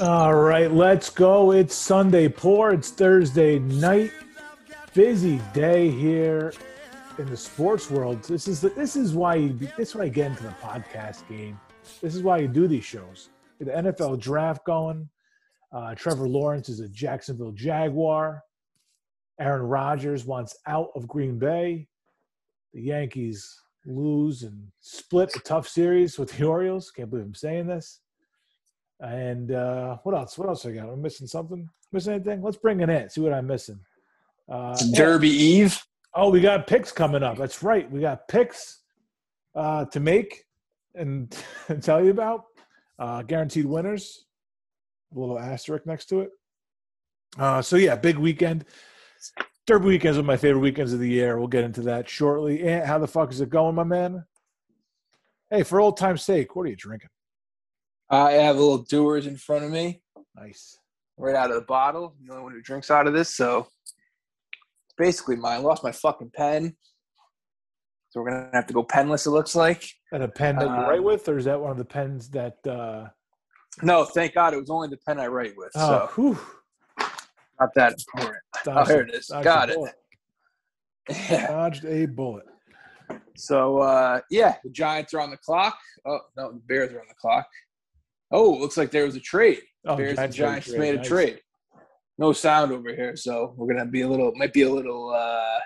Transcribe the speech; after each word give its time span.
All 0.00 0.34
right, 0.34 0.72
let's 0.72 1.10
go. 1.10 1.52
It's 1.52 1.74
Sunday 1.74 2.26
pour. 2.26 2.72
It's 2.72 2.90
Thursday 2.90 3.58
night. 3.58 4.10
Busy 4.94 5.38
day 5.52 5.90
here 5.90 6.54
in 7.18 7.26
the 7.26 7.36
sports 7.36 7.90
world. 7.90 8.22
This 8.22 8.48
is 8.48 8.62
the, 8.62 8.70
this 8.70 8.96
is 8.96 9.12
why 9.12 9.34
you 9.34 9.52
this 9.76 9.90
is 9.90 9.94
why 9.94 10.04
I 10.04 10.08
get 10.08 10.30
into 10.30 10.44
the 10.44 10.56
podcast 10.62 11.28
game. 11.28 11.60
This 12.00 12.14
is 12.14 12.22
why 12.22 12.38
you 12.38 12.48
do 12.48 12.66
these 12.66 12.86
shows. 12.86 13.28
The 13.60 13.66
NFL 13.66 14.18
draft 14.18 14.64
going. 14.64 15.10
Uh, 15.70 15.94
Trevor 15.94 16.26
Lawrence 16.26 16.70
is 16.70 16.80
a 16.80 16.88
Jacksonville 16.88 17.52
Jaguar. 17.52 18.42
Aaron 19.38 19.62
Rodgers 19.62 20.24
wants 20.24 20.56
out 20.66 20.88
of 20.94 21.06
Green 21.06 21.38
Bay. 21.38 21.86
The 22.72 22.80
Yankees 22.80 23.60
lose 23.84 24.42
and 24.42 24.68
split 24.80 25.36
a 25.36 25.40
tough 25.40 25.68
series 25.68 26.18
with 26.18 26.32
the 26.32 26.46
Orioles. 26.46 26.90
Can't 26.90 27.10
believe 27.10 27.26
I'm 27.26 27.34
saying 27.34 27.66
this. 27.66 28.00
And 29.02 29.50
uh, 29.50 29.98
what 30.04 30.14
else? 30.14 30.38
What 30.38 30.48
else 30.48 30.64
I 30.64 30.70
got? 30.70 30.88
I'm 30.88 31.02
missing 31.02 31.26
something? 31.26 31.68
Missing 31.90 32.14
anything? 32.14 32.40
Let's 32.40 32.56
bring 32.56 32.80
it 32.80 32.88
in. 32.88 33.10
See 33.10 33.20
what 33.20 33.32
I'm 33.32 33.48
missing. 33.48 33.80
Uh, 34.48 34.76
Derby 34.94 35.28
Eve. 35.28 35.84
Oh, 36.14 36.30
we 36.30 36.40
got 36.40 36.68
picks 36.68 36.92
coming 36.92 37.22
up. 37.22 37.36
That's 37.36 37.62
right. 37.64 37.90
We 37.90 38.00
got 38.00 38.28
picks 38.28 38.82
uh, 39.56 39.86
to 39.86 39.98
make 39.98 40.44
and, 40.94 41.36
and 41.68 41.82
tell 41.82 42.02
you 42.02 42.12
about. 42.12 42.44
Uh, 42.96 43.22
guaranteed 43.22 43.66
winners. 43.66 44.26
A 45.14 45.18
little 45.18 45.38
asterisk 45.38 45.84
next 45.84 46.06
to 46.06 46.20
it. 46.20 46.30
Uh, 47.38 47.60
so 47.60 47.76
yeah, 47.76 47.96
big 47.96 48.16
weekend. 48.16 48.64
Derby 49.66 49.86
weekends 49.86 50.16
are 50.16 50.22
my 50.22 50.36
favorite 50.36 50.60
weekends 50.60 50.92
of 50.92 51.00
the 51.00 51.08
year. 51.08 51.38
We'll 51.38 51.48
get 51.48 51.64
into 51.64 51.82
that 51.82 52.08
shortly. 52.08 52.62
And 52.66 52.84
how 52.84 52.98
the 52.98 53.08
fuck 53.08 53.32
is 53.32 53.40
it 53.40 53.50
going, 53.50 53.74
my 53.74 53.84
man? 53.84 54.24
Hey, 55.50 55.64
for 55.64 55.80
old 55.80 55.96
time's 55.96 56.22
sake, 56.22 56.54
what 56.54 56.66
are 56.66 56.70
you 56.70 56.76
drinking? 56.76 57.10
I 58.12 58.32
have 58.32 58.56
a 58.56 58.60
little 58.60 58.84
Dewar's 58.84 59.26
in 59.26 59.36
front 59.38 59.64
of 59.64 59.70
me, 59.70 60.02
Nice. 60.36 60.78
right 61.16 61.34
out 61.34 61.48
of 61.50 61.56
the 61.56 61.62
bottle. 61.62 62.14
I'm 62.20 62.26
the 62.26 62.32
only 62.34 62.44
one 62.44 62.52
who 62.52 62.60
drinks 62.60 62.90
out 62.90 63.06
of 63.06 63.14
this, 63.14 63.34
so 63.34 63.66
it's 64.84 64.94
basically 64.98 65.36
mine. 65.36 65.60
I 65.60 65.62
lost 65.62 65.82
my 65.82 65.92
fucking 65.92 66.30
pen, 66.34 66.76
so 68.10 68.20
we're 68.20 68.30
gonna 68.30 68.50
have 68.52 68.66
to 68.66 68.74
go 68.74 68.82
penless. 68.82 69.24
It 69.26 69.30
looks 69.30 69.54
like. 69.54 69.88
And 70.12 70.22
a 70.22 70.28
pen 70.28 70.56
that 70.56 70.66
you 70.68 70.70
Uh, 70.74 70.88
write 70.90 71.02
with, 71.02 71.26
or 71.26 71.38
is 71.38 71.46
that 71.46 71.58
one 71.58 71.70
of 71.70 71.78
the 71.78 71.84
pens 71.86 72.28
that? 72.30 72.64
Uh, 72.66 73.08
No, 73.82 74.04
thank 74.04 74.34
God 74.34 74.52
it 74.52 74.58
was 74.60 74.68
only 74.68 74.88
the 74.88 74.98
pen 74.98 75.18
I 75.18 75.28
write 75.28 75.54
with, 75.56 75.72
oh, 75.76 75.88
so 75.88 76.10
whew, 76.14 76.38
not 77.58 77.72
that 77.74 77.94
important. 78.14 78.42
Oh, 78.56 78.60
dodged 78.74 78.90
here 78.90 79.00
it 79.00 79.14
is. 79.14 79.28
Got 79.42 79.70
it. 79.70 79.76
bullet. 79.76 79.94
Yeah. 81.08 81.46
Dodged 81.50 81.84
a 81.86 82.04
bullet. 82.04 82.44
So 83.34 83.78
uh, 83.78 84.20
yeah, 84.30 84.56
the 84.62 84.68
Giants 84.68 85.14
are 85.14 85.20
on 85.20 85.30
the 85.30 85.38
clock. 85.38 85.78
Oh 86.04 86.20
no, 86.36 86.52
the 86.52 86.60
Bears 86.60 86.92
are 86.92 87.00
on 87.00 87.06
the 87.08 87.14
clock. 87.14 87.46
Oh, 88.32 88.50
looks 88.52 88.76
like 88.76 88.90
there 88.90 89.04
was 89.04 89.14
a 89.16 89.20
trade. 89.20 89.60
Oh, 89.86 89.96
Bears 89.96 90.18
and 90.18 90.32
Giants 90.32 90.34
made 90.34 90.34
a 90.34 90.38
Giants 90.48 90.68
trade. 90.68 90.78
made 90.80 90.94
a 90.94 90.96
Nice. 90.98 91.08
trade. 91.08 91.40
No 92.18 92.32
sound 92.32 92.72
over 92.72 92.88
here, 92.94 93.14
so 93.16 93.54
we're 93.56 93.72
gonna 93.72 93.86
be 93.90 94.02
a 94.02 94.08
little, 94.08 94.32
might 94.36 94.52
be 94.52 94.62
a 94.62 94.70
little 94.70 95.10
uh, 95.10 95.58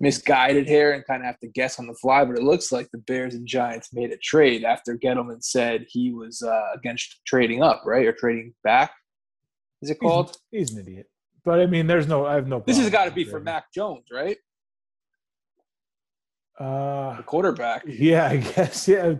misguided 0.00 0.66
here 0.68 0.92
and 0.92 1.04
kind 1.06 1.22
of 1.22 1.26
have 1.26 1.38
to 1.40 1.48
guess 1.48 1.78
on 1.78 1.86
the 1.86 1.94
fly. 1.94 2.24
But 2.24 2.36
it 2.38 2.42
looks 2.42 2.72
like 2.72 2.88
the 2.92 2.98
Bears 2.98 3.34
and 3.34 3.46
Giants 3.46 3.92
made 3.92 4.10
a 4.12 4.16
trade 4.18 4.64
after 4.64 4.96
Gettleman 4.96 5.42
said 5.44 5.84
he 5.88 6.12
was 6.12 6.42
uh, 6.42 6.72
against 6.74 7.20
trading 7.26 7.62
up, 7.62 7.82
right, 7.84 8.06
or 8.06 8.12
trading 8.12 8.54
back. 8.64 8.90
Is 9.82 9.90
it 9.90 9.98
called? 10.00 10.36
He's 10.50 10.72
an 10.72 10.80
idiot. 10.80 11.06
But 11.44 11.60
I 11.60 11.66
mean, 11.66 11.86
there's 11.86 12.08
no. 12.08 12.26
I 12.26 12.34
have 12.34 12.48
no. 12.48 12.62
This 12.66 12.78
has 12.78 12.90
got 12.90 13.04
to 13.04 13.10
be 13.12 13.24
for. 13.24 13.38
Mac 13.40 13.72
Jones, 13.74 14.04
right, 14.10 14.38
Uh, 16.58 17.16
the 17.18 17.22
quarterback. 17.22 17.82
yeah, 17.86 18.26
I 18.28 18.36
guess. 18.54 18.88
Yeah. 18.88 19.14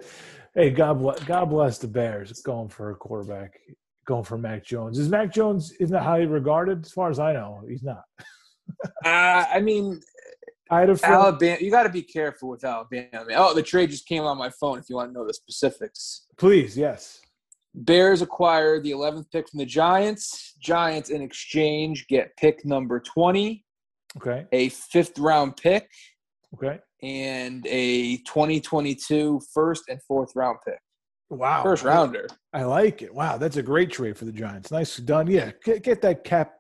Hey, 0.57 0.71
God 0.71 0.99
bless. 1.01 1.23
God 1.25 1.51
bless 1.51 1.77
the 1.77 1.87
Bears. 1.87 2.33
Going 2.41 2.69
for 2.71 2.91
a 2.91 2.95
quarterback. 2.95 3.61
Going 4.07 4.25
for 4.25 4.39
Mac 4.39 4.65
Jones. 4.65 4.99
Is 4.99 5.11
Mac 5.11 5.31
Jones 5.31 5.73
is 5.73 5.91
not 5.91 5.99
that 5.99 6.05
highly 6.05 6.27
regarded? 6.27 6.87
As 6.87 6.93
far 6.93 7.11
as 7.11 7.19
I 7.19 7.35
know, 7.35 7.63
he's 7.69 7.83
not. 7.83 8.03
Uh, 9.05 9.45
I 9.55 9.61
mean, 9.61 10.01
I 10.73 10.81
had 10.81 10.91
a 10.91 10.97
friend. 10.97 11.15
Alabama. 11.15 11.57
You 11.61 11.71
got 11.71 11.85
to 11.85 11.89
be 11.89 12.03
careful 12.03 12.49
with 12.49 12.65
Alabama. 12.65 13.25
Oh, 13.37 13.55
the 13.55 13.63
trade 13.63 13.91
just 13.91 14.09
came 14.09 14.25
on 14.25 14.37
my 14.37 14.51
phone. 14.51 14.77
If 14.81 14.91
you 14.91 14.97
want 14.97 15.11
to 15.11 15.15
know 15.15 15.25
the 15.25 15.33
specifics, 15.35 16.27
Please, 16.37 16.77
yes. 16.77 17.21
Bears 17.77 18.23
acquire 18.23 18.81
the 18.81 18.91
11th 18.91 19.31
pick 19.31 19.49
from 19.49 19.59
the 19.59 19.67
Giants. 19.67 20.55
Giants, 20.59 21.11
in 21.11 21.23
exchange, 21.23 22.09
get 22.09 22.37
pick 22.37 22.65
number 22.65 22.99
20, 22.99 23.65
Okay. 24.17 24.47
a 24.51 24.71
fifth 24.71 25.17
round 25.17 25.57
pick, 25.57 25.89
Okay. 26.55 26.79
and 27.03 27.67
a 27.67 28.19
2022 28.19 29.41
first 29.53 29.85
and 29.89 30.01
fourth 30.03 30.33
round 30.35 30.59
pick. 30.67 30.79
Wow. 31.29 31.63
First 31.63 31.85
rounder. 31.85 32.29
I 32.53 32.65
like 32.65 33.03
it. 33.03 33.13
Wow, 33.13 33.37
that's 33.37 33.57
a 33.57 33.63
great 33.63 33.91
trade 33.91 34.17
for 34.17 34.25
the 34.25 34.33
Giants. 34.33 34.71
Nice 34.71 34.97
done. 34.99 35.27
Yeah, 35.27 35.51
get, 35.65 35.83
get 35.83 36.01
that 36.03 36.25
cap, 36.25 36.55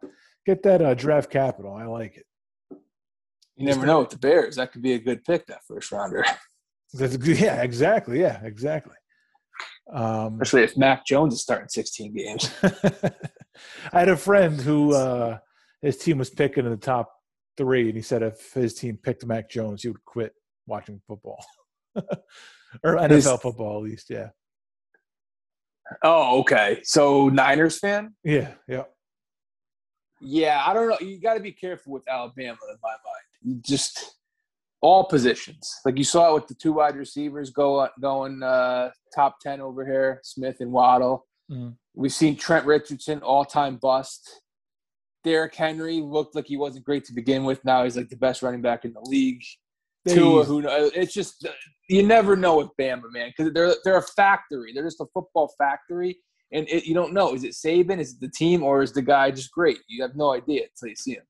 get 0.44 0.62
that 0.64 0.82
uh, 0.82 0.94
draft 0.94 1.30
capital. 1.30 1.72
I 1.72 1.84
like 1.84 2.16
it. 2.16 2.26
You 3.56 3.64
never 3.66 3.86
know 3.86 4.00
with 4.00 4.10
the 4.10 4.19
Bears. 4.19 4.56
That 4.56 4.72
could 4.72 4.82
be 4.82 4.94
a 4.94 4.98
good 4.98 5.24
pick, 5.24 5.47
that 5.47 5.60
first 5.66 5.91
rounder, 5.92 6.24
That's 6.92 7.16
yeah, 7.16 7.62
exactly. 7.62 8.20
Yeah, 8.20 8.41
exactly. 8.42 8.94
Um, 9.92 10.41
especially 10.41 10.64
if 10.64 10.76
Mac 10.76 11.06
Jones 11.06 11.34
is 11.34 11.42
starting 11.42 11.68
16 11.68 12.14
games. 12.14 12.50
I 13.92 14.00
had 14.00 14.08
a 14.08 14.16
friend 14.16 14.60
who 14.60 14.94
uh, 14.94 15.38
his 15.80 15.97
team 15.97 16.18
was 16.18 16.30
picking 16.30 16.64
in 16.64 16.70
the 16.70 16.76
top 16.76 17.16
three, 17.56 17.89
and 17.89 17.97
he 17.97 18.03
said 18.03 18.22
if 18.22 18.53
his 18.53 18.75
team 18.75 18.99
picked 19.03 19.25
Mac 19.27 19.49
Jones, 19.50 19.83
he 19.83 19.89
would 19.89 20.05
quit 20.05 20.33
watching 20.67 21.00
football 21.06 21.44
or 21.97 22.97
NFL 22.97 23.11
His- 23.11 23.27
football, 23.41 23.78
at 23.78 23.84
least. 23.84 24.11
Yeah, 24.11 24.28
Oh, 26.03 26.41
okay. 26.41 26.81
So, 26.83 27.28
Niners 27.28 27.78
fan? 27.78 28.15
yeah, 28.25 28.53
yeah. 28.69 28.84
Yeah, 30.21 30.62
I 30.66 30.72
don't 30.72 30.89
know. 30.89 30.97
You 31.00 31.21
got 31.21 31.34
to 31.34 31.41
be 31.41 31.53
careful 31.53 31.93
with 31.93 32.09
Alabama 32.09 32.59
in 32.71 32.77
my 32.83 32.89
mind. 32.91 33.25
You 33.43 33.55
just 33.62 34.15
all 34.81 35.05
positions, 35.05 35.71
like 35.84 35.99
you 35.99 36.05
saw 36.05 36.31
it 36.31 36.34
with 36.34 36.49
the 36.49 36.55
two 36.55 36.72
wide 36.72 36.97
receivers 36.97 37.50
go 37.50 37.87
going 38.00 38.43
uh, 38.43 38.91
top 39.15 39.41
ten 39.41 39.61
over 39.61 39.84
here, 39.87 40.21
Smith 40.22 40.56
and 40.61 40.72
Waddle. 40.72 41.27
Mhm. 41.50 41.77
We've 41.95 42.12
seen 42.12 42.37
Trent 42.37 42.66
Richardson 42.66 43.21
all 43.21 43.45
time 43.45 43.77
bust. 43.77 44.41
Derrick 45.26 45.56
Henry 45.56 46.00
looked 46.00 46.37
like 46.37 46.47
he 46.47 46.56
wasn't 46.56 46.84
great 46.84 47.04
to 47.06 47.12
begin 47.12 47.42
with. 47.42 47.62
Now 47.64 47.82
he's 47.82 47.97
like 47.97 48.09
the 48.09 48.16
best 48.16 48.42
running 48.42 48.62
back 48.62 48.84
in 48.84 48.92
the 48.92 49.00
league. 49.00 49.42
Tua, 50.09 50.44
who 50.44 50.62
knows? 50.62 50.70
Uh, 50.70 50.91
it's 50.94 51.12
just 51.12 51.48
you 51.91 52.06
never 52.06 52.37
know 52.37 52.59
with 52.59 52.69
Bama, 52.81 53.10
man, 53.10 53.32
because 53.36 53.53
they're 53.53 53.75
they're 53.84 53.98
a 53.98 54.03
factory. 54.03 54.72
They're 54.72 54.84
just 54.84 55.00
a 55.00 55.06
football 55.12 55.53
factory, 55.59 56.16
and 56.53 56.69
it, 56.69 56.86
you 56.86 56.94
don't 56.94 57.12
know 57.12 57.34
is 57.34 57.42
it 57.42 57.54
Saban, 57.54 57.98
is 57.98 58.12
it 58.12 58.20
the 58.20 58.31
team, 58.31 58.62
or 58.62 58.82
is 58.82 58.92
the 58.92 59.03
guy 59.03 59.32
just 59.32 59.50
great? 59.50 59.78
You 59.88 60.00
have 60.03 60.15
no 60.15 60.32
idea 60.32 60.62
until 60.62 60.91
you 60.91 60.94
see 60.94 61.15
him. 61.15 61.25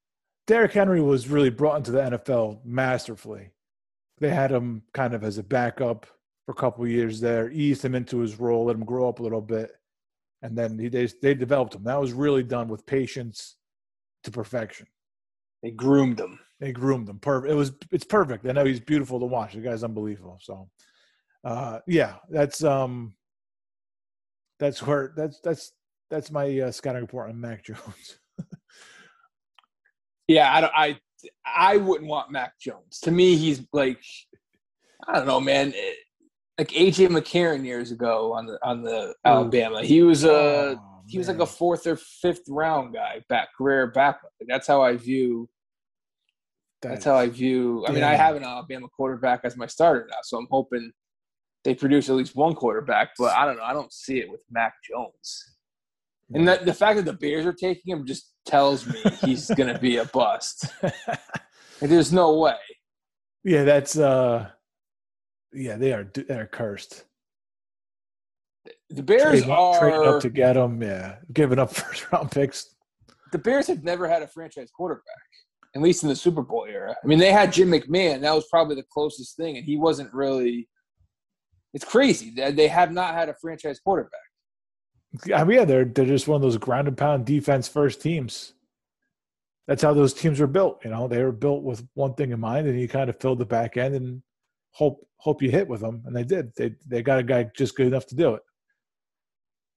Derrick 0.46 0.72
Henry 0.72 1.00
was 1.00 1.28
really 1.28 1.48
brought 1.48 1.76
into 1.76 1.92
the 1.92 2.00
NFL 2.00 2.66
masterfully. 2.66 3.48
They 4.18 4.28
had 4.28 4.52
him 4.52 4.82
kind 4.92 5.14
of 5.14 5.24
as 5.24 5.38
a 5.38 5.42
backup 5.42 6.04
for 6.44 6.52
a 6.52 6.54
couple 6.54 6.84
of 6.84 6.90
years 6.90 7.18
there, 7.18 7.50
eased 7.50 7.82
him 7.82 7.94
into 7.94 8.18
his 8.18 8.38
role, 8.38 8.66
let 8.66 8.76
him 8.76 8.84
grow 8.84 9.08
up 9.08 9.20
a 9.20 9.22
little 9.22 9.40
bit, 9.40 9.70
and 10.42 10.54
then 10.54 10.78
he, 10.78 10.88
they 10.88 11.06
they 11.22 11.32
developed 11.32 11.74
him. 11.74 11.84
That 11.84 11.98
was 11.98 12.12
really 12.12 12.42
done 12.42 12.68
with 12.68 12.84
patience 12.84 13.56
to 14.26 14.31
perfection. 14.31 14.87
They 15.62 15.70
groomed 15.70 16.20
him. 16.20 16.38
They 16.60 16.72
groomed 16.72 17.09
him. 17.09 17.19
Perfect. 17.19 17.53
It 17.53 17.56
was 17.56 17.72
it's 17.91 18.04
perfect. 18.04 18.47
I 18.47 18.53
know 18.53 18.64
he's 18.64 18.81
beautiful 18.81 19.19
to 19.20 19.26
watch. 19.26 19.54
The 19.54 19.60
guy's 19.60 19.82
unbelievable. 19.84 20.38
So, 20.41 20.69
uh, 21.44 21.81
yeah, 21.87 22.16
that's 22.31 22.62
um, 22.62 23.15
that's 24.59 24.82
where 24.82 25.12
that's 25.16 25.41
that's 25.41 25.72
that's 26.10 26.31
my 26.31 26.60
uh, 26.60 26.70
scouting 26.70 27.03
report 27.03 27.31
on 27.31 27.41
Mac 27.41 27.65
Jones. 27.65 28.19
Yeah, 30.28 30.53
I 30.54 30.60
don't. 30.60 30.72
I 30.76 30.98
I 31.44 31.76
wouldn't 31.78 32.09
want 32.10 32.31
Mac 32.31 32.59
Jones. 32.59 33.00
To 33.00 33.10
me, 33.10 33.36
he's 33.36 33.62
like 33.72 34.00
I 35.09 35.15
don't 35.15 35.27
know, 35.27 35.41
man. 35.41 35.72
It- 35.74 35.98
like 36.59 36.68
AJ 36.68 37.09
McCarron 37.09 37.66
years 37.66 37.91
ago 37.91 38.33
on 38.33 38.47
the 38.47 38.59
on 38.62 38.80
the 38.80 39.15
Alabama. 39.27 39.83
He 39.83 40.00
was 40.00 40.24
a 40.24 40.30
Oh, 40.80 40.96
he 41.06 41.18
was 41.18 41.28
like 41.28 41.38
a 41.38 41.47
fourth 41.47 41.86
or 41.86 41.97
fifth 41.97 42.44
round 42.48 42.94
guy, 42.94 43.22
back 43.28 43.48
career 43.56 43.86
backup. 43.88 44.30
Like, 44.41 44.48
that's 44.48 44.66
how 44.66 44.82
I 44.82 44.97
view. 44.97 45.48
That's 46.82 47.04
how 47.04 47.16
I 47.16 47.28
view. 47.28 47.84
I 47.88 47.92
mean, 47.92 48.04
I 48.04 48.14
have 48.14 48.36
an 48.36 48.44
Alabama 48.44 48.88
quarterback 48.88 49.41
as 49.44 49.56
my 49.56 49.66
starter 49.66 50.06
now, 50.10 50.18
so 50.22 50.36
I'm 50.36 50.47
hoping 50.50 50.92
they 51.64 51.74
produce 51.74 52.08
at 52.08 52.16
least 52.16 52.36
one 52.36 52.54
quarterback. 52.54 53.10
But 53.18 53.36
I 53.36 53.44
don't 53.44 53.56
know. 53.56 53.64
I 53.64 53.72
don't 53.72 53.92
see 53.92 54.18
it 54.18 54.30
with 54.30 54.41
Mac 54.50 54.74
Jones. 54.88 55.56
And 56.34 56.47
that, 56.48 56.64
the 56.64 56.74
fact 56.74 56.97
that 56.97 57.04
the 57.04 57.12
Bears 57.12 57.47
are 57.47 57.52
taking 57.52 57.97
him 57.97 58.04
just 58.04 58.32
tells 58.44 58.86
me 58.86 59.00
he's 59.24 59.48
going 59.56 59.72
to 59.72 59.78
be 59.78 59.98
a 59.98 60.04
bust. 60.06 60.66
Like, 61.78 61.91
there's 61.91 62.10
no 62.10 62.38
way. 62.38 62.56
yeah, 63.44 63.64
that's 63.64 63.98
uh, 63.98 64.48
yeah, 65.52 65.76
they 65.76 65.92
are 65.92 66.10
they're 66.14 66.47
cursed. 66.47 67.04
The 68.91 69.03
Bears 69.03 69.22
Trading 69.22 69.50
up, 69.50 69.78
trading 69.80 70.00
are 70.00 70.16
up 70.16 70.22
to 70.22 70.30
get 70.30 70.53
them. 70.53 70.80
Yeah, 70.80 71.16
giving 71.33 71.59
up 71.59 71.71
first 71.74 72.10
round 72.12 72.30
picks. 72.30 72.74
the 73.33 73.38
Bears 73.38 73.66
have 73.66 73.83
never 73.83 74.09
had 74.09 74.22
a 74.22 74.28
franchise 74.28 74.71
quarterback, 74.71 75.04
at 75.74 75.83
least 75.83 76.03
in 76.03 76.09
the 76.09 76.16
Super 76.16 76.42
Bowl 76.42 76.66
era. 76.68 76.94
I 77.03 77.06
mean, 77.06 77.18
they 77.18 77.33
had 77.33 77.53
Jim 77.53 77.71
McMahon. 77.71 78.21
That 78.21 78.34
was 78.34 78.47
probably 78.48 78.77
the 78.77 78.84
closest 78.92 79.36
thing, 79.36 79.56
and 79.56 79.66
he 79.66 79.77
wasn't 79.77 80.12
really. 80.12 80.68
It's 81.74 81.84
crazy 81.84 82.30
that 82.36 82.56
they 82.56 82.68
have 82.68 82.92
not 82.92 83.15
had 83.15 83.28
a 83.28 83.34
franchise 83.34 83.80
quarterback. 83.80 84.21
I 85.34 85.44
mean, 85.44 85.59
yeah, 85.59 85.65
they're 85.65 85.84
they're 85.84 86.06
just 86.06 86.28
one 86.28 86.36
of 86.36 86.42
those 86.42 86.56
ground 86.56 86.88
and 86.88 86.97
pound 86.97 87.27
defense 87.27 87.68
first 87.68 88.00
teams. 88.00 88.54
That's 89.66 89.83
how 89.83 89.94
those 89.94 90.15
teams 90.15 90.38
were 90.38 90.47
built. 90.47 90.84
You 90.84 90.91
know, 90.91 91.09
they 91.09 91.22
were 91.22 91.33
built 91.33 91.65
with 91.65 91.84
one 91.94 92.15
thing 92.15 92.30
in 92.30 92.38
mind, 92.38 92.68
and 92.68 92.80
you 92.80 92.88
kind 92.88 93.10
of 93.10 93.21
fill 93.21 93.34
the 93.34 93.44
back 93.44 93.77
end 93.77 93.97
and 93.97 94.22
hope 94.71 95.04
hope 95.16 95.42
you 95.42 95.50
hit 95.50 95.66
with 95.66 95.80
them, 95.80 96.03
and 96.06 96.15
they 96.15 96.22
did. 96.22 96.53
They 96.56 96.74
they 96.86 97.03
got 97.03 97.18
a 97.18 97.24
guy 97.24 97.50
just 97.56 97.77
good 97.77 97.88
enough 97.88 98.06
to 98.06 98.15
do 98.15 98.34
it. 98.34 98.42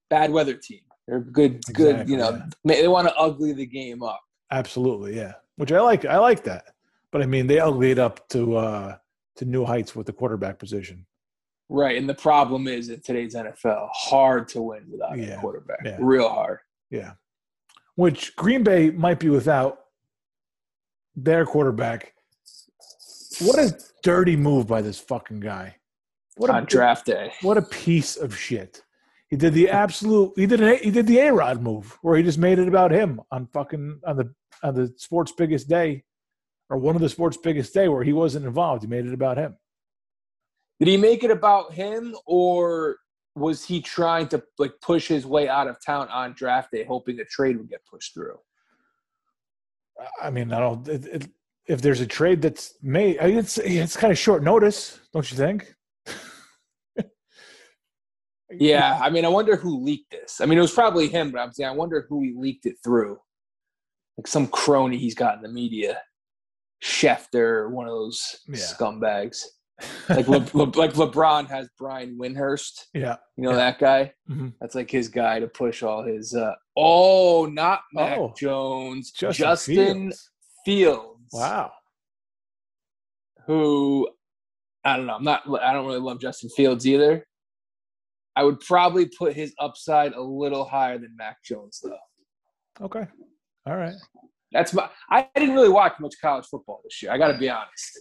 Bad 0.09 0.31
weather 0.31 0.55
team. 0.55 0.81
They're 1.07 1.19
good. 1.19 1.55
Exactly, 1.55 1.85
good. 1.85 2.09
You 2.09 2.17
know, 2.17 2.41
yeah. 2.63 2.81
they 2.81 2.87
want 2.87 3.07
to 3.07 3.15
ugly 3.15 3.53
the 3.53 3.65
game 3.65 4.03
up. 4.03 4.21
Absolutely, 4.51 5.15
yeah. 5.15 5.33
Which 5.55 5.71
I 5.71 5.79
like. 5.81 6.05
I 6.05 6.17
like 6.17 6.43
that. 6.43 6.65
But 7.11 7.21
I 7.21 7.25
mean, 7.25 7.47
they 7.47 7.59
ugly 7.59 7.91
it 7.91 7.99
up 7.99 8.27
to 8.29 8.55
uh 8.57 8.97
to 9.37 9.45
new 9.45 9.65
heights 9.65 9.95
with 9.95 10.05
the 10.05 10.13
quarterback 10.13 10.59
position. 10.59 11.05
Right, 11.69 11.97
and 11.97 12.09
the 12.09 12.15
problem 12.15 12.67
is 12.67 12.89
in 12.89 12.99
today's 13.01 13.35
NFL, 13.35 13.89
hard 13.93 14.47
to 14.49 14.61
win 14.61 14.85
without 14.91 15.17
yeah. 15.17 15.37
a 15.37 15.39
quarterback. 15.39 15.79
Yeah. 15.85 15.97
Real 15.99 16.27
hard. 16.27 16.59
Yeah. 16.89 17.11
Which 17.95 18.35
Green 18.35 18.63
Bay 18.63 18.89
might 18.89 19.19
be 19.19 19.29
without 19.29 19.79
their 21.15 21.45
quarterback. 21.45 22.13
What 23.41 23.59
a 23.59 23.77
dirty 24.03 24.35
move 24.35 24.65
by 24.67 24.81
this 24.81 24.99
fucking 24.99 25.41
guy. 25.41 25.75
What 26.37 26.49
On 26.49 26.63
a 26.63 26.65
draft 26.65 27.05
day. 27.05 27.33
What 27.41 27.57
a 27.57 27.61
piece 27.61 28.15
of 28.15 28.35
shit. 28.35 28.81
He 29.29 29.37
did 29.37 29.53
the 29.53 29.69
absolute. 29.69 30.33
He 30.35 30.47
did 30.47 30.61
an, 30.61 30.79
he 30.81 30.89
did 30.89 31.05
the 31.05 31.19
A 31.19 31.33
Rod 31.33 31.61
move 31.61 31.97
where 32.01 32.17
he 32.17 32.23
just 32.23 32.39
made 32.39 32.57
it 32.57 32.67
about 32.67 32.91
him 32.91 33.21
on 33.31 33.45
fucking 33.47 34.01
on 34.05 34.17
the 34.17 34.33
on 34.63 34.73
the 34.73 34.93
sports 34.97 35.31
biggest 35.31 35.69
day, 35.69 36.03
or 36.69 36.77
one 36.77 36.95
of 36.95 37.01
the 37.01 37.09
sports 37.09 37.37
biggest 37.37 37.73
day 37.73 37.87
where 37.87 38.03
he 38.03 38.13
wasn't 38.13 38.45
involved. 38.45 38.81
He 38.81 38.89
made 38.89 39.05
it 39.05 39.13
about 39.13 39.37
him. 39.37 39.55
Did 40.79 40.87
he 40.87 40.97
make 40.97 41.23
it 41.23 41.29
about 41.29 41.73
him, 41.73 42.15
or 42.25 42.97
was 43.35 43.63
he 43.63 43.81
trying 43.81 44.27
to 44.29 44.41
like 44.57 44.73
push 44.81 45.07
his 45.07 45.25
way 45.27 45.47
out 45.47 45.67
of 45.67 45.77
town 45.85 46.07
on 46.09 46.33
draft 46.33 46.71
day, 46.71 46.83
hoping 46.83 47.19
a 47.19 47.25
trade 47.25 47.57
would 47.57 47.69
get 47.69 47.85
pushed 47.85 48.15
through? 48.15 48.39
I 50.21 50.31
mean, 50.31 50.51
I 50.51 50.59
don't. 50.59 50.87
It, 50.87 51.05
it, 51.05 51.29
if 51.67 51.83
there's 51.83 52.01
a 52.01 52.07
trade 52.07 52.41
that's 52.41 52.73
made, 52.81 53.19
I 53.19 53.27
mean, 53.27 53.37
it's 53.37 53.59
it's 53.59 53.95
kind 53.95 54.11
of 54.11 54.17
short 54.17 54.41
notice, 54.41 54.99
don't 55.13 55.29
you 55.29 55.37
think? 55.37 55.75
Yeah, 58.51 58.99
I 59.01 59.09
mean, 59.09 59.25
I 59.25 59.29
wonder 59.29 59.55
who 59.55 59.83
leaked 59.83 60.11
this. 60.11 60.41
I 60.41 60.45
mean, 60.45 60.57
it 60.57 60.61
was 60.61 60.73
probably 60.73 61.07
him, 61.07 61.31
but 61.31 61.39
I'm 61.39 61.51
saying 61.51 61.69
I 61.69 61.73
wonder 61.73 62.05
who 62.09 62.23
he 62.23 62.33
leaked 62.35 62.65
it 62.65 62.77
through. 62.83 63.19
Like 64.17 64.27
some 64.27 64.47
crony 64.47 64.97
he's 64.97 65.15
got 65.15 65.35
in 65.35 65.41
the 65.41 65.49
media, 65.49 66.01
Schefter, 66.83 67.69
one 67.71 67.87
of 67.87 67.91
those 67.91 68.39
yeah. 68.47 68.57
scumbags 68.57 69.43
like 70.09 70.27
Le, 70.27 70.45
Le, 70.53 70.63
like 70.75 70.93
LeBron 70.93 71.47
has 71.47 71.69
Brian 71.77 72.17
Windhorst. 72.17 72.85
Yeah, 72.93 73.17
you 73.37 73.43
know 73.43 73.51
yeah. 73.51 73.57
that 73.57 73.79
guy. 73.79 74.13
Mm-hmm. 74.29 74.49
That's 74.59 74.75
like 74.75 74.89
his 74.89 75.07
guy 75.07 75.39
to 75.39 75.47
push 75.47 75.83
all 75.83 76.03
his. 76.03 76.33
Uh, 76.33 76.53
oh, 76.75 77.45
not 77.45 77.81
Mac 77.93 78.17
oh, 78.17 78.33
Jones, 78.37 79.11
Justin, 79.11 79.43
Justin 79.43 79.75
Fields. 79.75 80.31
Fields. 80.65 81.29
Wow. 81.31 81.71
Who 83.47 84.09
I 84.83 84.97
don't 84.97 85.07
know. 85.07 85.15
I'm 85.15 85.23
not. 85.23 85.43
I 85.61 85.73
don't 85.73 85.85
really 85.85 85.99
love 85.99 86.19
Justin 86.19 86.49
Fields 86.49 86.85
either. 86.87 87.25
I 88.39 88.43
would 88.43 88.61
probably 88.61 89.05
put 89.05 89.33
his 89.33 89.53
upside 89.59 90.13
a 90.13 90.21
little 90.21 90.63
higher 90.63 90.97
than 90.97 91.13
Mac 91.17 91.43
Jones, 91.43 91.81
though. 91.83 92.85
Okay. 92.85 93.05
All 93.65 93.75
right. 93.75 93.95
That's 94.53 94.73
my. 94.73 94.89
I 95.11 95.27
didn't 95.35 95.53
really 95.53 95.67
watch 95.67 95.99
much 95.99 96.15
college 96.21 96.45
football 96.45 96.79
this 96.85 97.03
year. 97.03 97.11
I 97.11 97.17
got 97.17 97.33
to 97.33 97.37
be 97.37 97.49
honest. 97.49 97.99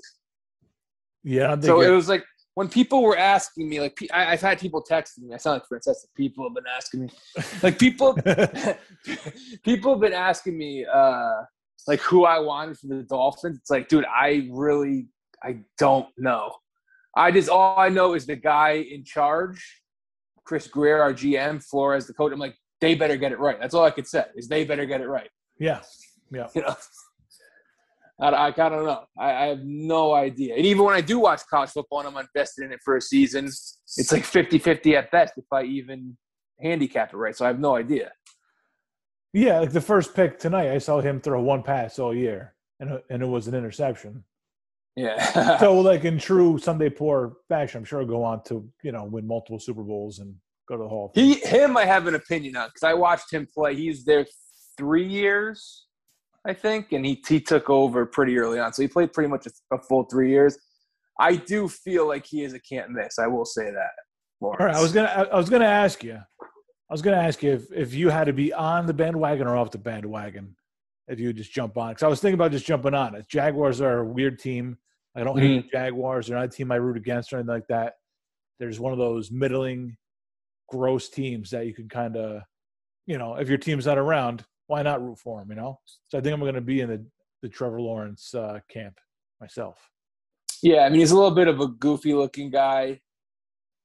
Yeah. 1.25 1.59
So 1.61 1.81
it 1.81 1.91
was 1.91 2.09
like 2.09 2.25
when 2.55 2.69
people 2.69 3.03
were 3.03 3.19
asking 3.19 3.69
me, 3.69 3.81
like 3.81 3.99
I, 4.13 4.27
have 4.27 4.41
had 4.41 4.61
people 4.61 4.81
texting 4.89 5.25
me. 5.25 5.35
I 5.35 5.39
sound 5.39 5.55
like 5.55 5.69
Princess. 5.69 6.07
People 6.17 6.49
have 6.49 6.55
been 6.55 6.73
asking 6.73 7.01
me, 7.01 7.09
like 7.65 7.77
people, 7.81 8.15
people 9.65 9.93
have 9.93 10.01
been 10.01 10.13
asking 10.13 10.57
me, 10.57 10.87
uh, 10.87 11.43
like 11.89 12.01
who 12.01 12.27
I 12.27 12.39
wanted 12.39 12.79
for 12.79 12.87
the 12.87 13.03
Dolphins. 13.03 13.59
It's 13.59 13.71
like, 13.71 13.89
dude, 13.89 14.05
I 14.07 14.49
really, 14.53 15.09
I 15.43 15.59
don't 15.79 16.07
know. 16.17 16.53
I 17.17 17.33
just 17.33 17.49
all 17.49 17.77
I 17.77 17.89
know 17.89 18.15
is 18.15 18.27
the 18.27 18.37
guy 18.37 18.87
in 18.91 19.05
charge, 19.05 19.83
Chris 20.49 20.67
Grier, 20.67 21.03
our 21.03 21.13
GM, 21.13 21.63
Flores, 21.63 22.07
the 22.07 22.15
coach. 22.15 22.33
I'm 22.33 22.39
like, 22.39 22.57
they 22.81 22.95
better 22.95 23.19
get 23.19 23.33
it 23.33 23.39
right. 23.39 23.61
That's 23.61 23.75
all 23.75 23.85
I 23.85 23.91
could 23.91 24.07
say 24.07 24.25
is 24.35 24.49
they 24.49 24.65
better 24.65 24.87
get 24.87 25.03
it 25.03 25.07
right. 25.09 25.29
Yeah, 25.61 25.83
yeah. 26.33 26.47
You 26.55 26.63
know. 26.63 26.75
I, 28.21 28.29
I, 28.31 28.47
I 28.47 28.51
don't 28.51 28.87
know. 28.87 29.05
I, 29.19 29.31
I, 29.31 29.47
have 29.49 29.61
no 29.63 30.15
idea. 30.15 30.57
And 30.57 30.65
even 30.65 30.85
when 30.85 30.95
I 30.95 31.03
do 31.03 31.21
watch 31.21 31.43
college 31.49 31.71
football 31.71 32.01
and 32.01 32.09
I'm 32.09 32.17
invested 32.17 32.65
in 32.65 32.73
it 32.73 32.81
for 32.83 32.97
a 32.97 33.01
season, 33.01 33.45
it's 33.45 34.11
like 34.11 34.25
50 34.25 34.59
50 34.59 34.97
at 34.97 35.11
best 35.13 35.35
if 35.37 35.45
I 35.53 35.65
even 35.65 36.17
handicap 36.61 37.13
it 37.13 37.17
right. 37.17 37.37
So 37.37 37.45
I 37.45 37.49
have 37.49 37.61
no 37.61 37.77
idea. 37.77 38.11
Yeah, 39.35 39.61
like 39.61 39.73
the 39.73 39.83
first 39.83 40.15
pick 40.17 40.39
tonight, 40.39 40.73
I 40.73 40.79
saw 40.79 41.01
him 41.01 41.21
throw 41.21 41.43
one 41.43 41.63
pass 41.63 41.99
all 41.99 42.15
year, 42.15 42.55
and, 42.81 42.99
and 43.11 43.23
it 43.23 43.27
was 43.27 43.47
an 43.47 43.55
interception. 43.55 44.25
Yeah. 44.99 45.59
so, 45.59 45.79
like 45.81 46.05
in 46.05 46.19
true 46.19 46.59
Sunday 46.59 46.91
poor 46.91 47.39
fashion, 47.49 47.79
I'm 47.79 47.85
sure 47.85 48.01
he'll 48.01 48.09
go 48.09 48.25
on 48.25 48.43
to 48.45 48.69
you 48.83 48.93
know 48.93 49.05
win 49.05 49.27
multiple 49.27 49.59
Super 49.59 49.83
Bowls 49.83 50.19
and 50.19 50.35
go 50.69 50.77
to 50.77 50.83
the 50.83 50.89
Hall. 50.89 51.13
He, 51.15 51.35
him, 51.35 51.77
I 51.77 51.85
have 51.85 52.07
an 52.07 52.15
opinion 52.15 52.57
on 52.57 52.69
because 52.69 52.83
I 52.83 52.95
watched 52.95 53.33
him 53.33 53.47
play. 53.53 53.75
He's 53.75 54.05
there 54.05 54.27
three 54.77 55.07
years 55.07 55.87
I 56.49 56.55
think, 56.55 56.93
and 56.93 57.05
he 57.05 57.23
he 57.29 57.41
took 57.41 57.69
over 57.69 58.07
pretty 58.07 58.39
early 58.39 58.59
on. 58.59 58.73
So 58.73 58.83
he 58.83 58.89
played 58.89 59.13
pretty 59.13 59.29
much 59.29 59.47
a, 59.47 59.75
a 59.75 59.79
full 59.79 60.05
three 60.05 60.31
years. 60.31 60.57
I 61.21 61.37
do 61.37 61.69
feel 61.69 62.07
like 62.07 62.25
he 62.27 62.43
is 62.43 62.55
a 62.55 62.61
can't 62.61 62.91
miss. 62.91 63.19
I 63.19 63.27
will 63.27 63.45
say 63.45 63.71
that. 63.71 63.91
Lawrence. 64.41 64.61
All 64.61 64.67
right, 64.67 64.77
I 64.77 64.81
was 64.81 64.93
gonna 64.93 65.29
I 65.33 65.37
was 65.37 65.51
gonna 65.51 65.67
ask 65.67 66.03
you. 66.03 66.15
I 66.15 66.95
was 66.95 67.03
gonna 67.03 67.19
ask 67.19 67.43
you 67.43 67.53
if, 67.53 67.73
if 67.73 67.95
you 67.95 68.09
had 68.09 68.25
to 68.25 68.33
be 68.33 68.53
on 68.53 68.87
the 68.87 68.95
bandwagon 68.95 69.47
or 69.47 69.57
off 69.57 69.71
the 69.71 69.79
bandwagon, 69.79 70.57
if 71.07 71.21
you 71.21 71.27
would 71.29 71.37
just 71.37 71.53
jump 71.53 71.77
on. 71.77 71.91
Because 71.91 72.05
I 72.05 72.09
was 72.09 72.21
thinking 72.21 72.35
about 72.35 72.53
just 72.53 72.65
jumping 72.65 72.95
on. 72.95 73.23
Jaguars 73.29 73.83
are 73.83 73.99
a 73.99 74.05
weird 74.05 74.39
team. 74.39 74.79
I 75.19 75.25
don't 75.25 75.37
mm-hmm. 75.37 75.47
hate 75.47 75.71
the 75.71 75.79
Jaguars. 75.79 76.27
They're 76.27 76.37
not 76.37 76.47
a 76.47 76.49
team 76.49 76.71
I 76.71 76.77
root 76.77 76.97
against 76.97 77.33
or 77.33 77.37
anything 77.37 77.55
like 77.55 77.67
that. 77.69 77.95
There's 78.61 78.79
one 78.79 78.93
of 78.93 78.99
those 78.99 79.31
middling, 79.31 79.97
gross 80.69 81.09
teams 81.09 81.51
that 81.51 81.67
you 81.67 81.75
can 81.75 81.89
kind 81.89 82.17
of, 82.17 82.43
you 83.07 83.19
know, 83.19 83.35
if 83.35 83.49
your 83.49 83.59
team's 83.59 83.87
not 83.87 83.99
around, 83.99 84.45
why 84.69 84.83
not 84.83 85.03
root 85.03 85.19
for 85.19 85.41
them? 85.41 85.51
You 85.51 85.57
know, 85.57 85.81
so 86.09 86.19
I 86.19 86.21
think 86.21 86.35
I'm 86.35 86.41
going 86.41 86.55
to 86.55 86.61
be 86.61 86.81
in 86.81 86.89
the 86.89 87.05
the 87.43 87.49
Trevor 87.49 87.81
Lawrence 87.81 88.35
uh, 88.35 88.59
camp 88.69 88.99
myself. 89.41 89.79
Yeah, 90.63 90.81
I 90.81 90.89
mean 90.89 91.01
he's 91.01 91.13
a 91.13 91.17
little 91.17 91.35
bit 91.35 91.49
of 91.49 91.61
a 91.61 91.69
goofy 91.69 92.15
looking 92.15 92.51
guy. 92.51 93.01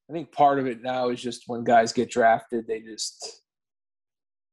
I 0.08 0.12
think 0.12 0.32
part 0.32 0.58
of 0.58 0.66
it 0.66 0.82
now 0.82 1.08
is 1.08 1.22
just 1.22 1.44
when 1.46 1.64
guys 1.64 1.92
get 1.92 2.10
drafted, 2.10 2.66
they 2.66 2.80
just 2.80 3.42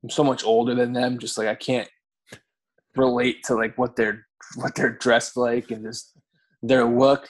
I'm 0.03 0.09
so 0.09 0.23
much 0.23 0.43
older 0.43 0.75
than 0.75 0.93
them. 0.93 1.19
Just 1.19 1.37
like 1.37 1.47
I 1.47 1.55
can't 1.55 1.89
relate 2.95 3.43
to 3.45 3.55
like 3.55 3.77
what 3.77 3.95
they're 3.95 4.27
what 4.55 4.75
they're 4.75 4.97
dressed 4.97 5.37
like 5.37 5.71
and 5.71 5.83
just 5.83 6.15
their 6.61 6.85
look. 6.85 7.29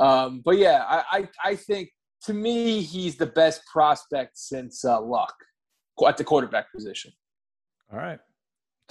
Um, 0.00 0.42
but 0.44 0.58
yeah, 0.58 0.84
I, 0.88 1.02
I, 1.10 1.28
I 1.44 1.54
think 1.54 1.90
to 2.24 2.34
me 2.34 2.80
he's 2.82 3.16
the 3.16 3.26
best 3.26 3.62
prospect 3.72 4.38
since 4.38 4.84
uh, 4.84 5.00
Luck 5.00 5.34
at 6.06 6.16
the 6.16 6.24
quarterback 6.24 6.72
position. 6.72 7.12
All 7.92 7.98
right. 7.98 8.18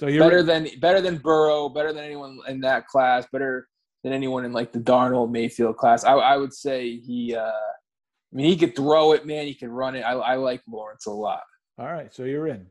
So 0.00 0.08
you're 0.08 0.24
better 0.24 0.42
than 0.42 0.68
better 0.80 1.00
than 1.00 1.18
Burrow, 1.18 1.68
better 1.68 1.92
than 1.92 2.04
anyone 2.04 2.38
in 2.48 2.60
that 2.60 2.86
class, 2.86 3.26
better 3.32 3.68
than 4.02 4.12
anyone 4.12 4.44
in 4.44 4.52
like 4.52 4.72
the 4.72 4.80
Darnold 4.80 5.30
Mayfield 5.30 5.76
class. 5.76 6.04
I, 6.04 6.14
I 6.14 6.36
would 6.36 6.52
say 6.52 6.96
he. 6.96 7.36
Uh, 7.36 7.50
I 7.50 8.36
mean, 8.36 8.46
he 8.46 8.56
could 8.56 8.74
throw 8.74 9.12
it, 9.12 9.26
man. 9.26 9.46
He 9.46 9.54
can 9.54 9.70
run 9.70 9.94
it. 9.94 10.00
I, 10.00 10.12
I 10.12 10.34
like 10.36 10.62
Lawrence 10.66 11.06
a 11.06 11.10
lot. 11.10 11.42
All 11.78 11.92
right, 11.92 12.12
so 12.14 12.24
you're 12.24 12.48
in. 12.48 12.66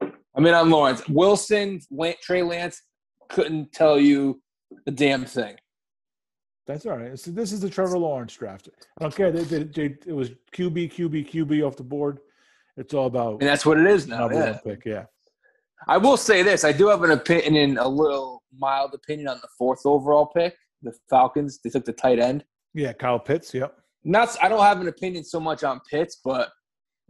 I'm 0.00 0.46
in 0.46 0.54
on 0.54 0.70
Lawrence. 0.70 1.06
Wilson, 1.08 1.80
Trey 2.22 2.42
Lance 2.42 2.80
couldn't 3.28 3.72
tell 3.72 3.98
you 3.98 4.40
a 4.86 4.92
damn 4.92 5.24
thing. 5.24 5.56
That's 6.70 6.86
all 6.86 6.96
right. 6.96 7.18
So 7.18 7.32
this 7.32 7.50
is 7.50 7.60
the 7.60 7.68
Trevor 7.68 7.98
Lawrence 7.98 8.34
draft. 8.34 8.68
I 8.98 9.02
don't 9.02 9.14
care. 9.14 9.32
They, 9.32 9.42
they, 9.42 9.64
they, 9.64 9.96
it 10.06 10.14
was 10.14 10.30
QB, 10.52 10.92
QB, 10.92 11.30
QB 11.30 11.66
off 11.66 11.76
the 11.76 11.82
board. 11.82 12.20
It's 12.76 12.94
all 12.94 13.06
about. 13.06 13.40
And 13.40 13.42
that's 13.42 13.66
what 13.66 13.78
it 13.78 13.86
is 13.86 14.06
now. 14.06 14.30
Yeah. 14.30 14.58
Pick. 14.64 14.84
Yeah. 14.84 15.06
I 15.88 15.96
will 15.96 16.16
say 16.16 16.42
this: 16.44 16.62
I 16.62 16.70
do 16.70 16.86
have 16.88 17.02
an 17.02 17.10
opinion, 17.10 17.76
a 17.78 17.88
little 17.88 18.44
mild 18.56 18.94
opinion 18.94 19.26
on 19.26 19.38
the 19.42 19.48
fourth 19.58 19.80
overall 19.84 20.26
pick, 20.26 20.54
the 20.82 20.92
Falcons. 21.08 21.58
They 21.62 21.70
took 21.70 21.84
the 21.84 21.92
tight 21.92 22.20
end. 22.20 22.44
Yeah, 22.72 22.92
Kyle 22.92 23.18
Pitts. 23.18 23.52
Yep. 23.52 23.74
Not. 24.04 24.36
I 24.40 24.48
don't 24.48 24.62
have 24.62 24.80
an 24.80 24.86
opinion 24.86 25.24
so 25.24 25.40
much 25.40 25.64
on 25.64 25.80
Pitts, 25.90 26.20
but 26.24 26.50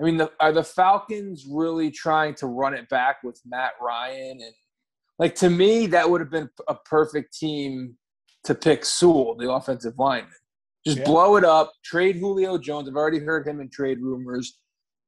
I 0.00 0.04
mean, 0.04 0.16
the, 0.16 0.32
are 0.40 0.52
the 0.52 0.64
Falcons 0.64 1.46
really 1.50 1.90
trying 1.90 2.34
to 2.36 2.46
run 2.46 2.72
it 2.72 2.88
back 2.88 3.22
with 3.22 3.38
Matt 3.44 3.72
Ryan 3.80 4.38
and 4.40 4.54
like 5.18 5.34
to 5.36 5.50
me 5.50 5.86
that 5.88 6.08
would 6.08 6.22
have 6.22 6.30
been 6.30 6.48
a 6.66 6.74
perfect 6.74 7.36
team 7.36 7.96
to 8.44 8.54
pick 8.54 8.84
Sewell, 8.84 9.36
the 9.36 9.50
offensive 9.50 9.94
lineman. 9.98 10.32
Just 10.86 10.98
yeah. 10.98 11.04
blow 11.04 11.36
it 11.36 11.44
up, 11.44 11.72
trade 11.84 12.16
Julio 12.16 12.56
Jones. 12.56 12.88
I've 12.88 12.96
already 12.96 13.18
heard 13.18 13.46
him 13.46 13.60
in 13.60 13.68
trade 13.68 13.98
rumors. 14.00 14.58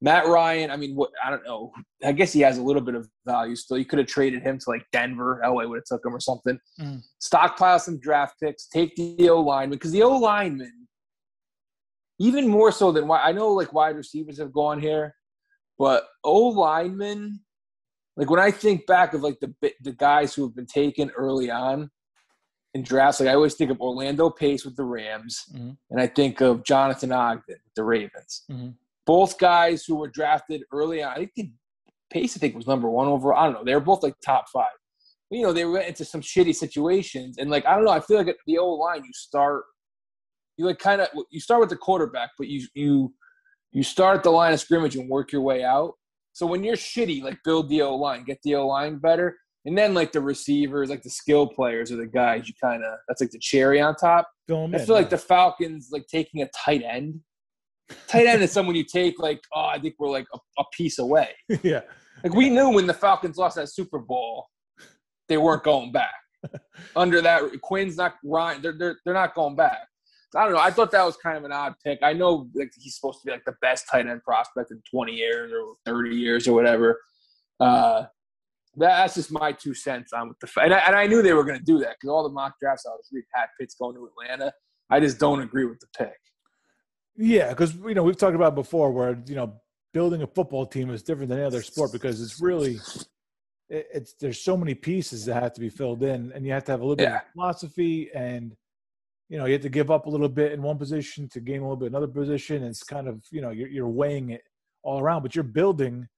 Matt 0.02 0.26
Ryan, 0.26 0.70
I 0.70 0.76
mean, 0.76 0.96
what 0.96 1.10
I 1.24 1.30
don't 1.30 1.44
know. 1.44 1.72
I 2.04 2.12
guess 2.12 2.32
he 2.32 2.40
has 2.40 2.58
a 2.58 2.62
little 2.62 2.82
bit 2.82 2.96
of 2.96 3.08
value 3.24 3.54
still. 3.54 3.78
You 3.78 3.84
could 3.84 4.00
have 4.00 4.08
traded 4.08 4.42
him 4.42 4.58
to 4.58 4.64
like 4.68 4.84
Denver. 4.92 5.40
LA 5.44 5.64
would 5.64 5.76
have 5.76 5.84
took 5.84 6.04
him 6.04 6.14
or 6.14 6.20
something. 6.20 6.58
Mm. 6.80 7.00
Stockpile 7.20 7.78
some 7.78 8.00
draft 8.00 8.34
picks. 8.42 8.66
Take 8.66 8.94
the 8.96 9.30
O 9.30 9.40
lineman 9.40 9.78
because 9.78 9.92
the 9.92 10.02
O 10.02 10.16
lineman, 10.16 10.88
even 12.18 12.48
more 12.48 12.72
so 12.72 12.90
than 12.90 13.06
why 13.06 13.22
I 13.22 13.32
know 13.32 13.48
like 13.48 13.72
wide 13.72 13.96
receivers 13.96 14.38
have 14.38 14.52
gone 14.52 14.80
here, 14.80 15.14
but 15.78 16.08
O 16.24 16.48
linemen, 16.48 17.40
like 18.16 18.28
when 18.28 18.40
I 18.40 18.50
think 18.50 18.86
back 18.86 19.14
of 19.14 19.22
like 19.22 19.38
the 19.40 19.54
the 19.82 19.92
guys 19.92 20.34
who 20.34 20.42
have 20.42 20.56
been 20.56 20.66
taken 20.66 21.10
early 21.10 21.48
on 21.48 21.90
in 22.74 22.82
drafts, 22.82 23.20
like 23.20 23.28
I 23.28 23.34
always 23.34 23.54
think 23.54 23.70
of 23.70 23.80
Orlando 23.80 24.30
Pace 24.30 24.64
with 24.64 24.76
the 24.76 24.84
Rams, 24.84 25.44
mm-hmm. 25.54 25.70
and 25.90 26.00
I 26.00 26.06
think 26.06 26.40
of 26.40 26.64
Jonathan 26.64 27.12
Ogden 27.12 27.42
with 27.48 27.74
the 27.76 27.84
Ravens. 27.84 28.44
Mm-hmm. 28.50 28.70
Both 29.04 29.38
guys 29.38 29.84
who 29.84 29.96
were 29.96 30.08
drafted 30.08 30.62
early 30.72 31.02
on. 31.02 31.12
I 31.12 31.28
think 31.34 31.50
Pace, 32.10 32.36
I 32.36 32.40
think, 32.40 32.54
was 32.54 32.66
number 32.66 32.88
one 32.88 33.08
overall. 33.08 33.38
I 33.38 33.44
don't 33.44 33.54
know. 33.54 33.64
They 33.64 33.74
were 33.74 33.80
both 33.80 34.02
like 34.02 34.14
top 34.24 34.46
five. 34.52 34.72
You 35.30 35.42
know, 35.42 35.52
they 35.52 35.64
went 35.64 35.88
into 35.88 36.04
some 36.04 36.20
shitty 36.20 36.54
situations, 36.54 37.36
and 37.38 37.50
like 37.50 37.66
I 37.66 37.74
don't 37.74 37.84
know. 37.84 37.90
I 37.90 38.00
feel 38.00 38.18
like 38.18 38.28
at 38.28 38.36
the 38.46 38.58
O 38.58 38.70
line, 38.70 39.04
you 39.04 39.12
start, 39.12 39.64
you 40.56 40.66
like 40.66 40.78
kind 40.78 41.00
of 41.00 41.08
you 41.30 41.40
start 41.40 41.60
with 41.60 41.70
the 41.70 41.76
quarterback, 41.76 42.30
but 42.38 42.48
you 42.48 42.66
you 42.74 43.14
you 43.72 43.82
start 43.82 44.16
at 44.16 44.22
the 44.22 44.30
line 44.30 44.52
of 44.52 44.60
scrimmage 44.60 44.96
and 44.96 45.08
work 45.08 45.32
your 45.32 45.42
way 45.42 45.64
out. 45.64 45.94
So 46.34 46.46
when 46.46 46.64
you're 46.64 46.76
shitty, 46.76 47.22
like 47.22 47.38
build 47.44 47.68
the 47.68 47.82
O 47.82 47.96
line, 47.96 48.24
get 48.24 48.38
the 48.42 48.54
O 48.54 48.66
line 48.66 48.98
better, 48.98 49.36
and 49.64 49.78
then 49.78 49.94
like 49.94 50.12
the 50.12 50.20
receivers, 50.20 50.90
like 50.90 51.02
the 51.02 51.10
skill 51.10 51.46
players, 51.46 51.92
are 51.92 51.96
the 51.96 52.06
guys 52.06 52.48
you 52.48 52.54
kind 52.60 52.82
of 52.84 52.98
that's 53.06 53.20
like 53.20 53.30
the 53.30 53.38
cherry 53.38 53.80
on 53.80 53.94
top. 53.94 54.28
I 54.74 54.78
feel 54.78 54.96
in, 54.96 55.02
like 55.02 55.10
the 55.10 55.18
Falcons 55.18 55.88
like 55.92 56.06
taking 56.08 56.42
a 56.42 56.48
tight 56.48 56.82
end. 56.82 57.20
Tight 58.08 58.26
end 58.26 58.42
is 58.42 58.52
someone 58.52 58.74
you 58.74 58.84
take 58.84 59.18
like 59.18 59.40
oh 59.54 59.66
I 59.66 59.78
think 59.78 59.94
we're 59.98 60.10
like 60.10 60.26
a, 60.34 60.38
a 60.58 60.64
piece 60.72 60.98
away. 60.98 61.30
yeah, 61.62 61.82
like 62.24 62.34
we 62.34 62.50
knew 62.50 62.70
when 62.70 62.86
the 62.86 62.94
Falcons 62.94 63.36
lost 63.36 63.56
that 63.56 63.68
Super 63.68 63.98
Bowl, 63.98 64.46
they 65.28 65.36
weren't 65.36 65.62
going 65.62 65.92
back. 65.92 66.14
Under 66.96 67.20
that, 67.20 67.42
Quinn's 67.62 67.96
not 67.96 68.14
Ryan. 68.24 68.62
They're 68.62 68.76
they're 68.76 68.96
they're 69.04 69.14
not 69.14 69.34
going 69.34 69.54
back. 69.54 69.86
I 70.34 70.44
don't 70.44 70.54
know. 70.54 70.60
I 70.60 70.70
thought 70.70 70.90
that 70.92 71.04
was 71.04 71.16
kind 71.16 71.36
of 71.36 71.44
an 71.44 71.52
odd 71.52 71.74
pick. 71.84 71.98
I 72.02 72.14
know 72.14 72.48
like 72.54 72.70
he's 72.76 72.96
supposed 72.96 73.20
to 73.20 73.26
be 73.26 73.32
like 73.32 73.44
the 73.44 73.54
best 73.60 73.84
tight 73.90 74.06
end 74.06 74.22
prospect 74.22 74.70
in 74.70 74.82
20 74.90 75.12
years 75.12 75.52
or 75.52 75.74
30 75.84 76.16
years 76.16 76.48
or 76.48 76.54
whatever. 76.54 76.98
Uh, 77.60 78.04
that's 78.76 79.14
just 79.14 79.30
my 79.30 79.52
two 79.52 79.74
cents 79.74 80.12
on 80.12 80.28
with 80.28 80.38
the 80.40 80.48
and 80.62 80.72
I, 80.72 80.78
and 80.78 80.96
I 80.96 81.06
knew 81.06 81.22
they 81.22 81.34
were 81.34 81.44
going 81.44 81.58
to 81.58 81.64
do 81.64 81.78
that 81.80 81.96
because 82.00 82.10
all 82.10 82.22
the 82.22 82.30
mock 82.30 82.54
drafts 82.60 82.86
I 82.86 82.90
was 82.90 83.08
reading 83.12 83.28
had 83.34 83.46
Pitts 83.58 83.74
going 83.74 83.94
to 83.96 84.06
Atlanta. 84.06 84.52
I 84.90 85.00
just 85.00 85.18
don't 85.18 85.40
agree 85.40 85.64
with 85.64 85.80
the 85.80 85.86
pick. 85.96 86.16
Yeah, 87.16 87.50
because 87.50 87.74
you 87.74 87.94
know 87.94 88.02
we've 88.02 88.16
talked 88.16 88.34
about 88.34 88.54
before 88.54 88.90
where 88.90 89.22
you 89.26 89.34
know 89.34 89.60
building 89.92 90.22
a 90.22 90.26
football 90.26 90.66
team 90.66 90.90
is 90.90 91.02
different 91.02 91.28
than 91.28 91.38
any 91.38 91.46
other 91.46 91.62
sport 91.62 91.92
because 91.92 92.22
it's 92.22 92.40
really 92.40 92.78
it, 93.68 93.86
it's 93.92 94.14
there's 94.14 94.40
so 94.40 94.56
many 94.56 94.74
pieces 94.74 95.26
that 95.26 95.42
have 95.42 95.52
to 95.54 95.60
be 95.60 95.68
filled 95.68 96.02
in, 96.02 96.32
and 96.34 96.46
you 96.46 96.52
have 96.52 96.64
to 96.64 96.72
have 96.72 96.80
a 96.80 96.84
little 96.84 97.02
yeah. 97.02 97.18
bit 97.18 97.22
of 97.26 97.32
philosophy 97.32 98.10
and 98.14 98.56
you 99.28 99.38
know 99.38 99.44
you 99.44 99.52
have 99.52 99.62
to 99.62 99.68
give 99.68 99.90
up 99.90 100.06
a 100.06 100.10
little 100.10 100.28
bit 100.28 100.52
in 100.52 100.62
one 100.62 100.78
position 100.78 101.28
to 101.28 101.40
gain 101.40 101.60
a 101.60 101.62
little 101.62 101.76
bit 101.76 101.86
in 101.86 101.92
another 101.92 102.08
position. 102.10 102.62
It's 102.62 102.82
kind 102.82 103.08
of 103.08 103.22
you 103.30 103.42
know 103.42 103.50
you're, 103.50 103.68
you're 103.68 103.88
weighing 103.88 104.30
it 104.30 104.42
all 104.82 104.98
around, 104.98 105.22
but 105.22 105.34
you're 105.34 105.44
building 105.44 106.08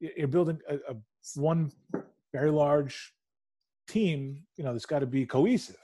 you're 0.00 0.28
building 0.28 0.58
a, 0.68 0.76
a 0.92 0.96
one 1.34 1.72
very 2.32 2.50
large 2.50 3.12
team. 3.88 4.42
You 4.56 4.64
know, 4.64 4.72
that's 4.72 4.86
got 4.86 5.00
to 5.00 5.06
be 5.06 5.26
cohesive. 5.26 5.76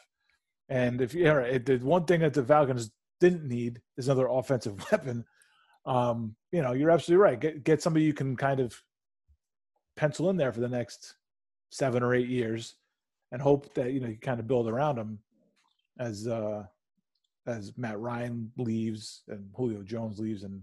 And 0.69 1.01
if 1.01 1.15
you 1.15 1.25
know, 1.25 1.59
the 1.59 1.79
one 1.79 2.05
thing 2.05 2.21
that 2.21 2.35
the 2.35 2.45
Falcons 2.45 2.91
didn't 3.21 3.47
need 3.47 3.81
is 3.97 4.09
another 4.09 4.29
offensive 4.29 4.85
weapon. 4.93 5.25
Um, 5.85 6.35
you 6.51 6.63
know, 6.63 6.73
you're 6.73 6.91
absolutely 6.91 7.23
right. 7.23 7.39
Get 7.41 7.65
get 7.65 7.83
somebody 7.83 8.05
you 8.05 8.13
can 8.13 8.37
kind 8.37 8.61
of 8.61 8.81
pencil 9.97 10.31
in 10.31 10.37
there 10.37 10.53
for 10.53 10.61
the 10.61 10.69
next 10.69 11.15
seven 11.71 12.03
or 12.03 12.15
eight 12.15 12.29
years, 12.29 12.75
and 13.31 13.41
hope 13.41 13.73
that 13.75 13.93
you 13.93 14.01
know 14.01 14.09
you 14.09 14.19
kind 14.21 14.41
of 14.41 14.49
build 14.49 14.69
around 14.69 14.97
them 14.97 15.21
as 15.99 16.27
uh, 16.27 16.65
as 17.47 17.73
Matt 17.77 18.01
Ryan 18.01 18.51
leaves 18.57 19.23
and 19.29 19.49
Julio 19.55 19.83
Jones 19.83 20.19
leaves, 20.19 20.43
and 20.43 20.63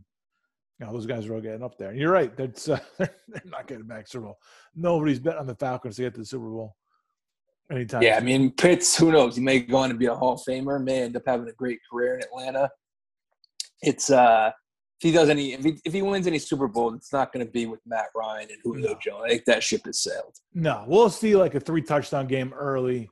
you 0.79 0.85
know 0.85 0.93
those 0.93 1.05
guys 1.05 1.25
are 1.27 1.35
all 1.35 1.41
getting 1.41 1.63
up 1.63 1.77
there. 1.77 1.89
And 1.89 1.99
you're 1.99 2.11
right, 2.11 2.35
that's 2.35 2.69
uh, 2.69 2.79
they're 2.97 3.09
not 3.45 3.67
getting 3.67 3.85
back 3.85 4.07
Super 4.07 4.25
Bowl. 4.25 4.39
Nobody's 4.75 5.19
bet 5.19 5.37
on 5.37 5.47
the 5.47 5.55
Falcons 5.55 5.97
to 5.97 6.03
get 6.03 6.13
to 6.15 6.21
the 6.21 6.25
Super 6.25 6.49
Bowl 6.49 6.75
anytime. 7.71 8.01
Yeah, 8.01 8.17
soon. 8.17 8.23
I 8.23 8.25
mean 8.25 8.51
Pitts, 8.51 8.97
who 8.97 9.11
knows? 9.11 9.35
He 9.35 9.41
may 9.41 9.59
go 9.59 9.77
on 9.77 9.89
to 9.89 9.95
be 9.95 10.07
a 10.07 10.15
Hall 10.15 10.33
of 10.33 10.41
Famer, 10.41 10.83
may 10.83 11.03
end 11.03 11.15
up 11.15 11.23
having 11.25 11.47
a 11.47 11.53
great 11.53 11.79
career 11.89 12.15
in 12.15 12.21
Atlanta. 12.21 12.69
It's 13.81 14.09
uh 14.09 14.51
if 14.99 15.09
he 15.09 15.11
does 15.11 15.29
any 15.29 15.53
if 15.53 15.63
he, 15.63 15.77
if 15.85 15.93
he 15.93 16.01
wins 16.01 16.27
any 16.27 16.39
Super 16.39 16.67
Bowl, 16.67 16.93
it's 16.93 17.11
not 17.11 17.33
going 17.33 17.45
to 17.45 17.51
be 17.51 17.65
with 17.65 17.81
Matt 17.85 18.07
Ryan 18.15 18.47
and 18.51 18.59
Julio 18.63 18.93
no. 18.93 18.99
Jones. 19.03 19.23
I 19.25 19.29
think 19.29 19.45
that 19.45 19.61
ship 19.61 19.81
has 19.85 20.01
sailed. 20.01 20.37
No, 20.53 20.85
we'll 20.87 21.09
see 21.09 21.35
like 21.35 21.55
a 21.55 21.59
three 21.59 21.81
touchdown 21.81 22.27
game 22.27 22.53
early 22.53 23.09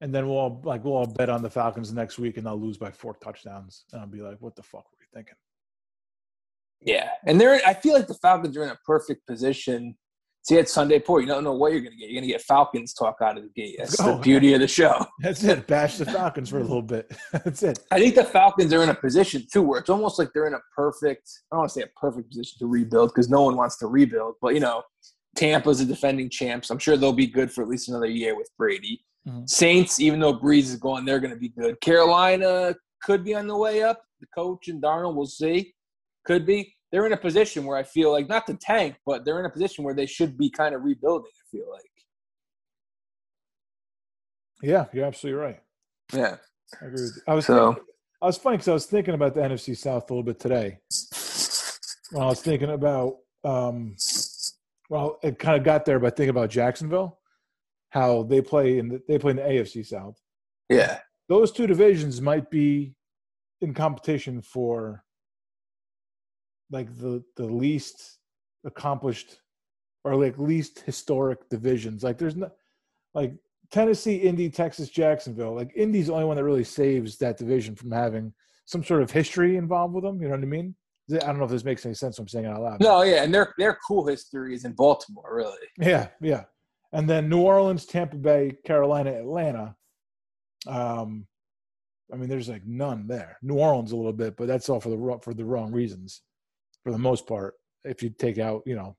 and 0.00 0.14
then 0.14 0.28
we'll 0.28 0.36
all, 0.36 0.60
like 0.64 0.84
we'll 0.84 0.94
all 0.94 1.06
bet 1.06 1.28
on 1.28 1.42
the 1.42 1.50
Falcons 1.50 1.92
next 1.92 2.18
week, 2.18 2.36
and 2.36 2.46
they'll 2.46 2.60
lose 2.60 2.78
by 2.78 2.90
four 2.90 3.14
touchdowns, 3.14 3.84
and 3.92 4.00
I'll 4.00 4.06
be 4.06 4.20
like, 4.20 4.40
"What 4.40 4.54
the 4.54 4.62
fuck 4.62 4.84
were 4.84 4.98
you 5.00 5.06
thinking?" 5.12 5.34
Yeah, 6.80 7.10
and 7.26 7.40
they're. 7.40 7.60
I 7.66 7.74
feel 7.74 7.94
like 7.94 8.06
the 8.06 8.14
Falcons 8.14 8.56
are 8.56 8.62
in 8.62 8.70
a 8.70 8.78
perfect 8.86 9.26
position. 9.26 9.96
See, 10.42 10.56
at 10.58 10.68
Sunday 10.68 10.98
Port, 10.98 11.22
you 11.22 11.28
don't 11.28 11.44
know 11.44 11.52
what 11.52 11.72
you're 11.72 11.82
going 11.82 11.92
to 11.92 11.98
get. 11.98 12.08
You're 12.08 12.20
going 12.20 12.28
to 12.28 12.32
get 12.32 12.40
Falcons 12.40 12.94
talk 12.94 13.16
out 13.20 13.36
of 13.36 13.42
the 13.42 13.50
gate. 13.50 13.74
That's 13.78 14.00
oh, 14.00 14.16
the 14.16 14.22
beauty 14.22 14.54
of 14.54 14.60
the 14.60 14.68
show. 14.68 15.04
That's 15.20 15.44
it. 15.44 15.66
Bash 15.66 15.98
the 15.98 16.06
Falcons 16.06 16.48
for 16.48 16.58
a 16.58 16.62
little 16.62 16.80
bit. 16.80 17.12
That's 17.32 17.62
it. 17.62 17.80
I 17.90 17.98
think 17.98 18.14
the 18.14 18.24
Falcons 18.24 18.72
are 18.72 18.82
in 18.82 18.88
a 18.88 18.94
position 18.94 19.46
too 19.52 19.62
where 19.62 19.80
it's 19.80 19.90
almost 19.90 20.18
like 20.18 20.30
they're 20.32 20.46
in 20.46 20.54
a 20.54 20.60
perfect. 20.74 21.28
I 21.52 21.56
don't 21.56 21.60
want 21.60 21.72
to 21.72 21.80
say 21.80 21.82
a 21.82 22.00
perfect 22.00 22.30
position 22.30 22.58
to 22.60 22.66
rebuild 22.66 23.10
because 23.10 23.28
no 23.28 23.42
one 23.42 23.56
wants 23.56 23.76
to 23.78 23.88
rebuild, 23.88 24.36
but 24.40 24.54
you 24.54 24.60
know, 24.60 24.84
Tampa's 25.36 25.80
a 25.80 25.84
defending 25.84 26.30
champs. 26.30 26.70
I'm 26.70 26.78
sure 26.78 26.96
they'll 26.96 27.12
be 27.12 27.26
good 27.26 27.52
for 27.52 27.62
at 27.62 27.68
least 27.68 27.88
another 27.88 28.06
year 28.06 28.36
with 28.36 28.48
Brady. 28.56 29.04
Mm-hmm. 29.28 29.44
Saints, 29.46 30.00
even 30.00 30.18
though 30.20 30.38
Brees 30.38 30.64
is 30.64 30.76
gone, 30.76 31.04
they're 31.04 31.20
going 31.20 31.34
to 31.34 31.38
be 31.38 31.50
good. 31.50 31.80
Carolina 31.80 32.74
could 33.02 33.24
be 33.24 33.34
on 33.34 33.46
the 33.46 33.56
way 33.56 33.82
up. 33.82 34.02
The 34.20 34.26
coach 34.34 34.68
and 34.68 34.82
Darnold, 34.82 35.14
we'll 35.14 35.26
see. 35.26 35.74
Could 36.24 36.46
be. 36.46 36.74
They're 36.90 37.06
in 37.06 37.12
a 37.12 37.18
position 37.18 37.64
where 37.64 37.76
I 37.76 37.82
feel 37.82 38.10
like 38.12 38.28
not 38.28 38.46
to 38.46 38.54
tank, 38.54 38.96
but 39.04 39.24
they're 39.24 39.38
in 39.40 39.46
a 39.46 39.50
position 39.50 39.84
where 39.84 39.94
they 39.94 40.06
should 40.06 40.38
be 40.38 40.50
kind 40.50 40.74
of 40.74 40.82
rebuilding. 40.82 41.30
I 41.30 41.46
feel 41.50 41.70
like. 41.70 41.84
Yeah, 44.62 44.86
you're 44.92 45.04
absolutely 45.04 45.40
right. 45.40 45.60
Yeah, 46.12 46.36
I 46.80 46.86
agree 46.86 47.02
with 47.02 47.16
you. 47.16 47.22
I 47.26 47.34
was 47.34 47.46
so. 47.46 47.72
Thinking, 47.72 47.84
I 48.20 48.26
was 48.26 48.38
funny 48.38 48.56
because 48.56 48.68
I 48.68 48.72
was 48.72 48.86
thinking 48.86 49.14
about 49.14 49.34
the 49.34 49.40
NFC 49.42 49.76
South 49.76 50.10
a 50.10 50.12
little 50.12 50.24
bit 50.24 50.40
today. 50.40 50.78
Well, 52.12 52.24
I 52.24 52.30
was 52.30 52.40
thinking 52.40 52.70
about, 52.70 53.18
um, 53.44 53.94
well, 54.90 55.18
it 55.22 55.38
kind 55.38 55.56
of 55.56 55.62
got 55.62 55.84
there 55.84 56.00
by 56.00 56.10
thinking 56.10 56.30
about 56.30 56.50
Jacksonville 56.50 57.18
how 57.90 58.22
they 58.24 58.42
play 58.42 58.78
in 58.78 58.88
the, 58.88 59.02
they 59.08 59.18
play 59.18 59.30
in 59.30 59.36
the 59.36 59.42
AFC 59.42 59.86
South. 59.86 60.20
Yeah, 60.68 60.98
those 61.28 61.52
two 61.52 61.66
divisions 61.66 62.20
might 62.20 62.50
be 62.50 62.94
in 63.60 63.74
competition 63.74 64.42
for 64.42 65.04
like 66.70 66.96
the 66.98 67.22
the 67.36 67.46
least 67.46 68.18
accomplished 68.64 69.38
or 70.04 70.16
like 70.16 70.38
least 70.38 70.80
historic 70.80 71.48
divisions. 71.48 72.02
Like 72.02 72.18
there's 72.18 72.36
no 72.36 72.50
like 73.14 73.34
Tennessee, 73.70 74.16
Indy, 74.16 74.50
Texas, 74.50 74.88
Jacksonville. 74.88 75.54
Like 75.54 75.72
Indy's 75.76 76.06
the 76.06 76.14
only 76.14 76.24
one 76.24 76.36
that 76.36 76.44
really 76.44 76.64
saves 76.64 77.18
that 77.18 77.36
division 77.36 77.74
from 77.74 77.90
having 77.90 78.32
some 78.64 78.84
sort 78.84 79.02
of 79.02 79.10
history 79.10 79.56
involved 79.56 79.94
with 79.94 80.04
them. 80.04 80.20
You 80.20 80.28
know 80.28 80.34
what 80.34 80.42
I 80.42 80.46
mean? 80.46 80.74
I 81.10 81.18
don't 81.18 81.38
know 81.38 81.44
if 81.44 81.50
this 81.50 81.64
makes 81.64 81.86
any 81.86 81.94
sense. 81.94 82.18
I'm 82.18 82.28
saying 82.28 82.44
it 82.44 82.48
out 82.48 82.60
loud. 82.60 82.80
No, 82.80 83.02
yeah, 83.02 83.22
and 83.22 83.34
their 83.34 83.54
their 83.58 83.78
cool 83.86 84.06
history 84.06 84.54
is 84.54 84.64
in 84.64 84.72
Baltimore, 84.72 85.34
really. 85.34 85.66
Yeah, 85.78 86.08
yeah 86.20 86.44
and 86.92 87.08
then 87.08 87.28
New 87.28 87.40
Orleans, 87.40 87.84
Tampa 87.84 88.16
Bay, 88.16 88.56
Carolina, 88.64 89.12
Atlanta. 89.12 89.74
Um, 90.66 91.26
I 92.12 92.16
mean, 92.16 92.28
there's 92.28 92.48
like 92.48 92.66
none 92.66 93.06
there. 93.06 93.36
New 93.42 93.56
Orleans 93.56 93.92
a 93.92 93.96
little 93.96 94.12
bit, 94.12 94.36
but 94.36 94.48
that's 94.48 94.68
all 94.68 94.80
for 94.80 94.88
the 94.88 95.18
for 95.22 95.34
the 95.34 95.44
wrong 95.44 95.72
reasons, 95.72 96.22
for 96.88 96.92
the 96.92 96.98
most 96.98 97.26
part. 97.26 97.54
If 97.84 98.02
you 98.02 98.08
take 98.08 98.38
out, 98.38 98.62
you 98.64 98.74
know, 98.74 98.96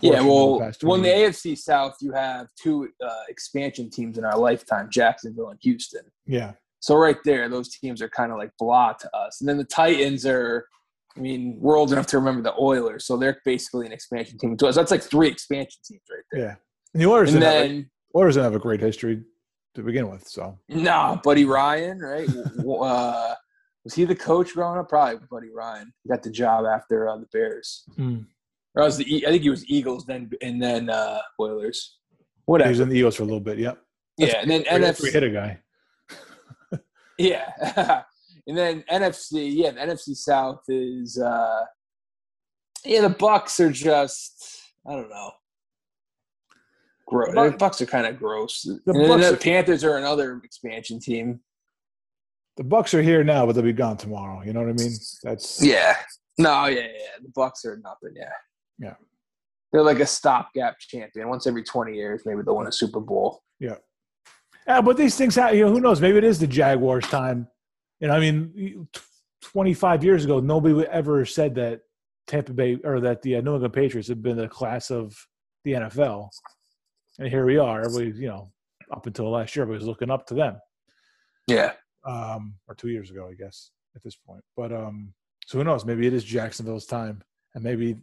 yeah. 0.00 0.20
Well, 0.20 0.72
when 0.82 1.02
the 1.02 1.08
AFC 1.08 1.58
South, 1.58 1.96
you 2.00 2.12
have 2.12 2.46
two 2.60 2.88
uh, 3.04 3.24
expansion 3.28 3.90
teams 3.90 4.16
in 4.16 4.24
our 4.24 4.38
lifetime: 4.38 4.88
Jacksonville 4.90 5.48
and 5.48 5.58
Houston. 5.62 6.02
Yeah. 6.24 6.52
So 6.78 6.94
right 6.94 7.16
there, 7.24 7.48
those 7.48 7.70
teams 7.70 8.00
are 8.00 8.08
kind 8.08 8.30
of 8.30 8.38
like 8.38 8.52
blah 8.60 8.92
to 8.92 9.16
us, 9.16 9.40
and 9.40 9.48
then 9.48 9.58
the 9.58 9.64
Titans 9.64 10.24
are. 10.24 10.68
I 11.16 11.20
mean, 11.20 11.58
we're 11.60 11.76
old 11.76 11.92
enough 11.92 12.06
to 12.08 12.18
remember 12.18 12.42
the 12.42 12.54
Oilers, 12.58 13.06
so 13.06 13.16
they're 13.16 13.40
basically 13.44 13.86
an 13.86 13.92
expansion 13.92 14.38
team 14.38 14.56
to 14.56 14.66
us. 14.66 14.74
That's 14.74 14.90
like 14.90 15.02
three 15.02 15.28
expansion 15.28 15.80
teams 15.84 16.02
right 16.10 16.24
there. 16.32 16.40
Yeah. 16.40 16.54
The 16.94 17.06
Oilers, 17.06 17.34
and 17.34 17.42
then, 17.42 17.90
Oilers 18.16 18.34
didn't 18.34 18.44
have 18.44 18.54
a 18.54 18.58
great 18.60 18.80
history 18.80 19.22
to 19.74 19.82
begin 19.82 20.08
with. 20.08 20.26
So 20.26 20.58
no, 20.68 21.20
Buddy 21.22 21.44
Ryan, 21.44 21.98
right? 21.98 22.28
uh, 22.68 23.34
was 23.84 23.94
he 23.94 24.04
the 24.04 24.14
coach 24.14 24.54
growing 24.54 24.78
up? 24.78 24.88
Probably 24.88 25.18
Buddy 25.30 25.50
Ryan. 25.50 25.92
He 26.02 26.08
got 26.08 26.22
the 26.22 26.30
job 26.30 26.64
after 26.64 27.08
uh, 27.08 27.18
the 27.18 27.26
Bears. 27.32 27.84
Mm. 27.98 28.26
Or 28.74 28.84
was 28.84 28.96
the 28.96 29.24
I 29.26 29.30
think 29.30 29.42
he 29.42 29.50
was 29.50 29.68
Eagles 29.68 30.06
then, 30.06 30.30
and 30.42 30.60
then 30.60 30.90
uh, 30.90 31.20
Oilers. 31.38 31.98
Whatever. 32.46 32.68
He 32.68 32.72
was 32.72 32.80
in 32.80 32.88
the 32.88 32.98
Eagles 32.98 33.16
for 33.16 33.22
a 33.22 33.26
little 33.26 33.40
bit. 33.40 33.58
Yep. 33.58 33.78
That's 34.18 34.32
yeah, 34.32 34.40
and 34.40 34.50
then 34.50 34.64
NFC 34.64 35.12
hit 35.12 35.22
a 35.22 35.30
guy. 35.30 35.60
yeah, 37.18 37.52
and 38.46 38.56
then 38.56 38.84
NFC. 38.90 39.52
Yeah, 39.54 39.72
the 39.72 39.80
NFC 39.80 40.16
South 40.16 40.62
is. 40.68 41.18
uh 41.18 41.64
Yeah, 42.84 43.02
the 43.02 43.14
Bucs 43.14 43.60
are 43.60 43.70
just. 43.70 44.62
I 44.86 44.92
don't 44.92 45.10
know. 45.10 45.30
Gross. 47.06 47.34
The, 47.34 47.56
Bucs 47.58 47.80
are 47.80 47.86
kind 47.86 48.06
of 48.06 48.18
gross. 48.18 48.62
The, 48.62 48.80
the 48.86 49.38
Panthers 49.40 49.84
are 49.84 49.98
another 49.98 50.40
expansion 50.42 51.00
team. 51.00 51.40
The 52.56 52.62
Bucs 52.64 52.94
are 52.94 53.02
here 53.02 53.24
now, 53.24 53.46
but 53.46 53.54
they'll 53.54 53.64
be 53.64 53.72
gone 53.72 53.96
tomorrow. 53.96 54.42
You 54.42 54.52
know 54.52 54.60
what 54.60 54.68
I 54.68 54.72
mean? 54.74 54.92
That's 55.22 55.62
yeah. 55.62 55.96
No, 56.38 56.66
yeah, 56.66 56.82
yeah. 56.82 57.22
The 57.22 57.28
Bucs 57.36 57.64
are 57.64 57.80
nothing. 57.82 58.10
Yeah. 58.14 58.32
Yeah. 58.78 58.94
They're 59.72 59.82
like 59.82 60.00
a 60.00 60.06
stopgap 60.06 60.78
champion. 60.78 61.28
Once 61.28 61.46
every 61.46 61.64
20 61.64 61.94
years, 61.94 62.22
maybe 62.24 62.42
they'll 62.44 62.56
win 62.56 62.68
a 62.68 62.72
Super 62.72 63.00
Bowl. 63.00 63.42
Yeah. 63.58 63.76
Yeah, 64.66 64.80
but 64.80 64.96
these 64.96 65.16
things 65.16 65.34
happen. 65.34 65.58
You 65.58 65.66
know, 65.66 65.72
who 65.72 65.80
knows? 65.80 66.00
Maybe 66.00 66.18
it 66.18 66.24
is 66.24 66.38
the 66.38 66.46
Jaguars' 66.46 67.06
time. 67.08 67.48
You 68.00 68.08
know, 68.08 68.14
I 68.14 68.20
mean, 68.20 68.88
25 69.42 70.04
years 70.04 70.24
ago, 70.24 70.40
nobody 70.40 70.74
would 70.74 70.86
ever 70.86 71.24
said 71.24 71.54
that 71.56 71.80
Tampa 72.26 72.52
Bay 72.52 72.78
or 72.82 73.00
that 73.00 73.22
the 73.22 73.36
uh, 73.36 73.40
New 73.40 73.54
England 73.54 73.74
Patriots 73.74 74.08
had 74.08 74.22
been 74.22 74.36
the 74.36 74.48
class 74.48 74.90
of 74.90 75.16
the 75.64 75.72
NFL. 75.72 76.28
And 77.18 77.28
here 77.28 77.44
we 77.44 77.58
are. 77.58 77.84
Everybody, 77.84 78.18
you 78.18 78.28
know, 78.28 78.52
up 78.90 79.06
until 79.06 79.30
last 79.30 79.54
year, 79.54 79.64
everybody 79.64 79.84
was 79.84 79.88
looking 79.88 80.10
up 80.10 80.26
to 80.28 80.34
them. 80.34 80.56
Yeah. 81.46 81.72
Um, 82.06 82.54
or 82.68 82.74
two 82.74 82.88
years 82.88 83.10
ago, 83.10 83.28
I 83.30 83.34
guess, 83.34 83.70
at 83.96 84.02
this 84.02 84.16
point. 84.16 84.42
But 84.56 84.72
um, 84.72 85.14
so 85.46 85.58
who 85.58 85.64
knows? 85.64 85.84
Maybe 85.84 86.06
it 86.06 86.12
is 86.12 86.24
Jacksonville's 86.24 86.86
time, 86.86 87.22
and 87.54 87.64
maybe 87.64 87.96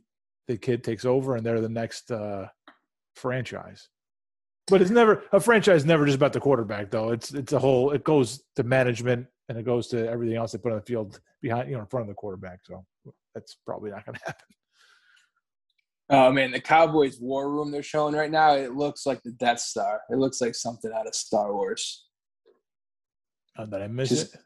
the 0.47 0.57
kid 0.57 0.83
takes 0.83 1.05
over 1.05 1.35
and 1.35 1.45
they're 1.45 1.61
the 1.61 1.69
next 1.69 2.11
uh, 2.11 2.47
franchise. 3.15 3.89
But 4.67 4.81
it's 4.81 4.91
never 4.91 5.23
a 5.31 5.39
franchise. 5.39 5.85
Never 5.85 6.05
just 6.05 6.15
about 6.15 6.33
the 6.33 6.39
quarterback, 6.39 6.91
though. 6.91 7.11
It's 7.11 7.33
it's 7.33 7.53
a 7.53 7.59
whole. 7.59 7.91
It 7.91 8.03
goes 8.03 8.43
to 8.55 8.63
management 8.63 9.27
and 9.49 9.57
it 9.57 9.63
goes 9.63 9.87
to 9.87 10.09
everything 10.09 10.37
else 10.37 10.53
they 10.53 10.57
put 10.59 10.71
on 10.71 10.77
the 10.77 10.85
field 10.85 11.19
behind, 11.41 11.69
you 11.69 11.75
know, 11.75 11.81
in 11.81 11.87
front 11.87 12.03
of 12.03 12.07
the 12.07 12.13
quarterback. 12.13 12.59
So 12.63 12.85
that's 13.35 13.57
probably 13.65 13.91
not 13.91 14.05
going 14.05 14.15
to 14.19 14.21
happen. 14.25 14.47
Oh 16.09 16.31
man, 16.31 16.51
the 16.51 16.59
Cowboys 16.59 17.19
war 17.19 17.49
room 17.49 17.71
they're 17.71 17.83
showing 17.83 18.15
right 18.15 18.31
now, 18.31 18.55
it 18.55 18.73
looks 18.73 19.05
like 19.05 19.23
the 19.23 19.31
Death 19.31 19.59
Star. 19.59 20.01
It 20.09 20.17
looks 20.17 20.41
like 20.41 20.55
something 20.55 20.91
out 20.93 21.07
of 21.07 21.15
Star 21.15 21.53
Wars. 21.53 22.05
Oh, 23.57 23.65
did 23.65 23.81
I 23.81 23.87
miss 23.87 24.09
Just- 24.09 24.35
it? 24.35 24.41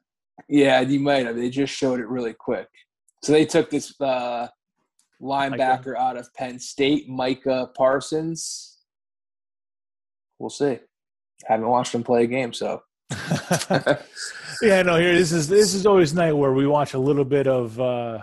Yeah, 0.49 0.81
you 0.81 0.99
might 0.99 1.25
have. 1.25 1.37
They 1.37 1.49
just 1.49 1.73
showed 1.73 1.99
it 2.01 2.07
really 2.07 2.33
quick. 2.33 2.67
So 3.23 3.31
they 3.31 3.45
took 3.45 3.69
this 3.69 3.99
uh, 4.01 4.47
linebacker 5.21 5.95
out 5.97 6.17
of 6.17 6.31
Penn 6.33 6.59
State, 6.59 7.07
Micah 7.07 7.69
Parsons. 7.75 8.79
We'll 10.37 10.49
see. 10.49 10.79
Haven't 11.45 11.67
watched 11.67 11.95
him 11.95 12.03
play 12.03 12.25
a 12.25 12.27
game, 12.27 12.51
so 12.51 12.81
yeah, 14.61 14.81
no. 14.83 14.97
Here, 14.97 15.13
this 15.15 15.31
is 15.31 15.47
this 15.47 15.73
is 15.73 15.85
always 15.85 16.13
night 16.13 16.33
where 16.33 16.51
we 16.53 16.67
watch 16.67 16.93
a 16.93 16.99
little 16.99 17.25
bit 17.25 17.47
of. 17.47 17.79
uh 17.79 18.19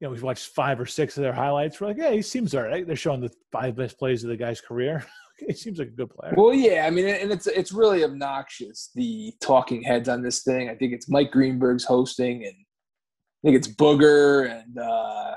you 0.00 0.06
know, 0.08 0.10
we've 0.12 0.22
watched 0.22 0.48
five 0.48 0.80
or 0.80 0.86
six 0.86 1.16
of 1.16 1.22
their 1.22 1.32
highlights. 1.32 1.80
We're 1.80 1.86
like, 1.88 1.96
yeah, 1.98 2.10
he 2.10 2.20
seems 2.20 2.54
all 2.54 2.62
right. 2.62 2.86
They're 2.86 2.96
showing 2.96 3.20
the 3.20 3.30
five 3.52 3.76
best 3.76 3.96
plays 3.98 4.24
of 4.24 4.30
the 4.30 4.36
guy's 4.36 4.60
career. 4.60 5.04
he 5.46 5.52
seems 5.52 5.78
like 5.78 5.88
a 5.88 5.92
good 5.92 6.10
player. 6.10 6.34
Well, 6.36 6.54
yeah, 6.54 6.86
I 6.86 6.90
mean, 6.90 7.06
and 7.06 7.30
it's 7.30 7.46
it's 7.46 7.72
really 7.72 8.04
obnoxious 8.04 8.90
the 8.94 9.32
talking 9.40 9.82
heads 9.82 10.08
on 10.08 10.22
this 10.22 10.42
thing. 10.42 10.68
I 10.68 10.74
think 10.74 10.92
it's 10.92 11.08
Mike 11.08 11.32
Greenberg's 11.32 11.84
hosting, 11.84 12.44
and 12.44 12.54
I 12.54 13.40
think 13.42 13.56
it's 13.56 13.68
Booger 13.68 14.50
and 14.50 14.78
uh, 14.78 15.34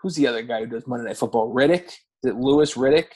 who's 0.00 0.16
the 0.16 0.26
other 0.26 0.42
guy 0.42 0.60
who 0.60 0.66
does 0.66 0.86
Monday 0.86 1.06
Night 1.06 1.16
Football? 1.16 1.54
Riddick. 1.54 1.86
Is 1.86 2.30
it 2.30 2.36
Louis 2.36 2.74
Riddick? 2.74 3.08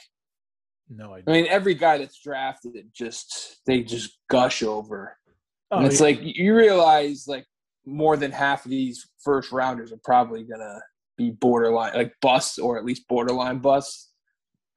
no 0.90 1.14
idea. 1.14 1.24
I 1.26 1.32
mean, 1.32 1.46
every 1.48 1.74
guy 1.74 1.98
that's 1.98 2.20
drafted, 2.20 2.72
just 2.94 3.60
they 3.66 3.82
just 3.82 4.18
gush 4.30 4.62
over. 4.62 5.16
Oh, 5.70 5.78
and 5.78 5.86
it's 5.86 6.00
yeah. 6.00 6.06
like 6.06 6.20
you 6.22 6.54
realize 6.54 7.24
like 7.26 7.44
more 7.84 8.16
than 8.16 8.32
half 8.32 8.64
of 8.64 8.70
these 8.70 9.06
first 9.22 9.52
rounders 9.52 9.92
are 9.92 10.00
probably 10.04 10.44
gonna 10.44 10.80
be 11.16 11.30
borderline 11.30 11.94
like 11.94 12.14
bust 12.22 12.58
or 12.58 12.78
at 12.78 12.84
least 12.84 13.08
borderline 13.08 13.58
busts. 13.58 14.07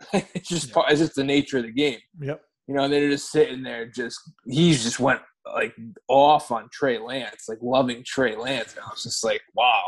it's 0.14 0.50
just 0.50 0.68
Yeah. 0.70 0.74
part- 0.74 0.92
it's 0.92 1.02
just 1.02 1.16
the 1.16 1.24
nature 1.24 1.58
of 1.58 1.64
the 1.64 1.72
game. 1.72 2.00
Yep. 2.20 2.42
You 2.68 2.76
know, 2.76 2.88
they're 2.88 3.10
just 3.10 3.32
sitting 3.32 3.64
there 3.64 3.86
just 3.88 4.20
he's 4.46 4.84
just 4.84 5.00
went 5.00 5.20
like 5.56 5.74
off 6.08 6.52
on 6.52 6.70
Trey 6.72 6.98
Lance, 7.00 7.46
like 7.50 7.58
loving 7.62 8.04
Trey 8.06 8.36
Lance. 8.36 8.74
And 8.76 8.86
I 8.86 8.90
was 8.90 9.04
just 9.04 9.24
like, 9.24 9.42
wow. 9.56 9.84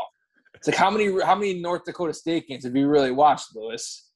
It's 0.54 0.66
like 0.66 0.76
how 0.76 0.90
many 0.90 1.10
how 1.22 1.34
many 1.34 1.60
North 1.60 1.84
Dakota 1.84 2.12
State 2.14 2.46
games 2.48 2.64
have 2.64 2.74
you 2.76 2.88
really 2.88 3.10
watched, 3.12 3.54
Louis? 3.54 4.00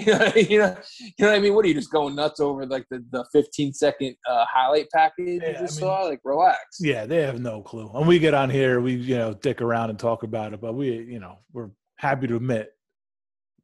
You 0.00 0.16
know, 0.16 0.32
you 0.36 0.58
know, 0.60 0.76
you 1.00 1.10
know 1.18 1.26
what 1.30 1.34
I 1.34 1.40
mean? 1.40 1.54
What 1.56 1.64
are 1.64 1.68
you 1.68 1.74
just 1.74 1.90
going 1.90 2.14
nuts 2.14 2.38
over 2.38 2.64
like 2.64 2.86
the, 2.88 3.04
the 3.10 3.24
15 3.32 3.72
second 3.72 4.14
uh, 4.30 4.44
highlight 4.48 4.86
package 4.94 5.40
Yeah, 5.42 5.48
you 5.48 5.52
just 5.54 5.58
I 5.58 5.60
mean- 5.62 5.68
saw? 5.90 6.02
Like, 6.04 6.20
relax. 6.22 6.60
Yeah, 6.78 7.04
they 7.04 7.20
have 7.22 7.40
no 7.40 7.62
clue. 7.62 7.90
And 7.92 8.06
we 8.06 8.20
get 8.20 8.32
on 8.32 8.48
here, 8.48 8.80
we 8.80 8.92
you 8.94 9.16
know 9.16 9.34
dick 9.34 9.60
around 9.60 9.90
and 9.90 9.98
talk 9.98 10.22
about 10.22 10.52
it, 10.54 10.60
but 10.60 10.74
we 10.74 10.90
you 10.92 11.18
know 11.18 11.38
we're 11.52 11.70
happy 11.96 12.28
to 12.28 12.36
admit 12.36 12.70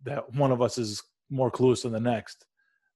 that 0.05 0.33
one 0.35 0.53
of 0.53 0.63
us 0.63 0.79
is 0.79 1.03
more 1.31 1.51
clueless 1.51 1.83
than 1.83 1.93
the 1.93 2.01
next 2.01 2.45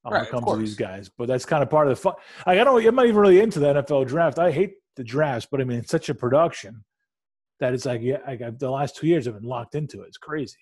when 0.02 0.14
Right, 0.14 0.22
it 0.22 0.34
of 0.34 0.44
comes 0.44 0.52
to 0.52 0.56
these 0.58 0.76
guys. 0.76 1.10
But 1.16 1.28
that's 1.28 1.44
kind 1.44 1.62
of 1.62 1.70
part 1.70 1.88
of 1.88 1.96
the 1.96 2.00
fun. 2.00 2.14
Like, 2.46 2.58
I 2.58 2.64
don't, 2.64 2.84
I'm 2.86 2.94
not 2.94 3.06
even 3.06 3.16
really 3.16 3.40
into 3.40 3.58
the 3.58 3.74
NFL 3.74 4.06
draft. 4.06 4.38
I 4.38 4.50
hate 4.50 4.74
the 4.96 5.04
drafts, 5.04 5.46
but 5.50 5.60
I 5.60 5.64
mean 5.64 5.78
it's 5.78 5.90
such 5.90 6.08
a 6.08 6.14
production 6.14 6.84
that 7.60 7.74
it's 7.74 7.86
like 7.86 8.02
yeah, 8.02 8.18
like 8.26 8.42
I've, 8.42 8.58
the 8.58 8.70
last 8.70 8.96
two 8.96 9.06
years 9.06 9.26
I've 9.26 9.34
been 9.34 9.42
locked 9.48 9.74
into 9.74 10.02
it. 10.02 10.08
It's 10.08 10.16
crazy. 10.18 10.56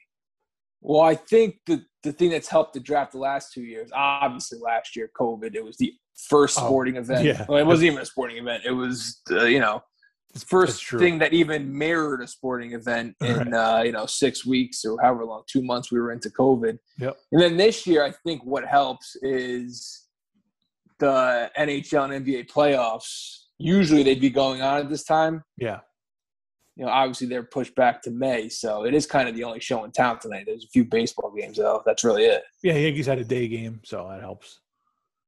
Well, 0.82 1.00
I 1.00 1.14
think 1.14 1.56
the, 1.66 1.84
the 2.02 2.12
thing 2.12 2.30
that's 2.30 2.48
helped 2.48 2.74
the 2.74 2.80
draft 2.80 3.12
the 3.12 3.18
last 3.18 3.52
two 3.52 3.62
years, 3.62 3.90
obviously 3.94 4.58
last 4.58 4.94
year, 4.94 5.10
COVID, 5.18 5.54
it 5.54 5.64
was 5.64 5.76
the 5.78 5.92
first 6.28 6.58
Oh, 6.58 6.66
sporting 6.66 6.96
event. 6.96 7.24
yeah. 7.24 7.44
Well, 7.48 7.58
it 7.58 7.66
wasn't 7.66 7.86
even 7.92 7.98
a 8.02 8.06
sporting 8.06 8.36
event. 8.36 8.64
It 8.64 8.72
was, 8.72 9.20
uh, 9.30 9.44
you 9.44 9.58
know, 9.58 9.82
first 10.34 10.86
thing 10.90 11.18
that 11.18 11.32
even 11.32 11.76
mirrored 11.76 12.20
a 12.20 12.26
sporting 12.26 12.72
event 12.72 13.16
in, 13.24 13.54
uh, 13.54 13.82
you 13.84 13.92
know, 13.92 14.06
six 14.06 14.44
weeks 14.44 14.84
or 14.84 15.00
however 15.00 15.24
long, 15.24 15.42
two 15.46 15.62
months 15.62 15.90
we 15.90 15.98
were 16.00 16.12
into 16.12 16.28
COVID. 16.30 16.78
Yep. 16.98 17.16
And 17.32 17.40
then 17.40 17.56
this 17.56 17.86
year, 17.86 18.04
I 18.04 18.10
think 18.10 18.44
what 18.44 18.66
helps 18.66 19.16
is 19.22 20.06
the 20.98 21.50
NHL 21.58 22.14
and 22.14 22.26
NBA 22.26 22.50
playoffs. 22.50 23.44
Usually 23.58 24.02
they'd 24.02 24.20
be 24.20 24.30
going 24.30 24.60
on 24.62 24.80
at 24.80 24.90
this 24.90 25.04
time. 25.04 25.42
Yeah, 25.56 25.80
You 26.76 26.84
know, 26.84 26.90
obviously 26.90 27.26
they're 27.26 27.42
pushed 27.42 27.74
back 27.74 28.02
to 28.02 28.10
May, 28.10 28.50
so 28.50 28.84
it 28.84 28.94
is 28.94 29.06
kind 29.06 29.28
of 29.28 29.34
the 29.34 29.44
only 29.44 29.60
show 29.60 29.84
in 29.84 29.92
town 29.92 30.18
tonight. 30.18 30.44
There's 30.46 30.64
a 30.64 30.68
few 30.68 30.84
baseball 30.84 31.32
games 31.34 31.56
though. 31.56 31.82
That's 31.86 32.04
really 32.04 32.24
it. 32.24 32.42
yeah. 32.62 32.74
Yankees 32.74 33.06
had 33.06 33.18
a 33.18 33.24
day 33.24 33.48
game, 33.48 33.80
so 33.84 34.06
that 34.10 34.20
helps. 34.20 34.60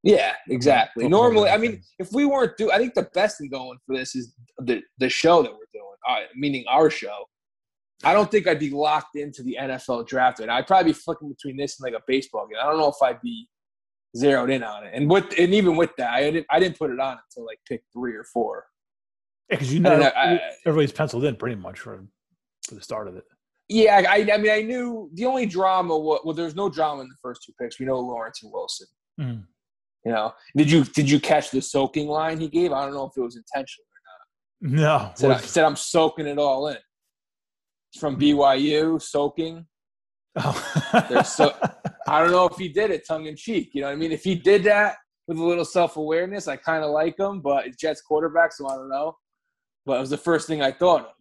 Yeah, 0.02 0.34
exactly. 0.48 1.04
Football 1.04 1.22
Normally, 1.22 1.50
I 1.50 1.56
mean, 1.58 1.82
if 1.98 2.12
we 2.12 2.24
weren't 2.24 2.56
do, 2.56 2.70
I 2.70 2.78
think 2.78 2.94
the 2.94 3.08
best 3.14 3.38
thing 3.38 3.48
going 3.48 3.78
for 3.86 3.96
this 3.96 4.14
is 4.14 4.32
the 4.58 4.80
the 4.98 5.08
show 5.08 5.42
that 5.42 5.50
we're 5.50 5.58
doing, 5.72 5.96
uh, 6.08 6.20
meaning 6.36 6.64
our 6.68 6.88
show. 6.90 7.24
I 8.04 8.12
don't 8.12 8.30
think 8.30 8.46
I'd 8.46 8.60
be 8.60 8.70
locked 8.70 9.16
into 9.16 9.42
the 9.42 9.56
NFL 9.60 10.06
draft. 10.06 10.38
And 10.38 10.52
I'd 10.52 10.68
probably 10.68 10.92
be 10.92 10.98
flicking 10.98 11.28
between 11.28 11.56
this 11.56 11.80
and 11.80 11.92
like 11.92 12.00
a 12.00 12.04
baseball 12.06 12.46
game. 12.46 12.58
I 12.62 12.66
don't 12.66 12.78
know 12.78 12.86
if 12.88 13.02
I'd 13.02 13.20
be 13.20 13.48
zeroed 14.16 14.50
in 14.50 14.62
on 14.62 14.84
it. 14.86 14.92
And 14.94 15.10
with 15.10 15.24
and 15.36 15.52
even 15.52 15.76
with 15.76 15.90
that, 15.98 16.12
I 16.12 16.30
didn't 16.30 16.46
I 16.50 16.60
didn't 16.60 16.78
put 16.78 16.90
it 16.92 17.00
on 17.00 17.18
until 17.28 17.44
like 17.44 17.58
pick 17.68 17.82
three 17.92 18.14
or 18.14 18.24
four. 18.24 18.64
Yeah, 19.50 19.56
because 19.56 19.74
you 19.74 19.80
know 19.80 19.98
know, 19.98 20.12
I- 20.16 20.40
everybody's 20.64 20.92
penciled 20.92 21.24
in 21.24 21.34
pretty 21.36 21.56
much 21.56 21.80
for 21.80 22.04
for 22.68 22.74
the 22.76 22.82
start 22.82 23.08
of 23.08 23.16
it. 23.16 23.24
Yeah, 23.70 24.02
I, 24.08 24.26
I 24.32 24.38
mean, 24.38 24.50
I 24.50 24.62
knew 24.62 25.10
the 25.12 25.26
only 25.26 25.44
drama. 25.44 25.98
Was, 25.98 26.20
well, 26.24 26.34
there's 26.34 26.54
no 26.54 26.70
drama 26.70 27.02
in 27.02 27.08
the 27.08 27.16
first 27.20 27.42
two 27.44 27.52
picks. 27.60 27.78
We 27.78 27.84
know 27.84 27.98
Lawrence 27.98 28.42
and 28.42 28.50
Wilson. 28.52 28.86
Mhm. 29.20 29.44
You 30.08 30.14
know, 30.14 30.32
did 30.56 30.70
you 30.70 30.84
did 30.84 31.10
you 31.10 31.20
catch 31.20 31.50
the 31.50 31.60
soaking 31.60 32.08
line 32.08 32.38
he 32.40 32.48
gave? 32.48 32.72
I 32.72 32.84
don't 32.84 32.94
know 32.94 33.04
if 33.04 33.12
it 33.16 33.20
was 33.20 33.36
intentional. 33.36 33.84
Or 34.62 34.68
not. 34.68 34.80
No, 34.80 34.98
He 35.10 35.16
said, 35.16 35.40
he 35.42 35.46
said 35.48 35.64
I'm 35.64 35.76
soaking 35.76 36.26
it 36.26 36.38
all 36.38 36.68
in. 36.68 36.76
It's 37.92 38.00
from 38.00 38.18
BYU, 38.18 39.00
soaking. 39.00 39.66
oh. 40.36 41.22
So- 41.24 41.54
I 42.08 42.22
don't 42.22 42.30
know 42.30 42.46
if 42.48 42.56
he 42.56 42.68
did 42.70 42.90
it 42.90 43.06
tongue 43.06 43.26
in 43.26 43.36
cheek. 43.36 43.70
You 43.74 43.82
know 43.82 43.88
what 43.88 43.92
I 43.92 43.96
mean? 43.96 44.12
If 44.12 44.24
he 44.24 44.34
did 44.34 44.64
that 44.64 44.96
with 45.26 45.36
a 45.38 45.44
little 45.44 45.64
self 45.64 45.98
awareness, 45.98 46.48
I 46.48 46.56
kind 46.56 46.82
of 46.82 46.90
like 46.90 47.18
him, 47.18 47.40
but 47.42 47.66
it's 47.66 47.76
Jets 47.76 48.00
quarterback, 48.00 48.52
so 48.54 48.66
I 48.66 48.76
don't 48.76 48.88
know. 48.88 49.14
But 49.84 49.98
it 49.98 50.00
was 50.00 50.10
the 50.10 50.16
first 50.16 50.46
thing 50.46 50.62
I 50.62 50.72
thought 50.72 51.02
of. 51.02 51.12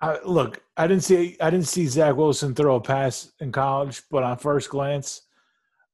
I, 0.00 0.18
look, 0.24 0.60
I 0.76 0.86
didn't 0.86 1.04
see 1.04 1.36
I 1.40 1.50
didn't 1.50 1.66
see 1.68 1.86
Zach 1.86 2.16
Wilson 2.16 2.54
throw 2.54 2.76
a 2.76 2.80
pass 2.80 3.30
in 3.40 3.52
college, 3.52 4.02
but 4.10 4.22
on 4.22 4.38
first 4.38 4.70
glance, 4.70 5.20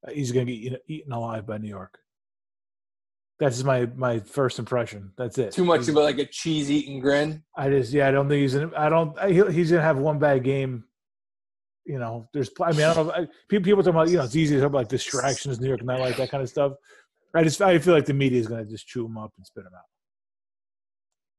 uh, 0.06 0.12
he's 0.12 0.30
going 0.32 0.46
to 0.46 0.56
get 0.56 0.82
eaten 0.86 1.12
alive 1.12 1.46
by 1.46 1.58
New 1.58 1.68
York. 1.68 1.98
That's 3.38 3.62
my 3.62 3.86
my 3.96 4.18
first 4.18 4.58
impression. 4.58 5.12
That's 5.16 5.38
it. 5.38 5.52
Too 5.52 5.64
much 5.64 5.80
He's- 5.80 5.88
of 5.88 5.96
a, 5.96 6.00
like 6.00 6.18
a 6.18 6.26
cheese 6.26 6.70
eating 6.70 7.00
grin. 7.00 7.44
I 7.56 7.70
just 7.70 7.92
yeah, 7.92 8.08
I 8.08 8.10
don't 8.10 8.28
think 8.28 8.40
he's 8.42 8.54
in. 8.54 8.74
I 8.74 8.88
don't. 8.88 9.16
I, 9.18 9.30
he's 9.50 9.70
to 9.70 9.80
have 9.80 9.98
one 9.98 10.18
bad 10.18 10.42
game. 10.42 10.84
You 11.84 11.98
know, 11.98 12.28
there's. 12.34 12.50
I 12.60 12.72
mean, 12.72 12.82
I 12.82 12.94
don't 12.94 13.06
know. 13.06 13.12
I, 13.12 13.28
people 13.48 13.64
people 13.64 13.82
talk 13.82 13.92
about 13.94 14.08
you 14.08 14.16
know 14.16 14.24
it's 14.24 14.34
easy 14.36 14.56
to 14.56 14.60
talk 14.60 14.70
about 14.70 14.78
like 14.78 14.88
distractions, 14.88 15.60
New 15.60 15.68
York 15.68 15.82
nightlife, 15.82 16.16
that 16.16 16.30
kind 16.30 16.42
of 16.42 16.48
stuff. 16.48 16.72
I 17.34 17.44
just 17.44 17.62
I 17.62 17.78
feel 17.78 17.94
like 17.94 18.06
the 18.06 18.14
media 18.14 18.40
is 18.40 18.48
going 18.48 18.64
to 18.64 18.70
just 18.70 18.88
chew 18.88 19.06
him 19.06 19.16
up 19.16 19.32
and 19.36 19.46
spit 19.46 19.64
him 19.64 19.72
out. 19.74 19.84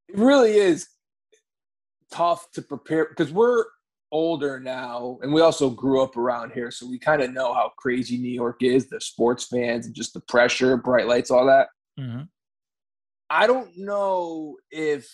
It 0.08 0.18
really 0.18 0.56
is 0.56 0.88
tough 2.12 2.50
to 2.54 2.62
prepare 2.62 3.08
because 3.10 3.32
we're 3.32 3.66
older 4.12 4.60
now 4.60 5.20
and 5.22 5.32
we 5.32 5.42
also 5.42 5.70
grew 5.70 6.02
up 6.02 6.18
around 6.18 6.52
here 6.52 6.72
so 6.72 6.90
we 6.90 6.98
kind 6.98 7.22
of 7.22 7.32
know 7.32 7.54
how 7.54 7.72
crazy 7.78 8.18
new 8.18 8.32
york 8.32 8.64
is 8.64 8.90
the 8.90 9.00
sports 9.00 9.46
fans 9.46 9.86
and 9.86 9.94
just 9.94 10.16
the 10.16 10.20
pressure 10.22 10.76
bright 10.76 11.06
lights 11.06 11.30
all 11.30 11.46
that 11.46 11.68
Mm-hmm. 12.00 12.22
i 13.30 13.46
don't 13.46 13.72
know 13.78 14.56
if 14.72 15.08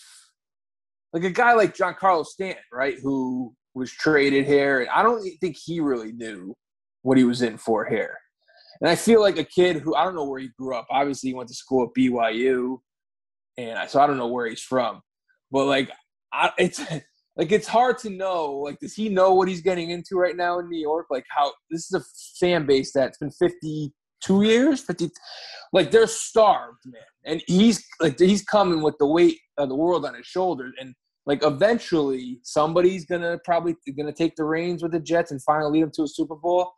like 1.13 1.23
a 1.23 1.29
guy 1.29 1.53
like 1.53 1.75
Giancarlo 1.75 2.25
stanton 2.25 2.63
right 2.71 2.97
who 3.01 3.53
was 3.73 3.91
traded 3.91 4.45
here 4.45 4.81
and 4.81 4.89
i 4.89 5.01
don't 5.01 5.27
think 5.41 5.57
he 5.57 5.79
really 5.79 6.11
knew 6.11 6.53
what 7.01 7.17
he 7.17 7.23
was 7.23 7.41
in 7.41 7.57
for 7.57 7.85
here 7.85 8.15
and 8.81 8.89
i 8.89 8.95
feel 8.95 9.21
like 9.21 9.37
a 9.37 9.43
kid 9.43 9.77
who 9.77 9.95
i 9.95 10.03
don't 10.03 10.15
know 10.15 10.25
where 10.25 10.39
he 10.39 10.49
grew 10.59 10.75
up 10.75 10.85
obviously 10.89 11.29
he 11.29 11.35
went 11.35 11.49
to 11.49 11.55
school 11.55 11.83
at 11.83 11.93
byu 11.99 12.77
and 13.57 13.77
I, 13.79 13.87
so 13.87 13.99
i 13.99 14.07
don't 14.07 14.17
know 14.17 14.27
where 14.27 14.47
he's 14.47 14.61
from 14.61 15.01
but 15.51 15.65
like 15.65 15.89
I, 16.35 16.51
it's 16.57 16.79
like 17.35 17.51
it's 17.51 17.67
hard 17.67 17.97
to 17.99 18.09
know. 18.09 18.51
Like, 18.51 18.79
does 18.79 18.93
he 18.93 19.09
know 19.09 19.33
what 19.33 19.47
he's 19.47 19.61
getting 19.61 19.89
into 19.89 20.17
right 20.17 20.35
now 20.35 20.59
in 20.59 20.69
New 20.69 20.79
York? 20.79 21.07
Like, 21.09 21.25
how 21.29 21.51
this 21.69 21.91
is 21.91 21.93
a 21.93 22.03
fan 22.39 22.65
base 22.65 22.91
that's 22.93 23.17
been 23.17 23.31
52 24.23 24.43
years, 24.43 24.79
50. 24.81 25.09
Like, 25.73 25.91
they're 25.91 26.07
starved, 26.07 26.79
man, 26.85 27.01
and 27.25 27.43
he's 27.47 27.85
like 27.99 28.17
he's 28.19 28.43
coming 28.43 28.81
with 28.81 28.95
the 28.99 29.07
weight 29.07 29.39
of 29.57 29.69
the 29.69 29.75
world 29.75 30.05
on 30.05 30.13
his 30.13 30.25
shoulders, 30.25 30.73
and 30.79 30.93
like 31.25 31.43
eventually 31.43 32.39
somebody's 32.43 33.05
gonna 33.05 33.39
probably 33.43 33.75
gonna 33.97 34.13
take 34.13 34.35
the 34.35 34.43
reins 34.43 34.83
with 34.83 34.91
the 34.91 34.99
Jets 34.99 35.31
and 35.31 35.41
finally 35.43 35.71
lead 35.71 35.83
them 35.83 35.91
to 35.95 36.03
a 36.03 36.07
Super 36.07 36.35
Bowl. 36.35 36.71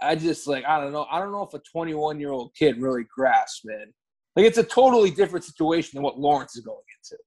I 0.00 0.16
just 0.16 0.48
like 0.48 0.64
I 0.64 0.80
don't 0.80 0.92
know. 0.92 1.06
I 1.10 1.20
don't 1.20 1.30
know 1.30 1.42
if 1.42 1.54
a 1.54 1.60
21 1.70 2.18
year 2.18 2.32
old 2.32 2.52
kid 2.58 2.80
really 2.80 3.04
grasps, 3.14 3.64
man. 3.64 3.92
Like 4.34 4.46
it's 4.46 4.58
a 4.58 4.64
totally 4.64 5.10
different 5.10 5.44
situation 5.44 5.90
than 5.94 6.02
what 6.02 6.18
Lawrence 6.18 6.56
is 6.56 6.64
going 6.64 6.78
into. 6.78 7.22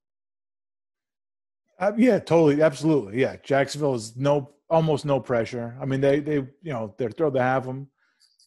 Uh, 1.77 1.91
yeah, 1.97 2.19
totally, 2.19 2.61
absolutely. 2.61 3.21
Yeah, 3.21 3.35
Jacksonville 3.43 3.95
is 3.95 4.17
no 4.17 4.51
almost 4.69 5.05
no 5.05 5.19
pressure. 5.19 5.77
I 5.79 5.85
mean, 5.85 6.01
they 6.01 6.19
they 6.19 6.35
you 6.35 6.73
know 6.73 6.95
they're 6.97 7.11
thrilled 7.11 7.35
to 7.35 7.41
have 7.41 7.65
him, 7.65 7.87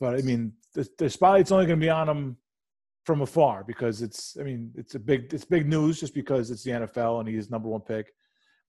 but 0.01 0.15
I 0.15 0.23
mean 0.23 0.53
the, 0.75 0.89
the 0.99 1.11
spotlight's 1.11 1.53
only 1.53 1.67
going 1.67 1.79
to 1.79 1.85
be 1.85 1.91
on 1.91 2.09
him 2.09 2.37
from 3.05 3.23
afar 3.23 3.65
because 3.65 4.03
it's 4.03 4.37
I 4.39 4.43
mean 4.43 4.71
it's 4.75 4.95
a 4.95 4.99
big 4.99 5.33
it's 5.33 5.45
big 5.45 5.67
news 5.67 5.99
just 5.99 6.13
because 6.15 6.51
it's 6.51 6.63
the 6.63 6.73
NFL 6.73 7.21
and 7.21 7.29
he's 7.29 7.51
number 7.51 7.69
one 7.69 7.81
pick, 7.81 8.13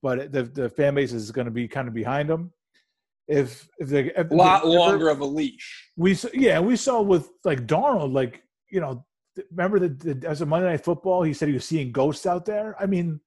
but 0.02 0.32
the 0.32 0.44
the 0.44 0.70
fan 0.70 0.96
base 0.96 1.12
is 1.12 1.32
going 1.32 1.46
to 1.46 1.52
be 1.52 1.68
kind 1.68 1.88
of 1.88 1.94
behind 1.94 2.30
him. 2.30 2.52
If 3.28 3.68
if 3.80 3.90
they 3.90 4.12
a 4.14 4.24
lot 4.32 4.66
longer 4.66 5.10
of 5.10 5.20
a 5.20 5.26
leash, 5.26 5.92
we 5.98 6.18
yeah 6.34 6.60
we 6.60 6.76
saw 6.78 7.02
with 7.02 7.30
like 7.44 7.68
Darnold 7.68 8.14
like 8.14 8.42
you 8.72 8.80
know 8.80 9.06
remember 9.52 9.80
the, 9.88 10.26
as 10.28 10.42
a 10.42 10.46
Monday 10.46 10.70
Night 10.70 10.84
Football 10.84 11.24
he 11.24 11.34
said 11.34 11.50
he 11.50 11.54
was 11.54 11.66
seeing 11.66 11.92
ghosts 11.92 12.26
out 12.26 12.46
there. 12.46 12.76
I 12.80 12.86
mean 12.86 13.20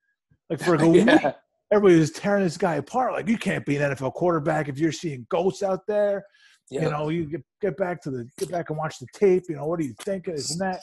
like 0.49 0.61
for 0.61 0.75
a 0.77 0.89
yeah. 0.89 1.33
everybody 1.71 2.01
was 2.01 2.11
tearing 2.11 2.45
this 2.45 2.57
guy 2.57 2.77
apart. 2.77 3.13
Like 3.13 3.29
you 3.29 3.37
can't 3.37 3.67
be 3.67 3.77
an 3.77 3.95
NFL 3.95 4.15
quarterback 4.15 4.69
if 4.69 4.79
you're 4.79 4.93
seeing 4.93 5.27
ghosts 5.29 5.63
out 5.63 5.87
there. 5.87 6.25
You 6.71 6.91
know, 6.91 7.11
you 7.11 7.27
get 7.27 7.43
get 7.61 7.77
back 7.77 8.01
to 8.03 8.11
the 8.11 8.29
get 8.39 8.51
back 8.51 8.71
and 8.71 8.79
watch 8.79 8.99
the 8.99 9.07
tape. 9.15 9.45
You 9.49 9.57
know, 9.57 9.67
what 9.67 9.79
are 9.81 9.85
you 9.85 9.95
thinking? 10.01 10.35
Isn't 10.35 10.59
that 10.59 10.81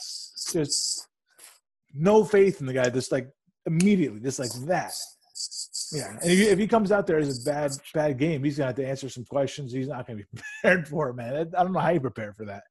just 0.52 1.08
no 1.94 2.24
faith 2.24 2.62
in 2.62 2.68
the 2.68 2.74
guy? 2.74 2.90
Just 2.90 3.12
like 3.12 3.28
immediately, 3.66 4.20
just 4.20 4.40
like 4.40 4.52
that. 4.68 4.94
Yeah, 5.92 6.10
and 6.22 6.32
if 6.32 6.38
he, 6.38 6.44
if 6.48 6.60
he 6.60 6.68
comes 6.68 6.92
out 6.92 7.08
there 7.08 7.18
as 7.18 7.42
a 7.42 7.50
bad 7.50 7.72
bad 7.94 8.18
game, 8.20 8.44
he's 8.44 8.58
gonna 8.58 8.68
have 8.68 8.76
to 8.76 8.88
answer 8.88 9.10
some 9.10 9.26
questions. 9.26 9.72
He's 9.72 9.88
not 9.88 10.06
gonna 10.06 10.20
be 10.20 10.26
prepared 10.62 10.88
for 10.88 11.10
it, 11.10 11.16
man. 11.16 11.52
I 11.58 11.64
don't 11.64 11.74
know 11.74 11.80
how 11.80 11.90
you 11.90 12.00
prepare 12.00 12.34
for 12.34 12.46
that. 12.46 12.64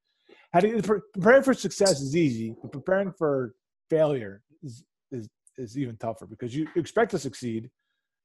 How 0.52 0.60
do 0.60 0.68
you 0.68 0.82
preparing 0.82 1.42
for 1.42 1.54
success 1.54 2.00
is 2.00 2.16
easy, 2.16 2.54
but 2.62 2.72
preparing 2.72 3.12
for 3.12 3.54
failure 3.90 4.42
is 4.62 4.84
is 5.10 5.28
is 5.56 5.76
even 5.76 5.96
tougher 5.96 6.26
because 6.26 6.54
you 6.54 6.68
expect 6.76 7.10
to 7.10 7.18
succeed, 7.18 7.70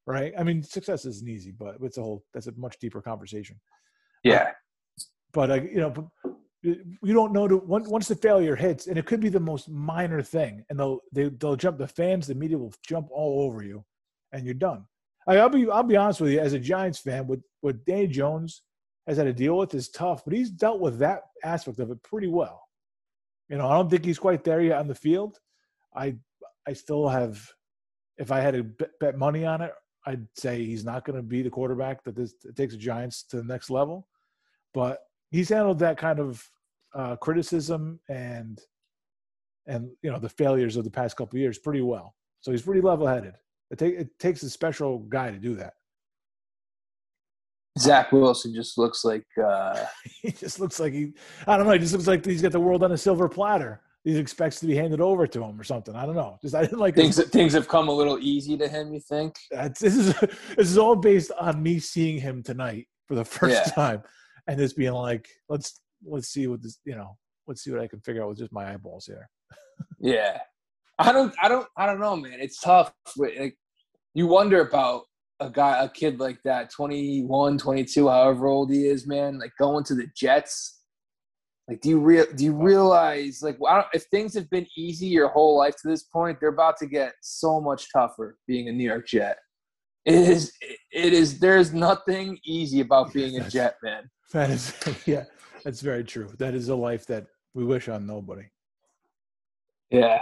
right? 0.06 0.34
I 0.38 0.44
mean, 0.44 0.62
success 0.62 1.06
isn't 1.06 1.28
easy, 1.28 1.52
but 1.52 1.78
it's 1.82 1.98
a 1.98 2.04
whole 2.04 2.24
that's 2.34 2.48
a 2.48 2.54
much 2.58 2.78
deeper 2.80 3.02
conversation. 3.02 3.60
Yeah, 4.24 4.52
but 5.34 5.52
uh, 5.52 5.62
you 5.62 5.82
know, 5.82 6.12
you 6.64 7.14
don't 7.14 7.34
know 7.34 7.48
to 7.48 7.58
once 7.58 8.08
the 8.08 8.16
failure 8.16 8.56
hits, 8.56 8.88
and 8.88 8.98
it 8.98 9.06
could 9.06 9.20
be 9.20 9.30
the 9.30 9.40
most 9.40 9.70
minor 9.70 10.22
thing, 10.22 10.64
and 10.70 10.80
they'll 10.80 11.00
they, 11.12 11.30
they'll 11.30 11.56
jump. 11.56 11.78
The 11.78 11.88
fans, 11.88 12.28
the 12.28 12.36
media 12.36 12.58
will 12.58 12.74
jump 12.86 13.10
all 13.12 13.46
over 13.46 13.64
you, 13.64 13.84
and 14.32 14.46
you're 14.46 14.54
done. 14.54 14.86
I, 15.28 15.38
I'll 15.38 15.50
be 15.50 15.70
I'll 15.70 15.84
be 15.84 15.98
honest 15.98 16.22
with 16.22 16.32
you, 16.32 16.40
as 16.40 16.54
a 16.54 16.60
Giants 16.60 17.00
fan, 17.00 17.28
what 17.28 17.40
what 17.62 17.84
Danny 17.86 18.08
Jones 18.08 18.62
has 19.08 19.18
had 19.18 19.26
to 19.26 19.34
deal 19.34 19.58
with 19.58 19.74
is 19.74 19.90
tough, 19.90 20.24
but 20.24 20.34
he's 20.34 20.50
dealt 20.50 20.80
with 20.80 21.00
that 21.00 21.24
aspect 21.44 21.80
of 21.80 21.92
it 21.92 22.02
pretty 22.04 22.28
well. 22.28 22.62
You 23.50 23.58
know, 23.58 23.68
I 23.68 23.74
don't 23.74 23.90
think 23.90 24.06
he's 24.06 24.20
quite 24.20 24.44
there 24.44 24.62
yet 24.62 24.78
on 24.78 24.88
the 24.88 24.96
field. 24.96 25.40
I 25.96 26.16
I 26.66 26.74
still 26.74 27.10
have, 27.10 27.46
if 28.18 28.32
I 28.32 28.40
had 28.40 28.54
to 28.54 28.64
bet 29.00 29.18
money 29.18 29.46
on 29.46 29.62
it, 29.62 29.74
I'd 30.06 30.28
say 30.36 30.64
he's 30.64 30.86
not 30.86 31.04
going 31.04 31.18
to 31.18 31.24
be 31.24 31.42
the 31.42 31.50
quarterback 31.50 32.04
that 32.04 32.16
this 32.16 32.36
that 32.44 32.56
takes 32.56 32.74
the 32.74 32.80
Giants 32.80 33.24
to 33.24 33.38
the 33.38 33.44
next 33.44 33.70
level. 33.70 34.08
But 34.74 35.00
he's 35.34 35.50
handled 35.50 35.80
that 35.80 35.98
kind 35.98 36.20
of 36.20 36.50
uh, 36.96 37.16
criticism 37.18 38.00
and 38.08 38.62
and 39.68 39.90
you 40.02 40.12
know 40.12 40.20
the 40.20 40.30
failures 40.30 40.78
of 40.78 40.86
the 40.86 40.92
past 40.92 41.18
couple 41.18 41.38
years 41.38 41.58
pretty 41.58 41.82
well. 41.82 42.16
So 42.40 42.52
he's 42.52 42.62
pretty 42.62 42.82
level-headed. 42.82 43.36
It, 43.72 43.80
take, 43.80 43.96
it 43.96 44.20
takes 44.20 44.44
a 44.44 44.50
special 44.50 45.00
guy 45.00 45.32
to 45.32 45.38
do 45.38 45.56
that. 45.56 45.74
Zach 47.80 48.12
Wilson 48.12 48.54
just 48.54 48.78
looks 48.78 49.04
like 49.04 49.26
uh... 49.44 49.86
he 50.22 50.32
just 50.32 50.60
looks 50.60 50.80
like 50.80 50.94
he. 50.94 51.14
I 51.48 51.58
don't 51.58 51.66
know. 51.66 51.74
He 51.74 51.80
just 51.80 51.94
looks 51.94 52.08
like 52.08 52.26
he's 52.26 52.42
got 52.42 52.52
the 52.52 52.60
world 52.60 52.84
on 52.84 52.92
a 52.92 52.98
silver 52.98 53.28
platter 53.28 53.82
he 54.04 54.18
expects 54.18 54.60
to 54.60 54.68
be 54.68 54.76
handed 54.76 55.00
over 55.00 55.26
to 55.26 55.44
him 55.44 55.60
or 55.60 55.64
something. 55.64 55.96
I 55.96 56.06
don't 56.06 56.16
know. 56.16 56.38
Just 56.42 56.56
I 56.56 56.62
didn't 56.62 56.80
like 56.80 56.96
things. 56.96 57.16
His, 57.16 57.30
things 57.30 57.54
have 57.54 57.68
come 57.68 57.88
a 57.88 57.92
little 57.92 58.20
easy 58.20 58.58
to 58.58 58.68
him. 58.68 58.94
You 58.94 59.00
think? 59.00 59.36
That's, 59.50 59.80
this 59.80 59.96
is 59.96 60.14
this 60.58 60.70
is 60.70 60.78
all 60.78 60.96
based 60.96 61.32
on 61.40 61.64
me 61.64 61.80
seeing 61.80 62.20
him 62.20 62.44
tonight 62.44 62.88
for 63.08 63.16
the 63.16 63.26
first 63.26 63.68
yeah. 63.68 63.74
time, 63.74 64.04
and 64.48 64.58
just 64.58 64.78
being 64.78 64.94
like, 64.94 65.28
let's 65.50 65.80
let's 66.06 66.30
see 66.30 66.48
what 66.48 66.62
this 66.62 66.80
you 66.86 66.96
know 66.96 67.18
let's 67.48 67.64
see 67.64 67.72
what 67.72 67.82
I 67.82 67.88
can 67.88 68.02
figure 68.02 68.24
out 68.24 68.30
with 68.30 68.38
just 68.38 68.54
my 68.54 68.74
eyeballs 68.74 69.06
here. 69.06 69.30
yeah, 70.00 70.40
I 71.00 71.12
don't 71.12 71.34
I 71.42 71.50
don't 71.50 71.68
I 71.78 71.86
don't 71.86 72.00
know, 72.00 72.16
man. 72.16 72.40
It's 72.40 72.60
tough. 72.60 72.94
Like, 73.18 73.58
you 74.14 74.28
wonder 74.28 74.62
about 74.62 75.04
a 75.40 75.50
guy, 75.50 75.84
a 75.84 75.90
kid 75.90 76.20
like 76.20 76.40
that, 76.44 76.70
21, 76.72 77.58
22, 77.58 78.08
however 78.08 78.48
old 78.48 78.72
he 78.72 78.88
is, 78.88 79.08
man. 79.08 79.40
Like 79.40 79.52
going 79.60 79.84
to 79.86 79.96
the 79.96 80.08
Jets 80.16 80.84
like, 81.68 81.80
do 81.80 81.90
you 81.90 82.00
real 82.00 82.26
do 82.36 82.44
you 82.44 82.54
realize 82.54 83.42
like 83.42 83.58
if 83.94 84.04
things 84.06 84.34
have 84.34 84.50
been 84.50 84.68
easy 84.78 85.08
your 85.08 85.30
whole 85.30 85.58
life 85.58 85.76
to 85.82 85.88
this 85.88 86.04
point, 86.04 86.40
they're 86.40 86.50
about 86.50 86.78
to 86.78 86.88
get 86.88 87.14
so 87.22 87.62
much 87.62 87.88
tougher 87.92 88.38
being 88.48 88.68
a 88.68 88.72
New 88.72 88.84
York 88.84 89.08
Jet. 89.08 89.38
It 90.06 90.16
is 90.16 90.54
it 90.92 91.14
is 91.14 91.40
there's 91.40 91.74
nothing 91.74 92.38
easy 92.44 92.82
about 92.82 93.14
being 93.14 93.40
a 93.40 93.50
Jet, 93.50 93.78
man. 93.82 94.10
That 94.34 94.50
is 94.50 94.74
yeah, 95.06 95.26
that's 95.64 95.82
very 95.82 96.04
true. 96.04 96.30
That 96.38 96.54
is 96.54 96.70
a 96.70 96.76
life 96.76 97.06
that 97.08 97.28
we 97.54 97.64
wish 97.64 97.88
on 97.88 98.06
nobody. 98.06 98.44
Yeah. 99.90 100.20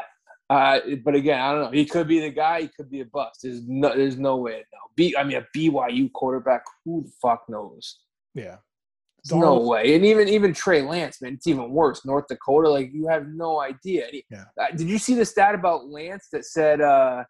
Uh, 0.50 0.82
but 1.06 1.15
again, 1.15 1.39
I 1.39 1.54
don't 1.54 1.63
know. 1.63 1.72
He 1.72 1.86
could 1.86 2.10
be 2.10 2.20
the 2.20 2.30
guy. 2.30 2.63
He 2.63 2.67
could 2.67 2.91
be 2.91 3.00
a 3.00 3.06
bust. 3.06 3.44
There's 3.44 3.65
no, 3.65 3.96
there's 3.96 4.17
no 4.17 4.36
way 4.36 4.52
to 4.52 4.58
know. 4.58 4.91
B, 4.98 5.15
I 5.17 5.24
mean, 5.24 5.38
a 5.38 5.58
BYU 5.58 6.12
quarterback. 6.12 6.63
Who 6.84 7.04
the 7.04 7.12
fuck 7.22 7.46
knows? 7.48 8.00
Yeah, 8.36 8.58
no 9.32 9.60
way. 9.60 9.96
And 9.96 10.06
even 10.06 10.28
even 10.28 10.54
Trey 10.54 10.82
Lance, 10.82 11.22
man, 11.22 11.36
it's 11.36 11.48
even 11.48 11.72
worse. 11.72 12.06
North 12.06 12.26
Dakota, 12.28 12.70
like 12.70 12.91
you 12.94 13.08
have 13.08 13.28
no 13.28 13.62
idea. 13.62 14.08
He, 14.12 14.26
yeah. 14.30 14.44
Uh, 14.60 14.76
did 14.76 14.89
you 14.89 14.98
see 14.98 15.15
the 15.15 15.26
stat 15.26 15.56
about 15.56 15.88
Lance 15.88 16.28
that 16.34 16.46
said 16.46 16.82
uh 16.82 17.24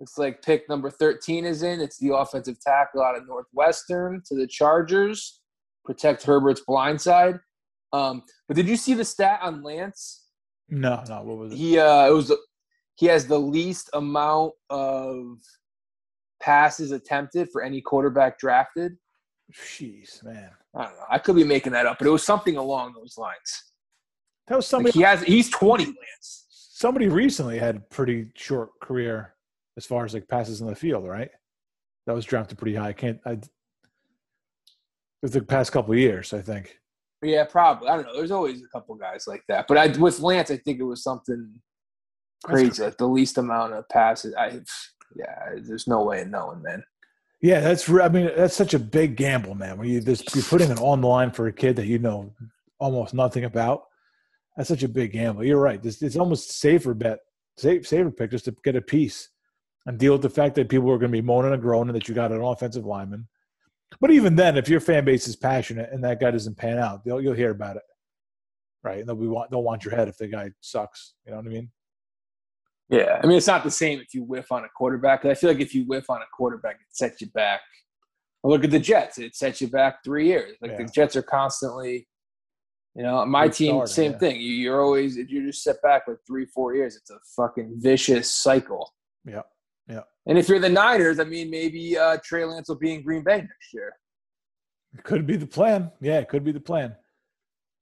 it's 0.00 0.16
like 0.16 0.42
pick 0.42 0.68
number 0.68 0.90
13 0.90 1.44
is 1.44 1.62
in. 1.62 1.80
It's 1.80 1.98
the 1.98 2.14
offensive 2.14 2.58
tackle 2.60 3.02
out 3.02 3.16
of 3.16 3.26
Northwestern 3.28 4.22
to 4.26 4.34
the 4.34 4.46
Chargers. 4.46 5.40
Protect 5.84 6.22
Herbert's 6.22 6.62
blind 6.62 7.00
side. 7.00 7.38
Um, 7.92 8.22
but 8.48 8.56
did 8.56 8.68
you 8.68 8.76
see 8.76 8.94
the 8.94 9.04
stat 9.04 9.40
on 9.42 9.62
Lance? 9.62 10.26
No, 10.68 11.02
no. 11.08 11.22
What 11.22 11.36
was 11.36 11.52
it? 11.52 11.56
He 11.56 11.78
uh 11.78 12.06
it 12.06 12.12
was 12.12 12.32
he 12.94 13.06
has 13.06 13.26
the 13.26 13.38
least 13.38 13.90
amount 13.92 14.52
of 14.70 15.38
passes 16.40 16.92
attempted 16.92 17.48
for 17.50 17.62
any 17.62 17.80
quarterback 17.80 18.38
drafted. 18.38 18.96
Jeez, 19.52 20.22
man. 20.24 20.50
I 20.74 20.84
don't 20.84 20.92
know. 20.92 21.04
I 21.10 21.18
could 21.18 21.34
be 21.34 21.44
making 21.44 21.72
that 21.72 21.86
up, 21.86 21.98
but 21.98 22.06
it 22.06 22.10
was 22.10 22.22
something 22.22 22.56
along 22.56 22.94
those 22.94 23.18
lines. 23.18 23.64
That 24.46 24.56
was 24.56 24.66
somebody. 24.66 24.90
Like 24.90 24.94
he 24.94 25.02
has. 25.02 25.22
He's 25.22 25.50
twenty, 25.50 25.86
Lance. 25.86 26.46
Somebody 26.48 27.08
recently 27.08 27.58
had 27.58 27.76
a 27.76 27.80
pretty 27.80 28.28
short 28.36 28.70
career 28.80 29.34
as 29.80 29.86
far 29.86 30.04
as 30.04 30.12
like 30.12 30.28
passes 30.28 30.60
in 30.60 30.66
the 30.66 30.74
field, 30.74 31.08
right? 31.08 31.30
That 32.06 32.14
was 32.14 32.26
drafted 32.26 32.58
pretty 32.58 32.76
high. 32.76 32.88
I 32.88 32.92
can't. 32.92 33.18
I. 33.24 33.38
With 35.22 35.32
the 35.32 35.40
past 35.40 35.72
couple 35.72 35.94
years, 35.94 36.34
I 36.34 36.42
think. 36.42 36.78
Yeah, 37.22 37.44
probably. 37.44 37.88
I 37.88 37.96
don't 37.96 38.06
know. 38.06 38.14
There's 38.14 38.30
always 38.30 38.62
a 38.62 38.68
couple 38.68 38.94
guys 38.94 39.24
like 39.26 39.42
that, 39.48 39.66
but 39.68 39.78
I 39.78 39.88
with 39.96 40.20
Lance, 40.20 40.50
I 40.50 40.58
think 40.58 40.80
it 40.80 40.84
was 40.84 41.02
something 41.02 41.54
crazy, 42.44 42.82
like 42.82 42.98
the 42.98 43.08
least 43.08 43.38
amount 43.38 43.72
of 43.72 43.88
passes. 43.88 44.34
I, 44.34 44.60
yeah, 45.16 45.54
there's 45.62 45.86
no 45.86 46.04
way 46.04 46.20
of 46.20 46.28
knowing, 46.28 46.62
man. 46.62 46.84
Yeah, 47.40 47.60
that's. 47.60 47.88
I 47.88 48.08
mean, 48.08 48.30
that's 48.36 48.54
such 48.54 48.74
a 48.74 48.78
big 48.78 49.16
gamble, 49.16 49.54
man. 49.54 49.78
When 49.78 49.88
you 49.88 50.02
just 50.02 50.34
you're 50.34 50.44
putting 50.44 50.70
it 50.70 50.78
on 50.78 51.00
the 51.00 51.08
line 51.08 51.30
for 51.30 51.46
a 51.46 51.52
kid 51.52 51.76
that 51.76 51.86
you 51.86 51.98
know 51.98 52.34
almost 52.78 53.14
nothing 53.14 53.44
about. 53.44 53.84
That's 54.56 54.68
such 54.68 54.82
a 54.82 54.88
big 54.88 55.12
gamble. 55.12 55.44
You're 55.44 55.60
right. 55.60 55.82
It's, 55.82 56.02
it's 56.02 56.16
almost 56.16 56.50
safer 56.50 56.92
bet, 56.92 57.20
safe, 57.56 57.86
safer 57.86 58.10
pick 58.10 58.30
just 58.30 58.46
to 58.46 58.54
get 58.62 58.76
a 58.76 58.82
piece 58.82 59.30
and 59.86 59.98
deal 59.98 60.12
with 60.12 60.22
the 60.22 60.30
fact 60.30 60.54
that 60.56 60.68
people 60.68 60.90
are 60.90 60.98
going 60.98 61.10
to 61.10 61.18
be 61.18 61.22
moaning 61.22 61.52
and 61.52 61.62
groaning 61.62 61.94
that 61.94 62.08
you 62.08 62.14
got 62.14 62.32
an 62.32 62.40
offensive 62.40 62.84
lineman. 62.84 63.26
But 64.00 64.10
even 64.10 64.36
then, 64.36 64.56
if 64.56 64.68
your 64.68 64.80
fan 64.80 65.04
base 65.04 65.26
is 65.26 65.36
passionate 65.36 65.90
and 65.92 66.04
that 66.04 66.20
guy 66.20 66.30
doesn't 66.30 66.56
pan 66.56 66.78
out, 66.78 67.02
you'll 67.04 67.32
hear 67.32 67.50
about 67.50 67.76
it, 67.76 67.82
right? 68.84 69.00
And 69.00 69.08
they'll 69.08 69.16
be 69.16 69.32
they'll 69.50 69.62
want 69.62 69.84
your 69.84 69.94
head 69.94 70.08
if 70.08 70.16
the 70.16 70.28
guy 70.28 70.50
sucks. 70.60 71.14
You 71.24 71.32
know 71.32 71.38
what 71.38 71.46
I 71.46 71.48
mean? 71.48 71.70
Yeah, 72.88 73.20
I 73.22 73.26
mean 73.26 73.36
it's 73.36 73.46
not 73.46 73.64
the 73.64 73.70
same 73.70 74.00
if 74.00 74.14
you 74.14 74.24
whiff 74.24 74.50
on 74.50 74.64
a 74.64 74.68
quarterback. 74.68 75.24
I 75.24 75.34
feel 75.34 75.50
like 75.50 75.60
if 75.60 75.74
you 75.74 75.84
whiff 75.84 76.10
on 76.10 76.22
a 76.22 76.26
quarterback, 76.32 76.74
it 76.74 76.88
sets 76.90 77.20
you 77.20 77.28
back. 77.28 77.60
look 78.42 78.64
at 78.64 78.70
the 78.70 78.80
Jets; 78.80 79.18
it 79.18 79.36
sets 79.36 79.60
you 79.60 79.68
back 79.68 80.04
three 80.04 80.26
years. 80.26 80.56
Like 80.60 80.72
yeah. 80.72 80.78
the 80.78 80.84
Jets 80.92 81.14
are 81.14 81.22
constantly, 81.22 82.08
you 82.96 83.04
know, 83.04 83.24
my 83.26 83.48
team, 83.48 83.86
same 83.86 84.12
yeah. 84.12 84.18
thing. 84.18 84.40
You, 84.40 84.52
you're 84.52 84.82
always 84.82 85.16
if 85.16 85.30
you 85.30 85.46
just 85.46 85.62
set 85.62 85.80
back 85.82 86.02
like 86.08 86.18
three, 86.26 86.46
four 86.46 86.74
years, 86.74 86.96
it's 86.96 87.10
a 87.10 87.18
fucking 87.36 87.76
vicious 87.76 88.28
cycle. 88.28 88.92
Yeah, 89.24 89.42
Yeah. 89.90 90.00
And 90.26 90.38
if 90.38 90.48
you're 90.48 90.60
the 90.60 90.68
Niners, 90.68 91.18
I 91.18 91.24
mean, 91.24 91.50
maybe 91.50 91.98
uh, 91.98 92.18
Trey 92.24 92.44
Lance 92.44 92.68
will 92.68 92.78
be 92.78 92.94
in 92.94 93.02
Green 93.02 93.24
Bay 93.24 93.38
next 93.38 93.74
year. 93.74 93.92
Could 95.02 95.26
be 95.26 95.36
the 95.36 95.46
plan. 95.46 95.90
Yeah, 96.00 96.18
it 96.18 96.28
could 96.28 96.44
be 96.44 96.52
the 96.52 96.60
plan. 96.60 96.94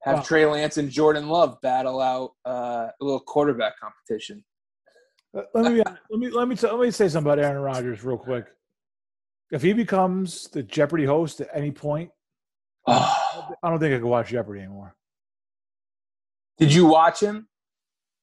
Have 0.03 0.17
Wow. 0.17 0.23
Trey 0.23 0.47
Lance 0.47 0.77
and 0.77 0.91
Jordan 0.91 1.29
Love 1.29 1.61
battle 1.63 2.01
out 2.01 2.33
uh, 2.47 2.89
a 3.01 3.05
little 3.05 3.21
quarterback 3.21 3.75
competition. 3.79 4.45
Uh, 5.37 5.43
Let 5.55 5.73
me 5.73 5.83
let 6.11 6.19
me 6.19 6.31
let 6.31 6.49
me 6.49 6.57
let 6.63 6.79
me 6.81 6.91
say 6.91 7.09
something 7.09 7.31
about 7.31 7.45
Aaron 7.45 7.61
Rodgers 7.63 8.03
real 8.05 8.17
quick. 8.17 8.47
If 9.51 9.63
he 9.63 9.73
becomes 9.73 10.49
the 10.49 10.63
Jeopardy 10.63 11.05
host 11.05 11.41
at 11.41 11.49
any 11.53 11.71
point, 11.71 12.11
Oh. 12.87 13.55
I 13.63 13.69
don't 13.71 13.79
think 13.79 13.95
I 13.95 13.99
could 13.99 14.07
watch 14.07 14.29
Jeopardy 14.31 14.61
anymore. 14.61 14.95
Did 16.59 16.73
you 16.73 16.87
watch 16.87 17.21
him? 17.21 17.49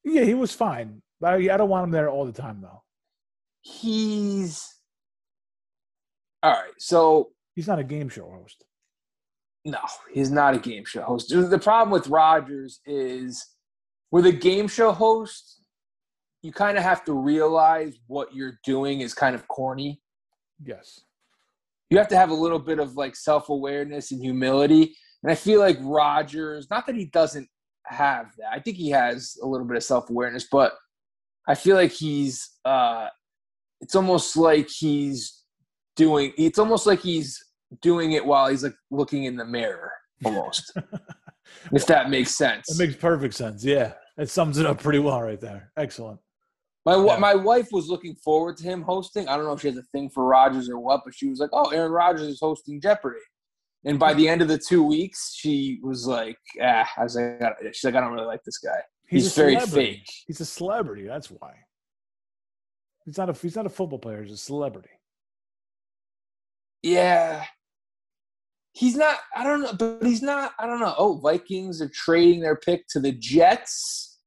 Yeah, 0.03 0.23
he 0.23 0.33
was 0.33 0.51
fine, 0.51 1.01
I, 1.23 1.35
I 1.35 1.57
don't 1.57 1.69
want 1.69 1.85
him 1.85 1.91
there 1.91 2.09
all 2.09 2.25
the 2.25 2.31
time 2.31 2.61
though. 2.61 2.81
He's 3.65 4.73
all 6.43 6.51
right. 6.51 6.71
So 6.77 7.31
He's 7.55 7.67
not 7.67 7.79
a 7.79 7.83
game 7.83 8.09
show 8.09 8.29
host. 8.29 8.65
No, 9.63 9.79
he's 10.13 10.29
not 10.29 10.53
a 10.53 10.59
game 10.59 10.85
show 10.85 11.01
host. 11.01 11.29
The 11.29 11.59
problem 11.59 11.89
with 11.89 12.07
Rodgers 12.07 12.81
is 12.85 13.43
with 14.11 14.25
a 14.27 14.31
game 14.31 14.67
show 14.67 14.91
host, 14.91 15.61
you 16.43 16.51
kind 16.51 16.77
of 16.77 16.83
have 16.83 17.03
to 17.05 17.13
realize 17.13 17.97
what 18.05 18.35
you're 18.35 18.59
doing 18.63 19.01
is 19.01 19.13
kind 19.13 19.33
of 19.33 19.47
corny. 19.47 20.01
Yes. 20.63 20.99
You 21.89 21.97
have 21.97 22.09
to 22.09 22.17
have 22.17 22.29
a 22.29 22.35
little 22.35 22.59
bit 22.59 22.77
of 22.77 22.95
like 22.95 23.15
self 23.15 23.49
awareness 23.49 24.11
and 24.11 24.21
humility. 24.21 24.95
And 25.23 25.31
I 25.31 25.35
feel 25.35 25.59
like 25.59 25.77
Rodgers, 25.81 26.67
not 26.69 26.85
that 26.85 26.95
he 26.95 27.05
doesn't 27.05 27.47
have 27.85 28.27
that, 28.37 28.51
I 28.51 28.59
think 28.59 28.77
he 28.77 28.91
has 28.91 29.37
a 29.41 29.47
little 29.47 29.65
bit 29.65 29.77
of 29.77 29.83
self 29.83 30.09
awareness, 30.09 30.47
but 30.51 30.73
I 31.47 31.55
feel 31.55 31.75
like 31.75 31.91
he's, 31.91 32.51
uh, 32.65 33.07
it's 33.85 33.95
almost 33.95 34.35
like 34.35 34.67
he's 34.67 35.43
doing, 35.95 36.33
it's 36.39 36.57
almost 36.57 36.87
like 36.87 37.01
he's 37.01 37.39
doing 37.83 38.13
it 38.13 38.25
while 38.25 38.47
he's 38.47 38.63
like 38.63 38.73
looking 38.89 39.25
in 39.25 39.35
the 39.35 39.45
mirror 39.45 39.91
almost 40.23 40.71
if 41.71 41.85
that 41.85 42.09
makes 42.09 42.35
sense 42.35 42.67
it 42.67 42.83
makes 42.83 42.99
perfect 42.99 43.35
sense. 43.35 43.63
Yeah, 43.63 43.93
it 44.17 44.27
sums 44.27 44.57
it 44.57 44.65
up 44.65 44.81
pretty 44.81 44.97
well 44.97 45.21
right 45.21 45.39
there. 45.39 45.71
Excellent. 45.77 46.19
my, 46.83 46.95
yeah. 46.95 47.17
my 47.17 47.35
wife 47.35 47.67
was 47.71 47.87
looking 47.87 48.15
forward 48.15 48.57
to 48.57 48.63
him 48.63 48.81
hosting 48.81 49.27
i 49.27 49.35
don't 49.35 49.45
know 49.45 49.53
if 49.53 49.61
she 49.61 49.67
has 49.67 49.77
a 49.77 49.83
thing 49.91 50.09
for 50.09 50.25
rodgers 50.25 50.67
or 50.67 50.79
what 50.79 51.01
but 51.05 51.13
she 51.13 51.27
was 51.27 51.39
like 51.39 51.51
oh 51.53 51.69
aaron 51.69 51.91
Rodgers 51.91 52.27
is 52.27 52.39
hosting 52.41 52.81
jeopardy 52.81 53.19
and 53.83 53.99
by 53.99 54.15
the 54.15 54.27
end 54.27 54.41
of 54.41 54.47
the 54.47 54.57
two 54.57 54.83
weeks 54.83 55.35
she 55.35 55.79
was 55.83 56.07
like 56.07 56.39
ah 56.59 56.89
i 56.97 57.03
was 57.03 57.15
like 57.15 57.39
she's 57.73 57.83
like 57.83 57.95
i 57.95 57.99
don't 57.99 58.13
really 58.13 58.25
like 58.25 58.43
this 58.45 58.57
guy 58.57 58.79
he's, 59.07 59.31
a 59.31 59.41
very 59.41 59.53
celebrity. 59.59 59.91
fake 59.91 60.09
He's 60.25 60.41
a 60.41 60.45
celebrity. 60.45 61.05
That's 61.05 61.29
why. 61.29 61.53
He's 63.05 63.17
not 63.17 63.29
a 63.29 63.33
he's 63.33 63.55
not 63.55 63.65
a 63.65 63.69
football 63.69 63.99
player. 63.99 64.23
He's 64.23 64.33
a 64.33 64.37
celebrity. 64.37 64.89
yeah 66.81 67.45
he's 68.73 68.95
not 68.97 69.17
i 69.35 69.43
don't 69.43 69.61
know 69.61 69.73
but 69.73 70.05
he's 70.05 70.21
not 70.21 70.51
i 70.59 70.65
don't 70.65 70.79
know 70.81 70.93
oh 70.97 71.17
vikings 71.19 71.81
are 71.81 71.89
trading 71.93 72.41
their 72.41 72.57
pick 72.57 72.85
to 72.89 72.99
the 72.99 73.11
jets 73.13 74.19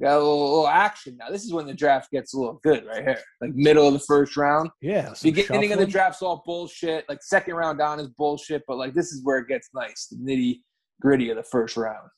got 0.00 0.14
a 0.14 0.18
little, 0.18 0.40
little 0.40 0.68
action 0.68 1.16
now 1.18 1.28
this 1.30 1.44
is 1.44 1.52
when 1.52 1.66
the 1.66 1.74
draft 1.74 2.10
gets 2.12 2.32
a 2.32 2.38
little 2.38 2.60
good 2.62 2.84
right 2.86 3.02
here 3.02 3.18
like 3.40 3.52
middle 3.54 3.86
of 3.86 3.92
the 3.92 3.98
first 4.06 4.36
round 4.36 4.70
Yeah. 4.80 5.12
beginning 5.22 5.72
of 5.72 5.78
the 5.78 5.84
shuffling. 5.84 5.90
draft's 5.90 6.22
all 6.22 6.42
bullshit. 6.46 7.04
Like 7.08 7.22
second 7.22 7.54
round 7.54 7.78
down 7.78 7.98
is 8.00 8.08
bullshit, 8.08 8.62
but 8.68 8.78
like 8.78 8.94
this 8.94 9.12
is 9.12 9.20
where 9.24 9.38
it 9.38 9.48
gets 9.48 9.68
nice, 9.74 10.06
the 10.10 10.16
nitty 10.16 10.60
gritty 11.00 11.30
of 11.30 11.36
the 11.36 11.42
first 11.44 11.76
round. 11.76 12.08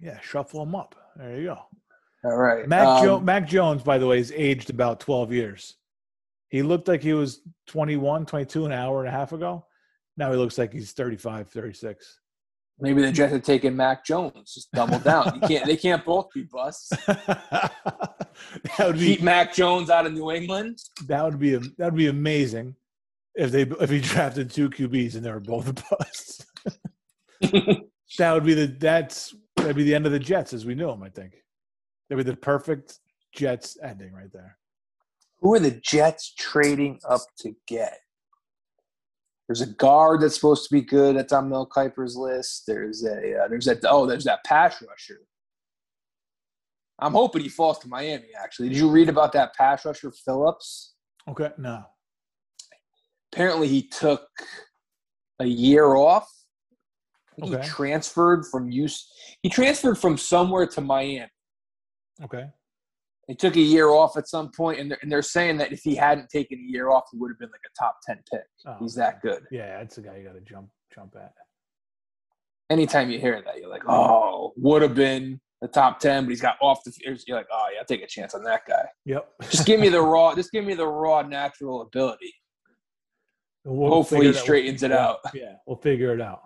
Yeah, 0.00 0.18
shuffle 0.20 0.64
them 0.64 0.74
up. 0.74 0.94
There 1.16 1.36
you 1.38 1.44
go. 1.46 1.58
All 2.24 2.36
right, 2.36 2.66
Mac, 2.66 2.86
um, 2.86 3.04
jo- 3.04 3.20
Mac 3.20 3.46
Jones, 3.46 3.82
by 3.82 3.98
the 3.98 4.06
way, 4.06 4.18
is 4.18 4.32
aged 4.34 4.70
about 4.70 5.00
12 5.00 5.32
years. 5.32 5.76
He 6.48 6.62
looked 6.62 6.88
like 6.88 7.02
he 7.02 7.12
was 7.12 7.40
21, 7.66 8.26
22 8.26 8.66
an 8.66 8.72
hour 8.72 9.00
and 9.00 9.08
a 9.08 9.10
half 9.10 9.32
ago. 9.32 9.66
Now 10.16 10.30
he 10.30 10.36
looks 10.38 10.56
like 10.56 10.72
he's 10.72 10.92
35, 10.92 11.48
36. 11.50 12.20
maybe 12.78 13.02
the 13.02 13.10
Jets 13.12 13.32
are 13.34 13.40
taken 13.40 13.76
Mac 13.76 14.04
Jones. 14.04 14.54
Just 14.54 14.70
double 14.72 14.98
down. 15.00 15.34
You 15.34 15.48
can't. 15.48 15.66
They 15.66 15.76
can't 15.76 16.04
both 16.04 16.28
be 16.32 16.42
busts. 16.44 16.88
that 17.06 17.72
would 18.78 18.96
Keep 18.96 19.18
be 19.18 19.24
Mac 19.24 19.52
Jones 19.54 19.90
out 19.90 20.06
of 20.06 20.12
New 20.12 20.30
England. 20.30 20.78
that 21.06 21.24
would 21.24 21.38
be 21.38 21.56
that 21.56 21.84
would 21.86 21.96
be 21.96 22.06
amazing 22.06 22.76
if 23.34 23.50
they 23.50 23.62
if 23.62 23.90
he 23.90 24.00
drafted 24.00 24.50
two 24.50 24.70
QBs 24.70 25.16
and 25.16 25.24
they 25.24 25.30
were 25.32 25.40
both 25.40 25.74
busts. 25.90 26.46
that 27.40 28.32
would 28.32 28.44
be 28.44 28.54
the 28.54 28.66
that's 28.66 29.34
that'd 29.56 29.76
be 29.76 29.82
the 29.84 29.94
end 29.94 30.06
of 30.06 30.12
the 30.12 30.18
Jets 30.20 30.52
as 30.52 30.64
we 30.64 30.74
knew 30.74 30.86
them. 30.86 31.02
I 31.02 31.08
think 31.08 31.34
that'd 32.08 32.24
be 32.24 32.30
the 32.30 32.36
perfect 32.36 32.98
Jets 33.34 33.76
ending 33.82 34.12
right 34.12 34.32
there. 34.32 34.56
Who 35.40 35.54
are 35.54 35.60
the 35.60 35.72
Jets 35.72 36.34
trading 36.34 37.00
up 37.08 37.20
to 37.40 37.54
get? 37.66 37.98
There's 39.48 39.60
a 39.60 39.66
guard 39.66 40.22
that's 40.22 40.36
supposed 40.36 40.68
to 40.68 40.74
be 40.74 40.80
good. 40.80 41.16
That's 41.16 41.32
on 41.32 41.50
Mel 41.50 41.66
Kiper's 41.66 42.16
list. 42.16 42.64
There's 42.66 43.04
a 43.04 43.44
uh, 43.44 43.48
there's 43.48 43.66
that 43.66 43.84
oh 43.86 44.06
there's 44.06 44.24
that 44.24 44.42
pass 44.44 44.82
rusher. 44.82 45.20
I'm 46.98 47.12
hoping 47.12 47.42
he 47.42 47.48
falls 47.48 47.78
to 47.80 47.88
Miami. 47.88 48.28
Actually, 48.42 48.70
did 48.70 48.78
you 48.78 48.88
read 48.88 49.08
about 49.08 49.32
that 49.32 49.54
pass 49.54 49.84
rusher 49.84 50.12
Phillips? 50.24 50.94
Okay, 51.28 51.50
no, 51.58 51.84
Apparently, 53.34 53.66
he 53.66 53.82
took 53.88 54.28
a 55.40 55.46
year 55.46 55.96
off. 55.96 56.30
Okay. 57.42 57.60
He 57.60 57.68
transferred 57.68 58.44
from 58.46 58.70
use. 58.70 59.10
He 59.42 59.50
transferred 59.50 59.98
from 59.98 60.16
somewhere 60.16 60.68
to 60.68 60.80
Miami. 60.80 61.28
Okay, 62.22 62.46
He 63.26 63.34
took 63.34 63.56
a 63.56 63.60
year 63.60 63.88
off 63.88 64.16
at 64.16 64.28
some 64.28 64.50
point, 64.56 64.78
and 64.80 64.90
they're, 64.90 64.98
and 65.02 65.10
they're 65.10 65.22
saying 65.22 65.56
that 65.58 65.72
if 65.72 65.80
he 65.82 65.94
hadn't 65.94 66.28
taken 66.30 66.58
a 66.58 66.70
year 66.70 66.90
off, 66.90 67.04
he 67.10 67.18
would 67.18 67.30
have 67.30 67.38
been 67.38 67.50
like 67.50 67.60
a 67.66 67.82
top 67.82 67.96
ten 68.06 68.20
pick. 68.30 68.44
Oh, 68.66 68.76
He's 68.80 68.94
that 68.94 69.20
good. 69.22 69.44
Yeah, 69.50 69.78
that's 69.78 69.96
the 69.96 70.02
guy 70.02 70.16
you 70.18 70.24
got 70.24 70.34
to 70.34 70.40
jump 70.40 70.68
jump 70.94 71.14
at. 71.16 71.32
anytime 72.70 73.10
you 73.10 73.18
hear 73.18 73.42
that, 73.44 73.58
you're 73.58 73.68
like, 73.70 73.82
oh, 73.88 74.52
would 74.56 74.82
have 74.82 74.94
been 74.94 75.40
the 75.60 75.68
top 75.68 75.98
ten, 75.98 76.24
but 76.24 76.30
he's 76.30 76.40
got 76.40 76.56
off 76.60 76.84
the 76.84 76.92
field. 76.92 77.18
You're 77.26 77.38
like, 77.38 77.46
oh 77.52 77.66
yeah, 77.72 77.80
I'll 77.80 77.84
take 77.86 78.02
a 78.02 78.06
chance 78.06 78.34
on 78.34 78.44
that 78.44 78.62
guy. 78.68 78.84
Yep. 79.06 79.28
Just 79.50 79.66
give 79.66 79.80
me 79.80 79.88
the 79.88 80.00
raw, 80.12 80.34
just 80.34 80.52
give 80.52 80.64
me 80.64 80.74
the 80.74 80.86
raw 80.86 81.22
natural 81.22 81.82
ability. 81.82 82.32
We'll 83.64 83.90
Hopefully 83.90 84.26
he 84.26 84.32
straightens 84.34 84.82
it 84.82 84.92
out. 84.92 85.20
Yeah, 85.32 85.54
we'll 85.66 85.78
figure 85.78 86.12
it 86.12 86.20
out. 86.20 86.42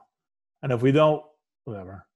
And 0.62 0.72
if 0.72 0.82
we 0.82 0.92
don't, 0.92 1.22
whatever. 1.64 2.06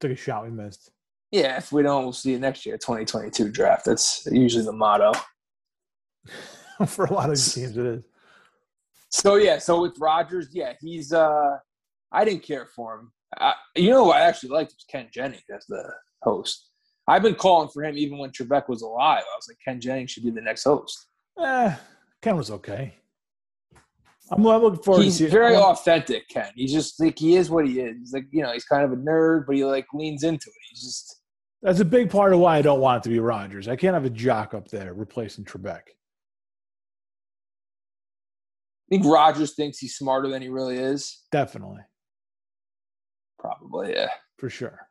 Took 0.00 0.12
a 0.12 0.16
shot 0.16 0.44
we 0.44 0.50
missed. 0.50 0.90
Yeah, 1.32 1.56
if 1.56 1.72
we 1.72 1.82
don't, 1.82 2.04
we'll 2.04 2.12
see 2.12 2.32
you 2.32 2.38
next 2.38 2.64
year, 2.64 2.76
2022 2.76 3.50
draft. 3.50 3.84
That's 3.84 4.26
usually 4.30 4.64
the 4.64 4.72
motto. 4.72 5.12
For 6.86 7.06
a 7.06 7.12
lot 7.12 7.30
of 7.30 7.36
teams, 7.42 7.76
it 7.76 7.86
is. 7.86 8.04
So 9.10 9.36
yeah, 9.36 9.58
so 9.58 9.82
with 9.82 9.98
Rodgers, 9.98 10.48
yeah, 10.52 10.74
he's. 10.80 11.12
uh 11.12 11.56
I 12.12 12.24
didn't 12.24 12.42
care 12.42 12.66
for 12.66 12.94
him. 12.94 13.12
I, 13.38 13.54
you 13.74 13.90
know, 13.90 14.04
who 14.04 14.10
I 14.12 14.20
actually 14.20 14.50
liked 14.50 14.72
was 14.72 14.84
Ken 14.90 15.08
Jennings 15.12 15.42
as 15.54 15.66
the 15.66 15.82
host. 16.22 16.70
I've 17.08 17.22
been 17.22 17.34
calling 17.34 17.68
for 17.68 17.84
him 17.84 17.96
even 17.96 18.18
when 18.18 18.30
Trebek 18.30 18.68
was 18.68 18.82
alive. 18.82 19.22
I 19.22 19.36
was 19.36 19.46
like, 19.48 19.58
Ken 19.64 19.80
Jennings 19.80 20.10
should 20.10 20.24
be 20.24 20.30
the 20.30 20.40
next 20.40 20.64
host. 20.64 21.06
Eh, 21.38 21.74
Ken 22.22 22.36
was 22.36 22.50
okay. 22.50 22.94
I'm, 24.30 24.42
looking 24.42 24.82
forward 24.82 25.04
he's 25.04 25.20
very 25.20 25.54
authentic, 25.56 26.28
Ken. 26.28 26.50
He's 26.56 26.72
just 26.72 26.98
like 27.00 27.18
he 27.18 27.36
is 27.36 27.48
what 27.48 27.66
he 27.66 27.80
is. 27.80 27.96
He's 27.98 28.12
like 28.12 28.26
you 28.30 28.42
know, 28.42 28.52
he's 28.52 28.64
kind 28.64 28.84
of 28.84 28.92
a 28.92 28.96
nerd, 28.96 29.46
but 29.46 29.56
he 29.56 29.64
like 29.64 29.86
leans 29.94 30.24
into 30.24 30.48
it. 30.48 30.54
He's 30.70 30.82
just 30.82 31.20
That's 31.62 31.80
a 31.80 31.84
big 31.84 32.10
part 32.10 32.32
of 32.32 32.40
why 32.40 32.56
I 32.56 32.62
don't 32.62 32.80
want 32.80 32.98
it 32.98 33.02
to 33.04 33.10
be 33.10 33.20
Rodgers. 33.20 33.68
I 33.68 33.76
can't 33.76 33.94
have 33.94 34.04
a 34.04 34.10
jock 34.10 34.54
up 34.54 34.68
there 34.68 34.94
replacing 34.94 35.44
Trebek. 35.44 35.82
I 38.88 38.88
think 38.90 39.06
Rodgers 39.06 39.54
thinks 39.54 39.78
he's 39.78 39.96
smarter 39.96 40.28
than 40.28 40.42
he 40.42 40.48
really 40.48 40.78
is. 40.78 41.24
Definitely, 41.32 41.82
Probably, 43.38 43.92
yeah. 43.92 44.08
for 44.38 44.48
sure. 44.48 44.88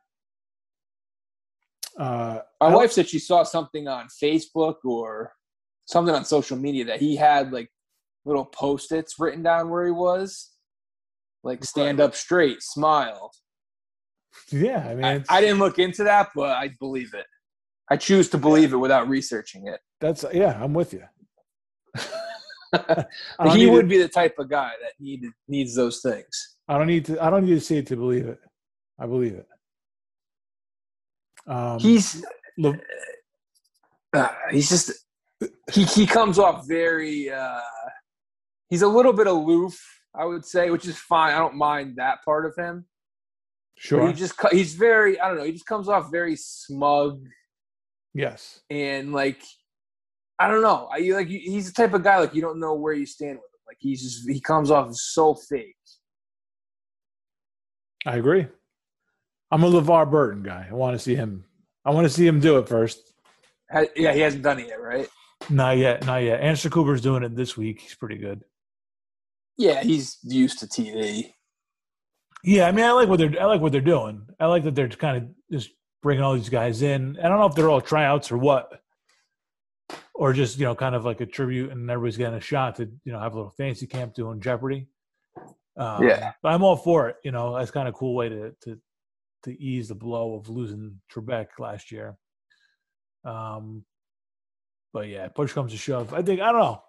Uh, 1.98 2.40
My 2.60 2.74
wife 2.74 2.92
said 2.92 3.08
she 3.08 3.18
saw 3.18 3.42
something 3.42 3.88
on 3.88 4.08
Facebook 4.22 4.76
or 4.84 5.32
something 5.86 6.14
on 6.14 6.24
social 6.26 6.58
media 6.58 6.84
that 6.84 7.00
he 7.00 7.16
had 7.16 7.52
like 7.52 7.70
little 8.26 8.44
post-its 8.44 9.14
written 9.18 9.42
down 9.42 9.70
where 9.70 9.86
he 9.86 9.92
was, 9.92 10.50
like 11.42 11.64
stand 11.64 12.00
up 12.00 12.14
straight, 12.14 12.60
smile. 12.60 13.30
yeah, 14.50 14.86
I 14.88 14.94
mean, 14.94 15.04
I, 15.04 15.24
I 15.30 15.40
didn't 15.40 15.58
look 15.60 15.78
into 15.78 16.04
that, 16.04 16.28
but 16.34 16.50
I 16.50 16.70
believe 16.78 17.14
it. 17.14 17.24
I 17.90 17.96
choose 17.96 18.28
to 18.30 18.38
believe 18.38 18.72
it 18.72 18.76
without 18.76 19.08
researching 19.08 19.68
it. 19.68 19.80
That's 20.00 20.24
yeah, 20.34 20.58
I'm 20.62 20.74
with 20.74 20.92
you. 20.92 21.04
He 23.54 23.66
would 23.70 23.82
to- 23.82 23.86
be 23.88 23.96
the 23.96 24.08
type 24.08 24.34
of 24.38 24.50
guy 24.50 24.72
that 24.82 24.92
needed 24.98 25.30
needs 25.48 25.74
those 25.74 26.02
things. 26.02 26.56
I 26.68 26.76
don't 26.76 26.88
need 26.88 27.04
to. 27.06 27.22
I 27.24 27.30
don't 27.30 27.46
need 27.46 27.54
to 27.54 27.60
see 27.60 27.78
it 27.78 27.86
to 27.86 27.96
believe 27.96 28.26
it. 28.26 28.40
I 28.98 29.06
believe 29.06 29.34
it. 29.34 29.46
Um, 31.46 31.78
He's 31.78 32.24
Le- 32.58 32.78
uh, 34.12 34.28
he's 34.50 34.68
just 34.68 34.90
he 35.72 35.84
he 35.84 36.06
comes 36.06 36.38
off 36.38 36.66
very 36.66 37.30
uh 37.30 37.60
he's 38.68 38.82
a 38.82 38.88
little 38.88 39.12
bit 39.12 39.26
aloof 39.26 39.78
i 40.14 40.24
would 40.24 40.44
say 40.44 40.70
which 40.70 40.86
is 40.86 40.98
fine 40.98 41.34
i 41.34 41.38
don't 41.38 41.56
mind 41.56 41.94
that 41.96 42.18
part 42.24 42.46
of 42.46 42.54
him 42.56 42.84
but 43.76 43.82
sure. 43.82 44.06
he 44.06 44.12
just 44.12 44.34
he's 44.50 44.74
very 44.74 45.20
i 45.20 45.28
don't 45.28 45.38
know 45.38 45.44
he 45.44 45.52
just 45.52 45.66
comes 45.66 45.88
off 45.88 46.10
very 46.10 46.36
smug 46.36 47.20
yes. 48.14 48.60
and 48.70 49.12
like 49.12 49.40
I 50.38 50.48
don't 50.48 50.62
know. 50.62 50.88
I 50.92 50.98
like 51.12 51.28
he's 51.28 51.72
the 51.72 51.82
type 51.82 51.94
of 51.94 52.02
guy 52.02 52.18
like 52.18 52.34
you 52.34 52.42
don't 52.42 52.60
know 52.60 52.74
where 52.74 52.92
you 52.92 53.06
stand 53.06 53.36
with 53.36 53.38
him. 53.38 53.60
Like 53.66 53.78
he's 53.80 54.02
just 54.02 54.28
he 54.28 54.40
comes 54.40 54.70
off 54.70 54.94
so 54.94 55.34
fake. 55.34 55.74
I 58.04 58.16
agree. 58.16 58.46
I'm 59.50 59.64
a 59.64 59.70
LeVar 59.70 60.10
Burton 60.10 60.42
guy. 60.42 60.66
I 60.70 60.74
want 60.74 60.94
to 60.94 60.98
see 60.98 61.14
him. 61.14 61.44
I 61.84 61.90
want 61.90 62.04
to 62.04 62.12
see 62.12 62.26
him 62.26 62.40
do 62.40 62.58
it 62.58 62.68
first. 62.68 63.14
Yeah, 63.96 64.12
he 64.12 64.20
hasn't 64.20 64.42
done 64.42 64.60
it 64.60 64.68
yet, 64.68 64.80
right? 64.80 65.08
Not 65.48 65.78
yet. 65.78 66.04
Not 66.04 66.18
yet. 66.18 66.40
Anderson 66.40 66.70
Cooper's 66.70 67.00
doing 67.00 67.22
it 67.22 67.34
this 67.34 67.56
week. 67.56 67.80
He's 67.80 67.94
pretty 67.94 68.16
good. 68.16 68.44
Yeah, 69.58 69.82
he's 69.82 70.18
used 70.22 70.58
to 70.60 70.66
TV. 70.66 71.32
Yeah, 72.44 72.68
I 72.68 72.72
mean, 72.72 72.84
I 72.84 72.92
like 72.92 73.08
what 73.08 73.18
they're. 73.18 73.40
I 73.40 73.46
like 73.46 73.60
what 73.60 73.72
they're 73.72 73.80
doing. 73.80 74.26
I 74.38 74.46
like 74.46 74.64
that 74.64 74.74
they're 74.74 74.88
kind 74.88 75.16
of 75.16 75.28
just 75.50 75.70
bringing 76.02 76.22
all 76.22 76.34
these 76.34 76.48
guys 76.48 76.82
in. 76.82 77.18
I 77.18 77.28
don't 77.28 77.38
know 77.38 77.46
if 77.46 77.54
they're 77.54 77.70
all 77.70 77.80
tryouts 77.80 78.30
or 78.30 78.38
what, 78.38 78.80
or 80.14 80.32
just 80.32 80.58
you 80.58 80.64
know, 80.64 80.74
kind 80.74 80.94
of 80.94 81.04
like 81.04 81.20
a 81.20 81.26
tribute, 81.26 81.72
and 81.72 81.90
everybody's 81.90 82.16
getting 82.18 82.36
a 82.38 82.40
shot 82.40 82.76
to 82.76 82.90
you 83.04 83.12
know 83.12 83.18
have 83.18 83.32
a 83.32 83.36
little 83.36 83.54
fancy 83.56 83.86
camp 83.86 84.14
doing 84.14 84.40
Jeopardy. 84.40 84.86
Um, 85.76 86.04
Yeah. 86.06 86.32
but 86.42 86.52
I'm 86.52 86.62
all 86.62 86.76
for 86.76 87.08
it. 87.08 87.16
You 87.24 87.32
know, 87.32 87.56
that's 87.58 87.70
kind 87.70 87.88
of 87.88 87.94
a 87.94 87.98
cool 87.98 88.14
way 88.14 88.28
to 88.28 88.52
to 88.64 88.78
to 89.44 89.60
ease 89.60 89.88
the 89.88 89.94
blow 89.94 90.36
of 90.36 90.48
losing 90.48 91.00
Trebek 91.12 91.46
last 91.58 91.90
year. 91.90 92.16
Um, 93.24 93.84
but 94.92 95.08
yeah, 95.08 95.28
push 95.28 95.52
comes 95.52 95.72
to 95.72 95.78
shove. 95.78 96.14
I 96.14 96.22
think 96.22 96.40
I 96.40 96.52
don't 96.52 96.60
know. 96.60 96.82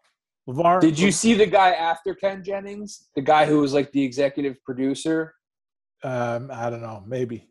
LeVar, 0.47 0.79
Did 0.79 0.97
you 0.97 1.11
see 1.11 1.33
the 1.33 1.45
guy 1.45 1.71
after 1.71 2.15
Ken 2.15 2.43
Jennings? 2.43 3.09
The 3.15 3.21
guy 3.21 3.45
who 3.45 3.59
was 3.59 3.73
like 3.73 3.91
the 3.91 4.03
executive 4.03 4.63
producer? 4.63 5.33
Um, 6.03 6.49
I 6.53 6.69
don't 6.69 6.81
know. 6.81 7.03
Maybe. 7.05 7.49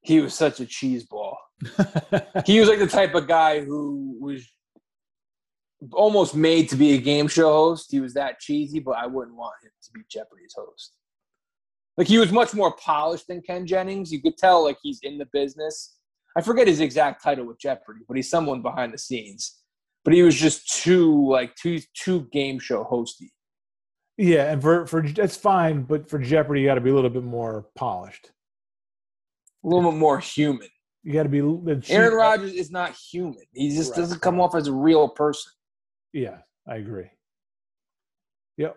He 0.00 0.20
was 0.20 0.34
such 0.34 0.58
a 0.60 0.66
cheese 0.66 1.04
ball. 1.04 1.38
He 2.44 2.58
was 2.58 2.68
like 2.68 2.80
the 2.80 2.88
type 2.88 3.14
of 3.14 3.28
guy 3.28 3.64
who 3.64 4.18
was 4.20 4.44
almost 5.92 6.34
made 6.34 6.68
to 6.70 6.76
be 6.76 6.94
a 6.94 6.98
game 6.98 7.28
show 7.28 7.52
host. 7.52 7.90
He 7.90 8.00
was 8.00 8.14
that 8.14 8.40
cheesy, 8.40 8.80
but 8.80 8.92
I 8.92 9.06
wouldn't 9.06 9.36
want 9.36 9.54
him 9.62 9.70
to 9.82 9.90
be 9.92 10.00
Jeopardy's 10.10 10.54
host. 10.56 10.94
Like 11.96 12.08
he 12.08 12.18
was 12.18 12.32
much 12.32 12.54
more 12.54 12.74
polished 12.76 13.28
than 13.28 13.42
Ken 13.42 13.66
Jennings. 13.66 14.10
You 14.10 14.20
could 14.20 14.36
tell 14.36 14.64
like 14.64 14.78
he's 14.82 15.00
in 15.02 15.18
the 15.18 15.26
business. 15.32 15.98
I 16.36 16.40
forget 16.40 16.66
his 16.66 16.80
exact 16.80 17.22
title 17.22 17.46
with 17.46 17.60
Jeopardy, 17.60 18.00
but 18.08 18.16
he's 18.16 18.30
someone 18.30 18.62
behind 18.62 18.92
the 18.92 18.98
scenes. 18.98 19.61
But 20.04 20.14
he 20.14 20.22
was 20.22 20.34
just 20.34 20.68
too 20.82 21.28
like 21.30 21.54
too 21.56 21.80
too 21.94 22.28
game 22.32 22.58
show 22.58 22.84
hosty. 22.84 23.30
Yeah, 24.18 24.52
and 24.52 24.60
for 24.60 24.86
for 24.86 25.02
that's 25.02 25.36
fine, 25.36 25.82
but 25.82 26.08
for 26.08 26.18
Jeopardy, 26.18 26.60
you 26.60 26.66
got 26.66 26.74
to 26.74 26.80
be 26.80 26.90
a 26.90 26.94
little 26.94 27.10
bit 27.10 27.22
more 27.24 27.66
polished. 27.74 28.30
A 29.64 29.68
little 29.68 29.90
bit 29.90 29.98
more 29.98 30.18
human. 30.18 30.68
You 31.04 31.12
got 31.12 31.22
to 31.24 31.28
be. 31.28 31.38
Aaron 31.92 32.14
Rodgers 32.14 32.52
is 32.52 32.70
not 32.70 32.92
human. 32.94 33.42
He 33.52 33.74
just 33.74 33.92
Right. 33.92 33.98
doesn't 33.98 34.20
come 34.20 34.40
off 34.40 34.54
as 34.54 34.66
a 34.68 34.72
real 34.72 35.08
person. 35.08 35.50
Yeah, 36.12 36.38
I 36.66 36.76
agree. 36.76 37.10
Yep. 38.56 38.76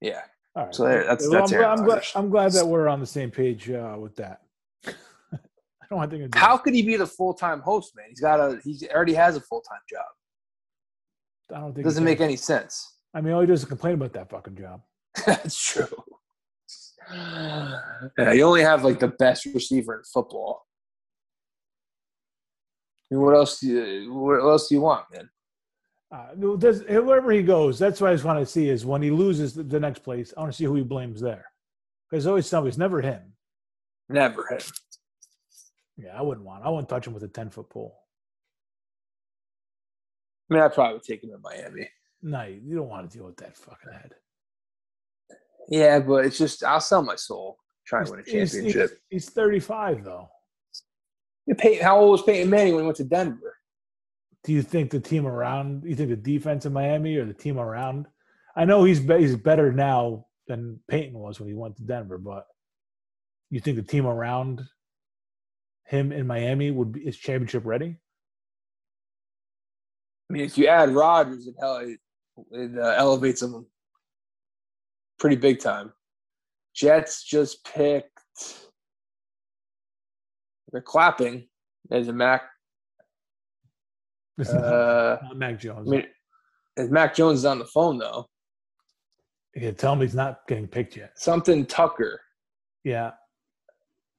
Yeah. 0.00 0.22
All 0.56 0.64
right. 0.66 0.74
So 0.74 0.84
there- 0.84 1.04
that's- 1.04 1.22
Well, 1.22 1.40
that's 1.40 1.52
I'm, 1.52 1.58
glad, 1.58 1.70
I'm 1.78 1.84
glad. 1.84 2.04
I'm 2.16 2.30
glad 2.30 2.52
that 2.52 2.66
we're 2.66 2.88
on 2.88 3.00
the 3.00 3.06
same 3.06 3.30
page 3.30 3.70
uh, 3.70 3.96
with 3.98 4.16
that. 4.16 4.42
I 5.98 6.02
don't 6.02 6.10
think. 6.10 6.20
it'd 6.22 6.34
How 6.34 6.56
could 6.56 6.74
he 6.74 6.82
be 6.82 6.96
the 6.96 7.06
full 7.06 7.34
time 7.34 7.60
host, 7.60 7.94
man? 7.96 8.06
He's 8.08 8.20
got 8.20 8.40
a 8.40 8.60
he 8.64 8.88
already 8.90 9.14
has 9.14 9.36
a 9.36 9.40
full 9.40 9.60
time 9.62 9.80
job. 9.88 10.06
I 11.54 11.60
don't 11.60 11.74
think 11.74 11.84
It 11.84 11.84
doesn't 11.84 12.04
make 12.04 12.20
any 12.20 12.36
sense. 12.36 12.96
I 13.12 13.20
mean, 13.20 13.32
all 13.32 13.40
he 13.40 13.46
does 13.46 13.62
is 13.62 13.68
complain 13.68 13.94
about 13.94 14.12
that 14.14 14.30
fucking 14.30 14.56
job. 14.56 14.82
That's 15.26 15.62
true. 15.62 15.86
Yeah, 17.12 18.32
you 18.32 18.44
only 18.44 18.62
have 18.62 18.82
like 18.82 18.98
the 18.98 19.08
best 19.08 19.44
receiver 19.44 19.96
in 19.96 20.02
football. 20.04 20.66
I 23.10 23.14
mean, 23.14 23.24
what 23.24 23.34
else 23.34 23.60
do 23.60 23.68
you 23.68 24.14
what 24.14 24.40
else 24.40 24.68
do 24.68 24.74
you 24.74 24.80
want, 24.80 25.04
man? 25.12 25.28
Uh, 26.10 26.56
does, 26.56 26.84
wherever 26.84 27.32
he 27.32 27.42
goes, 27.42 27.76
that's 27.76 28.00
what 28.00 28.10
I 28.10 28.14
just 28.14 28.24
want 28.24 28.38
to 28.38 28.46
see 28.46 28.68
is 28.68 28.86
when 28.86 29.02
he 29.02 29.10
loses 29.10 29.52
the, 29.52 29.64
the 29.64 29.80
next 29.80 30.04
place. 30.04 30.32
I 30.36 30.40
want 30.40 30.52
to 30.52 30.56
see 30.56 30.64
who 30.64 30.76
he 30.76 30.82
blames 30.82 31.20
there, 31.20 31.44
because 32.08 32.26
always 32.26 32.46
somebody. 32.46 32.68
It's 32.68 32.78
never 32.78 33.00
him. 33.00 33.20
Never 34.08 34.46
him. 34.46 34.60
Yeah, 35.96 36.18
I 36.18 36.22
wouldn't 36.22 36.46
want. 36.46 36.64
I 36.64 36.68
wouldn't 36.70 36.88
touch 36.88 37.06
him 37.06 37.14
with 37.14 37.22
a 37.22 37.28
ten 37.28 37.50
foot 37.50 37.70
pole. 37.70 37.96
I 40.50 40.54
mean, 40.54 40.62
I 40.62 40.68
probably 40.68 40.94
would 40.94 41.04
take 41.04 41.22
him 41.22 41.30
to 41.30 41.38
Miami. 41.38 41.88
No, 42.22 42.42
you 42.42 42.76
don't 42.76 42.88
want 42.88 43.10
to 43.10 43.16
deal 43.16 43.26
with 43.26 43.36
that 43.38 43.56
fucking 43.56 43.92
head. 43.92 44.14
Yeah, 45.68 46.00
but 46.00 46.24
it's 46.24 46.38
just 46.38 46.64
I'll 46.64 46.80
sell 46.80 47.02
my 47.02 47.16
soul 47.16 47.58
trying 47.86 48.06
to 48.06 48.10
win 48.10 48.20
a 48.20 48.24
championship. 48.24 48.90
He's, 49.10 49.24
he's 49.26 49.30
35 49.30 50.04
though. 50.04 50.28
Yeah, 51.46 51.54
Pey- 51.58 51.78
How 51.78 51.98
old 52.00 52.12
was 52.12 52.22
Peyton 52.22 52.50
Manning 52.50 52.74
when 52.74 52.82
he 52.84 52.86
went 52.86 52.96
to 52.98 53.04
Denver? 53.04 53.56
Do 54.44 54.52
you 54.52 54.62
think 54.62 54.90
the 54.90 55.00
team 55.00 55.26
around? 55.26 55.84
You 55.84 55.94
think 55.94 56.10
the 56.10 56.16
defense 56.16 56.66
in 56.66 56.72
Miami 56.72 57.16
or 57.16 57.24
the 57.24 57.32
team 57.34 57.58
around? 57.58 58.06
I 58.56 58.64
know 58.64 58.84
he's 58.84 59.00
be, 59.00 59.18
he's 59.18 59.36
better 59.36 59.72
now 59.72 60.26
than 60.48 60.80
Peyton 60.88 61.18
was 61.18 61.40
when 61.40 61.48
he 61.48 61.54
went 61.54 61.76
to 61.76 61.82
Denver, 61.82 62.18
but 62.18 62.46
you 63.50 63.60
think 63.60 63.76
the 63.76 63.82
team 63.82 64.06
around 64.06 64.62
him 65.86 66.12
in 66.12 66.26
Miami 66.26 66.70
would 66.70 66.92
be 66.92 67.00
is 67.06 67.16
championship 67.16 67.64
ready? 67.64 67.96
I 70.30 70.32
mean, 70.32 70.44
if 70.44 70.56
you 70.56 70.66
add 70.66 70.90
Rodgers, 70.90 71.46
it, 71.46 71.54
it, 71.62 72.00
it 72.50 72.78
uh, 72.78 72.94
elevates 72.96 73.42
him 73.42 73.66
pretty 75.18 75.36
big 75.36 75.60
time. 75.60 75.92
Jets 76.74 77.22
just 77.24 77.64
picked. 77.64 78.08
They're 80.72 80.80
clapping. 80.80 81.46
There's 81.88 82.08
a 82.08 82.12
Mac. 82.12 82.42
It's 84.38 84.50
Uh, 84.50 85.18
not 85.22 85.36
Mac 85.36 85.60
Jones. 85.60 85.88
I 85.88 85.90
mean, 85.90 86.90
Mac 86.90 87.14
Jones 87.14 87.40
is 87.40 87.44
on 87.44 87.58
the 87.60 87.66
phone 87.66 87.98
though. 87.98 88.26
yeah, 89.54 89.70
tell 89.70 89.92
him 89.92 90.00
he's 90.00 90.14
not 90.16 90.40
getting 90.48 90.66
picked 90.66 90.96
yet. 90.96 91.12
Something 91.16 91.64
Tucker. 91.66 92.20
Yeah, 92.82 93.12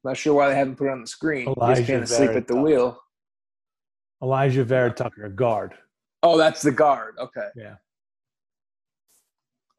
Not 0.06 0.18
sure 0.18 0.36
why 0.36 0.50
they 0.50 0.56
haven't 0.56 0.76
put 0.76 0.88
it 0.88 0.92
on 0.92 1.02
the 1.02 1.08
screen. 1.08 1.48
Alijah 1.48 1.78
He's 1.78 1.88
can't 1.88 2.08
sleep 2.08 2.30
at 2.30 2.48
the 2.48 2.54
Tucker. 2.54 2.62
wheel. 2.62 3.00
Alijah 4.22 4.64
Vera 4.64 4.92
Tucker, 4.92 5.28
guard. 5.30 5.74
Oh, 6.22 6.38
that's 6.38 6.62
the 6.62 6.72
guard. 6.72 7.16
Okay. 7.20 7.48
Yeah. 7.56 7.76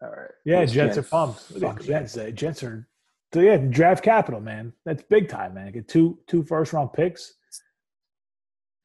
All 0.03 0.11
right. 0.11 0.31
Yeah, 0.45 0.63
These 0.63 0.73
Jets 0.73 0.99
are 0.99 1.03
pumped. 1.03 1.41
Fuck 1.61 1.81
Jets. 1.81 2.17
uh, 2.17 2.31
Jets 2.31 2.65
are 2.65 2.89
so 3.33 3.41
yeah, 3.41 3.57
draft 3.57 4.03
capital, 4.03 4.41
man. 4.41 4.73
That's 4.85 5.03
big 5.05 5.29
time, 5.29 5.55
man. 5.55 5.71
Get 5.71 5.87
two 5.87 6.19
two 6.27 6.43
first 6.43 6.73
round 6.73 6.93
picks 6.93 7.35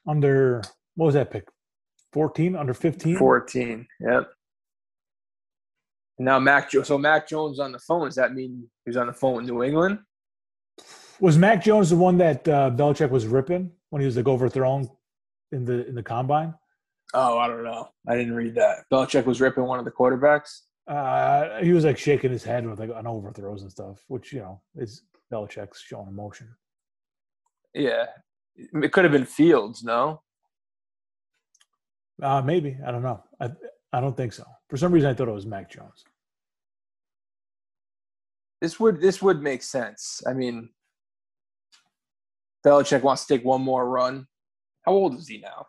under 0.07 0.61
what 0.95 1.07
was 1.07 1.15
that 1.15 1.31
pick? 1.31 1.47
Fourteen 2.13 2.55
under 2.55 2.73
fifteen. 2.75 3.17
14. 3.17 3.87
Yep. 3.99 4.29
Now 6.19 6.37
Mac 6.37 6.69
Jo- 6.69 6.83
so 6.83 6.97
Mac 6.99 7.27
Jones 7.27 7.59
on 7.59 7.71
the 7.71 7.79
phone. 7.79 8.05
Does 8.05 8.15
that 8.15 8.33
mean 8.33 8.69
he's 8.85 8.97
on 8.97 9.07
the 9.07 9.13
phone 9.13 9.37
with 9.37 9.45
New 9.45 9.63
England? 9.63 9.99
Was 11.21 11.37
Mac 11.37 11.63
Jones 11.63 11.91
the 11.91 11.95
one 11.95 12.17
that 12.17 12.47
uh, 12.47 12.71
Belichick 12.71 13.11
was 13.11 13.27
ripping 13.27 13.71
when 13.91 14.01
he 14.01 14.07
was 14.07 14.17
like 14.17 14.27
overthrown 14.27 14.89
in 15.51 15.63
the 15.63 15.87
in 15.87 15.93
the 15.93 16.01
combine? 16.01 16.55
Oh, 17.13 17.37
I 17.37 17.47
don't 17.47 17.63
know. 17.63 17.89
I 18.07 18.15
didn't 18.15 18.33
read 18.33 18.55
that. 18.55 18.85
Belichick 18.91 19.25
was 19.25 19.39
ripping 19.39 19.65
one 19.65 19.77
of 19.77 19.85
the 19.85 19.91
quarterbacks. 19.91 20.61
Uh, 20.87 21.61
he 21.61 21.73
was 21.73 21.85
like 21.85 21.99
shaking 21.99 22.31
his 22.31 22.43
head 22.43 22.65
with 22.65 22.79
like 22.79 22.89
on 22.89 23.05
overthrows 23.05 23.61
and 23.61 23.69
stuff, 23.69 24.03
which 24.07 24.33
you 24.33 24.39
know 24.39 24.61
is 24.75 25.03
Belichick's 25.31 25.79
showing 25.79 26.07
emotion. 26.07 26.49
Yeah. 27.75 28.07
It 28.55 28.91
could 28.91 29.03
have 29.03 29.13
been 29.13 29.25
Fields, 29.25 29.83
no? 29.83 30.23
Uh, 32.21 32.41
maybe 32.41 32.79
I 32.83 32.91
don't 32.91 33.03
know. 33.03 33.23
I 33.39 33.51
I 33.93 34.01
don't 34.01 34.17
think 34.17 34.33
so. 34.33 34.43
For 34.69 34.77
some 34.77 34.91
reason, 34.91 35.11
I 35.11 35.13
thought 35.13 35.27
it 35.27 35.33
was 35.33 35.45
Mac 35.45 35.69
Jones. 35.69 36.03
This 38.59 38.79
would 38.79 38.99
this 38.99 39.21
would 39.21 39.43
make 39.43 39.61
sense. 39.61 40.23
I 40.25 40.33
mean 40.33 40.69
Belichick 42.65 43.01
wants 43.01 43.25
to 43.25 43.37
take 43.37 43.45
one 43.45 43.61
more 43.61 43.87
run. 43.89 44.27
How 44.83 44.93
old 44.93 45.15
is 45.17 45.27
he 45.27 45.39
now? 45.39 45.65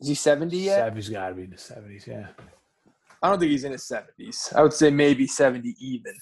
Is 0.00 0.08
he 0.08 0.14
70 0.14 0.56
yet? 0.56 0.94
He's 0.94 1.08
got 1.08 1.28
to 1.28 1.34
be 1.34 1.42
in 1.44 1.50
the 1.50 1.58
seventies. 1.58 2.06
Yeah. 2.06 2.28
I 3.22 3.30
don't 3.30 3.38
think 3.40 3.50
he's 3.50 3.64
in 3.64 3.72
his 3.72 3.82
70s. 3.82 4.54
I 4.54 4.62
would 4.62 4.72
say 4.72 4.90
maybe 4.90 5.26
70 5.26 5.74
even. 5.80 6.14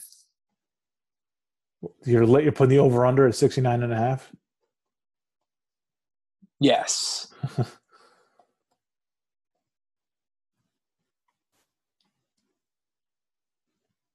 You're. 2.05 2.25
You're 2.41 2.53
putting 2.53 2.71
the 2.71 2.79
over 2.79 3.05
under 3.05 3.27
at 3.27 3.35
69 3.35 3.83
and 3.83 3.93
a 3.93 3.97
half. 3.97 4.33
Yes. 6.59 7.35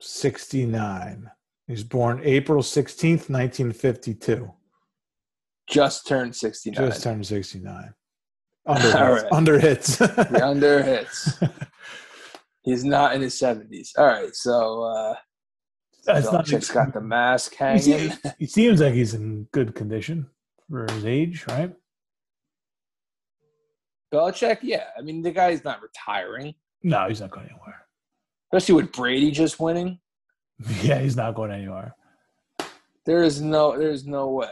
69. 0.01 1.29
He's 1.67 1.83
born 1.83 2.21
April 2.23 2.63
16th, 2.63 3.29
1952. 3.29 4.51
Just 5.72 6.05
turned 6.05 6.36
69. 6.36 6.89
Just 6.89 7.03
turned 7.03 7.26
69. 7.26 7.93
Under 8.67 8.84
hits. 8.84 8.93
Right. 8.93 9.32
Under 9.32 9.59
hits. 9.59 9.97
The 9.97 10.41
under 10.45 10.84
hits. 10.84 11.39
He's 12.61 12.84
not 12.84 13.15
in 13.15 13.22
his 13.22 13.39
70s. 13.39 13.89
All 13.97 14.05
right, 14.05 14.36
so 14.36 14.84
uh 14.84 15.15
That's 16.05 16.32
not 16.32 16.45
Belichick's 16.45 16.69
got 16.69 16.93
the 16.93 17.01
mask 17.01 17.55
hanging. 17.55 18.11
he 18.38 18.45
seems 18.45 18.82
like 18.82 18.93
he's 18.93 19.15
in 19.15 19.47
good 19.51 19.74
condition 19.74 20.28
for 20.69 20.86
his 20.91 21.05
age, 21.05 21.45
right? 21.47 21.74
Belichick, 24.13 24.59
yeah. 24.61 24.84
I 24.97 25.01
mean, 25.01 25.22
the 25.24 25.32
guy's 25.32 25.63
not 25.63 25.82
retiring, 25.82 26.53
No, 26.84 27.07
he's 27.07 27.22
not 27.22 27.32
going 27.32 27.47
anywhere. 27.47 27.88
especially 28.53 28.76
with 28.76 28.91
Brady 28.91 29.32
just 29.32 29.59
winning. 29.59 29.99
Yeah, 30.84 30.99
he's 30.99 31.15
not 31.15 31.34
going 31.34 31.51
anywhere. 31.51 31.95
There 33.05 33.24
is 33.24 33.41
no, 33.41 33.76
there's 33.76 34.05
no 34.05 34.30
way. 34.30 34.51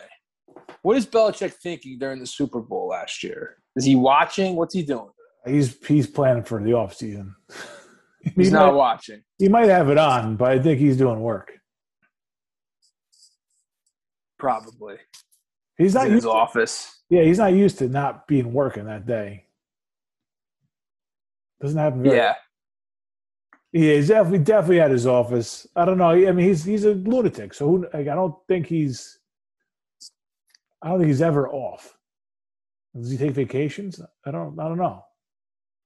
What 0.81 0.97
is 0.97 1.05
Belichick 1.05 1.53
thinking 1.53 1.97
during 1.99 2.19
the 2.19 2.25
Super 2.27 2.61
Bowl 2.61 2.87
last 2.89 3.23
year? 3.23 3.57
Is 3.75 3.85
he 3.85 3.95
watching? 3.95 4.55
What's 4.55 4.73
he 4.73 4.83
doing? 4.83 5.09
He's 5.45 5.77
he's 5.85 6.07
planning 6.07 6.43
for 6.43 6.61
the 6.61 6.73
off 6.73 6.93
season. 6.95 7.35
He's 8.35 8.47
he, 8.47 8.53
not 8.53 8.67
might, 8.73 8.77
watching. 8.77 9.23
he 9.37 9.47
might 9.47 9.69
have 9.69 9.89
it 9.89 9.97
on, 9.97 10.35
but 10.35 10.51
I 10.51 10.59
think 10.59 10.77
he's 10.77 10.97
doing 10.97 11.21
work. 11.21 11.53
Probably. 14.37 14.95
He's 15.77 15.85
He's 15.85 15.93
not 15.95 16.07
in 16.07 16.13
his 16.13 16.23
to, 16.23 16.29
office. 16.31 17.01
yeah, 17.09 17.23
he's 17.23 17.37
not 17.37 17.53
used 17.53 17.77
to 17.79 17.87
not 17.87 18.27
being 18.27 18.51
working 18.51 18.85
that 18.85 19.05
day. 19.05 19.45
Doesn't 21.61 21.77
happen 21.77 22.03
very 22.03 22.17
Yeah. 22.17 22.35
Yeah, 23.71 23.93
he's 23.93 24.07
definitely 24.09 24.39
definitely 24.39 24.81
at 24.81 24.91
his 24.91 25.07
office. 25.07 25.67
I 25.75 25.85
don't 25.85 25.97
know. 25.97 26.09
I 26.09 26.31
mean, 26.31 26.47
he's 26.47 26.63
he's 26.65 26.85
a 26.85 26.91
lunatic, 26.95 27.53
so 27.53 27.67
who, 27.67 27.87
like, 27.93 28.07
I 28.07 28.15
don't 28.15 28.35
think 28.47 28.65
he's. 28.67 29.18
I 30.81 30.89
don't 30.89 30.99
think 30.99 31.07
he's 31.09 31.21
ever 31.21 31.49
off. 31.49 31.95
Does 32.95 33.11
he 33.11 33.17
take 33.17 33.31
vacations? 33.31 34.01
I 34.25 34.31
don't. 34.31 34.59
I 34.59 34.67
don't 34.67 34.77
know. 34.77 35.03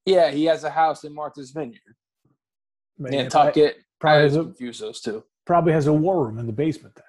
Yeah, 0.05 0.31
he 0.31 0.45
has 0.45 0.63
a 0.63 0.69
house 0.69 1.03
in 1.03 1.13
Martha's 1.13 1.51
Vineyard. 1.51 1.95
Maybe- 2.97 3.17
Nantucket. 3.17 3.77
probably 3.99 4.19
I 4.19 4.23
has, 4.23 4.35
a, 4.35 4.43
confuse 4.43 4.79
those 4.79 5.01
two. 5.01 5.23
probably 5.45 5.73
has 5.73 5.87
a 5.87 5.93
war 5.93 6.25
room 6.25 6.37
in 6.39 6.45
the 6.45 6.53
basement 6.53 6.95
there, 6.95 7.05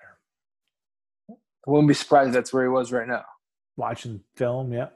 I 1.66 1.70
wouldn't 1.70 1.88
be 1.88 1.94
surprised 1.94 2.28
if 2.28 2.34
that's 2.34 2.52
where 2.52 2.62
he 2.62 2.68
was 2.68 2.92
right 2.92 3.06
now. 3.08 3.24
watching 3.76 4.22
film. 4.36 4.72
Yeah, 4.72 4.88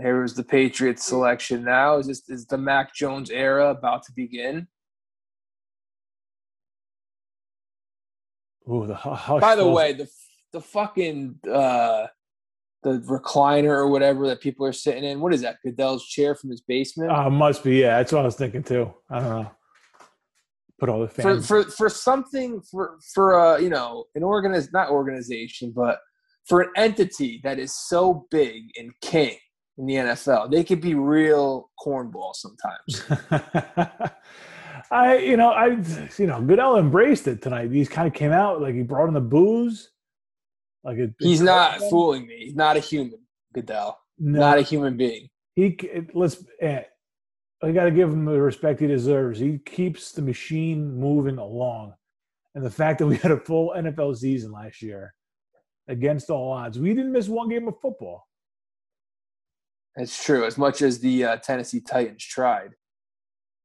Here 0.00 0.22
is 0.22 0.34
the 0.34 0.44
Patriots 0.44 1.04
selection 1.04 1.64
now. 1.64 1.96
Is 1.98 2.06
this 2.06 2.28
is 2.28 2.46
the 2.46 2.58
Mac 2.58 2.94
Jones 2.94 3.30
era 3.30 3.70
about 3.70 4.04
to 4.04 4.12
begin? 4.12 4.68
Ooh, 8.70 8.86
the 8.86 8.94
hu- 8.96 9.10
hush. 9.10 9.40
By 9.40 9.56
the 9.56 9.66
way, 9.68 9.94
the 9.94 10.08
the 10.52 10.60
fucking 10.60 11.38
uh 11.50 12.06
the 12.82 13.00
recliner 13.00 13.70
or 13.70 13.88
whatever 13.88 14.26
that 14.28 14.40
people 14.40 14.64
are 14.64 14.72
sitting 14.72 15.02
in. 15.02 15.20
What 15.20 15.34
is 15.34 15.42
that? 15.42 15.56
Goodell's 15.64 16.06
chair 16.06 16.36
from 16.36 16.50
his 16.50 16.60
basement. 16.60 17.10
uh, 17.10 17.28
must 17.28 17.64
be. 17.64 17.76
Yeah, 17.76 17.98
that's 17.98 18.12
what 18.12 18.22
I 18.22 18.24
was 18.24 18.36
thinking 18.36 18.62
too. 18.62 18.92
I 19.10 19.18
don't 19.18 19.28
know. 19.28 19.50
Put 20.78 20.88
all 20.88 21.00
the 21.00 21.08
for 21.08 21.22
fans. 21.22 21.46
for 21.46 21.64
for 21.64 21.88
something 21.88 22.62
for 22.70 22.98
for 23.12 23.38
uh 23.38 23.58
you 23.58 23.68
know 23.68 24.04
an 24.14 24.22
organiz 24.22 24.68
not 24.72 24.90
organization 24.90 25.72
but 25.74 25.98
for 26.48 26.62
an 26.62 26.70
entity 26.76 27.40
that 27.42 27.58
is 27.58 27.74
so 27.74 28.26
big 28.30 28.70
and 28.78 28.92
king 29.02 29.36
in 29.78 29.86
the 29.86 29.94
NFL, 29.94 30.50
they 30.50 30.64
could 30.64 30.80
be 30.80 30.94
real 30.94 31.70
cornball 31.84 32.34
sometimes. 32.34 33.04
I, 34.90 35.18
you 35.18 35.36
know, 35.36 35.50
I, 35.50 35.76
you 36.16 36.26
know, 36.26 36.40
Goodell 36.40 36.78
embraced 36.78 37.28
it 37.28 37.42
tonight. 37.42 37.70
He 37.70 37.84
kind 37.86 38.08
of 38.08 38.14
came 38.14 38.32
out 38.32 38.60
like 38.60 38.74
he 38.74 38.82
brought 38.82 39.06
in 39.06 39.14
the 39.14 39.20
booze. 39.20 39.90
Like 40.88 41.10
He's 41.18 41.42
not 41.42 41.78
fooling 41.90 42.26
me. 42.26 42.44
He's 42.44 42.54
not 42.54 42.76
a 42.76 42.80
human, 42.80 43.18
Goodell. 43.54 43.98
No, 44.18 44.40
Not 44.40 44.58
a 44.58 44.62
human 44.62 44.96
being. 44.96 45.28
he. 45.54 45.76
Let's. 46.14 46.42
Eh, 46.60 46.82
I 47.62 47.72
got 47.72 47.84
to 47.84 47.90
give 47.90 48.08
him 48.10 48.24
the 48.24 48.40
respect 48.40 48.80
he 48.80 48.86
deserves. 48.86 49.38
He 49.38 49.58
keeps 49.58 50.12
the 50.12 50.22
machine 50.22 50.94
moving 50.94 51.38
along, 51.38 51.94
and 52.54 52.64
the 52.64 52.70
fact 52.70 53.00
that 53.00 53.06
we 53.06 53.16
had 53.18 53.32
a 53.32 53.40
full 53.40 53.74
NFL 53.76 54.16
season 54.16 54.50
last 54.52 54.80
year, 54.80 55.12
against 55.88 56.30
all 56.30 56.52
odds, 56.52 56.78
we 56.78 56.94
didn't 56.94 57.12
miss 57.12 57.28
one 57.28 57.48
game 57.48 57.68
of 57.68 57.74
football. 57.80 58.26
It's 59.96 60.24
true. 60.24 60.44
As 60.44 60.56
much 60.56 60.80
as 60.80 61.00
the 61.00 61.24
uh, 61.24 61.36
Tennessee 61.36 61.80
Titans 61.80 62.24
tried. 62.24 62.70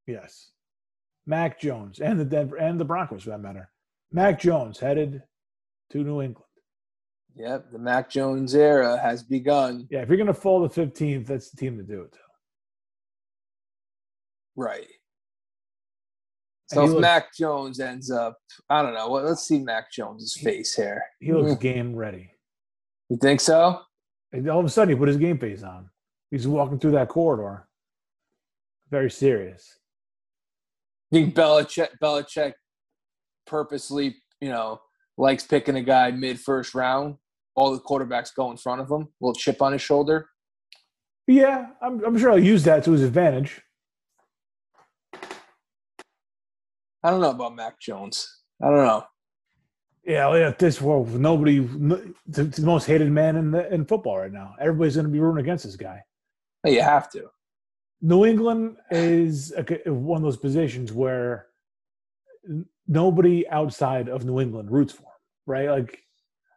Yes. 0.07 0.49
Mac 1.26 1.59
Jones 1.59 1.99
and 1.99 2.19
the 2.19 2.26
Denver 2.26 2.57
and 2.57 2.80
the 2.80 2.86
Broncos 2.86 3.24
for 3.24 3.30
that 3.30 3.39
matter. 3.39 3.69
Mac 4.11 4.39
Jones 4.41 4.80
headed 4.80 5.21
to 5.91 5.99
New 6.03 6.21
England. 6.21 6.45
Yep, 7.36 7.72
the 7.72 7.80
Mac 7.80 8.10
Jones 8.10 8.54
era 8.54 8.98
has 9.02 9.24
begun. 9.24 9.88
Yeah, 9.90 10.02
if 10.02 10.10
you're 10.10 10.18
gonna 10.18 10.34
fall 10.34 10.68
to 10.68 10.82
15th, 10.82 11.26
that's 11.28 11.50
the 11.50 11.58
team 11.58 11.78
to 11.78 11.84
do 11.84 12.02
it 12.04 12.12
to. 12.14 12.20
Right. 14.56 14.88
So 16.68 16.84
if 16.84 16.90
looks- 16.92 17.02
Mac 17.02 17.34
Jones 17.34 17.80
ends 17.80 18.10
up, 18.12 18.38
I 18.70 18.82
don't 18.82 18.94
know. 18.94 19.10
Well, 19.10 19.24
let's 19.24 19.44
see 19.48 19.60
Mac 19.60 19.92
Jones's 19.92 20.38
face 20.38 20.76
here. 20.76 21.04
He 21.20 21.34
looks 21.34 21.52
Mm. 21.54 21.60
game 21.60 21.96
ready. 21.96 22.32
You 23.10 23.18
think 23.18 23.42
so? 23.42 23.82
And 24.32 24.50
all 24.50 24.60
of 24.60 24.66
a 24.66 24.70
sudden, 24.70 24.94
he 24.94 24.98
put 25.00 25.08
his 25.08 25.18
game 25.18 25.38
face 25.38 25.62
on. 25.64 25.90
He's 26.32 26.48
walking 26.48 26.80
through 26.80 26.92
that 26.92 27.10
corridor. 27.10 27.68
Very 28.90 29.12
serious. 29.12 29.80
I 31.12 31.16
think 31.18 31.36
Belichick 31.36 32.00
Belichick 32.00 32.54
purposely, 33.46 34.24
you 34.40 34.50
know, 34.50 34.82
likes 35.18 35.46
picking 35.46 35.76
a 35.76 35.84
guy 35.84 36.10
mid 36.12 36.40
first 36.40 36.74
round. 36.74 37.18
All 37.56 37.72
the 37.72 37.80
quarterbacks 37.80 38.34
go 38.36 38.49
in 38.51 38.58
front 38.58 38.82
of 38.82 38.89
him, 38.89 39.10
little 39.22 39.36
chip 39.36 39.62
on 39.62 39.74
his 39.74 39.82
shoulder. 39.82 40.28
Yeah, 41.28 41.68
I'm, 41.82 42.04
I'm 42.04 42.18
sure 42.18 42.32
I'll 42.32 42.39
use 42.39 42.64
that 42.64 42.84
to 42.86 42.91
his 42.91 43.04
advantage. 43.04 43.62
I 47.04 47.10
don't 47.10 47.22
know 47.22 47.32
about 47.32 47.56
Mac 47.56 47.80
Jones. 47.80 48.41
I 48.62 48.68
don't 48.68 48.86
know. 48.86 49.04
Yeah, 50.06 50.36
yeah 50.36 50.54
this 50.58 50.82
world, 50.82 51.14
nobody, 51.14 51.58
n- 51.60 52.16
the, 52.26 52.43
the 52.45 52.66
most 52.66 52.86
hated 52.86 53.12
man 53.12 53.36
in 53.36 53.51
the, 53.51 53.74
in 53.74 53.86
football 53.86 54.18
right 54.18 54.32
now. 54.32 54.56
Everybody's 54.60 54.95
going 54.95 55.06
to 55.06 55.12
be 55.12 55.20
rooting 55.20 55.43
against 55.43 55.64
this 55.64 55.76
guy. 55.76 56.01
You 56.66 56.82
have 56.82 57.10
to. 57.12 57.30
New 58.01 58.26
England 58.26 58.78
is 58.91 59.54
a, 59.56 59.91
one 59.91 60.18
of 60.18 60.24
those 60.24 60.38
positions 60.38 60.91
where 60.91 61.47
nobody 62.88 63.47
outside 63.47 64.10
of 64.10 64.26
New 64.26 64.41
England 64.41 64.72
roots 64.72 64.93
for 64.93 65.04
him, 65.04 65.08
right? 65.45 65.70
Like, 65.70 65.99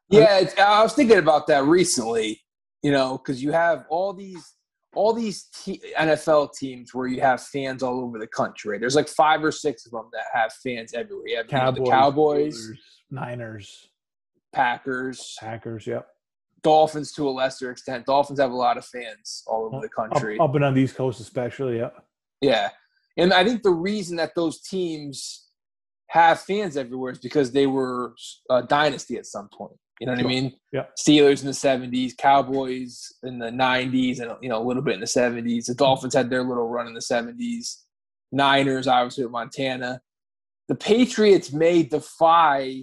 Yeah, 0.09 0.39
it's, 0.39 0.57
I 0.59 0.83
was 0.83 0.93
thinking 0.95 1.19
about 1.19 1.47
that 1.49 1.65
recently. 1.65 2.41
You 2.83 2.93
know, 2.93 3.19
because 3.19 3.43
you 3.43 3.53
have 3.53 3.85
all 3.89 4.13
these 4.13 4.55
all 4.95 5.13
these 5.13 5.45
te- 5.65 5.83
NFL 5.99 6.55
teams 6.55 6.95
where 6.95 7.07
you 7.07 7.21
have 7.21 7.43
fans 7.43 7.83
all 7.83 8.01
over 8.01 8.19
the 8.19 8.27
country. 8.27 8.73
Right? 8.73 8.81
There's 8.81 8.95
like 8.95 9.09
five 9.09 9.43
or 9.45 9.53
six 9.53 9.87
of 9.87 9.93
them 9.93 10.09
that 10.13 10.25
have 10.33 10.53
fans 10.53 10.95
everywhere. 10.95 11.27
You 11.27 11.37
have 11.39 11.49
Cowboys, 11.49 11.85
the 11.85 11.91
Cowboys, 11.91 12.57
Steelers, 12.57 12.77
Niners, 13.11 13.89
Packers, 14.55 15.37
Packers, 15.41 15.87
yep. 15.87 16.07
Dolphins 16.63 17.13
to 17.13 17.29
a 17.29 17.31
lesser 17.31 17.71
extent. 17.71 18.07
Dolphins 18.07 18.41
have 18.41 18.51
a 18.51 18.57
lot 18.57 18.77
of 18.77 18.85
fans 18.85 19.43
all 19.47 19.67
over 19.67 19.81
the 19.81 20.03
Up, 20.03 20.11
country. 20.11 20.39
up 20.39 20.55
and 20.55 20.65
on 20.65 20.75
the 20.75 20.81
East 20.81 20.97
Coast, 20.97 21.21
especially, 21.21 21.79
yep. 21.79 21.95
Yeah. 22.41 22.71
And 23.17 23.33
I 23.33 23.45
think 23.45 23.63
the 23.63 23.71
reason 23.71 24.17
that 24.17 24.35
those 24.35 24.61
teams 24.61 25.47
have 26.09 26.41
fans 26.41 26.77
everywhere 26.77 27.13
is 27.13 27.19
because 27.19 27.53
they 27.53 27.67
were 27.67 28.15
a 28.51 28.63
dynasty 28.63 29.17
at 29.17 29.27
some 29.27 29.49
point. 29.49 29.77
You 30.01 30.07
know 30.07 30.13
what 30.13 30.21
Sure. 30.21 30.29
I 30.29 30.35
mean? 30.35 30.53
Yeah. 30.73 30.87
Steelers 30.99 31.41
in 31.41 31.47
the 31.47 31.53
70s, 31.53 32.17
Cowboys 32.17 33.13
in 33.23 33.39
the 33.39 33.51
90s, 33.51 34.21
and 34.21 34.33
you 34.43 34.49
know 34.49 34.61
a 34.61 34.67
little 34.67 34.83
bit 34.83 34.95
in 34.95 35.01
the 35.01 35.07
70s. 35.07 35.67
The 35.67 35.75
Dolphins 35.75 36.15
had 36.15 36.29
their 36.29 36.43
little 36.43 36.69
run 36.69 36.87
in 36.87 36.95
the 36.95 37.01
70s. 37.01 37.83
Niners, 38.33 38.87
obviously, 38.87 39.25
with 39.25 39.33
Montana. 39.33 40.01
The 40.69 40.75
Patriots 40.75 41.53
may 41.53 41.83
defy 41.85 42.83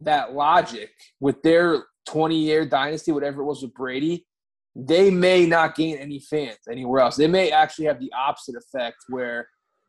that 0.00 0.34
logic 0.34 0.90
with 1.18 1.42
their 1.42 1.84
20 2.06 2.36
year 2.36 2.64
dynasty, 2.66 3.10
whatever 3.10 3.42
it 3.42 3.46
was 3.46 3.62
with 3.62 3.74
Brady. 3.74 4.26
They 4.76 5.10
may 5.10 5.46
not 5.46 5.74
gain 5.74 5.96
any 5.96 6.20
fans 6.20 6.58
anywhere 6.70 7.00
else. 7.00 7.16
They 7.16 7.26
may 7.26 7.50
actually 7.50 7.86
have 7.86 7.98
the 7.98 8.12
opposite 8.16 8.54
effect 8.54 8.98
where, 9.08 9.48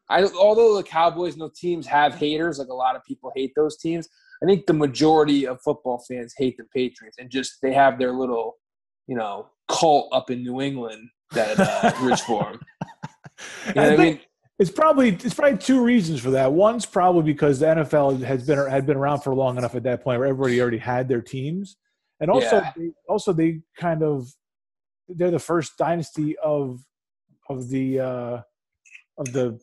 I, 0.10 0.24
although 0.24 0.76
the 0.76 0.84
Cowboys 0.84 1.34
and 1.34 1.42
the 1.44 1.52
teams 1.56 1.86
have 1.86 2.16
haters, 2.16 2.58
like 2.58 2.70
a 2.70 2.74
lot 2.74 2.96
of 2.96 3.04
people 3.04 3.32
hate 3.36 3.52
those 3.56 3.78
teams, 3.78 4.08
I 4.44 4.46
think 4.46 4.66
the 4.66 4.74
majority 4.74 5.46
of 5.46 5.62
football 5.62 6.04
fans 6.08 6.34
hate 6.38 6.58
the 6.58 6.66
Patriots 6.74 7.18
and 7.20 7.30
just 7.30 7.58
they 7.62 7.74
have 7.74 8.00
their 8.00 8.14
little, 8.14 8.56
you 9.08 9.16
know, 9.16 9.48
cult 9.68 10.10
up 10.14 10.30
in 10.32 10.44
New 10.44 10.62
England 10.62 11.10
that 11.34 11.60
uh, 11.60 11.92
roots 12.02 12.22
for 12.22 12.44
them. 12.44 12.60
You 13.68 13.74
know 13.76 13.82
I 13.84 13.94
I 13.94 13.98
mean? 13.98 14.20
it's 14.60 14.72
probably 14.72 15.10
it's 15.10 15.34
probably 15.34 15.58
two 15.58 15.82
reasons 15.84 16.22
for 16.22 16.32
that. 16.32 16.52
One's 16.52 16.86
probably 16.86 17.24
because 17.24 17.60
the 17.60 17.68
NFL 17.68 18.22
has 18.24 18.46
been 18.46 18.70
had 18.70 18.86
been 18.86 18.98
around 18.98 19.22
for 19.22 19.34
long 19.34 19.58
enough 19.58 19.76
at 19.76 19.84
that 19.84 20.04
point 20.04 20.20
where 20.20 20.28
everybody 20.28 20.62
already 20.62 20.78
had 20.78 21.08
their 21.08 21.22
teams, 21.22 21.78
and 22.20 22.30
also 22.30 22.58
Yeah. 22.58 22.72
they, 22.76 22.92
also 23.08 23.34
they 23.34 23.62
kind 23.78 24.04
of 24.04 24.30
they're 25.08 25.32
the 25.32 25.40
first 25.40 25.78
dynasty 25.78 26.38
of 26.40 26.80
of 27.50 27.70
the 27.70 28.00
uh, 28.00 28.42
of 29.18 29.34
the 29.34 29.60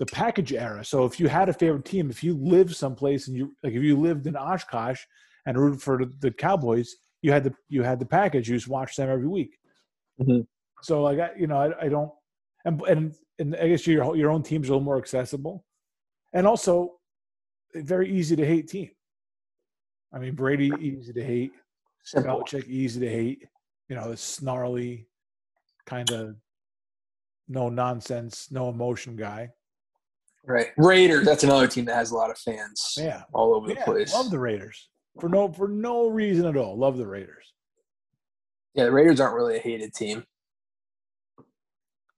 the 0.00 0.06
package 0.06 0.54
era. 0.54 0.82
So 0.82 1.04
if 1.04 1.20
you 1.20 1.28
had 1.28 1.50
a 1.50 1.52
favorite 1.52 1.84
team, 1.84 2.08
if 2.08 2.24
you 2.24 2.34
lived 2.34 2.74
someplace 2.74 3.28
and 3.28 3.36
you 3.36 3.54
like 3.62 3.74
if 3.74 3.82
you 3.82 3.96
lived 3.98 4.26
in 4.26 4.34
Oshkosh 4.34 5.02
and 5.44 5.58
rooted 5.58 5.82
for 5.82 6.06
the, 6.20 6.30
Cowboys, 6.30 6.96
you 7.20 7.30
had 7.30 7.44
the 7.44 7.54
you 7.68 7.82
had 7.82 8.00
the 8.00 8.06
package. 8.06 8.48
You 8.48 8.56
just 8.56 8.66
watched 8.66 8.96
them 8.96 9.10
every 9.10 9.28
week. 9.28 9.58
Mhm. 10.18 10.46
So 10.82 11.02
like 11.02 11.18
I, 11.20 11.30
you 11.38 11.46
know, 11.46 11.58
I, 11.58 11.84
I 11.84 11.88
don't, 11.90 12.10
and 12.64 12.80
and 12.88 13.14
and 13.38 13.54
I 13.56 13.68
guess 13.68 13.86
your 13.86 14.16
your 14.16 14.30
own 14.30 14.42
team's 14.42 14.68
a 14.68 14.72
little 14.72 14.82
more 14.84 14.96
accessible, 14.96 15.66
and 16.32 16.46
also 16.46 16.98
very 17.74 18.10
easy 18.10 18.34
to 18.36 18.46
hate 18.46 18.68
team. 18.68 18.90
I 20.14 20.18
mean, 20.18 20.34
Brady 20.34 20.72
easy 20.80 21.12
to 21.12 21.22
hate, 21.22 21.52
Simple. 22.04 22.42
Belichick 22.42 22.66
easy 22.66 23.00
to 23.00 23.08
hate. 23.08 23.46
you 23.90 23.96
know, 23.96 24.10
the 24.10 24.16
snarly 24.16 25.06
kind 25.84 26.10
of 26.10 26.36
no 27.48 27.68
nonsense, 27.68 28.48
no 28.50 28.70
emotion 28.70 29.14
guy. 29.14 29.50
Right. 30.44 30.68
Raiders. 30.78 31.26
That's 31.26 31.44
another 31.44 31.68
team 31.68 31.84
that 31.84 31.96
has 31.96 32.10
a 32.10 32.16
lot 32.16 32.30
of 32.30 32.38
fans 32.38 32.94
Yeah, 32.96 33.22
all 33.32 33.54
over 33.54 33.68
the 33.68 33.76
place. 33.76 34.12
love 34.14 34.30
the 34.30 34.38
Raiders 34.38 34.88
for 35.18 35.28
no 35.28 35.52
for 35.52 35.68
no 35.68 36.08
reason 36.08 36.46
at 36.46 36.56
all. 36.56 36.76
Love 36.76 36.96
the 36.96 37.06
Raiders. 37.06 37.52
yeah, 38.74 38.84
the 38.84 38.92
Raiders 38.92 39.20
aren't 39.20 39.34
really 39.34 39.56
a 39.56 39.60
hated 39.60 39.94
team. 39.94 40.24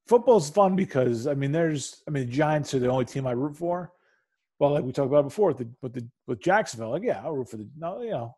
Football's 0.06 0.50
fun 0.50 0.76
because 0.76 1.26
I 1.26 1.34
mean, 1.34 1.52
there's 1.52 2.02
I 2.06 2.10
mean, 2.10 2.26
the 2.26 2.32
Giants 2.32 2.74
are 2.74 2.78
the 2.78 2.88
only 2.88 3.04
team 3.04 3.26
I 3.26 3.32
root 3.32 3.56
for. 3.56 3.92
Well, 4.58 4.72
like 4.72 4.84
we 4.84 4.92
talked 4.92 5.08
about 5.08 5.24
before 5.24 5.48
with 5.48 5.58
the 5.58 5.68
with 5.80 5.92
the 5.92 6.06
with 6.26 6.40
Jacksonville, 6.40 6.90
like 6.90 7.02
yeah, 7.02 7.22
I'll 7.24 7.32
root 7.32 7.50
for 7.50 7.56
the 7.56 7.68
no, 7.76 8.02
you 8.02 8.10
know, 8.10 8.36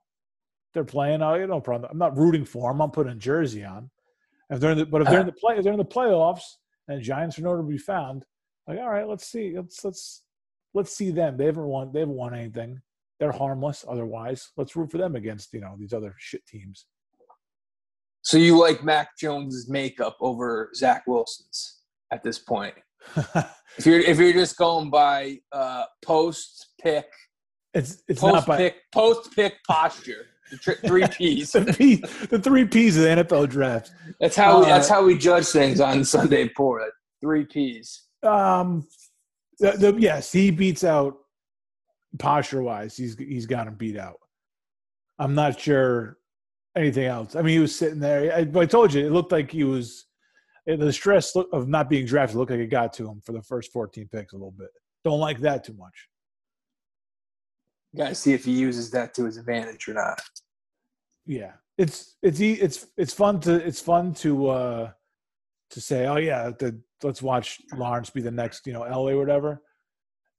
they're 0.73 0.85
playing. 0.85 1.23
I 1.23 1.39
you 1.39 1.47
know 1.47 1.61
problem. 1.61 1.91
I'm 1.91 1.99
not 1.99 2.17
rooting 2.17 2.45
for 2.45 2.71
them. 2.71 2.81
I'm 2.81 2.91
putting 2.91 3.13
a 3.13 3.17
jersey 3.17 3.65
on. 3.65 3.91
If 4.51 4.61
they're 4.61 4.73
in 4.73 4.79
the, 4.79 4.87
but 4.87 5.03
if 5.03 5.09
they're 5.09 5.21
uh-huh. 5.21 5.29
in 5.29 5.35
the 5.35 5.41
play, 5.41 5.57
if 5.57 5.65
they're 5.65 5.73
in 5.73 5.79
the 5.79 5.85
playoffs 5.85 6.43
and 6.89 6.99
the 6.99 7.03
Giants 7.03 7.39
are 7.39 7.43
nowhere 7.43 7.59
to 7.59 7.65
be 7.65 7.79
found, 7.79 8.25
like 8.67 8.79
all 8.79 8.89
right, 8.91 9.09
let's 9.09 9.27
see, 9.27 9.55
let's 9.57 9.85
let's 9.85 10.23
let's 10.73 10.97
see 10.97 11.11
them. 11.11 11.37
They 11.37 11.47
haven't 11.47 11.65
won. 11.67 11.93
They 11.93 12.01
haven't 12.01 12.15
won 12.15 12.35
anything. 12.35 12.81
They're 13.21 13.33
harmless. 13.33 13.85
Otherwise, 13.89 14.51
let's 14.57 14.75
root 14.77 14.91
for 14.91 14.99
them 14.99 15.17
against 15.17 15.53
you 15.53 15.61
know 15.61 15.77
these 15.79 15.93
other 15.93 16.15
shit 16.19 16.45
teams. 16.47 16.87
So 18.23 18.39
you 18.39 18.59
like 18.59 18.83
Mac 18.83 19.19
Jones's 19.19 19.69
makeup 19.69 20.17
over 20.21 20.71
Zach 20.75 21.05
Wilson's 21.07 21.81
at 22.11 22.23
this 22.23 22.39
point? 22.39 22.75
If 23.77 23.87
you're 23.87 23.99
if 23.99 24.19
you're 24.21 24.33
just 24.33 24.57
going 24.57 24.89
by 24.89 25.41
uh, 25.51 25.85
post 26.01 26.69
pick, 26.81 27.07
it's 27.73 28.05
it's 28.07 28.21
post 28.21 28.35
not 28.35 28.47
by 28.47 28.57
pick, 28.57 28.77
post 28.93 29.35
pick 29.35 29.55
posture, 29.67 30.27
the 30.53 30.59
tri- 30.59 30.75
three 30.87 31.05
P's. 31.19 31.51
the, 31.51 31.75
P, 31.77 31.97
the 32.27 32.39
three 32.39 32.65
P's 32.65 32.97
of 32.97 33.03
the 33.03 33.09
NFL 33.25 33.49
draft. 33.49 33.91
That's 34.21 34.37
how 34.37 34.61
we, 34.61 34.67
Uh, 34.67 34.69
that's 34.69 34.89
how 34.89 35.05
we 35.05 35.19
judge 35.19 35.47
things 35.47 35.81
on 35.81 36.05
Sunday 36.05 36.49
Pour. 36.57 36.89
Three 37.21 37.45
P's. 37.47 38.05
Um, 38.25 38.87
the, 39.59 39.73
the, 39.73 39.95
yes, 39.99 40.33
he 40.33 40.51
beats 40.51 40.85
out 40.85 41.17
posture 42.19 42.63
wise. 42.63 42.97
He's 42.97 43.17
he's 43.17 43.47
got 43.47 43.67
him 43.67 43.75
beat 43.75 43.97
out. 43.97 44.19
I'm 45.19 45.35
not 45.35 45.61
sure 45.61 46.19
anything 46.77 47.07
else. 47.07 47.37
I 47.37 47.43
mean, 47.43 47.55
he 47.55 47.59
was 47.61 47.75
sitting 47.75 48.01
there. 48.01 48.35
I, 48.35 48.61
I 48.61 48.67
told 48.67 48.93
you, 48.93 49.07
it 49.07 49.13
looked 49.13 49.33
like 49.33 49.51
he 49.51 49.65
was. 49.65 50.07
The 50.67 50.93
stress 50.93 51.37
of 51.53 51.69
not 51.69 51.91
being 51.91 52.07
drafted 52.07 52.39
looked 52.39 52.51
like 52.51 52.61
it 52.61 52.71
got 52.71 52.95
to 52.95 53.07
him 53.07 53.21
for 53.23 53.33
the 53.33 53.43
first 53.43 53.71
14 53.71 54.09
picks 54.11 54.33
a 54.33 54.37
little 54.37 54.55
bit. 54.57 54.71
Don't 55.05 55.21
like 55.21 55.39
that 55.41 55.63
too 55.63 55.75
much. 55.75 56.09
You 57.93 57.99
gotta 57.99 58.15
see 58.15 58.33
if 58.33 58.47
he 58.47 58.53
uses 58.53 58.91
that 58.93 59.13
to 59.15 59.27
his 59.27 59.37
advantage 59.37 59.87
or 59.89 59.93
not. 59.93 60.21
Yeah, 61.27 61.53
it's 61.77 62.17
it's 62.23 62.41
it's 62.41 62.87
it's 62.97 63.13
fun 63.13 63.41
to 63.41 63.55
it's 63.55 63.81
fun 63.81 64.15
to 64.15 64.49
uh 64.49 64.91
to 65.71 65.81
say, 65.81 66.07
oh 66.07 66.17
yeah, 66.17 66.51
the, 66.59 66.81
let's 67.05 67.23
watch 67.23 67.61
Lawrence 67.77 68.11
be 68.11 68.21
the 68.23 68.31
next 68.31 68.67
you 68.67 68.73
know 68.73 68.81
LA 68.83 69.11
or 69.11 69.19
whatever. 69.19 69.61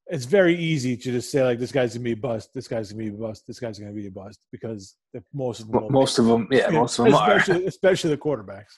It's 0.07 0.25
very 0.25 0.55
easy 0.55 0.95
to 0.97 1.11
just 1.11 1.31
say 1.31 1.43
like 1.43 1.57
this 1.59 1.71
guy's 1.71 1.93
gonna 1.93 2.03
be 2.03 2.11
a 2.11 2.17
bust, 2.17 2.49
this 2.53 2.67
guy's 2.67 2.91
gonna 2.91 3.03
be 3.03 3.09
a 3.09 3.13
bust, 3.13 3.47
this 3.47 3.59
guy's 3.59 3.79
gonna 3.79 3.91
be 3.91 4.07
a 4.07 4.11
bust 4.11 4.39
because 4.51 4.95
most 5.33 5.61
of 5.61 5.71
them, 5.71 5.87
Most 5.91 6.19
of 6.19 6.25
them, 6.25 6.47
yeah, 6.51 6.69
most 6.69 6.99
of 6.99 7.05
them 7.05 7.15
are. 7.15 7.37
especially, 7.37 7.65
especially 7.65 8.09
the 8.11 8.17
quarterbacks. 8.17 8.73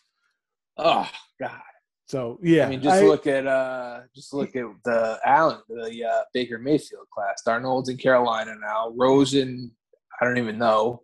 Oh 0.78 1.10
God. 1.40 1.60
So 2.08 2.40
yeah, 2.42 2.68
I 2.68 2.70
mean, 2.70 2.82
just 2.82 3.02
I- 3.04 3.06
look 3.06 3.28
at 3.28 3.46
uh, 3.46 4.02
just 4.16 4.34
look 4.34 4.56
at 4.56 4.64
the 4.86 5.20
Allen, 5.26 5.60
the 5.68 6.06
uh, 6.06 6.22
Baker 6.34 6.58
Mayfield 6.58 7.08
class. 7.14 7.42
Darnold's 7.46 7.90
in 7.90 7.98
Carolina 7.98 8.54
now. 8.62 8.94
Rosen, 8.96 9.72
I 10.22 10.26
don't 10.26 10.38
even 10.38 10.58
know. 10.58 11.02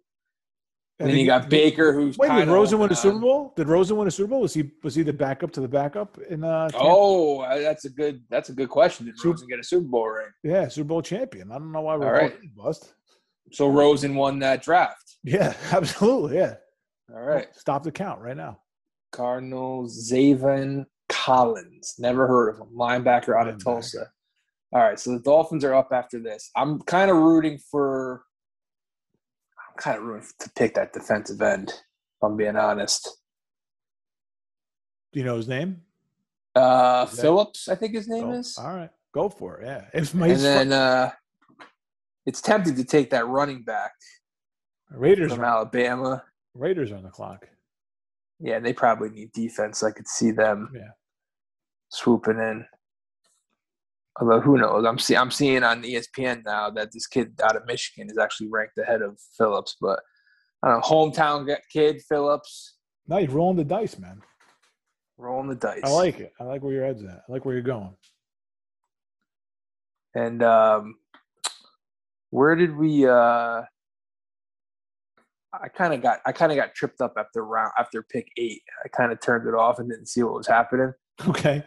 And 1.04 1.12
then 1.12 1.20
you 1.20 1.26
got 1.26 1.50
Baker, 1.50 1.92
who's 1.92 2.18
Wait, 2.18 2.30
did 2.30 2.48
Rosen 2.48 2.80
win 2.80 2.92
a 2.92 2.96
Super 2.96 3.20
Bowl? 3.20 3.54
Did 3.56 3.68
Rosen 3.68 3.98
win 3.98 4.08
a 4.08 4.12
Super 4.12 4.30
Bowl? 4.30 4.42
Was 4.42 4.54
he 4.54 4.72
was 4.84 4.96
he 4.96 5.04
the 5.04 5.14
backup 5.14 5.52
to 5.52 5.62
the 5.62 5.68
backup 5.68 6.18
in 6.30 6.44
uh? 6.44 6.70
Tampa? 6.70 6.86
Oh, 6.86 7.42
uh, 7.42 7.60
that's 7.60 7.86
a 7.86 7.90
good. 7.90 8.24
That's 8.30 8.50
a 8.50 8.54
good 8.54 8.70
question. 8.70 9.06
Did 9.06 9.18
Super- 9.18 9.32
Rosen 9.32 9.48
get 9.48 9.60
a 9.60 9.64
Super 9.64 9.88
Bowl 9.88 10.08
ring? 10.08 10.28
yeah, 10.44 10.68
Super 10.68 10.88
Bowl 10.88 11.02
champion. 11.02 11.52
I 11.52 11.56
don't 11.56 11.72
know 11.72 11.82
why 11.82 11.98
we're 11.98 12.14
right. 12.14 12.36
bust. 12.56 12.94
So 13.52 13.68
Rosen 13.68 14.16
won 14.16 14.40
that 14.40 14.64
draft. 14.64 15.18
Yeah, 15.24 15.54
absolutely. 15.72 16.38
Yeah. 16.38 16.56
All 17.14 17.22
right. 17.22 17.48
Stop 17.56 17.84
the 17.84 17.92
count 17.92 18.22
right 18.22 18.38
now. 18.38 18.60
Cardinals, 19.12 20.10
Zaven 20.12 20.86
Collins. 21.10 21.96
Never 22.00 22.28
heard 22.28 22.50
of 22.50 22.60
him. 22.60 22.76
Linebacker 22.76 23.40
out 23.40 23.48
of 23.48 23.64
Tulsa. 23.64 24.10
All 24.74 24.82
right, 24.82 25.00
so 25.00 25.12
the 25.12 25.20
Dolphins 25.20 25.64
are 25.64 25.76
up 25.76 25.90
after 25.92 26.20
this. 26.20 26.50
I'm 26.56 26.80
kind 26.82 27.12
of 27.12 27.18
rooting 27.18 27.60
for. 27.70 28.24
Kind 29.78 29.98
of 29.98 30.04
rooting 30.04 30.30
to 30.40 30.50
pick 30.52 30.76
that 30.76 30.94
defensive 30.94 31.42
end. 31.42 31.70
If 31.70 32.24
I'm 32.24 32.38
being 32.38 32.56
honest. 32.56 33.10
Do 35.12 35.20
you 35.20 35.26
know 35.26 35.36
his 35.38 35.48
name? 35.48 35.82
Uh, 36.56 37.06
that- 37.06 37.16
Phillips, 37.16 37.68
I 37.68 37.76
think 37.76 37.94
his 37.96 38.08
name 38.08 38.26
Go- 38.26 38.34
is. 38.34 38.58
All 38.58 38.76
right, 38.76 38.90
go 39.14 39.30
for 39.30 39.60
it. 39.62 39.66
Yeah, 39.66 39.86
it's 39.94 40.14
my 40.14 40.28
And 40.28 40.40
then 40.40 40.74
uh, 40.74 41.12
it's 42.26 42.42
tempted 42.42 42.76
to 42.78 42.84
take 42.84 43.10
that 43.12 43.28
running 43.28 43.64
back 43.64 43.94
Raiders. 44.92 45.34
from 45.34 45.44
Alabama. 45.44 46.24
Raiders 46.54 46.92
are 46.92 46.98
on 46.98 47.04
the 47.04 47.10
clock. 47.10 47.48
Yeah, 48.40 48.60
they 48.60 48.74
probably 48.74 49.10
need 49.10 49.32
defense. 49.32 49.82
I 49.84 49.92
could 49.92 50.08
see 50.08 50.30
them 50.32 50.72
Yeah. 50.76 50.92
swooping 51.90 52.38
in. 52.38 52.66
Although 54.20 54.42
who 54.42 54.58
knows? 54.58 54.86
I'm 54.86 55.00
see 55.00 55.16
I'm 55.16 55.32
seeing 55.32 55.64
on 55.64 55.84
ESPN 55.84 56.44
now 56.46 56.70
that 56.72 56.92
this 56.92 57.08
kid 57.08 57.40
out 57.44 57.56
of 57.56 57.66
Michigan 57.66 58.10
is 58.10 58.18
actually 58.18 58.48
ranked 58.50 58.78
ahead 58.78 59.02
of 59.02 59.20
Phillips. 59.38 59.76
But 59.82 60.00
I 60.62 60.70
don't 60.70 60.78
know, 60.78 60.88
hometown 60.88 61.58
kid 61.72 62.02
Phillips 62.08 62.76
you're 63.08 63.32
rolling 63.32 63.58
the 63.58 63.64
dice, 63.64 63.98
man. 64.00 64.22
rolling 65.18 65.50
the 65.50 65.56
dice. 65.56 65.82
I 65.84 65.90
like 65.90 66.20
it. 66.20 66.34
I 66.40 66.44
like 66.44 66.64
where 66.64 66.74
your 66.74 66.86
head's 66.86 67.04
at. 67.04 67.24
I 67.28 67.32
like 67.32 67.46
where 67.46 67.54
you're 67.54 67.64
going. 67.64 67.96
And 70.16 70.44
um, 70.44 70.96
where 72.30 72.56
did 72.56 72.76
we? 72.76 73.08
Uh, 73.08 73.64
I 75.54 75.68
kind 75.76 75.94
of 75.94 76.02
got 76.02 76.20
I 76.26 76.32
kind 76.32 76.52
of 76.52 76.56
got 76.56 76.74
tripped 76.76 77.02
up 77.02 77.14
after 77.18 77.44
round 77.46 77.72
after 77.78 78.04
pick 78.04 78.28
eight. 78.38 78.62
I 78.84 78.88
kind 78.88 79.12
of 79.12 79.20
turned 79.20 79.48
it 79.48 79.56
off 79.56 79.80
and 79.80 79.90
didn't 79.90 80.08
see 80.08 80.24
what 80.24 80.34
was 80.34 80.48
happening. 80.48 80.94
Okay. 81.28 81.64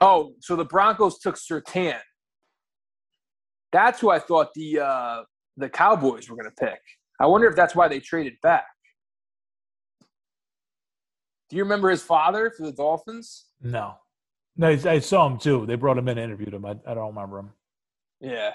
Oh, 0.00 0.34
so 0.40 0.56
the 0.56 0.64
Broncos 0.64 1.18
took 1.18 1.36
Surtain. 1.36 1.98
That's 3.72 4.00
who 4.00 4.10
I 4.10 4.18
thought 4.18 4.48
the 4.54 4.80
uh, 4.80 5.22
the 5.56 5.68
Cowboys 5.68 6.28
were 6.28 6.36
going 6.36 6.50
to 6.50 6.64
pick. 6.64 6.80
I 7.20 7.26
wonder 7.26 7.46
if 7.48 7.56
that's 7.56 7.74
why 7.74 7.88
they 7.88 7.98
traded 8.00 8.34
back. 8.42 8.66
Do 11.48 11.56
you 11.56 11.62
remember 11.62 11.90
his 11.90 12.02
father 12.02 12.50
for 12.56 12.64
the 12.64 12.72
Dolphins? 12.72 13.46
no. 13.62 13.94
No, 14.58 14.68
I 14.68 15.00
saw 15.00 15.26
him 15.26 15.36
too. 15.38 15.66
They 15.66 15.74
brought 15.74 15.98
him 15.98 16.08
in 16.08 16.16
and 16.16 16.24
interviewed 16.30 16.54
him. 16.54 16.64
I, 16.64 16.76
I 16.86 16.94
don't 16.94 17.08
remember 17.14 17.40
him. 17.40 17.50
Yeah, 18.20 18.52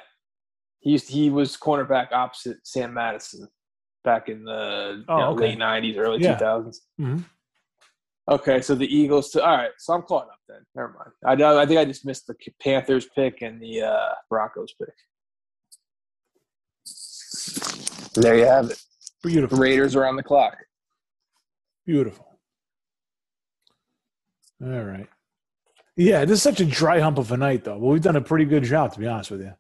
he 0.80 0.94
used 0.94 1.08
he 1.08 1.30
was 1.30 1.56
cornerback 1.56 2.12
opposite 2.12 2.58
Sam 2.64 2.96
Madison 2.96 3.48
back 4.04 4.28
in 4.28 4.44
the 4.44 4.96
you 4.98 5.06
Oh, 5.08 5.18
know, 5.20 5.30
okay. 5.34 5.50
late 5.50 5.60
'90s, 5.60 5.98
early 6.00 6.24
Yeah. 6.24 6.40
2000s. 6.40 6.80
Mhm. 7.00 7.24
Okay, 8.30 8.62
so 8.62 8.76
the 8.76 8.86
Eagles. 8.86 9.32
To, 9.32 9.44
all 9.44 9.58
right, 9.58 9.72
so 9.78 9.94
I'm 9.94 10.04
caught 10.04 10.26
up 10.28 10.40
then. 10.48 10.60
Never 10.76 10.90
mind. 10.94 11.12
I 11.26 11.36
know- 11.36 11.58
I 11.60 11.66
think 11.66 11.80
I 11.80 11.86
just 11.86 12.06
missed 12.06 12.28
the 12.28 12.36
Panthers 12.62 13.08
pick 13.16 13.42
and 13.42 13.60
the 13.62 13.82
uh, 13.82 14.10
Broncos 14.30 14.74
pick. 14.80 14.94
There 18.16 18.38
you 18.38 18.46
have 18.46 18.70
it. 18.70 18.82
The 19.24 19.30
Beautiful. 19.30 19.58
Raiders 19.58 19.96
are 19.96 20.06
on 20.06 20.16
the 20.16 20.24
clock. 20.24 20.58
Beautiful. 21.86 22.40
All 24.64 24.84
right. 24.84 25.08
Yeah, 25.98 26.26
this 26.26 26.38
is 26.38 26.44
such 26.44 26.60
a 26.60 26.66
dry 26.66 27.00
hump 27.00 27.18
of 27.18 27.32
a 27.32 27.38
night, 27.38 27.64
though. 27.64 27.80
But 27.80 27.88
we've 27.88 28.02
done 28.02 28.16
a 28.16 28.22
pretty 28.22 28.46
good 28.46 28.64
job, 28.64 28.94
to 28.94 29.00
be 29.00 29.08
honest 29.08 29.32
with 29.32 29.42
you. 29.42 29.54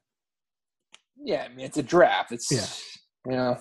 Yeah, 1.24 1.47
I 1.49 1.53
mean 1.53 1.66
it's 1.66 1.78
a 1.78 1.84
draft. 1.84 2.32
It's 2.32 2.51
Yeah. 2.51 3.32
you 3.32 3.38
know 3.38 3.57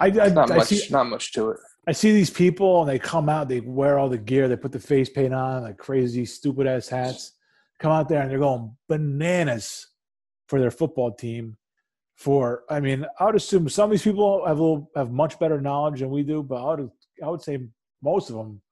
I, 0.00 0.06
I, 0.06 0.28
not 0.30 0.50
I 0.50 0.56
much 0.56 0.66
see 0.68 0.86
not 0.90 1.04
much 1.06 1.32
to 1.34 1.50
it. 1.50 1.58
I 1.86 1.92
see 1.92 2.12
these 2.12 2.30
people 2.30 2.80
and 2.80 2.90
they 2.90 2.98
come 2.98 3.28
out, 3.28 3.48
they 3.48 3.60
wear 3.60 3.98
all 3.98 4.08
the 4.08 4.18
gear, 4.18 4.48
they 4.48 4.56
put 4.56 4.72
the 4.72 4.78
face 4.78 5.08
paint 5.08 5.34
on, 5.34 5.64
like 5.64 5.76
crazy, 5.76 6.24
stupid 6.24 6.66
ass 6.66 6.88
hats. 6.88 7.32
Come 7.78 7.92
out 7.92 8.08
there 8.08 8.22
and 8.22 8.30
they're 8.30 8.38
going 8.38 8.74
bananas 8.88 9.88
for 10.48 10.60
their 10.60 10.70
football 10.70 11.12
team. 11.12 11.56
For 12.16 12.62
I 12.70 12.80
mean, 12.80 13.04
I 13.18 13.24
would 13.24 13.34
assume 13.34 13.68
some 13.68 13.86
of 13.86 13.90
these 13.90 14.02
people 14.02 14.46
have 14.46 14.58
a 14.58 14.62
little, 14.62 14.90
have 14.94 15.10
much 15.10 15.38
better 15.38 15.60
knowledge 15.60 16.00
than 16.00 16.10
we 16.10 16.22
do, 16.22 16.42
but 16.42 16.64
I 16.64 16.74
would 16.76 16.90
I 17.22 17.28
would 17.28 17.42
say 17.42 17.58
most 18.02 18.30
of 18.30 18.36
them 18.36 18.62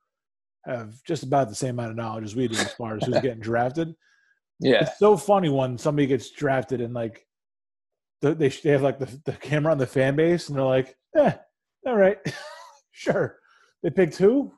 have 0.65 1.03
just 1.03 1.25
about 1.25 1.49
the 1.49 1.55
same 1.55 1.79
amount 1.79 1.91
of 1.91 1.97
knowledge 1.97 2.25
as 2.25 2.37
we 2.37 2.47
do 2.47 2.57
as 2.57 2.73
far 2.75 2.97
as 2.97 3.05
who's 3.05 3.21
getting 3.21 3.41
drafted. 3.41 3.95
Yeah. 4.61 4.83
It's 4.83 5.01
so 5.01 5.17
funny 5.17 5.49
when 5.49 5.77
somebody 5.77 6.07
gets 6.07 6.31
drafted 6.31 6.81
and 6.81 6.95
like 6.95 7.27
the, 8.21 8.33
they 8.33 8.49
they 8.49 8.71
have 8.71 8.83
like 8.83 9.01
the, 9.01 9.21
the 9.25 9.33
camera 9.33 9.73
on 9.73 9.79
the 9.79 9.89
fan 9.89 10.15
base 10.15 10.49
and 10.49 10.57
they're 10.57 10.65
like, 10.65 10.97
eh, 11.17 11.33
all 11.85 11.97
right, 11.97 12.19
sure. 13.03 13.39
They 13.83 13.91
picked 13.91 14.17
who? 14.17 14.53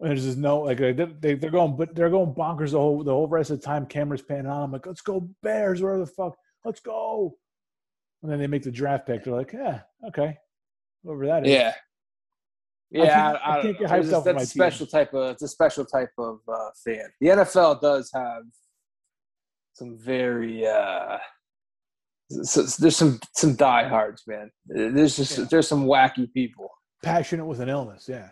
And 0.00 0.10
there's 0.10 0.24
just 0.24 0.38
no 0.38 0.60
like 0.60 0.78
they 0.78 0.92
they 0.92 1.34
they're 1.34 1.50
going 1.50 1.76
but 1.76 1.94
they're 1.94 2.10
going 2.10 2.34
bonkers 2.34 2.72
the 2.72 2.78
whole 2.78 3.02
the 3.02 3.12
whole 3.12 3.26
rest 3.28 3.50
of 3.50 3.60
the 3.60 3.66
time. 3.66 3.86
Cameras 3.86 4.22
panning 4.22 4.46
on. 4.46 4.62
I'm 4.64 4.72
like, 4.72 4.86
let's 4.86 5.00
go 5.00 5.28
Bears, 5.42 5.80
where 5.82 5.98
the 5.98 6.06
fuck, 6.06 6.36
let's 6.64 6.80
go. 6.80 7.36
And 8.22 8.30
then 8.30 8.38
they 8.38 8.46
make 8.46 8.62
the 8.62 8.70
draft 8.70 9.06
pick. 9.06 9.24
They're 9.24 9.34
like, 9.34 9.52
yeah, 9.52 9.80
okay, 10.08 10.36
whoever 11.02 11.26
that 11.26 11.46
is. 11.46 11.52
Yeah. 11.52 11.74
Yeah, 12.90 13.32
I, 13.32 13.54
I 13.54 13.58
I 13.58 13.62
can't 13.62 13.78
get 13.78 13.90
hyped 13.90 14.04
It's, 14.04 14.12
up 14.12 14.24
that's 14.24 14.36
a 14.44 14.46
team. 14.46 14.46
special 14.46 14.86
type 14.86 15.12
of 15.12 15.30
it's 15.32 15.42
a 15.42 15.48
special 15.48 15.84
type 15.84 16.12
of 16.18 16.38
uh, 16.46 16.70
fan. 16.84 17.06
The 17.20 17.28
NFL 17.28 17.80
does 17.80 18.10
have 18.14 18.42
some 19.72 19.98
very 19.98 20.66
uh, 20.66 21.18
so, 22.42 22.62
there's 22.78 22.96
some 22.96 23.18
some 23.34 23.56
diehards, 23.56 24.22
man. 24.26 24.50
There's 24.66 25.16
just 25.16 25.36
Yeah. 25.38 25.46
there's 25.50 25.66
some 25.68 25.84
wacky 25.86 26.32
people. 26.32 26.70
Passionate 27.02 27.46
with 27.46 27.60
an 27.60 27.68
illness. 27.68 28.06
Yeah. 28.08 28.28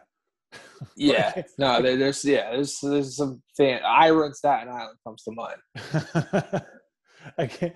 Yeah, 0.97 1.43
no, 1.59 1.81
there, 1.81 1.97
there's 1.97 2.25
yeah, 2.25 2.51
there's 2.53 2.79
there's 2.83 3.17
some 3.17 3.43
fan. 3.57 3.81
Ira 3.85 4.27
and 4.27 4.37
Staten 4.37 4.69
Island 4.69 4.99
comes 5.05 5.23
to 5.23 5.33
mind. 5.33 6.62
I 7.39 7.47
can't. 7.47 7.73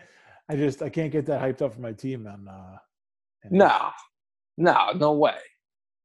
I 0.49 0.57
just 0.57 0.83
I 0.83 0.89
can't 0.89 1.11
get 1.13 1.27
that 1.27 1.41
hyped 1.41 1.63
up 1.63 1.75
for 1.75 1.81
my 1.81 1.93
team. 1.93 2.27
On 2.27 2.47
uh, 2.49 2.77
and- 3.45 3.53
No, 3.53 3.91
no, 4.57 4.93
no 4.95 5.13
way. 5.13 5.39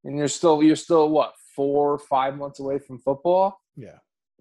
And 0.04 0.18
you're 0.18 0.28
still 0.28 0.64
you're 0.64 0.76
still 0.76 1.10
what 1.10 1.34
four 1.56 2.00
five 2.00 2.38
months 2.38 2.60
away 2.60 2.80
from 2.80 3.00
football. 3.00 3.60
Yeah. 3.76 3.98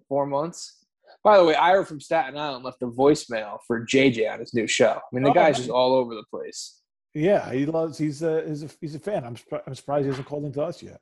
four 0.08 0.26
months. 0.26 0.84
By 1.24 1.38
the 1.38 1.44
way, 1.44 1.54
Ira 1.54 1.84
from 1.84 2.00
Staten 2.00 2.36
Island 2.38 2.64
left 2.64 2.82
a 2.82 2.86
voicemail 2.86 3.58
for 3.66 3.84
JJ 3.84 4.30
on 4.32 4.40
his 4.40 4.54
new 4.54 4.66
show. 4.66 4.92
I 4.98 5.00
mean, 5.12 5.24
the 5.24 5.30
Oh, 5.30 5.34
guy's 5.34 5.54
nice. 5.54 5.58
just 5.58 5.70
all 5.70 5.94
over 5.94 6.14
the 6.14 6.24
place. 6.30 6.80
Yeah, 7.14 7.52
he 7.52 7.66
loves. 7.66 7.98
He's 7.98 8.22
a 8.22 8.44
he's 8.46 8.62
a, 8.62 8.68
he's 8.80 8.94
a 8.94 8.98
fan. 8.98 9.24
I'm 9.24 9.36
surprised, 9.36 9.64
I'm 9.66 9.74
surprised 9.74 10.04
he 10.04 10.08
hasn't 10.08 10.26
called 10.26 10.44
into 10.44 10.62
us 10.62 10.82
yet. 10.82 11.00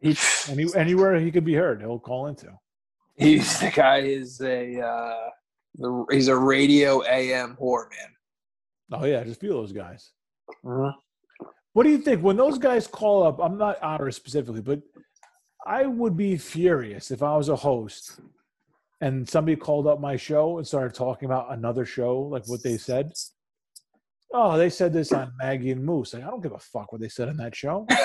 He, 0.00 0.16
Any, 0.48 0.66
anywhere 0.76 1.18
he 1.18 1.30
could 1.32 1.44
be 1.44 1.54
heard, 1.54 1.80
he'll 1.80 1.98
call 1.98 2.26
into. 2.26 2.48
he's 3.16 3.58
the 3.58 3.70
guy 3.70 3.98
is 3.98 4.40
a 4.40 4.80
uh, 4.80 5.28
the, 5.74 6.06
he's 6.10 6.28
a 6.28 6.36
radio 6.36 7.02
AM 7.04 7.56
whore 7.60 7.88
man. 7.90 9.00
Oh 9.00 9.04
yeah, 9.04 9.20
I 9.20 9.24
just 9.24 9.40
feel 9.40 9.54
those 9.54 9.72
guys. 9.72 10.12
What 10.62 11.82
do 11.82 11.90
you 11.90 11.98
think 11.98 12.22
when 12.22 12.36
those 12.36 12.58
guys 12.58 12.86
call 12.86 13.24
up? 13.24 13.40
I'm 13.40 13.58
not 13.58 13.82
Otter 13.82 14.10
specifically, 14.12 14.60
but 14.60 14.80
I 15.66 15.86
would 15.86 16.16
be 16.16 16.36
furious 16.36 17.10
if 17.10 17.22
I 17.22 17.36
was 17.36 17.48
a 17.48 17.56
host 17.56 18.20
and 19.00 19.28
somebody 19.28 19.56
called 19.56 19.86
up 19.86 20.00
my 20.00 20.16
show 20.16 20.58
and 20.58 20.66
started 20.66 20.94
talking 20.94 21.26
about 21.26 21.52
another 21.52 21.84
show, 21.84 22.18
like 22.20 22.46
what 22.48 22.62
they 22.62 22.76
said. 22.78 23.12
Oh, 24.32 24.56
they 24.58 24.70
said 24.70 24.92
this 24.92 25.12
on 25.12 25.32
Maggie 25.38 25.70
and 25.70 25.84
Moose. 25.84 26.14
Like, 26.14 26.24
I 26.24 26.26
don't 26.26 26.42
give 26.42 26.52
a 26.52 26.58
fuck 26.58 26.92
what 26.92 27.00
they 27.00 27.08
said 27.08 27.28
on 27.28 27.36
that 27.38 27.54
show. 27.54 27.86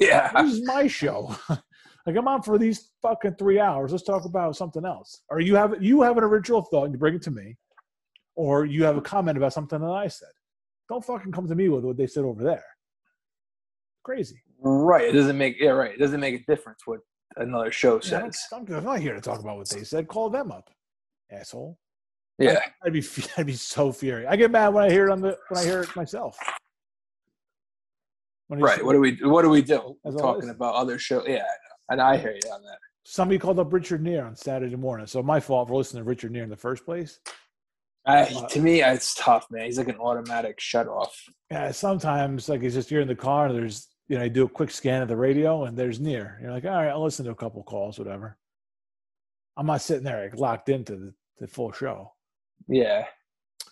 Yeah, 0.00 0.32
This 0.42 0.54
is 0.54 0.66
my 0.66 0.86
show. 0.86 1.36
like 1.48 2.16
I'm 2.16 2.26
on 2.26 2.42
for 2.42 2.58
these 2.58 2.90
fucking 3.02 3.36
three 3.38 3.60
hours. 3.60 3.92
Let's 3.92 4.02
talk 4.02 4.24
about 4.24 4.56
something 4.56 4.84
else. 4.86 5.20
Or 5.28 5.38
you 5.38 5.54
have 5.54 5.80
you 5.82 6.00
have 6.00 6.16
an 6.16 6.24
original 6.24 6.62
thought 6.62 6.84
and 6.84 6.94
you 6.94 6.98
bring 6.98 7.14
it 7.14 7.22
to 7.22 7.30
me, 7.30 7.56
or 8.34 8.64
you 8.64 8.82
have 8.84 8.96
a 8.96 9.02
comment 9.02 9.36
about 9.36 9.52
something 9.52 9.78
that 9.78 9.90
I 9.90 10.08
said. 10.08 10.30
Don't 10.88 11.04
fucking 11.04 11.30
come 11.30 11.46
to 11.46 11.54
me 11.54 11.68
with 11.68 11.84
what 11.84 11.98
they 11.98 12.06
said 12.06 12.24
over 12.24 12.42
there. 12.42 12.64
Crazy. 14.02 14.42
right. 14.60 15.04
It 15.08 15.12
doesn't 15.12 15.38
make 15.38 15.56
yeah 15.60 15.70
right. 15.70 15.92
It 15.92 15.98
doesn't 15.98 16.18
make 16.20 16.40
a 16.40 16.44
difference 16.46 16.80
what 16.86 17.00
another 17.36 17.70
show 17.70 17.96
Yeah, 17.96 18.22
says. 18.30 18.40
I'm, 18.52 18.66
I'm 18.74 18.84
not 18.84 18.98
here 18.98 19.14
to 19.14 19.20
talk 19.20 19.40
about 19.40 19.58
what 19.58 19.68
they 19.68 19.84
said. 19.84 20.08
Call 20.08 20.30
them 20.30 20.50
up, 20.50 20.70
asshole. 21.30 21.78
Yeah, 22.38 22.60
I'd 22.84 22.92
be 22.92 23.04
I'd 23.36 23.46
be 23.46 23.54
so 23.54 23.92
furious. 23.92 24.28
I 24.30 24.36
get 24.36 24.50
mad 24.50 24.68
when 24.68 24.84
I 24.84 24.90
hear 24.90 25.06
it 25.06 25.10
on 25.10 25.20
the 25.20 25.38
when 25.48 25.60
I 25.60 25.64
hear 25.64 25.82
it 25.82 25.94
myself. 25.96 26.36
Right. 28.48 28.84
What 28.84 28.92
do 28.92 29.00
we 29.00 29.18
what 29.22 29.42
do 29.42 29.48
we 29.48 29.62
do? 29.62 29.96
It 30.04 30.18
Talking 30.18 30.50
about 30.50 30.74
other 30.74 30.98
shows. 30.98 31.24
Yeah, 31.26 31.44
I 31.88 31.92
and 31.92 32.02
I 32.02 32.16
hear 32.16 32.32
you 32.32 32.50
on 32.52 32.62
that. 32.64 32.78
somebody 33.04 33.38
called 33.38 33.58
up 33.58 33.72
Richard 33.72 34.02
Neer 34.02 34.24
on 34.24 34.36
Saturday 34.36 34.76
morning. 34.76 35.06
So 35.06 35.22
my 35.22 35.40
fault 35.40 35.68
for 35.68 35.76
listening 35.76 36.02
to 36.04 36.08
Richard 36.08 36.32
Neer 36.32 36.42
in 36.44 36.50
the 36.50 36.56
first 36.56 36.84
place. 36.84 37.18
I, 38.04 38.22
Uh, 38.24 38.48
to 38.48 38.60
me, 38.60 38.82
it's 38.82 39.14
tough, 39.14 39.46
man. 39.50 39.66
He's 39.66 39.78
like 39.78 39.88
an 39.88 39.96
automatic 39.96 40.60
shut 40.60 40.88
off. 40.88 41.16
Yeah, 41.50 41.70
sometimes 41.70 42.48
like 42.48 42.62
it's 42.62 42.74
just 42.74 42.90
you're 42.90 43.00
in 43.00 43.08
the 43.08 43.14
car 43.14 43.46
and 43.46 43.56
there's 43.56 43.88
you 44.08 44.18
know 44.18 44.24
you 44.24 44.30
do 44.30 44.44
a 44.44 44.48
quick 44.48 44.70
scan 44.70 45.00
of 45.02 45.08
the 45.08 45.16
radio 45.16 45.64
and 45.64 45.76
there's 45.76 46.00
Neer. 46.00 46.38
You're 46.42 46.52
like, 46.52 46.64
all 46.64 46.72
right, 46.72 46.88
I'll 46.88 47.02
listen 47.02 47.24
to 47.24 47.30
a 47.30 47.36
couple 47.36 47.62
calls, 47.62 47.98
whatever. 47.98 48.36
I'm 49.56 49.66
not 49.66 49.80
sitting 49.80 50.04
there 50.04 50.24
like 50.24 50.38
locked 50.38 50.68
into 50.68 50.96
the, 50.96 51.14
the 51.38 51.46
full 51.46 51.72
show. 51.72 52.12
Yeah, 52.68 53.06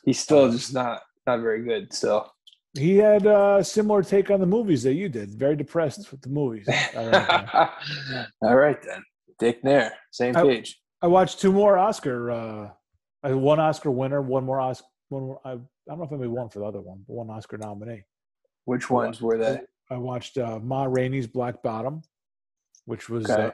he's 0.04 0.18
still 0.20 0.50
just 0.50 0.72
not 0.74 1.02
not 1.26 1.40
very 1.40 1.62
good. 1.64 1.92
Still. 1.92 2.32
He 2.78 2.96
had 2.98 3.26
a 3.26 3.64
similar 3.64 4.02
take 4.02 4.30
on 4.30 4.38
the 4.38 4.46
movies 4.46 4.82
that 4.84 4.94
you 4.94 5.08
did. 5.08 5.30
Very 5.34 5.56
depressed 5.56 6.10
with 6.12 6.20
the 6.22 6.28
movies. 6.28 6.68
All 6.96 8.54
right 8.56 8.80
then, 8.82 9.02
Dick 9.38 9.62
Neer, 9.64 9.92
same 10.12 10.36
I- 10.36 10.42
page. 10.42 10.80
I 11.02 11.06
watched 11.06 11.40
two 11.40 11.50
more 11.50 11.78
Oscar. 11.78 12.30
Uh, 12.30 12.70
one 13.24 13.58
Oscar 13.58 13.90
winner, 13.90 14.20
one 14.20 14.44
more 14.44 14.60
Oscar. 14.60 14.86
One 15.08 15.22
more, 15.22 15.40
I, 15.44 15.52
I 15.52 15.56
don't 15.88 15.98
know 15.98 16.04
if 16.04 16.12
anybody 16.12 16.28
won 16.28 16.48
for 16.50 16.58
the 16.60 16.66
other 16.66 16.80
one, 16.82 17.04
but 17.08 17.14
one 17.14 17.30
Oscar 17.30 17.56
nominee. 17.58 18.04
Which 18.66 18.90
ones 18.90 19.20
were 19.22 19.38
they? 19.38 19.60
I 19.90 19.96
watched 19.96 20.36
uh, 20.38 20.58
Ma 20.60 20.84
Rainey's 20.84 21.26
Black 21.26 21.62
Bottom, 21.62 22.02
which 22.84 23.08
was 23.08 23.28
Okay. 23.30 23.46
uh, 23.46 23.50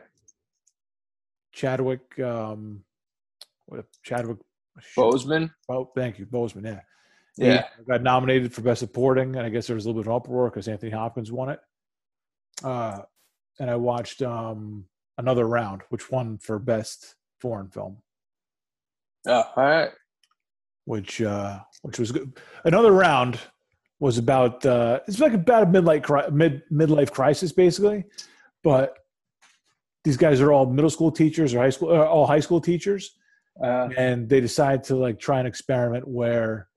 Chadwick. 1.53 2.19
Um, 2.19 2.83
what 3.67 3.87
Chadwick? 4.03 4.39
Bozeman. 4.97 5.51
Oh, 5.69 5.91
thank 5.95 6.19
you, 6.19 6.27
Bozeman. 6.27 6.65
Yeah, 6.65 6.81
Yeah. 7.37 7.65
He 7.79 7.85
got 7.85 8.03
nominated 8.03 8.53
for 8.53 8.61
best 8.63 8.81
supporting, 8.81 9.37
and 9.37 9.45
I 9.47 9.49
guess 9.49 9.67
there 9.67 9.75
was 9.75 9.85
a 9.85 9.89
little 9.89 10.03
bit 10.03 10.09
of 10.11 10.17
uproar 10.17 10.51
because 10.51 10.69
Anthony 10.69 10.93
Hopkins 10.93 11.31
won 11.33 11.51
it. 11.51 11.61
Uh, 12.65 13.01
and 13.61 13.71
I 13.71 13.77
watched 13.77 14.23
um, 14.23 14.85
another 15.19 15.47
round, 15.47 15.83
which 15.91 16.11
won 16.11 16.39
for 16.39 16.59
best 16.59 17.15
foreign 17.41 17.69
film, 17.69 17.99
Oh, 19.27 19.43
all 19.57 19.65
right. 19.65 19.91
which 20.85 21.21
uh, 21.21 21.61
which 21.83 21.99
was 21.99 22.13
good. 22.13 22.39
Another 22.65 22.93
round 22.93 23.39
was 23.99 24.19
about 24.19 24.65
uh, 24.67 25.01
it's 25.09 25.21
like 25.21 25.33
about 25.35 25.63
a 25.65 25.67
midlife 25.67 26.33
mid 26.33 26.63
midlife 26.71 27.11
crisis 27.13 27.53
basically, 27.53 28.05
but 28.63 28.97
these 30.05 30.17
guys 30.17 30.41
are 30.41 30.53
all 30.53 30.67
middle 30.67 30.91
school 30.91 31.11
teachers 31.11 31.53
or 31.55 31.59
high 31.61 31.71
school, 31.71 31.91
uh, 31.91 32.05
all 32.05 32.27
high 32.27 32.41
school 32.41 32.61
teachers, 32.61 33.17
Uh, 33.63 33.89
and 33.97 34.29
they 34.29 34.41
decide 34.41 34.85
to 34.85 34.97
like 34.97 35.19
try 35.19 35.41
an 35.41 35.47
experiment 35.47 36.07
where 36.07 36.69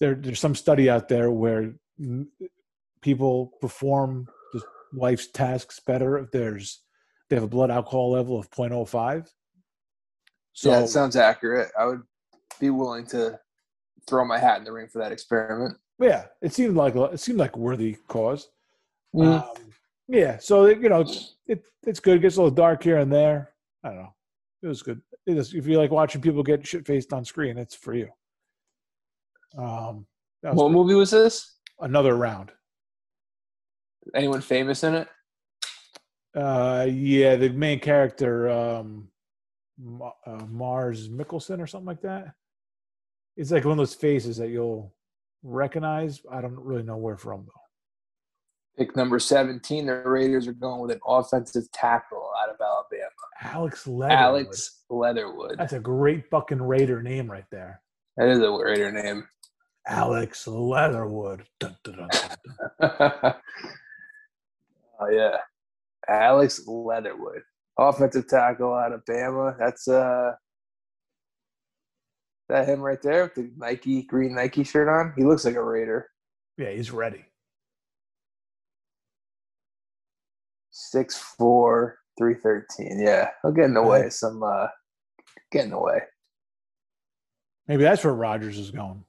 there, 0.00 0.14
there's 0.14 0.38
some 0.40 0.54
study 0.54 0.88
out 0.88 1.08
there 1.08 1.30
where 1.30 1.74
people 3.00 3.52
perform 3.60 4.26
just 4.52 4.66
life's 4.92 5.28
tasks 5.28 5.80
better 5.84 6.18
if 6.18 6.30
there's 6.30 6.82
they 7.28 7.36
have 7.36 7.42
a 7.44 7.48
blood 7.48 7.70
alcohol 7.70 8.10
level 8.12 8.38
of 8.38 8.50
0.05 8.50 9.28
so 10.52 10.70
yeah, 10.70 10.80
it 10.80 10.88
sounds 10.88 11.16
accurate. 11.16 11.70
I 11.78 11.86
would 11.86 12.02
be 12.60 12.68
willing 12.70 13.06
to 13.06 13.40
throw 14.06 14.22
my 14.24 14.38
hat 14.38 14.58
in 14.58 14.64
the 14.64 14.72
ring 14.72 14.86
for 14.88 14.98
that 14.98 15.10
experiment. 15.12 15.76
yeah 15.98 16.26
it 16.40 16.52
seemed 16.52 16.76
like 16.76 16.94
it 16.94 17.20
seemed 17.20 17.38
like 17.38 17.56
a 17.56 17.58
worthy 17.58 17.96
cause 18.08 18.48
Mm. 19.14 19.42
um, 19.42 19.48
yeah 20.08 20.38
so 20.38 20.66
you 20.68 20.88
know 20.88 21.04
it, 21.46 21.62
it's 21.86 22.00
good 22.00 22.16
it 22.16 22.20
gets 22.20 22.36
a 22.36 22.42
little 22.42 22.54
dark 22.54 22.82
here 22.82 22.96
and 22.96 23.12
there 23.12 23.50
i 23.84 23.88
don't 23.88 23.98
know 23.98 24.14
it 24.62 24.66
was 24.68 24.80
good 24.82 25.02
is, 25.26 25.54
if 25.54 25.66
you 25.66 25.78
like 25.78 25.90
watching 25.90 26.20
people 26.20 26.42
get 26.42 26.66
shit 26.66 26.86
faced 26.86 27.12
on 27.12 27.24
screen 27.24 27.58
it's 27.58 27.74
for 27.74 27.94
you 27.94 28.08
um 29.58 30.06
What 30.42 30.54
good. 30.68 30.72
movie 30.72 30.94
was 30.94 31.10
this? 31.10 31.56
another 31.80 32.14
round 32.16 32.50
Anyone 34.14 34.40
famous 34.40 34.82
in 34.82 34.94
it? 34.94 35.08
Uh, 36.34 36.86
yeah, 36.90 37.36
the 37.36 37.50
main 37.50 37.78
character, 37.78 38.48
um, 38.50 39.08
uh, 40.26 40.44
Mars 40.48 41.08
Mickelson 41.08 41.60
or 41.60 41.66
something 41.68 41.86
like 41.86 42.00
that. 42.00 42.32
It's 43.36 43.50
like 43.52 43.64
one 43.64 43.72
of 43.72 43.78
those 43.78 43.94
faces 43.94 44.38
that 44.38 44.48
you'll 44.48 44.92
recognize. 45.44 46.20
I 46.32 46.40
don't 46.40 46.58
really 46.58 46.82
know 46.82 46.96
where 46.96 47.16
from 47.16 47.44
though. 47.46 47.60
Pick 48.76 48.96
number 48.96 49.18
17. 49.18 49.86
The 49.86 49.98
Raiders 49.98 50.48
are 50.48 50.52
going 50.52 50.80
with 50.80 50.90
an 50.90 51.00
offensive 51.06 51.70
tackle 51.70 52.31
out 52.31 52.31
of 52.31 52.31
Alabama. 52.31 52.31
Alex 53.42 53.86
Leatherwood. 53.86 54.18
Alex 54.18 54.82
Leatherwood. 54.88 55.58
That's 55.58 55.72
a 55.72 55.80
great 55.80 56.28
fucking 56.30 56.62
Raider 56.62 57.02
name 57.02 57.30
right 57.30 57.44
there. 57.50 57.80
That 58.16 58.28
is 58.28 58.38
a 58.38 58.50
Raider 58.50 58.92
name. 58.92 59.26
Alex 59.86 60.46
Leatherwood. 60.46 61.44
Dun, 61.58 61.76
dun, 61.82 62.08
dun, 62.08 62.10
oh 65.00 65.08
yeah, 65.10 65.36
Alex 66.08 66.66
Leatherwood, 66.66 67.42
offensive 67.78 68.28
tackle 68.28 68.74
out 68.74 68.92
of 68.92 69.04
Bama. 69.04 69.56
That's 69.58 69.88
uh, 69.88 70.32
that 72.48 72.68
him 72.68 72.80
right 72.80 73.02
there 73.02 73.24
with 73.24 73.34
the 73.34 73.50
Nike 73.56 74.02
green 74.02 74.34
Nike 74.34 74.62
shirt 74.62 74.88
on. 74.88 75.14
He 75.16 75.24
looks 75.24 75.44
like 75.44 75.56
a 75.56 75.64
Raider. 75.64 76.08
Yeah, 76.58 76.70
he's 76.70 76.92
ready. 76.92 77.24
Six 80.70 81.18
four, 81.18 81.98
three 82.18 82.34
thirteen. 82.34 83.00
Yeah, 83.00 83.30
he'll 83.42 83.52
get 83.52 83.66
in 83.66 83.74
the 83.74 83.82
way. 83.82 84.10
Some 84.10 84.42
uh, 84.42 84.68
get 85.50 85.64
in 85.64 85.70
the 85.70 85.78
way. 85.78 86.00
Maybe 87.68 87.82
that's 87.82 88.04
where 88.04 88.14
Rodgers 88.14 88.58
is 88.58 88.70
going. 88.70 89.04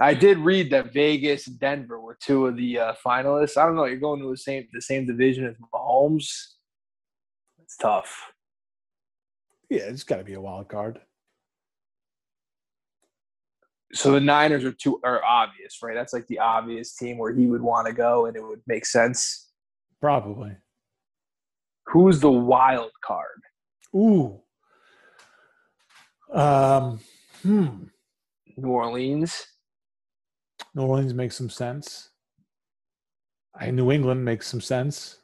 I 0.00 0.14
did 0.14 0.38
read 0.38 0.70
that 0.70 0.92
Vegas 0.92 1.48
and 1.48 1.58
Denver 1.58 2.00
were 2.00 2.16
two 2.22 2.46
of 2.46 2.56
the 2.56 2.78
uh, 2.78 2.94
finalists. 3.04 3.56
I 3.56 3.66
don't 3.66 3.74
know. 3.74 3.84
You're 3.84 3.96
going 3.96 4.20
to 4.20 4.30
the 4.30 4.36
same 4.36 4.68
the 4.72 4.80
same 4.80 5.06
division 5.06 5.46
as 5.46 5.56
Mahomes. 5.56 6.30
It's 7.60 7.76
tough. 7.76 8.32
Yeah, 9.68 9.82
it's 9.82 10.04
got 10.04 10.16
to 10.18 10.24
be 10.24 10.34
a 10.34 10.40
wild 10.40 10.68
card. 10.68 11.00
So 13.92 14.12
the 14.12 14.20
Niners 14.20 14.64
are 14.64 14.72
too 14.72 15.00
are 15.02 15.24
obvious, 15.24 15.78
right? 15.82 15.94
That's 15.94 16.12
like 16.12 16.26
the 16.28 16.38
obvious 16.38 16.94
team 16.94 17.18
where 17.18 17.34
he 17.34 17.46
would 17.46 17.62
want 17.62 17.86
to 17.86 17.92
go, 17.92 18.26
and 18.26 18.36
it 18.36 18.42
would 18.42 18.62
make 18.66 18.86
sense. 18.86 19.50
Probably. 20.00 20.56
Who's 21.92 22.20
the 22.20 22.30
wild 22.30 22.90
card? 23.02 23.40
Ooh. 23.94 24.40
Um. 26.32 27.00
Hmm. 27.42 27.84
New 28.56 28.68
Orleans. 28.68 29.46
New 30.74 30.82
Orleans 30.82 31.14
makes 31.14 31.36
some 31.36 31.48
sense. 31.50 32.10
I 33.58 33.70
New 33.70 33.90
England 33.90 34.24
makes 34.24 34.46
some 34.46 34.60
sense. 34.60 35.18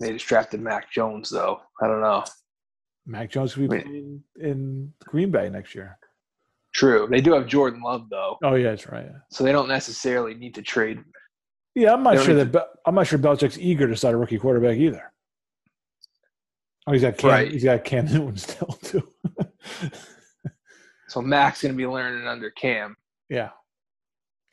They 0.00 0.12
just 0.12 0.26
drafted 0.26 0.60
Mac 0.60 0.92
Jones, 0.92 1.30
though. 1.30 1.60
I 1.80 1.86
don't 1.86 2.00
know. 2.02 2.24
Mac 3.06 3.30
Jones 3.30 3.54
could 3.54 3.62
be 3.62 3.80
playing 3.82 4.22
in 4.40 4.92
Green 5.04 5.30
Bay 5.30 5.48
next 5.48 5.74
year. 5.74 5.98
True. 6.74 7.06
They 7.08 7.20
do 7.20 7.32
have 7.32 7.46
Jordan 7.46 7.80
Love, 7.82 8.08
though, 8.10 8.36
Oh 8.42 8.54
yeah, 8.56 8.70
that's 8.70 8.88
right. 8.88 9.04
Yeah, 9.06 9.18
so 9.30 9.44
they 9.44 9.52
don't 9.52 9.68
necessarily 9.68 10.34
need 10.34 10.54
to 10.56 10.62
trade. 10.62 10.98
yeah 11.76 11.92
I'm 11.92 12.02
not 12.02 12.20
sure 12.22 12.34
that 12.34 12.50
Be- 12.52 12.80
I'm 12.84 12.96
not 12.96 13.06
sure 13.06 13.18
Belichick's 13.18 13.58
eager 13.58 13.86
to 13.86 13.96
start 13.96 14.14
a 14.14 14.18
rookie 14.18 14.38
quarterback 14.38 14.76
either. 14.76 15.12
Oh, 16.86 16.92
he's 16.92 17.02
got 17.02 17.16
Cam. 17.16 17.30
Right. 17.30 17.50
He's 17.50 17.64
got 17.64 17.84
Cam 17.84 18.04
Newton 18.12 18.36
still 18.36 18.78
too. 18.82 19.08
So 21.08 21.22
Mac's 21.22 21.62
going 21.62 21.72
to 21.72 21.76
be 21.76 21.86
learning 21.86 22.26
under 22.26 22.50
Cam. 22.50 22.96
yeah. 23.28 23.50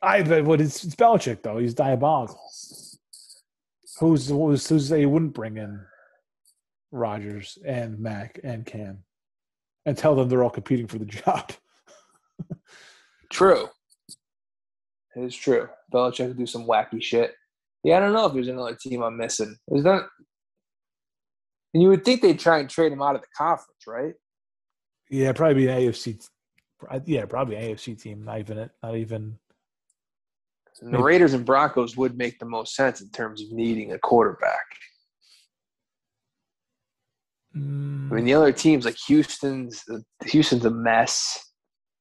I 0.04 0.22
but 0.22 0.44
what 0.44 0.60
it's, 0.60 0.82
it's 0.82 0.96
Belichick 0.96 1.42
though. 1.42 1.58
He's 1.58 1.74
diabolical. 1.74 2.40
Who's 4.00 4.28
who's 4.28 4.68
who's 4.68 4.88
say 4.88 5.00
he 5.00 5.06
wouldn't 5.06 5.32
bring 5.34 5.58
in 5.58 5.80
Rodgers 6.90 7.56
and 7.64 8.00
Mac 8.00 8.40
and 8.42 8.66
Cam 8.66 9.04
and 9.86 9.96
tell 9.96 10.16
them 10.16 10.28
they're 10.28 10.42
all 10.42 10.50
competing 10.50 10.88
for 10.88 10.98
the 10.98 11.04
job. 11.22 11.52
True. 13.30 13.68
It 15.14 15.22
is 15.24 15.36
true. 15.36 15.68
Belichick 15.94 16.28
could 16.28 16.38
do 16.38 16.46
some 16.46 16.66
wacky 16.66 17.02
shit. 17.02 17.34
Yeah, 17.84 17.98
I 17.98 18.00
don't 18.00 18.12
know 18.12 18.26
if 18.26 18.32
there's 18.32 18.48
another 18.48 18.74
team 18.80 19.02
I'm 19.02 19.16
missing. 19.16 19.56
There's 19.68 19.84
not. 19.84 20.08
And 21.74 21.82
you 21.82 21.88
would 21.88 22.04
think 22.04 22.20
they'd 22.20 22.38
try 22.38 22.58
and 22.58 22.68
trade 22.68 22.92
him 22.92 23.02
out 23.02 23.14
of 23.14 23.22
the 23.22 23.28
conference, 23.36 23.86
right? 23.86 24.14
Yeah, 25.10 25.32
probably 25.32 25.66
be 25.66 25.68
an 25.68 25.78
AFC. 25.80 26.26
Yeah, 27.06 27.26
probably 27.26 27.56
an 27.56 27.62
AFC 27.62 28.00
team. 28.00 28.24
Not 28.24 28.40
even 28.40 28.58
it. 28.58 28.70
Not 28.82 28.96
even. 28.96 29.38
And 30.80 30.88
the 30.88 30.98
Maybe. 30.98 31.02
Raiders 31.02 31.34
and 31.34 31.44
Broncos 31.44 31.96
would 31.96 32.16
make 32.16 32.38
the 32.38 32.46
most 32.46 32.74
sense 32.74 33.00
in 33.00 33.10
terms 33.10 33.42
of 33.42 33.52
needing 33.52 33.92
a 33.92 33.98
quarterback. 33.98 34.64
Mm, 37.56 38.10
I 38.10 38.14
mean, 38.14 38.24
the 38.24 38.34
other 38.34 38.52
teams 38.52 38.84
like 38.84 38.96
Houston's 39.06 39.84
Houston's 40.26 40.64
a 40.64 40.70
mess. 40.70 41.50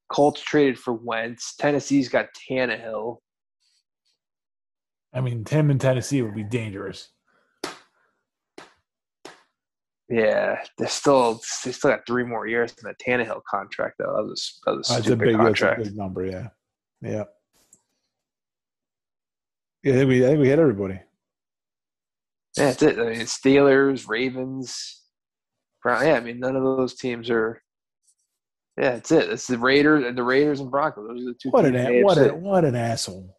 Colts 0.10 0.42
traded 0.42 0.78
for 0.78 0.94
Wentz. 0.94 1.56
Tennessee's 1.56 2.10
got 2.10 2.28
Tannehill. 2.50 3.18
I 5.14 5.22
mean, 5.22 5.46
him 5.46 5.72
in 5.72 5.80
Tennessee 5.80 6.22
would 6.22 6.36
be 6.36 6.44
dangerous. 6.44 7.10
Yeah, 10.12 10.62
they're 10.78 10.90
still 10.90 11.42
they 11.64 11.72
still 11.72 11.92
got 11.92 12.06
three 12.06 12.26
more 12.26 12.46
years 12.46 12.76
in 12.84 12.90
the 12.90 12.96
Tannehill 12.96 13.44
contract 13.50 13.96
though. 13.98 14.14
That 14.18 14.24
was 14.24 14.60
that 14.66 14.76
was 14.76 14.90
a 14.90 14.96
That's 14.96 15.08
a 15.08 15.16
big, 15.16 15.38
that's 15.38 15.62
a 15.62 15.76
big 15.78 15.96
number. 15.96 16.26
Yeah, 16.26 16.48
yeah. 17.02 17.24
Yeah, 19.84 19.94
I 19.94 19.96
think 19.98 20.10
we, 20.10 20.26
I 20.26 20.28
think 20.30 20.40
we 20.42 20.50
hit 20.50 20.60
everybody. 20.60 21.00
Yeah, 22.58 22.66
that's 22.66 22.84
it. 22.84 23.00
I 23.00 23.04
mean, 23.04 23.20
Steelers, 23.22 24.08
Ravens, 24.08 25.02
Brown. 25.82 26.06
Yeah, 26.06 26.16
I 26.16 26.20
mean, 26.20 26.40
none 26.40 26.58
of 26.58 26.64
those 26.64 26.96
teams 26.96 27.30
are. 27.30 27.64
Yeah, 28.78 28.92
that's 28.92 29.12
it. 29.12 29.30
It's 29.30 29.48
the 29.48 29.58
Raiders 29.58 30.06
and 30.06 30.18
the 30.18 30.24
Raiders 30.24 30.60
and 30.60 30.70
Broncos. 30.70 31.08
Those 31.08 31.22
are 31.22 31.26
the 31.26 31.34
two. 31.42 31.50
What 31.52 31.66
an 31.66 31.76
a- 31.78 32.04
what 32.04 32.18
a, 32.18 32.34
what 32.34 32.66
an 32.66 32.76
asshole! 32.76 33.38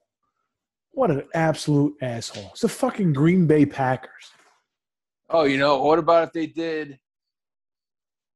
What 0.92 1.10
an 1.10 1.24
absolute 1.34 1.96
asshole! 2.00 2.48
It's 2.52 2.62
the 2.62 2.68
fucking 2.68 3.12
Green 3.12 3.46
Bay 3.46 3.66
Packers. 3.66 4.32
Oh, 5.32 5.44
you 5.44 5.56
know, 5.58 5.82
what 5.82 5.98
about 5.98 6.28
if 6.28 6.32
they 6.32 6.46
did? 6.46 6.98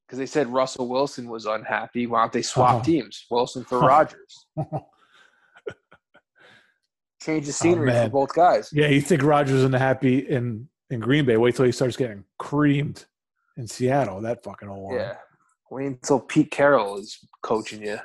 Because 0.07 0.19
they 0.19 0.27
said 0.27 0.49
Russell 0.49 0.89
Wilson 0.89 1.29
was 1.29 1.47
unhappy. 1.47 2.07
Why 2.07 2.21
don't 2.23 2.33
they 2.33 2.43
swap 2.43 2.81
Oh. 2.81 2.85
teams? 2.85 3.27
Wilson 3.31 3.65
for 3.65 3.79
Rodgers. 3.87 4.47
Change 7.23 7.47
the 7.47 7.51
oh, 7.51 7.53
scenery 7.53 7.91
for 7.91 7.97
Oh, 7.97 8.01
man. 8.03 8.11
both 8.11 8.35
guys. 8.35 8.71
Yeah, 8.73 8.87
you 8.89 9.01
think 9.01 9.23
Rodgers 9.23 9.57
isn't 9.57 9.75
happy 9.75 10.19
in 10.19 10.69
in 10.91 11.01
Green 11.01 11.25
Bay? 11.25 11.37
Wait 11.37 11.57
till 11.57 11.65
he 11.67 11.73
starts 11.73 11.97
getting 11.97 12.23
creamed 12.39 13.05
in 13.57 13.67
Seattle. 13.67 14.21
That 14.21 14.45
fucking 14.45 14.69
old. 14.69 14.95
Yeah. 14.95 15.17
Wait 15.71 15.87
until 15.87 16.21
Pete 16.21 16.51
Carroll 16.53 16.99
is 16.99 17.19
coaching 17.43 17.83
you. 17.83 17.99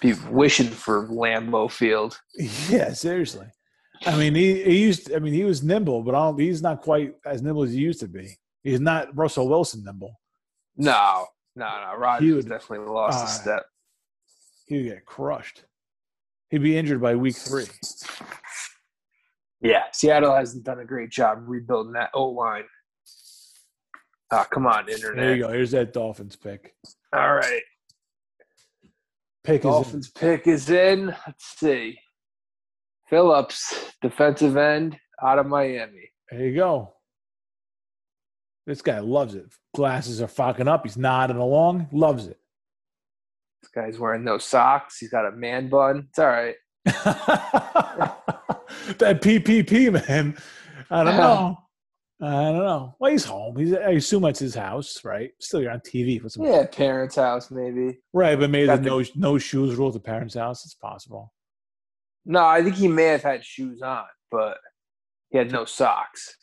Be 0.00 0.14
wishing 0.30 0.68
for 0.68 1.06
Lambeau 1.08 1.70
Field. 1.70 2.18
Yeah, 2.70 2.92
seriously. 2.94 3.46
I 4.06 4.16
mean, 4.16 4.34
he, 4.34 4.62
he 4.62 4.78
used. 4.82 5.12
I 5.12 5.18
mean, 5.18 5.34
he 5.34 5.44
was 5.44 5.62
nimble, 5.62 6.02
but 6.02 6.14
I 6.14 6.18
don't, 6.18 6.40
he's 6.40 6.62
not 6.62 6.80
quite 6.80 7.14
as 7.26 7.42
nimble 7.42 7.64
as 7.64 7.72
he 7.72 7.80
used 7.80 8.00
to 8.00 8.08
be. 8.08 8.36
He's 8.62 8.80
not 8.80 9.14
Russell 9.16 9.48
Wilson 9.48 9.84
nimble. 9.84 10.18
No, 10.76 11.26
no, 11.56 11.66
no. 11.66 11.96
Rodgers 11.98 12.26
He 12.26 12.32
would- 12.32 12.48
definitely 12.48 12.86
lost 12.88 13.20
uh, 13.20 13.24
a 13.24 13.28
step. 13.28 13.66
He 14.66 14.76
would 14.76 14.86
get 14.86 15.04
crushed. 15.04 15.64
He'd 16.48 16.62
be 16.62 16.76
injured 16.76 17.00
by 17.00 17.14
week 17.14 17.36
three. 17.36 17.66
Yeah, 19.60 19.82
Seattle 19.92 20.34
hasn't 20.34 20.64
done 20.64 20.80
a 20.80 20.84
great 20.84 21.10
job 21.10 21.42
rebuilding 21.46 21.92
that 21.92 22.10
O 22.14 22.28
line. 22.28 22.64
Ah, 24.32 24.46
come 24.50 24.66
on, 24.66 24.88
internet. 24.88 25.16
There 25.16 25.34
you 25.36 25.42
go. 25.42 25.48
Here's 25.50 25.72
that 25.72 25.92
Dolphins 25.92 26.36
pick. 26.36 26.74
All 27.12 27.34
right. 27.34 27.62
Pick 29.44 29.60
is 29.60 29.64
in. 29.64 29.70
Dolphins 29.70 30.10
pick 30.10 30.46
is 30.46 30.70
in. 30.70 31.06
Let's 31.26 31.44
see. 31.58 31.98
Phillips, 33.10 33.92
defensive 34.00 34.56
end 34.56 34.96
out 35.20 35.38
of 35.40 35.46
Miami. 35.46 36.10
There 36.30 36.46
you 36.46 36.54
go. 36.54 36.94
This 38.66 38.82
guy 38.82 39.00
loves 39.00 39.34
it. 39.34 39.46
Glasses 39.74 40.22
are 40.22 40.28
fucking 40.28 40.68
up. 40.68 40.84
He's 40.84 40.96
nodding 40.96 41.36
along. 41.38 41.88
Loves 41.92 42.28
it. 42.28 42.38
This 43.62 43.70
guy's 43.72 43.98
wearing 43.98 44.22
no 44.22 44.38
socks. 44.38 44.98
He's 44.98 45.10
got 45.10 45.26
a 45.26 45.32
man 45.32 45.68
bun. 45.68 46.06
It's 46.10 46.18
all 46.20 46.28
right. 46.28 46.54
that 46.84 48.14
PPP 49.20 49.92
man. 49.92 50.36
I 50.88 51.04
don't 51.04 51.16
know. 51.16 51.58
I 52.22 52.42
don't 52.44 52.58
know. 52.58 52.94
Well, 53.00 53.10
he's 53.10 53.24
home. 53.24 53.56
He's. 53.56 53.74
I 53.74 53.90
assume 53.92 54.22
that's 54.22 54.38
his 54.38 54.54
house, 54.54 55.04
right? 55.04 55.30
Still, 55.40 55.62
you're 55.62 55.72
on 55.72 55.80
TV 55.80 56.22
with 56.22 56.32
some. 56.32 56.44
Yeah, 56.44 56.66
parents' 56.66 57.16
house 57.16 57.50
maybe. 57.50 57.98
Right, 58.12 58.38
but 58.38 58.50
maybe 58.50 58.66
the 58.66 58.76
the- 58.76 58.88
no 58.88 59.02
no 59.16 59.38
shoes 59.38 59.74
rule 59.74 59.88
at 59.88 59.94
the 59.94 60.00
parents' 60.00 60.34
house. 60.34 60.64
It's 60.64 60.74
possible. 60.74 61.32
No, 62.30 62.44
I 62.46 62.62
think 62.62 62.76
he 62.76 62.86
may 62.86 63.06
have 63.06 63.22
had 63.24 63.44
shoes 63.44 63.82
on, 63.82 64.04
but 64.30 64.56
he 65.30 65.38
had 65.38 65.50
no 65.52 65.64
socks. 65.64 66.36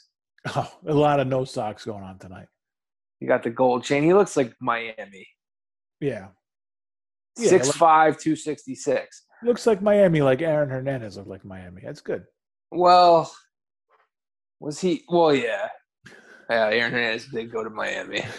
Oh, 0.56 0.72
a 0.88 0.94
lot 0.94 1.20
of 1.20 1.28
no 1.28 1.44
socks 1.44 1.84
going 1.84 2.04
on 2.04 2.20
tonight. 2.20 2.48
He 3.20 3.26
got 3.26 3.44
the 3.44 3.50
gold 3.50 3.84
chain. 3.84 4.04
He 4.04 4.14
looks 4.14 4.38
like 4.38 4.54
Miami. 4.62 5.28
Yeah, 6.00 6.28
Yeah, 7.38 7.50
Six 7.50 7.72
five, 7.72 8.18
two 8.18 8.36
sixty 8.38 8.74
six. 8.76 9.24
looks 9.44 9.68
like 9.68 9.82
Miami. 9.82 10.22
Like 10.22 10.42
Aaron 10.42 10.70
Hernandez 10.70 11.18
looked 11.18 11.28
like 11.30 11.44
Miami. 11.44 11.82
That's 11.84 12.00
good. 12.02 12.24
Well, 12.72 13.30
was 14.62 14.80
he? 14.80 15.04
Well, 15.10 15.34
yeah. 15.36 15.68
Yeah, 16.50 16.70
Aaron 16.72 16.94
Hernandez 16.94 17.28
did 17.28 17.52
go 17.52 17.64
to 17.64 17.70
Miami. 17.70 18.24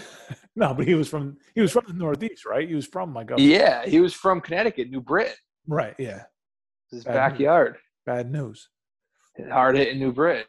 No, 0.56 0.74
but 0.74 0.88
he 0.88 0.94
was 0.94 1.08
from 1.08 1.36
he 1.54 1.60
was 1.60 1.70
from 1.70 1.84
the 1.86 1.92
Northeast, 1.94 2.44
right? 2.44 2.66
He 2.68 2.74
was 2.74 2.86
from 2.86 3.14
like 3.14 3.30
up, 3.30 3.38
Yeah, 3.38 3.86
he 3.86 4.00
was 4.00 4.12
from 4.12 4.40
Connecticut, 4.40 4.90
New 4.90 5.00
Britain. 5.00 5.36
right. 5.68 5.94
Yeah, 6.00 6.24
His 6.90 7.04
Bad 7.04 7.14
backyard. 7.14 7.76
bad 8.06 8.30
news. 8.32 8.68
Hard 9.50 9.76
hit 9.76 9.88
in 9.88 9.98
New 9.98 10.12
Britain. 10.12 10.44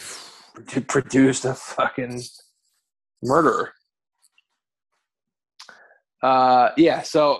Produ- 0.00 0.88
Produced 0.88 1.44
a 1.44 1.54
fucking 1.54 2.20
murderer. 3.22 3.72
Uh, 6.22 6.70
yeah. 6.76 7.02
So 7.02 7.34
uh, 7.34 7.38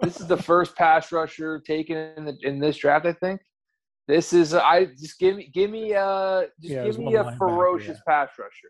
this 0.00 0.20
is 0.20 0.26
the 0.26 0.36
first 0.36 0.76
pass 0.76 1.10
rusher 1.10 1.58
taken 1.60 1.96
in 2.16 2.24
the, 2.26 2.36
in 2.42 2.58
this 2.60 2.76
draft. 2.76 3.06
I 3.06 3.14
think 3.14 3.40
this 4.06 4.32
is. 4.32 4.54
I 4.54 4.84
just 4.84 5.18
give 5.18 5.36
me 5.36 5.50
give 5.52 5.70
me 5.70 5.94
uh 5.94 6.42
just 6.60 6.74
Yeah, 6.74 6.84
give 6.84 6.98
me 6.98 7.04
one 7.06 7.14
a 7.16 7.24
linebacker, 7.24 7.38
ferocious 7.38 7.98
pass 8.06 8.28
rusher. 8.38 8.68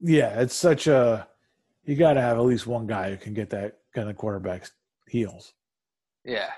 Yeah, 0.00 0.40
it's 0.40 0.54
such 0.54 0.86
a 0.86 1.26
you 1.84 1.96
got 1.96 2.14
to 2.14 2.20
have 2.22 2.38
at 2.38 2.44
least 2.44 2.66
one 2.66 2.86
guy 2.86 3.10
who 3.10 3.16
can 3.16 3.34
get 3.34 3.50
that 3.50 3.78
kind 3.94 4.08
of 4.08 4.16
quarterback's 4.16 4.70
heels. 5.08 5.52
Yeah. 6.24 6.50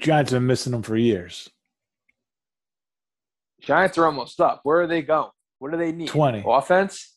Giants 0.00 0.30
have 0.30 0.40
been 0.40 0.46
missing 0.46 0.72
them 0.72 0.82
for 0.82 0.96
years. 0.96 1.48
Giants 3.60 3.98
are 3.98 4.06
almost 4.06 4.40
up. 4.40 4.60
Where 4.62 4.80
are 4.80 4.86
they 4.86 5.02
going? 5.02 5.30
What 5.58 5.72
do 5.72 5.78
they 5.78 5.92
need? 5.92 6.08
20. 6.08 6.44
Offense? 6.46 7.14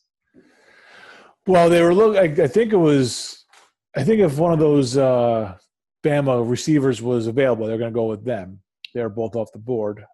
Well, 1.46 1.70
they 1.70 1.82
were 1.82 1.94
look. 1.94 2.16
I, 2.16 2.42
I 2.44 2.48
think 2.48 2.72
it 2.72 2.76
was. 2.76 3.44
I 3.96 4.04
think 4.04 4.20
if 4.20 4.38
one 4.38 4.52
of 4.52 4.58
those 4.58 4.96
uh, 4.96 5.56
Bama 6.04 6.48
receivers 6.48 7.02
was 7.02 7.26
available, 7.26 7.66
they're 7.66 7.78
going 7.78 7.92
to 7.92 7.94
go 7.94 8.06
with 8.06 8.24
them. 8.24 8.60
They're 8.94 9.08
both 9.08 9.36
off 9.36 9.52
the 9.52 9.58
board. 9.58 10.04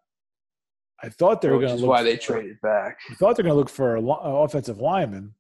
I 1.03 1.09
thought 1.09 1.43
they 1.43 1.51
were 1.51 1.59
going 1.59 1.75
to. 1.75 1.81
look. 1.81 1.91
why 1.91 2.03
they 2.03 2.17
for- 2.17 2.35
traded 2.35 2.61
back. 2.63 2.99
I 3.11 3.15
thought 3.15 3.37
they're 3.37 3.43
going 3.43 3.55
to 3.55 3.59
look 3.59 3.69
for 3.69 3.97
an 3.97 4.07
offensive 4.09 4.79
lineman. 4.79 5.35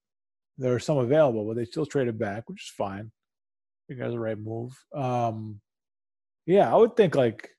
There 0.58 0.74
are 0.74 0.78
some 0.78 0.98
available, 0.98 1.46
but 1.46 1.56
they 1.56 1.64
still 1.64 1.86
traded 1.86 2.18
back, 2.18 2.48
which 2.48 2.62
is 2.62 2.70
fine. 2.76 3.10
I 3.10 3.82
think 3.88 4.00
that's 4.00 4.12
the 4.12 4.18
right 4.18 4.38
move. 4.38 4.72
Um, 4.94 5.60
yeah, 6.47 6.72
I 6.72 6.76
would 6.76 6.97
think 6.97 7.14
like, 7.14 7.51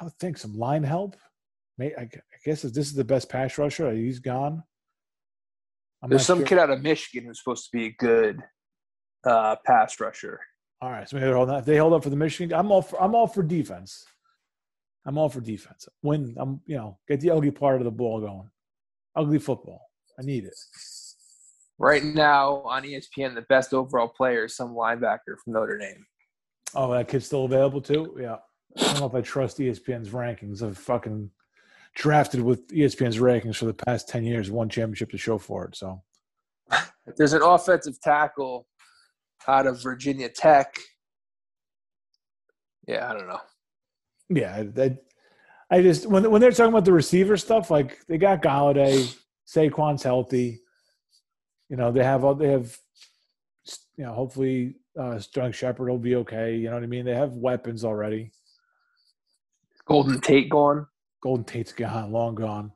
I 0.00 0.04
would 0.04 0.14
think 0.14 0.38
some 0.38 0.56
line 0.56 0.84
help, 0.84 1.16
may, 1.76 1.92
I, 1.96 2.02
I 2.02 2.08
guess 2.44 2.64
if 2.64 2.72
this 2.72 2.86
is 2.86 2.94
the 2.94 3.04
best 3.04 3.28
pass 3.28 3.58
rusher, 3.58 3.92
he's 3.92 4.20
gone. 4.20 4.62
I'm 6.02 6.08
There's 6.08 6.24
some 6.24 6.38
sure. 6.38 6.46
kid 6.46 6.58
out 6.58 6.70
of 6.70 6.80
Michigan 6.80 7.26
who's 7.26 7.38
supposed 7.38 7.64
to 7.64 7.76
be 7.76 7.86
a 7.86 7.92
good 7.98 8.42
uh, 9.24 9.56
pass 9.66 10.00
rusher. 10.00 10.40
All 10.80 10.90
right, 10.90 11.06
so 11.06 11.16
maybe 11.16 11.26
they're 11.26 11.36
holding 11.36 11.54
up. 11.54 11.64
They 11.66 11.76
hold 11.76 11.92
up 11.92 12.02
for 12.02 12.08
the 12.08 12.16
Michigan. 12.16 12.58
I'm 12.58 12.72
all 12.72 12.80
for. 12.80 13.02
I'm 13.02 13.14
all 13.14 13.26
for 13.26 13.42
defense. 13.42 14.06
I'm 15.04 15.18
all 15.18 15.28
for 15.28 15.42
defense. 15.42 15.86
When 16.00 16.34
I'm 16.38 16.60
you 16.64 16.76
know 16.76 16.98
get 17.06 17.20
the 17.20 17.30
ugly 17.30 17.50
part 17.50 17.82
of 17.82 17.84
the 17.84 17.90
ball 17.90 18.20
going. 18.20 18.50
Ugly 19.14 19.40
football. 19.40 19.82
I 20.18 20.22
need 20.22 20.44
it. 20.44 20.54
Right 21.78 22.02
now 22.04 22.62
on 22.64 22.84
ESPN, 22.84 23.34
the 23.34 23.44
best 23.48 23.74
overall 23.74 24.08
player 24.08 24.44
is 24.44 24.56
some 24.56 24.74
linebacker 24.74 25.36
from 25.42 25.52
Notre 25.54 25.78
Dame. 25.78 26.06
Oh, 26.74 26.92
that 26.92 27.08
kid's 27.08 27.26
still 27.26 27.44
available 27.44 27.80
too. 27.80 28.16
Yeah. 28.20 28.36
I 28.76 28.82
don't 28.82 29.00
know 29.00 29.06
if 29.06 29.14
I 29.14 29.20
trust 29.20 29.58
ESPN's 29.58 30.10
rankings. 30.10 30.62
I've 30.62 30.78
fucking 30.78 31.30
drafted 31.94 32.40
with 32.40 32.68
ESPN's 32.68 33.18
rankings 33.18 33.56
for 33.56 33.66
the 33.66 33.74
past 33.74 34.08
ten 34.08 34.24
years. 34.24 34.50
One 34.50 34.68
championship 34.68 35.10
to 35.10 35.18
show 35.18 35.38
for 35.38 35.64
it. 35.64 35.76
So 35.76 36.02
There's 37.16 37.32
an 37.32 37.42
offensive 37.42 38.00
tackle 38.00 38.66
out 39.48 39.66
of 39.66 39.82
Virginia 39.82 40.28
Tech. 40.28 40.76
Yeah, 42.86 43.10
I 43.10 43.14
don't 43.14 43.28
know. 43.28 43.40
yeah, 44.28 44.64
I, 44.76 44.96
I 45.70 45.82
just 45.82 46.06
when 46.06 46.30
when 46.30 46.40
they're 46.40 46.50
talking 46.50 46.72
about 46.72 46.84
the 46.84 46.92
receiver 46.92 47.36
stuff, 47.36 47.70
like 47.70 47.98
they 48.06 48.18
got 48.18 48.42
Golladay, 48.42 49.16
Saquon's 49.46 50.02
healthy. 50.02 50.60
You 51.68 51.76
know 51.76 51.92
they 51.92 52.04
have 52.04 52.24
all 52.24 52.34
they 52.34 52.48
have. 52.48 52.76
You 53.96 54.06
know, 54.06 54.12
hopefully, 54.14 54.76
uh, 54.98 55.18
Sterling 55.18 55.52
Shepard 55.52 55.88
will 55.88 55.98
be 55.98 56.16
okay. 56.16 56.56
You 56.56 56.68
know 56.68 56.74
what 56.74 56.82
I 56.82 56.86
mean? 56.86 57.04
They 57.04 57.14
have 57.14 57.32
weapons 57.32 57.84
already. 57.84 58.32
Golden 59.86 60.20
Tate 60.20 60.48
gone. 60.48 60.86
Golden 61.22 61.44
Tate's 61.44 61.72
gone, 61.72 62.12
long 62.12 62.34
gone. 62.34 62.72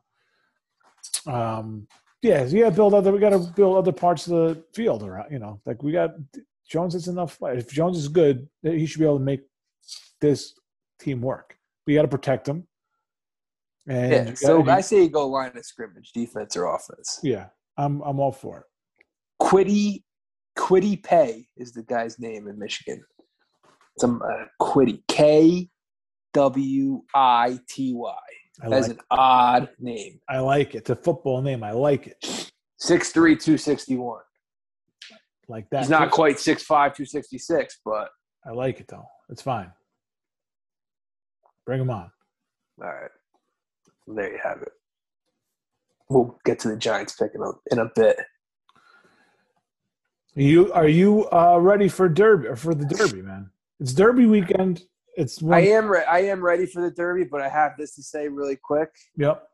Um, 1.25 1.87
yeah, 2.21 2.45
so 2.47 2.55
you 2.55 2.63
got 2.63 2.69
to 2.71 2.75
build 2.75 2.93
other. 2.93 3.11
We 3.11 3.19
got 3.19 3.29
to 3.29 3.39
build 3.55 3.77
other 3.77 3.91
parts 3.91 4.27
of 4.27 4.33
the 4.33 4.63
field 4.73 5.03
around. 5.03 5.31
You 5.31 5.39
know, 5.39 5.59
like 5.65 5.83
we 5.83 5.91
got 5.91 6.11
Jones 6.67 6.95
is 6.95 7.07
enough. 7.07 7.37
If 7.41 7.69
Jones 7.71 7.97
is 7.97 8.07
good, 8.07 8.47
he 8.63 8.85
should 8.85 8.99
be 8.99 9.05
able 9.05 9.19
to 9.19 9.23
make 9.23 9.41
this 10.21 10.53
team 10.99 11.21
work. 11.21 11.57
We 11.85 11.93
got 11.93 12.01
to 12.03 12.07
protect 12.07 12.47
him. 12.47 12.67
And 13.87 14.11
Yeah, 14.29 14.33
so 14.33 14.59
gotta- 14.63 14.77
I 14.77 14.81
say 14.81 15.03
you 15.03 15.09
go 15.09 15.27
line 15.27 15.55
of 15.55 15.63
scrimmage, 15.65 16.11
defense 16.11 16.55
or 16.57 16.65
offense. 16.73 17.19
yeah, 17.21 17.47
I'm 17.77 18.01
I'm 18.01 18.19
all 18.19 18.31
for 18.31 18.59
it. 18.61 18.65
Kwity, 19.45 20.03
Kwity 20.57 21.01
Paye 21.01 21.47
is 21.57 21.73
the 21.73 21.83
guy's 21.83 22.19
name 22.19 22.47
in 22.47 22.57
Michigan. 22.57 23.03
Some 23.99 24.21
uh, 24.21 24.45
Kwity, 24.61 25.01
K 25.07 25.69
W 26.33 27.01
I 27.13 27.59
T 27.69 27.93
Y. 27.93 28.15
That's 28.59 28.87
like 28.87 28.97
an 28.97 29.03
odd 29.11 29.69
name. 29.79 30.19
I 30.29 30.39
like 30.39 30.75
it. 30.75 30.79
It's 30.79 30.89
a 30.89 30.95
football 30.95 31.41
name. 31.41 31.63
I 31.63 31.71
like 31.71 32.07
it. 32.07 32.51
6'3", 32.81 33.13
261. 33.13 34.19
Like 35.47 35.69
that. 35.69 35.81
He's 35.81 35.89
not 35.89 36.11
quite 36.11 36.37
6'5", 36.37 36.67
266, 36.67 37.79
but 37.83 38.09
I 38.45 38.51
like 38.51 38.79
it 38.79 38.87
though. 38.87 39.05
It's 39.29 39.41
fine. 39.41 39.71
Bring 41.65 41.81
him 41.81 41.89
on. 41.89 42.11
all 42.81 42.87
right. 42.87 43.11
There 44.07 44.31
you 44.31 44.39
have 44.43 44.61
it. 44.61 44.71
We'll 46.09 46.37
get 46.45 46.59
to 46.59 46.69
the 46.69 46.77
Giants 46.77 47.15
pick 47.15 47.31
in 47.33 47.41
a, 47.41 47.51
in 47.71 47.79
a 47.79 47.89
bit. 47.95 48.19
You 50.35 50.71
are 50.73 50.87
you 50.87 51.29
uh, 51.31 51.57
ready 51.59 51.87
for 51.87 52.09
Derby 52.09 52.47
or 52.47 52.57
for 52.57 52.75
the 52.75 52.85
Derby, 52.85 53.21
man? 53.21 53.49
It's 53.79 53.93
Derby 53.93 54.25
weekend. 54.25 54.83
It's 55.15 55.41
one, 55.41 55.53
I 55.53 55.67
am 55.67 55.87
re- 55.87 56.03
I 56.03 56.19
am 56.23 56.43
ready 56.43 56.65
for 56.65 56.81
the 56.81 56.91
Derby, 56.91 57.23
but 57.23 57.41
I 57.41 57.47
have 57.47 57.73
this 57.77 57.95
to 57.95 58.03
say 58.03 58.27
really 58.27 58.57
quick. 58.61 58.89
Yep. 59.15 59.47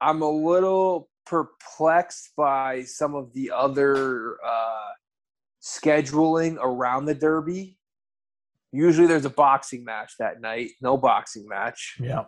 I'm 0.00 0.22
a 0.22 0.30
little 0.30 1.10
perplexed 1.26 2.30
by 2.34 2.84
some 2.84 3.14
of 3.14 3.34
the 3.34 3.50
other 3.50 4.38
uh, 4.42 4.88
scheduling 5.62 6.56
around 6.58 7.04
the 7.04 7.14
Derby. 7.14 7.76
Usually 8.72 9.06
there's 9.06 9.26
a 9.26 9.30
boxing 9.30 9.84
match 9.84 10.14
that 10.18 10.40
night. 10.40 10.70
No 10.80 10.96
boxing 10.96 11.46
match. 11.46 11.98
Yeah. 12.00 12.24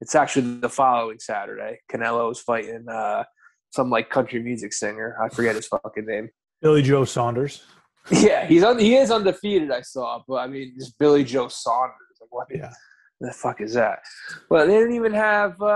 It's 0.00 0.16
actually 0.16 0.58
the 0.58 0.68
following 0.68 1.20
Saturday. 1.20 1.78
Canelo's 1.92 2.40
fighting 2.40 2.86
uh, 2.88 3.24
some 3.70 3.90
like 3.90 4.10
country 4.10 4.42
music 4.42 4.72
singer. 4.72 5.16
I 5.22 5.28
forget 5.28 5.56
his 5.56 5.66
fucking 5.66 6.06
name. 6.06 6.30
Billy 6.60 6.82
Joe 6.82 7.04
Saunders. 7.04 7.62
Yeah, 8.10 8.46
he's 8.46 8.64
on. 8.64 8.78
he 8.78 8.96
is 8.96 9.10
undefeated. 9.10 9.70
I 9.70 9.82
saw, 9.82 10.22
but 10.26 10.36
I 10.36 10.46
mean, 10.46 10.74
just 10.76 10.98
Billy 10.98 11.22
Joe 11.22 11.48
Saunders. 11.48 12.16
Like 12.20 12.32
what? 12.32 12.46
Yeah. 12.52 12.72
the 13.20 13.30
fuck 13.30 13.60
is 13.60 13.74
that? 13.74 14.00
Well, 14.48 14.66
they 14.66 14.72
didn't 14.72 14.94
even 14.94 15.12
have. 15.12 15.60
Uh, 15.60 15.66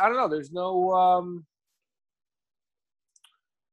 I 0.00 0.06
don't 0.06 0.16
know. 0.16 0.26
There's 0.26 0.50
no. 0.50 0.90
Um, 0.92 1.44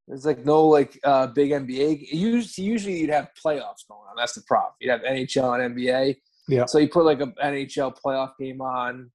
there's 0.06 0.26
like 0.26 0.44
no 0.44 0.68
like 0.68 1.00
uh, 1.04 1.28
big 1.28 1.50
NBA. 1.50 2.12
Usually, 2.12 2.66
usually 2.66 3.00
you'd 3.00 3.10
have 3.10 3.30
playoffs 3.44 3.88
going 3.88 4.06
on. 4.10 4.14
That's 4.16 4.34
the 4.34 4.42
problem. 4.42 4.74
You'd 4.78 4.90
have 4.90 5.00
NHL 5.00 5.58
and 5.64 5.74
NBA. 5.74 6.16
Yeah. 6.48 6.66
So 6.66 6.78
you 6.78 6.88
put 6.90 7.06
like 7.06 7.20
a 7.20 7.28
NHL 7.28 7.96
playoff 8.04 8.32
game 8.38 8.60
on 8.60 9.10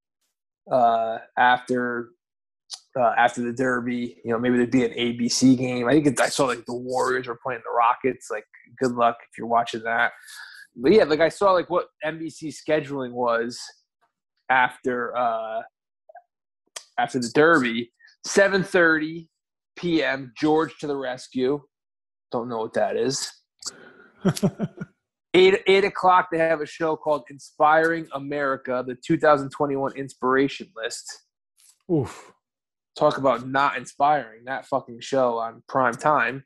uh, 0.72 1.20
after 1.38 2.10
uh, 2.98 3.14
after 3.18 3.42
the 3.42 3.54
Derby. 3.54 4.18
You 4.24 4.32
know, 4.32 4.40
maybe 4.40 4.58
there'd 4.58 4.72
be 4.72 4.86
an 4.86 4.92
ABC 4.92 5.58
game. 5.58 5.88
I 5.88 5.94
think 5.94 6.08
it, 6.08 6.20
I 6.20 6.30
saw 6.30 6.46
like 6.46 6.66
the 6.66 6.76
Warriors 6.76 7.28
were 7.28 7.40
playing 7.42 7.62
the 7.64 7.72
Rockets. 7.72 8.28
Like, 8.32 8.46
good 8.82 8.94
luck 8.94 9.18
if 9.22 9.38
you're 9.38 9.48
watching 9.48 9.84
that. 9.84 10.12
But 10.76 10.94
yeah, 10.94 11.04
like 11.04 11.20
I 11.20 11.30
saw 11.30 11.52
like 11.52 11.70
what 11.70 11.88
NBC 12.06 12.54
scheduling 12.54 13.12
was 13.12 13.60
after 14.50 15.16
uh, 15.16 15.62
after 16.98 17.20
the 17.20 17.32
Derby. 17.34 17.92
Seven 18.26 18.64
thirty 18.64 19.30
p.m. 19.78 20.34
George 20.38 20.78
to 20.80 20.88
the 20.88 20.96
rescue. 20.96 21.62
Don't 22.32 22.50
know 22.50 22.58
what 22.58 22.74
that 22.74 22.98
is. 22.98 23.32
Eight 25.34 25.62
eight 25.68 25.84
o'clock. 25.84 26.30
They 26.32 26.40
have 26.40 26.62
a 26.62 26.66
show 26.66 26.96
called 26.96 27.24
Inspiring 27.30 28.08
America, 28.14 28.84
the 28.88 28.96
2021 29.06 29.96
Inspiration 29.96 30.72
List. 30.76 31.06
Oof. 31.92 32.32
Talk 32.98 33.18
about 33.18 33.48
not 33.48 33.78
inspiring 33.78 34.46
that 34.46 34.66
fucking 34.66 35.02
show 35.02 35.38
on 35.38 35.62
prime 35.70 35.94
time. 35.94 36.44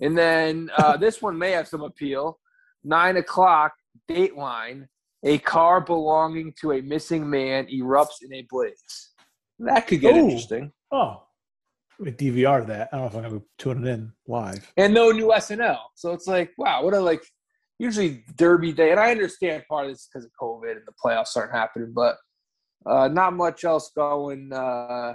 And 0.00 0.16
then 0.16 0.70
uh, 0.78 0.96
this 0.96 1.20
one 1.20 1.36
may 1.36 1.50
have 1.50 1.68
some 1.68 1.82
appeal. 1.82 2.38
Nine 2.84 3.16
o'clock, 3.16 3.72
Dateline. 4.08 4.86
A 5.22 5.38
car 5.38 5.82
belonging 5.82 6.54
to 6.62 6.72
a 6.72 6.80
missing 6.80 7.28
man 7.28 7.66
erupts 7.66 8.22
in 8.22 8.32
a 8.32 8.46
blaze. 8.48 9.10
That 9.58 9.86
could 9.86 10.00
get 10.00 10.14
Ooh. 10.14 10.20
interesting. 10.20 10.72
Oh. 10.90 11.24
We 11.98 12.12
DVR 12.12 12.66
that. 12.68 12.88
I 12.92 12.96
don't 12.96 13.02
know 13.02 13.06
if 13.08 13.24
I'm 13.26 13.30
gonna 13.30 13.42
tune 13.58 13.82
tuning 13.82 13.92
in 13.92 14.12
live. 14.26 14.72
and 14.78 14.94
no 14.94 15.10
new 15.10 15.26
SNL. 15.26 15.80
So 15.96 16.12
it's 16.12 16.26
like, 16.26 16.50
wow, 16.56 16.82
what 16.82 16.94
a 16.94 17.00
like. 17.00 17.22
Usually 17.78 18.24
Derby 18.36 18.72
Day, 18.72 18.90
and 18.90 19.00
I 19.00 19.10
understand 19.10 19.64
part 19.68 19.86
of 19.86 19.92
this 19.92 20.08
because 20.10 20.24
of 20.24 20.30
COVID 20.40 20.72
and 20.72 20.82
the 20.86 20.92
playoffs 21.02 21.36
aren't 21.36 21.52
happening, 21.52 21.92
but 21.94 22.16
uh, 22.86 23.08
not 23.08 23.34
much 23.34 23.64
else 23.64 23.90
going 23.94 24.50
uh, 24.52 25.14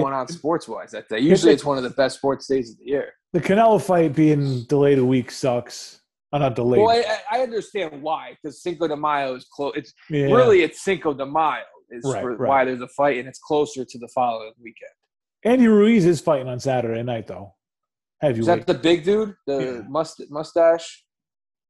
going 0.00 0.14
on 0.14 0.28
sports 0.28 0.66
wise 0.68 0.90
that 0.92 1.08
day. 1.08 1.18
Usually 1.32 1.52
it's 1.52 1.64
one 1.64 1.76
of 1.76 1.82
the 1.84 1.90
best 1.90 2.16
sports 2.18 2.46
days 2.46 2.70
of 2.70 2.78
the 2.78 2.84
year. 2.86 3.12
The 3.32 3.40
Canelo 3.40 3.80
fight 3.82 4.14
being 4.14 4.62
delayed 4.64 4.98
a 4.98 5.04
week 5.04 5.30
sucks. 5.30 6.00
Oh, 6.32 6.38
not 6.38 6.54
delayed. 6.54 6.80
Well, 6.82 6.90
I, 7.30 7.38
I 7.38 7.42
understand 7.42 8.02
why 8.02 8.36
because 8.42 8.62
Cinco 8.62 8.88
de 8.88 8.96
Mayo 8.96 9.34
is 9.34 9.44
close. 9.54 9.72
It's 9.76 9.92
Yeah. 10.08 10.26
really 10.34 10.62
it's 10.62 10.82
Cinco 10.82 11.12
de 11.12 11.26
Mayo 11.26 11.62
is 11.90 12.04
Right, 12.04 12.24
right. 12.24 12.48
why 12.48 12.64
there's 12.64 12.80
a 12.80 12.88
fight, 12.88 13.18
and 13.18 13.28
it's 13.28 13.38
closer 13.38 13.84
to 13.84 13.98
the 13.98 14.08
following 14.14 14.52
weekend. 14.62 14.90
Andy 15.44 15.66
Ruiz 15.68 16.06
is 16.06 16.20
fighting 16.20 16.48
on 16.48 16.58
Saturday 16.58 17.02
night 17.02 17.26
though. 17.26 17.54
Is 18.22 18.28
Heavyweight. 18.28 18.66
that 18.66 18.72
the 18.72 18.78
big 18.78 19.04
dude, 19.04 19.34
the 19.46 19.58
Yeah. 19.60 19.88
must 19.88 20.22
mustache? 20.30 21.04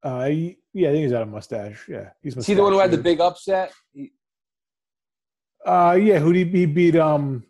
uh, 0.04 0.26
he- 0.28 0.58
yeah, 0.74 0.88
I 0.88 0.92
think 0.92 1.02
he's 1.04 1.12
got 1.12 1.22
a 1.22 1.26
mustache. 1.26 1.88
Yeah, 1.88 2.10
he's 2.22 2.36
Is 2.36 2.46
he 2.46 2.54
the 2.54 2.62
one 2.62 2.72
who 2.72 2.78
had 2.78 2.90
the 2.92 2.98
big 2.98 3.20
upset? 3.20 3.72
He- 3.92 4.12
Uh, 5.64 5.96
yeah, 6.00 6.18
who 6.18 6.32
did 6.32 6.48
he, 6.48 6.58
he 6.60 6.66
beat? 6.66 6.96
Um, 6.96 7.44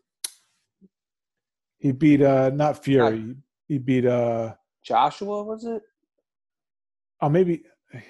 he 1.83 1.93
beat 1.93 2.23
uh 2.23 2.51
not 2.55 2.83
Fury. 2.83 3.35
he 3.69 3.77
beat 3.79 4.07
uh 4.07 4.55
Joshua 4.85 5.43
was 5.43 5.65
it? 5.65 5.83
oh 7.21 7.29
maybe 7.29 7.63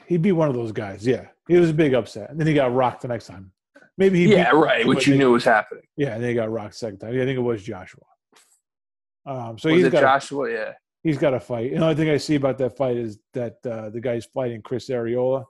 he 0.06 0.16
beat 0.16 0.32
one 0.32 0.48
of 0.48 0.54
those 0.54 0.70
guys. 0.72 1.04
Yeah, 1.06 1.26
he 1.48 1.56
was 1.56 1.70
a 1.70 1.74
big 1.74 1.92
upset, 1.94 2.30
and 2.30 2.38
then 2.38 2.46
he 2.46 2.54
got 2.54 2.72
rocked 2.72 3.02
the 3.02 3.08
next 3.08 3.26
time. 3.26 3.50
Maybe 3.98 4.24
he 4.24 4.32
yeah, 4.32 4.50
beat, 4.52 4.56
right. 4.58 4.86
Which 4.86 5.06
you 5.08 5.16
knew 5.16 5.32
was 5.32 5.44
happening. 5.44 5.82
Yeah, 5.96 6.14
and 6.14 6.22
then 6.22 6.30
he 6.30 6.34
got 6.36 6.50
rocked 6.52 6.76
second 6.76 6.98
time. 7.00 7.14
Yeah, 7.14 7.22
I 7.22 7.26
think 7.26 7.36
it 7.38 7.42
was 7.42 7.62
Joshua. 7.62 8.04
Um, 9.26 9.58
so 9.58 9.68
was 9.70 9.78
he's 9.78 9.86
it 9.86 9.92
got 9.92 10.00
Joshua? 10.02 10.50
Yeah. 10.52 10.72
he's 11.02 11.18
got 11.18 11.34
a 11.34 11.40
fight. 11.40 11.72
And 11.72 11.80
the 11.80 11.84
only 11.84 11.94
thing 11.96 12.10
I 12.10 12.16
see 12.16 12.36
about 12.36 12.58
that 12.58 12.76
fight 12.76 12.96
is 12.96 13.18
that 13.34 13.56
uh, 13.66 13.90
the 13.90 14.00
guy's 14.00 14.24
fighting 14.26 14.62
Chris 14.62 14.88
Arreola. 14.88 15.44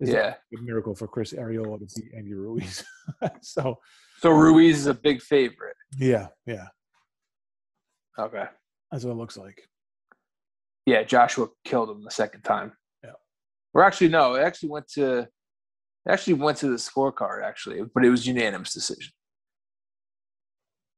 It's 0.00 0.10
Yeah. 0.10 0.34
a 0.58 0.62
miracle 0.62 0.94
for 0.94 1.06
Chris 1.08 1.32
Arreola 1.32 1.78
to 1.78 1.86
beat 2.00 2.12
Andy 2.16 2.34
Ruiz. 2.34 2.84
so 3.42 3.78
So 4.20 4.30
Ruiz 4.30 4.78
is 4.80 4.86
a 4.86 4.94
big 4.94 5.22
favorite. 5.22 5.76
yeah, 5.98 6.28
yeah, 6.46 6.66
Okay. 8.18 8.44
that's 8.90 9.04
what 9.04 9.12
it 9.12 9.16
looks 9.16 9.36
like. 9.36 9.68
Yeah, 10.86 11.02
Joshua 11.02 11.48
killed 11.64 11.90
him 11.90 12.02
the 12.02 12.10
second 12.10 12.42
time. 12.42 12.72
Yeah. 13.04 13.12
Or 13.74 13.84
actually, 13.84 14.08
no, 14.08 14.34
it 14.34 14.42
actually 14.42 14.70
went 14.70 14.88
to 14.94 15.18
it 16.08 16.12
actually 16.12 16.34
went 16.34 16.56
to 16.58 16.68
the 16.68 16.76
scorecard 16.76 17.44
actually, 17.44 17.82
but 17.94 18.04
it 18.04 18.10
was 18.10 18.26
unanimous 18.26 18.72
decision. 18.72 19.12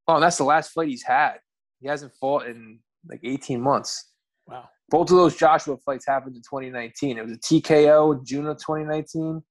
Oh, 0.06 0.14
and 0.14 0.22
that's 0.22 0.38
the 0.38 0.44
last 0.44 0.70
fight 0.70 0.88
he's 0.88 1.02
had. 1.02 1.34
He 1.80 1.88
hasn't 1.88 2.12
fought 2.20 2.46
in 2.46 2.78
like 3.08 3.20
18 3.24 3.60
months. 3.60 4.12
Wow. 4.46 4.68
Both 4.88 5.10
of 5.10 5.16
those 5.16 5.36
Joshua 5.36 5.76
fights 5.84 6.06
happened 6.06 6.36
in 6.36 6.42
2019. 6.42 7.18
It 7.18 7.24
was 7.24 7.32
a 7.32 7.38
TKO 7.38 8.18
in 8.18 8.24
June 8.24 8.46
of 8.46 8.58
2019, 8.58 9.42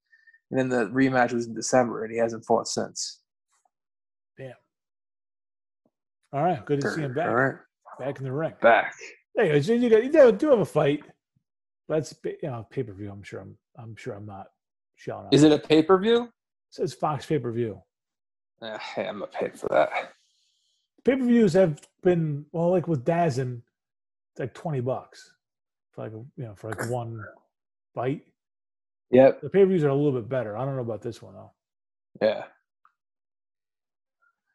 and 0.51 0.59
then 0.59 0.69
the 0.69 0.87
rematch 0.87 1.31
was 1.31 1.47
in 1.47 1.55
December, 1.55 2.03
and 2.03 2.13
he 2.13 2.19
hasn't 2.19 2.45
fought 2.45 2.67
since. 2.67 3.18
All 6.33 6.43
right. 6.43 6.63
Good 6.65 6.81
to 6.81 6.91
see 6.91 7.01
him 7.01 7.13
back. 7.13 7.27
All 7.27 7.35
right, 7.35 7.55
Back 7.99 8.17
in 8.19 8.23
the 8.23 8.31
ring. 8.31 8.53
back. 8.61 8.93
Anyways, 9.37 9.67
you, 9.69 9.89
got, 9.89 10.03
you 10.03 10.11
do- 10.11 10.49
have 10.49 10.59
a 10.59 10.65
fight. 10.65 11.03
That's 11.87 12.13
you 12.23 12.37
know 12.43 12.67
pay 12.69 12.83
per 12.83 12.93
view. 12.93 13.09
I'm 13.11 13.23
sure. 13.23 13.39
I'm. 13.41 13.57
I'm 13.77 13.95
sure. 13.95 14.13
I'm 14.13 14.25
not 14.25 14.47
out. 15.11 15.33
Is 15.33 15.43
it 15.43 15.51
a 15.51 15.57
pay 15.57 15.81
per 15.81 15.97
view? 15.97 16.23
It 16.23 16.29
says 16.69 16.93
Fox 16.93 17.25
pay 17.25 17.39
per 17.39 17.51
view. 17.51 17.81
Eh, 18.61 18.77
hey, 18.77 19.07
I'm 19.07 19.19
not 19.19 19.31
paid 19.31 19.57
for 19.57 19.67
that. 19.69 19.89
Pay 21.05 21.15
per 21.15 21.23
views 21.25 21.53
have 21.53 21.79
been 22.03 22.45
well, 22.51 22.69
like 22.69 22.87
with 22.87 23.05
Dazn, 23.05 23.63
it's 24.33 24.39
like 24.39 24.53
twenty 24.53 24.81
bucks 24.81 25.33
for 25.93 26.03
like 26.03 26.11
you 26.11 26.43
know 26.43 26.53
for 26.55 26.69
like 26.69 26.89
one 26.91 27.23
fight. 27.95 28.21
Yep. 29.11 29.41
The 29.41 29.49
pay 29.49 29.61
per 29.63 29.67
views 29.69 29.83
are 29.83 29.89
a 29.89 29.95
little 29.95 30.11
bit 30.19 30.29
better. 30.29 30.57
I 30.57 30.65
don't 30.65 30.75
know 30.75 30.81
about 30.81 31.01
this 31.01 31.21
one 31.21 31.33
though. 31.33 31.51
Yeah. 32.21 32.43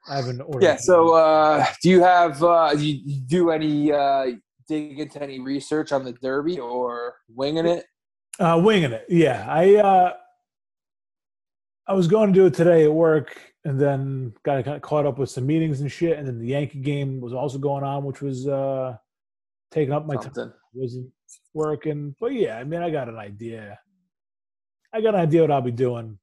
I 0.07 0.17
haven't 0.17 0.41
ordered. 0.41 0.63
Yeah. 0.63 0.77
So, 0.77 1.15
uh, 1.15 1.65
do 1.83 1.89
you 1.89 2.03
have 2.03 2.43
uh, 2.43 2.75
do 2.75 2.87
you 2.87 3.21
do 3.21 3.51
any 3.51 3.93
uh, 3.93 4.27
dig 4.69 5.01
into 5.01 5.23
any 5.23 5.41
research 5.41 5.93
on 5.93 6.05
the 6.05 6.13
Derby 6.13 6.59
or 6.59 7.17
winging 7.29 7.67
it? 7.67 7.87
Uh, 8.39 8.61
winging 8.63 8.93
it. 8.93 9.07
Yeah, 9.09 9.47
I 9.49 9.77
uh, 9.77 10.13
I 11.87 11.95
was 11.95 12.07
going 12.07 12.33
to 12.33 12.39
do 12.39 12.47
it 12.47 12.55
today 12.55 12.85
at 12.85 12.93
work, 12.93 13.41
and 13.65 13.81
then 13.81 14.35
got 14.43 14.65
kind 14.65 14.77
of 14.77 14.83
caught 14.83 15.07
up 15.07 15.19
with 15.19 15.31
some 15.31 15.47
meetings 15.47 15.81
and 15.81 15.91
shit. 15.91 16.19
And 16.19 16.27
then 16.27 16.39
the 16.39 16.49
Yankee 16.49 16.81
game 16.81 17.21
was 17.21 17.33
also 17.33 17.59
going 17.59 17.85
on, 17.85 18.05
which 18.05 18.21
was 18.21 18.47
uh, 18.47 18.97
taking 19.71 19.93
up 19.93 20.07
my 20.07 20.15
time. 20.15 20.25
Something. 20.25 20.53
Wasn't 20.75 21.11
working, 21.55 22.17
but 22.19 22.33
yeah, 22.33 22.59
I 22.59 22.65
mean, 22.65 22.83
I 22.83 22.91
got 22.91 23.09
an 23.09 23.17
idea. 23.17 23.79
I 24.93 25.01
got 25.01 25.15
an 25.15 25.21
idea 25.21 25.43
what 25.43 25.53
I'll 25.53 25.61
be 25.61 25.71
doing 25.71 26.19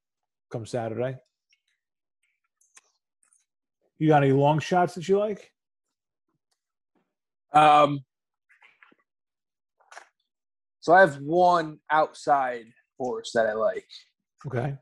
come 0.51 0.65
Saturday. 0.65 1.17
You 4.01 4.07
got 4.07 4.23
any 4.23 4.33
long 4.33 4.57
shots 4.57 4.95
that 4.95 5.07
you 5.07 5.19
like? 5.19 5.51
Um, 7.53 8.03
so 10.79 10.91
I 10.91 11.01
have 11.01 11.17
one 11.17 11.77
outside 11.87 12.65
horse 12.97 13.29
that 13.35 13.45
I 13.45 13.53
like. 13.53 13.85
Okay. 14.47 14.73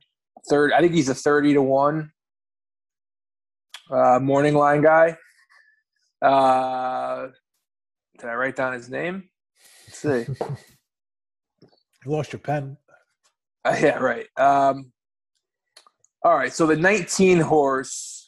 Third, 0.50 0.72
I 0.72 0.80
think 0.80 0.94
he's 0.94 1.10
a 1.10 1.14
thirty 1.14 1.54
to 1.54 1.62
one. 1.62 2.14
Uh, 3.92 4.20
morning 4.22 4.54
line 4.54 4.82
guy. 4.82 5.18
Uh, 6.22 7.28
did 8.20 8.30
I 8.30 8.36
write 8.36 8.56
down 8.56 8.72
his 8.72 8.90
name? 8.90 9.30
Let's 9.86 10.00
see. 10.00 10.34
You 12.06 12.14
lost 12.14 12.32
your 12.32 12.40
pen. 12.40 12.78
Uh, 13.66 13.76
yeah, 13.78 13.98
right. 13.98 14.26
Um, 14.38 14.94
all 16.24 16.38
right. 16.38 16.54
So 16.54 16.66
the 16.66 16.78
19 16.78 17.42
horse 17.42 18.19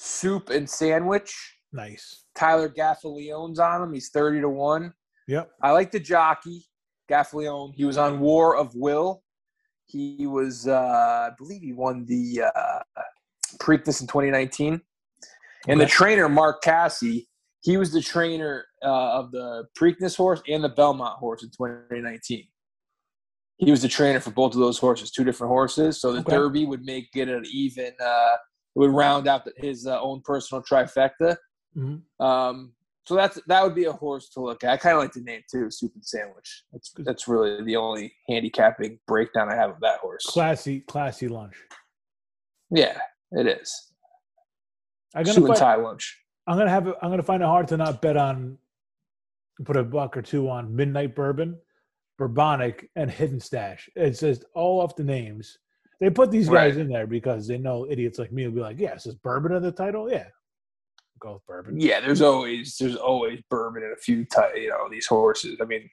soup 0.00 0.48
and 0.50 0.68
sandwich. 0.68 1.56
Nice. 1.72 2.24
Tyler 2.34 2.68
Gaffalione's 2.68 3.58
on 3.58 3.82
him. 3.82 3.92
He's 3.92 4.08
30 4.10 4.40
to 4.40 4.48
1. 4.48 4.92
Yep. 5.28 5.50
I 5.62 5.70
like 5.72 5.92
the 5.92 6.00
jockey, 6.00 6.64
Gaffalione. 7.08 7.74
He 7.74 7.84
was 7.84 7.98
on 7.98 8.18
War 8.18 8.56
of 8.56 8.74
Will. 8.74 9.22
He 9.84 10.26
was, 10.26 10.66
uh, 10.66 11.28
I 11.30 11.30
believe 11.38 11.60
he 11.60 11.72
won 11.72 12.06
the 12.06 12.42
uh, 12.42 12.78
Preakness 13.58 14.00
in 14.00 14.06
2019. 14.06 14.80
And 15.68 15.80
the 15.80 15.86
trainer, 15.86 16.28
Mark 16.28 16.62
Casse, 16.62 17.26
he 17.60 17.76
was 17.76 17.92
the 17.92 18.00
trainer 18.00 18.64
uh, 18.82 19.18
of 19.18 19.30
the 19.32 19.66
Preakness 19.78 20.16
horse 20.16 20.40
and 20.48 20.64
the 20.64 20.70
Belmont 20.70 21.18
horse 21.18 21.42
in 21.42 21.50
2019. 21.50 22.46
He 23.58 23.70
was 23.70 23.82
the 23.82 23.88
trainer 23.88 24.20
for 24.20 24.30
both 24.30 24.54
of 24.54 24.60
those 24.60 24.78
horses, 24.78 25.10
two 25.10 25.24
different 25.24 25.50
horses. 25.50 26.00
So 26.00 26.12
the 26.12 26.20
Okay. 26.20 26.34
Derby 26.34 26.64
would 26.64 26.84
make 26.84 27.08
it 27.14 27.28
an 27.28 27.44
even, 27.52 27.92
uh, 28.02 28.36
would 28.80 28.90
round 28.92 29.28
out 29.28 29.46
his 29.58 29.86
uh, 29.86 30.00
own 30.00 30.22
personal 30.24 30.62
trifecta. 30.62 31.36
hmm 31.74 31.96
Um, 32.18 32.72
so 33.06 33.14
that's 33.14 33.38
that 33.46 33.62
would 33.64 33.74
be 33.74 33.84
a 33.86 33.92
horse 33.92 34.28
to 34.30 34.40
look 34.40 34.62
at. 34.64 34.70
I 34.70 34.76
kind 34.76 34.96
of 34.96 35.02
like 35.02 35.12
the 35.12 35.20
name 35.20 35.42
too, 35.50 35.70
Soup 35.70 35.92
and 35.94 36.04
Sandwich. 36.04 36.64
That's 36.72 36.92
that's 36.98 37.28
really 37.28 37.62
the 37.64 37.76
only 37.76 38.12
handicapping 38.28 38.98
breakdown 39.06 39.50
I 39.50 39.56
have 39.56 39.70
of 39.70 39.80
that 39.80 39.98
horse. 40.00 40.24
Classy, 40.26 40.80
classy 40.80 41.28
lunch. 41.28 41.56
Yeah, 42.70 42.98
it 43.32 43.46
is. 43.46 43.92
I'm 45.14 45.24
gonna 45.24 45.38
and 45.38 45.46
find, 45.48 45.58
tie 45.58 45.76
lunch. 45.76 46.18
I'm 46.46 46.56
gonna 46.56 46.70
have. 46.70 46.86
it- 46.88 46.96
I'm 47.02 47.10
gonna 47.10 47.22
find 47.22 47.42
it 47.42 47.46
hard 47.46 47.68
to 47.68 47.76
not 47.76 48.00
bet 48.00 48.16
on. 48.16 48.58
Put 49.64 49.76
a 49.76 49.84
buck 49.84 50.16
or 50.16 50.22
two 50.22 50.48
on 50.48 50.74
Midnight 50.74 51.14
Bourbon, 51.14 51.58
Bourbonic, 52.18 52.88
and 52.96 53.10
Hidden 53.10 53.40
Stash. 53.40 53.90
It's 53.96 54.20
just 54.20 54.44
all 54.54 54.80
off 54.80 54.94
the 54.96 55.04
names. 55.04 55.58
They 56.00 56.08
put 56.10 56.30
these 56.30 56.48
guys 56.48 56.74
Right. 56.76 56.80
in 56.82 56.88
there 56.88 57.06
because 57.06 57.46
they 57.46 57.58
know 57.58 57.86
idiots 57.88 58.18
like 58.18 58.32
me 58.32 58.46
will 58.46 58.54
be 58.54 58.60
like, 58.60 58.78
"Yes, 58.78 59.06
is 59.06 59.14
bourbon 59.16 59.52
in 59.52 59.62
the 59.62 59.70
title? 59.72 60.10
Yeah, 60.10 60.28
go 61.20 61.34
with 61.34 61.46
bourbon." 61.46 61.78
Yeah, 61.78 62.00
there's 62.00 62.22
always 62.22 62.76
there's 62.78 62.96
always 62.96 63.40
bourbon 63.50 63.82
in 63.82 63.92
a 63.92 63.96
few 64.00 64.24
ti- 64.24 64.62
you 64.62 64.70
know 64.70 64.88
these 64.90 65.06
horses. 65.06 65.58
I 65.60 65.64
mean, 65.66 65.90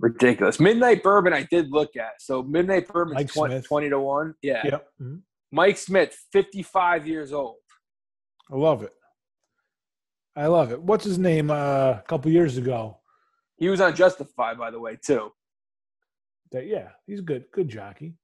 ridiculous. 0.00 0.60
Midnight 0.60 1.02
Bourbon 1.02 1.32
I 1.32 1.44
did 1.44 1.70
look 1.70 1.96
at. 1.96 2.20
So 2.20 2.42
Midnight 2.42 2.88
Bourbon 2.88 3.14
Mike 3.14 3.32
20, 3.32 3.62
20 3.62 3.88
to 3.88 3.98
one. 4.00 4.34
Yeah. 4.42 4.60
Yep. 4.64 4.88
Mhm. 5.00 5.22
Mike 5.50 5.78
Smith, 5.78 6.14
55 6.32 7.06
years 7.06 7.32
old. 7.32 7.56
I 8.52 8.56
love 8.56 8.82
it. 8.82 8.92
I 10.36 10.48
love 10.48 10.70
it. 10.72 10.82
What's 10.82 11.04
his 11.06 11.18
name? 11.18 11.50
Uh, 11.50 11.54
a 11.92 12.04
couple 12.06 12.30
years 12.30 12.58
ago. 12.58 12.98
He 13.56 13.70
was 13.70 13.80
on 13.80 13.96
Justified, 13.96 14.58
by 14.58 14.70
the 14.70 14.78
way, 14.78 14.98
too. 15.02 15.32
That 16.52 16.66
yeah, 16.66 16.90
he's 17.06 17.22
good. 17.22 17.50
Good 17.52 17.70
jockey. 17.70 18.14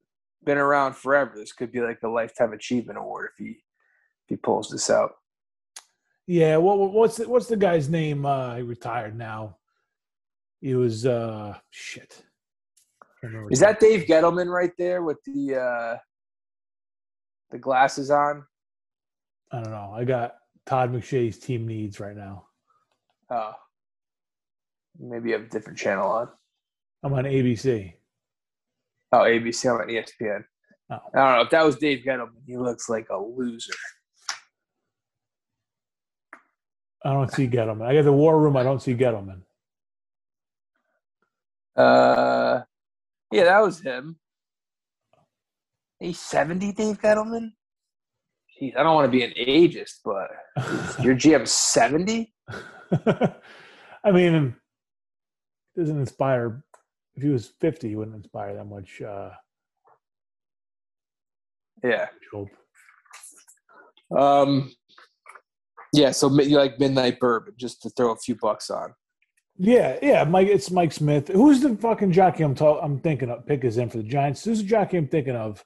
Been 0.44 0.58
around 0.58 0.94
forever. 0.96 1.32
This 1.36 1.52
could 1.52 1.70
be 1.70 1.80
like 1.80 2.00
the 2.00 2.08
lifetime 2.08 2.52
achievement 2.52 2.98
award 2.98 3.30
if 3.32 3.44
he 3.44 3.50
if 3.52 4.28
he 4.28 4.36
pulls 4.36 4.70
this 4.70 4.90
out. 4.90 5.12
Yeah, 6.26 6.56
what 6.56 6.78
what- 6.78 6.92
what's 6.92 7.16
the, 7.16 7.28
what's 7.28 7.46
the 7.48 7.56
guy's 7.56 7.88
name? 7.88 8.26
Uh, 8.26 8.56
he 8.56 8.62
retired 8.62 9.16
now. 9.16 9.58
He 10.60 10.74
was 10.74 11.06
uh 11.06 11.56
shit. 11.70 12.24
Is 13.50 13.60
that 13.60 13.78
Dave 13.78 14.06
Gettleman 14.08 14.48
right 14.52 14.72
there 14.78 15.02
with 15.02 15.18
the 15.24 15.54
uh 15.56 15.96
the 17.52 17.58
glasses 17.58 18.10
on? 18.10 18.44
I 19.52 19.62
don't 19.62 19.70
know. 19.70 19.92
I 19.94 20.04
got 20.04 20.34
Todd 20.66 20.92
McShay's 20.92 21.38
team 21.38 21.66
needs 21.66 22.00
right 22.00 22.16
now. 22.16 22.46
Oh. 23.30 23.52
Maybe 24.98 25.30
you 25.30 25.34
have 25.36 25.44
a 25.44 25.48
different 25.48 25.78
channel 25.78 26.08
on. 26.10 26.28
I'm 27.02 27.12
on 27.12 27.24
ABC. 27.24 27.92
Oh, 29.12 29.18
ABC. 29.18 29.70
On 29.72 29.86
ESPN. 29.86 30.44
Oh. 30.90 30.98
I 31.14 31.18
don't 31.18 31.36
know 31.36 31.42
if 31.42 31.50
that 31.50 31.64
was 31.64 31.76
Dave 31.76 32.04
Gettleman. 32.06 32.42
He 32.46 32.56
looks 32.56 32.88
like 32.88 33.08
a 33.10 33.16
loser. 33.16 33.74
I 37.04 37.12
don't 37.12 37.32
see 37.32 37.48
Gettleman. 37.48 37.86
I 37.86 37.94
got 37.94 38.04
the 38.04 38.12
War 38.12 38.40
Room. 38.40 38.56
I 38.56 38.62
don't 38.62 38.80
see 38.80 38.94
Gettleman. 38.94 39.42
Uh, 41.76 42.60
yeah, 43.32 43.44
that 43.44 43.60
was 43.60 43.80
him. 43.80 44.16
He's 45.98 46.20
seventy, 46.20 46.72
Dave 46.72 47.00
Gettleman. 47.00 47.52
Jeez, 48.60 48.76
I 48.76 48.82
don't 48.82 48.94
want 48.94 49.10
to 49.10 49.18
be 49.18 49.24
an 49.24 49.32
ageist, 49.38 50.00
but 50.04 50.30
your 51.02 51.14
GM 51.14 51.46
seventy. 51.48 52.34
I 54.04 54.10
mean, 54.12 54.54
it 55.74 55.80
doesn't 55.80 55.98
inspire. 55.98 56.62
If 57.14 57.22
he 57.22 57.28
was 57.28 57.52
50, 57.60 57.88
he 57.88 57.96
wouldn't 57.96 58.16
inspire 58.16 58.54
that 58.54 58.64
much 58.64 59.02
uh, 59.02 59.30
Yeah. 61.84 62.08
hope. 62.32 62.48
Um. 64.16 64.72
Yeah, 65.94 66.10
so 66.10 66.30
you 66.40 66.56
like 66.56 66.78
Midnight 66.78 67.20
Bourbon, 67.20 67.54
just 67.58 67.82
to 67.82 67.90
throw 67.90 68.12
a 68.12 68.16
few 68.16 68.34
bucks 68.34 68.70
on. 68.70 68.94
Yeah, 69.58 69.98
yeah, 70.02 70.24
Mike. 70.24 70.48
It's 70.48 70.70
Mike 70.70 70.92
Smith. 70.92 71.28
Who's 71.28 71.60
the 71.60 71.76
fucking 71.76 72.12
jockey 72.12 72.44
I'm 72.44 72.54
talking? 72.54 72.82
I'm 72.82 72.98
thinking 73.00 73.28
of. 73.30 73.46
Pick 73.46 73.64
is 73.64 73.76
in 73.76 73.90
for 73.90 73.98
the 73.98 74.02
Giants. 74.02 74.42
Who's 74.44 74.62
the 74.62 74.68
jockey 74.68 74.96
I'm 74.96 75.08
thinking 75.08 75.36
of? 75.36 75.62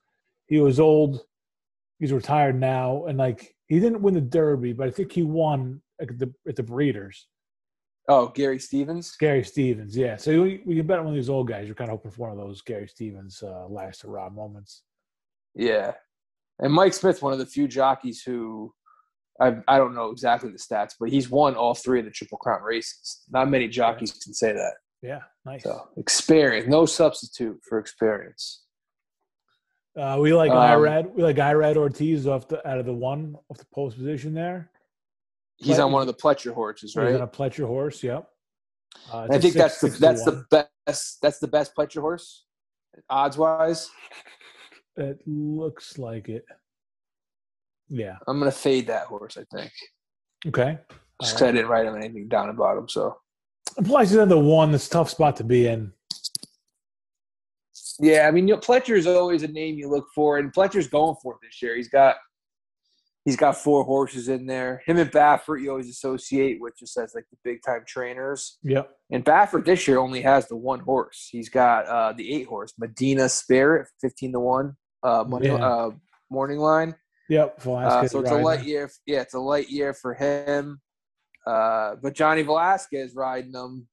He 0.47 0.59
was 0.61 0.81
old. 0.81 1.21
He's 2.01 2.13
retired 2.13 2.59
now, 2.59 3.07
and 3.07 3.19
like 3.19 3.55
he 3.69 3.79
didn't 3.79 4.03
win 4.03 4.15
the 4.15 4.21
Derby, 4.21 4.73
but 4.73 4.89
I 4.89 4.91
think 4.91 5.13
he 5.13 5.23
won 5.23 5.81
at 6.01 6.19
the 6.19 6.33
at 6.49 6.57
the 6.57 6.63
Breeders. 6.65 7.29
Oh, 8.09 8.29
Gary 8.29 8.59
Stevens. 8.61 9.17
Gary 9.17 9.43
Stevens, 9.43 9.97
yeah. 9.97 10.17
So 10.17 10.43
we, 10.43 10.63
we 10.65 10.77
can 10.77 10.87
bet 10.87 10.99
on 11.01 11.07
one 11.07 11.15
of 11.15 11.17
these 11.19 11.29
old 11.29 11.49
guys. 11.49 11.67
You're 11.67 11.75
kind 11.75 11.91
of 11.91 11.97
hoping 11.97 12.13
for 12.13 12.29
one 12.29 12.31
of 12.31 12.39
those 12.39 12.63
Gary 12.63 12.87
Stevens 12.87 13.43
uh, 13.43 13.67
last 13.69 14.03
hurrah 14.03 14.31
moments. 14.31 14.83
Yeah, 15.55 15.93
and 16.61 16.73
Mike 16.73 16.93
Smith, 16.95 17.23
one 17.23 17.33
of 17.33 17.39
the 17.39 17.47
few 17.47 17.67
jockeys 17.67 18.23
who 18.23 18.73
I 19.41 19.57
I 19.67 19.79
don't 19.79 19.95
know 19.95 20.11
exactly 20.11 20.51
the 20.51 20.59
stats, 20.59 20.95
but 21.01 21.09
he's 21.11 21.29
won 21.31 21.55
all 21.57 21.75
three 21.75 21.99
of 21.99 22.05
the 22.05 22.11
Triple 22.11 22.39
Crown 22.39 22.63
races. 22.63 23.23
Not 23.31 23.51
many 23.51 23.67
jockeys 23.69 24.13
can 24.13 24.35
say 24.35 24.53
that. 24.53 24.75
Yeah, 25.03 25.21
nice. 25.45 25.63
So 25.63 25.89
experience, 25.97 26.69
no 26.69 26.87
substitute 26.87 27.59
for 27.69 27.79
experience. 27.79 28.63
Uh, 29.99 30.19
we 30.21 30.33
like 30.35 30.51
Um, 30.51 30.59
Irad. 30.59 31.13
We 31.15 31.23
like 31.23 31.37
Irad 31.37 31.77
Ortiz 31.77 32.27
off 32.27 32.49
the 32.49 32.67
out 32.69 32.79
of 32.79 32.87
the 32.87 32.93
one 32.93 33.35
off 33.51 33.59
the 33.59 33.67
post 33.75 33.97
position 33.97 34.35
there. 34.35 34.71
He's 35.59 35.79
on 35.79 35.91
one 35.93 36.03
of 36.03 36.07
the 36.07 36.15
Pletcher 36.15 36.53
horses, 36.53 36.93
He's 36.93 36.97
right? 36.97 37.15
on 37.15 37.23
a 37.23 37.27
Pletcher 37.27 37.67
horse. 37.67 38.03
Yep. 38.03 38.29
Uh, 39.13 39.23
I 39.31 39.39
think 39.39 39.55
six- 39.55 39.55
that's 39.55 39.81
the 39.81 39.89
that's 39.89 40.25
the 40.25 40.45
best 40.87 41.19
that's 41.23 41.39
the 41.39 41.49
best 41.49 41.75
Pletcher 41.75 42.01
horse, 42.01 42.45
odds 43.11 43.37
wise. 43.39 43.91
It 44.97 45.21
looks 45.27 45.99
like 45.99 46.29
it. 46.29 46.45
Yeah. 47.89 48.17
I'm 48.27 48.39
gonna 48.39 48.51
fade 48.51 48.87
that 48.89 49.07
horse. 49.07 49.37
I 49.37 49.45
think 49.55 49.71
Okay. 50.47 50.79
just 51.23 51.35
because 51.35 51.43
I 51.49 51.53
didn't 51.53 51.69
write 51.69 51.87
him 51.87 51.97
anything 51.97 52.29
down 52.29 52.49
about 52.49 52.79
him. 52.79 52.89
So 52.89 53.17
Plus, 53.85 54.09
he's 54.11 54.19
in 54.19 54.29
the 54.29 54.39
one. 54.39 54.73
That's 54.73 54.87
a 54.87 54.91
tough 54.91 55.11
spot 55.11 55.37
to 55.37 55.45
be 55.45 55.67
in. 55.69 55.93
yeah, 57.99 58.27
I 58.27 58.31
mean, 58.31 58.49
you 58.49 58.55
know, 58.55 58.61
Pletcher 58.61 58.97
is 58.97 59.07
always 59.07 59.43
a 59.43 59.49
name 59.49 59.77
you 59.77 59.89
look 59.89 60.07
for, 60.15 60.39
and 60.39 60.53
Pletcher's 60.53 60.89
going 60.89 61.17
for 61.23 61.35
it 61.35 61.39
this 61.43 61.61
year. 61.63 61.77
He's 61.77 61.89
got 61.89 62.17
he's 63.27 63.37
got 63.37 63.59
four 63.59 63.85
horses 63.85 64.29
in 64.29 64.47
there. 64.47 64.81
Him 64.87 64.97
and 64.97 65.11
Baffert 65.11 65.61
you 65.61 65.71
always 65.71 65.91
associate 65.91 66.59
with 66.61 66.79
just 66.79 66.97
as 66.97 67.13
like 67.15 67.27
the 67.31 67.37
big 67.45 67.59
time 67.63 67.83
trainers. 67.87 68.59
Yep. 68.63 68.89
And 69.11 69.23
Baffert 69.23 69.67
this 69.67 69.87
year 69.87 69.99
only 69.99 70.23
has 70.23 70.49
the 70.49 70.57
one 70.57 70.81
horse. 70.81 71.29
He's 71.31 71.51
got 71.51 71.87
uh, 71.87 72.15
the 72.17 72.35
eight 72.35 72.47
horse 72.47 72.73
Medina 72.79 73.29
Spirit, 73.29 73.89
fifteen 74.01 74.33
to 74.33 74.41
one, 74.41 74.77
uh, 75.03 75.25
money, 75.29 75.49
Yeah. 75.49 75.57
uh, 75.57 75.91
morning 76.31 76.59
line. 76.59 76.95
Yep. 77.29 77.57
Uh, 77.59 77.61
Velazquez 77.63 78.13
so 78.13 78.21
it's 78.21 78.31
a 78.31 78.37
light 78.37 78.65
year. 78.65 78.91
Yeah, 79.05 79.21
it's 79.21 79.35
a 79.35 79.41
light 79.41 79.69
year 79.69 79.93
for 79.93 80.15
him. 80.15 80.81
Uh, 81.47 81.97
but 82.03 82.15
Johnny 82.15 82.43
Velazquez 82.43 83.15
riding 83.15 83.53
them. 83.53 83.87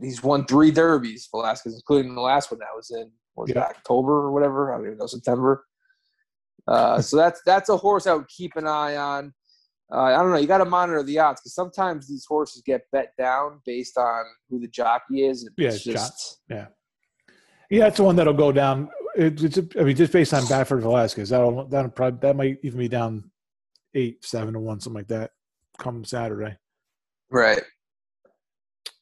He's 0.00 0.22
won 0.22 0.44
three 0.46 0.70
derbies, 0.70 1.28
Velazquez, 1.30 1.74
including 1.74 2.14
the 2.14 2.20
last 2.20 2.50
one 2.50 2.58
that 2.60 2.68
was 2.74 2.90
in 2.90 3.10
was 3.36 3.50
it, 3.50 3.56
October 3.56 4.12
or 4.12 4.32
whatever. 4.32 4.72
I 4.72 4.78
don't 4.78 4.86
even 4.86 4.98
know 4.98 5.06
September. 5.06 5.64
Uh, 6.68 7.00
so 7.00 7.16
that's 7.16 7.40
that's 7.46 7.68
a 7.70 7.76
horse 7.76 8.06
I 8.06 8.14
would 8.14 8.28
keep 8.28 8.52
an 8.56 8.66
eye 8.66 8.96
on. 8.96 9.32
Uh, 9.90 10.02
I 10.02 10.16
don't 10.18 10.30
know. 10.30 10.36
You 10.36 10.46
got 10.46 10.58
to 10.58 10.66
monitor 10.66 11.02
the 11.02 11.18
odds 11.18 11.40
because 11.40 11.54
sometimes 11.54 12.06
these 12.06 12.26
horses 12.28 12.62
get 12.64 12.82
bet 12.92 13.12
down 13.16 13.60
based 13.64 13.96
on 13.96 14.24
who 14.50 14.60
the 14.60 14.68
jockey 14.68 15.24
is. 15.24 15.48
Yeah, 15.56 15.68
it's 15.68 15.76
it's 15.76 15.84
just 15.84 16.40
Yeah, 16.50 16.66
that's 17.70 17.96
the 17.96 18.02
one 18.04 18.16
that'll 18.16 18.34
go 18.34 18.52
down. 18.52 18.90
It, 19.16 19.42
it's, 19.42 19.58
I 19.78 19.82
mean, 19.84 19.96
just 19.96 20.12
based 20.12 20.34
on 20.34 20.42
Baffert 20.42 20.82
Velazquez, 20.82 21.30
that'll 21.30 21.66
that'll 21.68 21.90
probably 21.90 22.18
that 22.20 22.36
might 22.36 22.58
even 22.62 22.78
be 22.78 22.88
down 22.88 23.30
eight, 23.94 24.22
seven 24.24 24.52
to 24.54 24.60
one, 24.60 24.78
something 24.80 24.98
like 25.00 25.08
that, 25.08 25.30
come 25.78 26.04
Saturday. 26.04 26.56
right. 27.30 27.62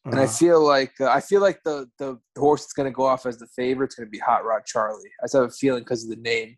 And 0.04 0.20
I 0.20 0.24
Uh, 0.24 0.28
feel 0.28 0.64
like 0.64 0.92
uh, 1.00 1.08
I 1.10 1.20
feel 1.20 1.40
like 1.40 1.58
the 1.64 1.88
the 1.98 2.16
horse 2.38 2.62
that's 2.62 2.72
going 2.74 2.86
to 2.90 2.94
go 2.94 3.04
off 3.04 3.26
as 3.26 3.38
the 3.38 3.48
favorite 3.56 3.88
is 3.90 3.96
going 3.96 4.06
to 4.06 4.10
be 4.10 4.20
Hot 4.20 4.44
Rod 4.44 4.62
Charlie. 4.64 5.10
I 5.20 5.24
just 5.24 5.34
have 5.34 5.42
a 5.44 5.50
feeling 5.50 5.82
because 5.82 6.04
of 6.04 6.10
the 6.10 6.16
name, 6.22 6.56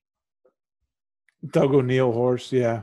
Doug 1.50 1.74
O'Neill 1.74 2.12
horse, 2.12 2.52
yeah. 2.52 2.82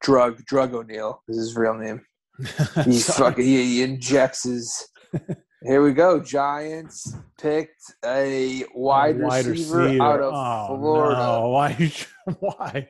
Drug 0.00 0.44
Drug 0.44 0.74
O'Neill 0.74 1.22
is 1.28 1.36
his 1.36 1.56
real 1.56 1.74
name. 1.74 2.00
He 2.84 2.98
fucking 2.98 3.44
he, 3.44 3.62
he 3.62 3.82
injects 3.82 4.44
his. 4.44 4.88
Here 5.62 5.82
we 5.82 5.92
go. 5.92 6.20
Giants 6.20 7.16
picked 7.40 7.82
a 8.04 8.64
wide, 8.74 9.18
Wide 9.18 9.46
receiver, 9.46 10.02
out 10.02 10.20
of 10.20 10.34
oh, 10.34 10.76
Florida. 10.76 11.16
No. 11.16 11.48
Why? 11.48 11.92
Why? 12.40 12.88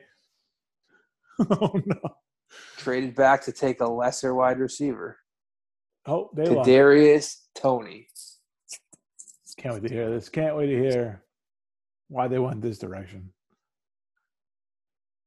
Oh 1.39 1.79
no! 1.85 1.99
Traded 2.77 3.15
back 3.15 3.43
to 3.43 3.51
take 3.51 3.81
a 3.81 3.85
lesser 3.85 4.33
wide 4.33 4.59
receiver. 4.59 5.17
Oh, 6.07 6.29
they 6.35 6.47
lost. 6.47 6.67
Kadarius 6.69 7.35
Toney. 7.55 8.07
Can't 9.57 9.75
wait 9.75 9.87
to 9.87 9.93
hear 9.93 10.09
this. 10.09 10.27
Can't 10.27 10.55
wait 10.55 10.67
to 10.67 10.77
hear 10.77 11.23
why 12.09 12.27
they 12.27 12.39
went 12.39 12.61
this 12.61 12.77
direction. 12.77 13.31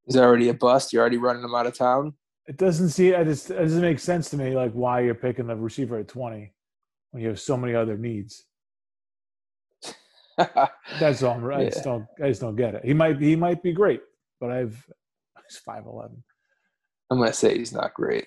Is 0.09 0.17
already 0.17 0.49
a 0.49 0.55
bust. 0.55 0.93
You're 0.93 1.01
already 1.03 1.19
running 1.19 1.45
him 1.45 1.55
out 1.55 1.67
of 1.67 1.77
town. 1.77 2.15
It 2.47 2.57
doesn't 2.57 2.89
see. 2.91 3.11
It, 3.11 3.25
just, 3.27 3.51
it 3.51 3.59
doesn't 3.59 3.83
make 3.83 3.99
sense 3.99 4.31
to 4.31 4.37
me. 4.39 4.55
Like 4.57 4.73
why 4.73 5.01
you're 5.01 5.15
picking 5.15 5.47
the 5.47 5.55
receiver 5.57 5.99
at 5.99 6.09
twenty 6.09 6.55
when 7.11 7.23
you 7.23 7.29
have 7.29 7.41
so 7.41 7.57
many 7.59 7.75
other 7.75 7.99
needs. 7.99 8.45
That's 10.37 11.23
all. 11.23 11.33
I'm- 11.33 11.51
I 11.53 11.65
just 11.67 11.85
don't. 11.85 12.07
I 12.23 12.29
just 12.29 12.41
don't 12.41 12.57
get 12.57 12.75
it. 12.75 12.85
He 12.85 12.95
might. 12.95 13.21
He 13.21 13.37
might 13.37 13.63
be 13.63 13.73
great, 13.73 14.01
but 14.41 14.51
I've. 14.51 14.83
He's 15.49 15.59
five 15.59 15.85
eleven. 15.87 16.23
I'm 17.11 17.19
gonna 17.19 17.33
say 17.33 17.57
he's 17.57 17.73
not 17.73 17.95
great. 17.95 18.27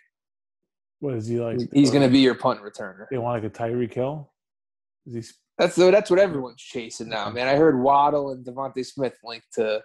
What 1.01 1.13
is 1.13 1.27
he 1.27 1.39
like? 1.39 1.59
He's 1.71 1.91
gonna 1.91 2.09
be 2.09 2.19
your 2.19 2.33
punt 2.33 2.61
returner. 2.61 3.05
They 3.11 3.19
want 3.19 3.43
like 3.43 3.51
a 3.51 3.55
Tyreek 3.55 3.93
Hill. 3.93 4.31
Is 5.05 5.13
he? 5.13 5.33
That's 5.59 5.75
that's 5.75 6.09
what 6.09 6.17
everyone's 6.19 6.61
chasing 6.61 7.09
now, 7.09 7.29
man. 7.29 7.47
I 7.47 7.55
heard 7.55 7.79
Waddle 7.79 8.31
and 8.31 8.43
DeVonta 8.43 8.83
Smith 8.83 9.15
linked 9.23 9.53
to 9.53 9.83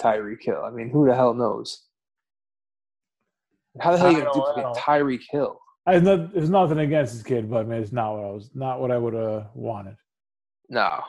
Tyreek 0.00 0.42
Hill. 0.42 0.62
I 0.64 0.70
mean, 0.70 0.90
who 0.90 1.06
the 1.06 1.14
hell 1.14 1.34
knows? 1.34 1.84
How 3.80 3.92
the 3.92 3.98
hell 3.98 4.08
are 4.08 4.12
you 4.12 4.18
gonna 4.18 4.32
duplicate 4.32 4.64
Tyreek 4.76 5.22
Hill? 5.30 5.60
I 5.86 5.98
no, 5.98 6.26
there's 6.26 6.50
nothing 6.50 6.78
against 6.78 7.12
this 7.12 7.22
kid, 7.22 7.50
but 7.50 7.68
man, 7.68 7.82
it's 7.82 7.92
not 7.92 8.14
what 8.14 8.24
I 8.24 8.30
was. 8.30 8.50
Not 8.54 8.80
what 8.80 8.90
I 8.90 8.98
would 8.98 9.14
have 9.14 9.48
wanted. 9.54 9.96
No, 10.68 11.00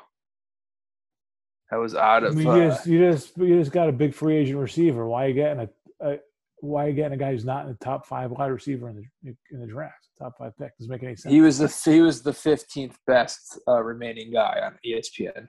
that 1.72 1.78
was 1.78 1.96
out 1.96 2.24
of. 2.24 2.34
I 2.34 2.36
mean, 2.36 2.48
uh, 2.48 2.56
you 2.56 2.68
just 2.68 2.88
you 2.88 3.12
just 3.12 3.38
you 3.38 3.60
just 3.60 3.72
got 3.72 3.90
a 3.90 3.94
big 3.94 4.14
free 4.14 4.36
agent 4.36 4.60
receiver. 4.60 5.08
Why 5.08 5.26
are 5.26 5.28
you 5.30 5.34
getting 5.34 5.60
a, 6.02 6.08
a 6.08 6.20
why 6.60 6.86
are 6.86 6.90
you 6.90 6.96
getting 6.96 7.14
a 7.14 7.18
guy 7.18 7.32
who's 7.32 7.46
not 7.46 7.66
in 7.66 7.72
the 7.72 7.86
top 7.86 8.06
five 8.06 8.32
wide 8.32 8.48
receiver 8.48 8.90
in 8.90 9.08
the 9.24 9.36
in 9.52 9.62
the 9.62 9.68
draft? 9.68 10.08
Top 10.20 10.38
five 10.38 10.58
pick 10.58 10.78
doesn't 10.78 10.92
make 10.92 11.04
any 11.04 11.16
sense. 11.16 11.32
he 11.32 11.42
was 11.42 11.58
the 11.58 11.92
he 11.92 12.02
was 12.02 12.22
the 12.22 12.34
fifteenth 12.34 12.98
best 13.08 13.60
uh, 13.68 13.82
remaining 13.82 14.32
guy 14.32 14.60
on 14.64 14.78
ESPN. 14.86 15.48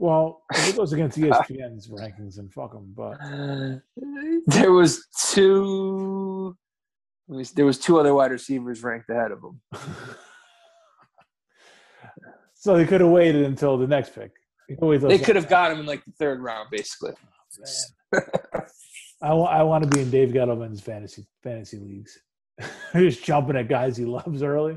Oh, 0.00 0.04
well, 0.06 0.42
it 0.52 0.76
goes 0.76 0.92
against 0.92 1.18
ESPN's 1.20 1.88
rankings, 1.88 2.38
and 2.38 2.52
fuck 2.52 2.72
them. 2.72 2.92
But 2.94 3.20
uh, 3.22 3.78
There 4.46 4.72
was 4.72 5.06
two. 5.30 6.56
let 7.28 7.38
me 7.38 7.44
see, 7.44 7.54
There 7.56 7.66
was 7.66 7.78
two 7.78 7.98
other 7.98 8.14
wide 8.14 8.30
receivers 8.32 8.82
ranked 8.82 9.08
ahead 9.10 9.30
of 9.30 9.38
him. 9.42 9.60
so 12.54 12.76
they 12.76 12.84
could 12.86 13.00
have 13.00 13.10
waited 13.10 13.44
until 13.44 13.78
the 13.78 13.86
next 13.86 14.14
pick. 14.14 14.32
They 14.68 14.76
could, 14.76 15.00
They 15.02 15.18
could 15.18 15.36
have 15.36 15.48
got 15.48 15.72
him 15.72 15.80
in 15.80 15.86
like 15.86 16.04
the 16.04 16.12
third 16.12 16.40
round, 16.40 16.70
basically. 16.70 17.12
Oh, 18.12 18.20
man. 18.22 18.22
I 19.22 19.32
want 19.32 19.52
I 19.54 19.62
want 19.62 19.84
to 19.84 19.90
be 19.90 20.02
in 20.02 20.10
Dave 20.10 20.30
Gettleman's 20.30 20.80
fantasy 20.82 21.26
fantasy 21.42 21.78
leagues. 21.78 22.18
Just 22.92 23.24
jumping 23.24 23.56
at 23.56 23.68
guys 23.68 23.96
he 23.96 24.04
loves 24.04 24.42
early. 24.42 24.76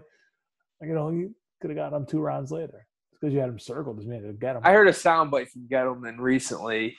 Like, 0.79 0.87
you 0.89 0.93
know, 0.93 1.09
you 1.09 1.35
could 1.59 1.69
have 1.69 1.77
got 1.77 1.93
him 1.93 2.05
two 2.05 2.21
rounds 2.21 2.51
later. 2.51 2.86
Because 3.19 3.33
you 3.33 3.39
had 3.39 3.49
him 3.49 3.59
circled 3.59 3.97
doesn't 3.97 4.11
mean 4.11 4.23
to 4.23 4.33
get 4.33 4.55
him. 4.55 4.61
I 4.63 4.71
heard 4.73 4.87
a 4.87 4.91
soundbite 4.91 5.49
from 5.49 5.67
Gettleman 5.67 6.19
recently. 6.19 6.95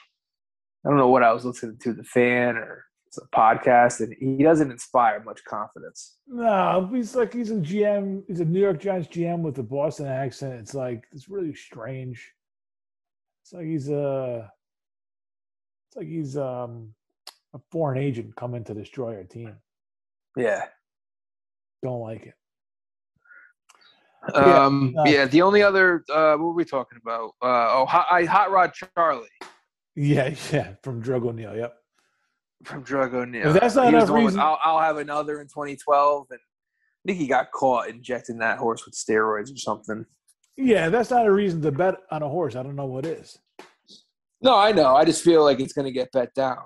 I 0.84 0.88
don't 0.88 0.98
know 0.98 1.08
what 1.08 1.22
I 1.22 1.32
was 1.32 1.44
listening 1.44 1.78
to, 1.82 1.92
the 1.92 2.04
fan 2.04 2.56
or 2.56 2.84
it's 3.06 3.18
a 3.18 3.26
podcast, 3.28 4.00
and 4.00 4.14
he 4.20 4.42
doesn't 4.42 4.70
inspire 4.70 5.22
much 5.22 5.42
confidence. 5.44 6.16
no, 6.26 6.90
he's 6.92 7.16
like 7.16 7.32
he's 7.32 7.50
a 7.50 7.54
GM. 7.56 8.22
He's 8.28 8.40
a 8.40 8.44
New 8.44 8.60
York 8.60 8.80
Giants 8.80 9.08
GM 9.08 9.40
with 9.40 9.58
a 9.58 9.62
Boston 9.62 10.06
accent. 10.06 10.54
It's 10.54 10.74
like 10.74 11.04
it's 11.12 11.28
really 11.28 11.54
strange. 11.54 12.32
It's 13.42 13.52
like 13.52 13.66
he's 13.66 13.88
a. 13.88 14.50
It's 15.88 15.96
like 15.96 16.06
he's 16.06 16.36
um 16.36 16.94
a 17.54 17.58
foreign 17.70 17.98
agent 17.98 18.36
coming 18.36 18.62
to 18.64 18.74
destroy 18.74 19.16
our 19.16 19.24
team. 19.24 19.54
Yeah. 20.36 20.66
Don't 21.82 22.00
like 22.00 22.26
it. 22.26 22.34
Um, 24.34 24.94
uh, 24.98 25.04
yeah. 25.06 25.24
The 25.26 25.42
only 25.42 25.62
other, 25.62 26.04
uh, 26.12 26.32
what 26.32 26.48
were 26.48 26.52
we 26.54 26.64
talking 26.64 26.98
about? 27.02 27.30
Uh, 27.42 27.72
oh, 27.72 27.86
hot, 27.86 28.06
I, 28.10 28.24
hot 28.24 28.50
Rod 28.50 28.72
Charlie 28.94 29.28
Yeah, 29.96 30.34
yeah, 30.52 30.74
from 30.82 31.00
Drug 31.00 31.24
O'Neill. 31.24 31.56
Yep. 31.56 31.74
from 32.64 32.82
Drug 32.82 33.14
O'Neill. 33.14 33.52
That's 33.52 33.74
not 33.74 33.88
enough 33.88 34.10
one 34.10 34.24
with, 34.24 34.34
reason- 34.34 34.40
I'll, 34.40 34.58
I'll 34.62 34.80
have 34.80 34.98
another 34.98 35.40
in 35.40 35.46
2012, 35.46 36.26
and 36.30 36.38
I 36.40 37.02
think 37.06 37.18
he 37.18 37.26
got 37.26 37.50
caught 37.52 37.88
injecting 37.88 38.38
that 38.38 38.58
horse 38.58 38.84
with 38.84 38.94
steroids 38.94 39.52
or 39.52 39.56
something. 39.56 40.04
Yeah, 40.56 40.88
that's 40.88 41.10
not 41.10 41.26
a 41.26 41.32
reason 41.32 41.62
to 41.62 41.70
bet 41.70 41.94
on 42.10 42.22
a 42.22 42.28
horse. 42.28 42.56
I 42.56 42.62
don't 42.64 42.74
know 42.76 42.86
what 42.86 43.06
is. 43.06 43.38
No, 44.42 44.56
I 44.56 44.72
know. 44.72 44.94
I 44.96 45.04
just 45.04 45.22
feel 45.24 45.44
like 45.44 45.60
it's 45.60 45.72
going 45.72 45.84
to 45.84 45.92
get 45.92 46.10
bet 46.12 46.34
down. 46.34 46.58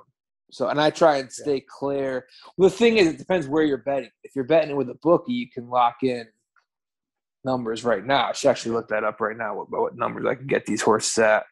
So, 0.51 0.69
and 0.69 0.81
I 0.81 0.91
try 0.91 1.17
and 1.19 1.33
stay 1.33 1.63
clear. 1.67 2.27
Well, 2.57 2.69
the 2.69 2.77
thing 2.77 2.99
is, 2.99 3.07
it 3.09 3.19
depends 3.19 3.47
where 3.47 3.65
you're 3.65 3.79
betting. 3.79 4.11
If 4.25 4.33
you're 4.35 4.45
betting 4.45 4.71
it 4.71 4.77
with 4.77 4.91
a 4.91 4.99
bookie, 5.03 5.33
you 5.33 5.49
can 5.51 5.69
lock 5.69 5.97
in 6.03 6.27
numbers 7.45 7.85
right 7.85 8.05
now. 8.05 8.29
I 8.29 8.33
should 8.33 8.51
actually 8.51 8.73
look 8.73 8.89
that 8.89 9.05
up 9.05 9.21
right 9.21 9.37
now. 9.37 9.57
What, 9.57 9.71
what 9.71 9.97
numbers 9.97 10.25
I 10.27 10.35
can 10.35 10.47
get 10.47 10.67
these 10.67 10.83
horses 10.83 11.19
at? 11.19 11.45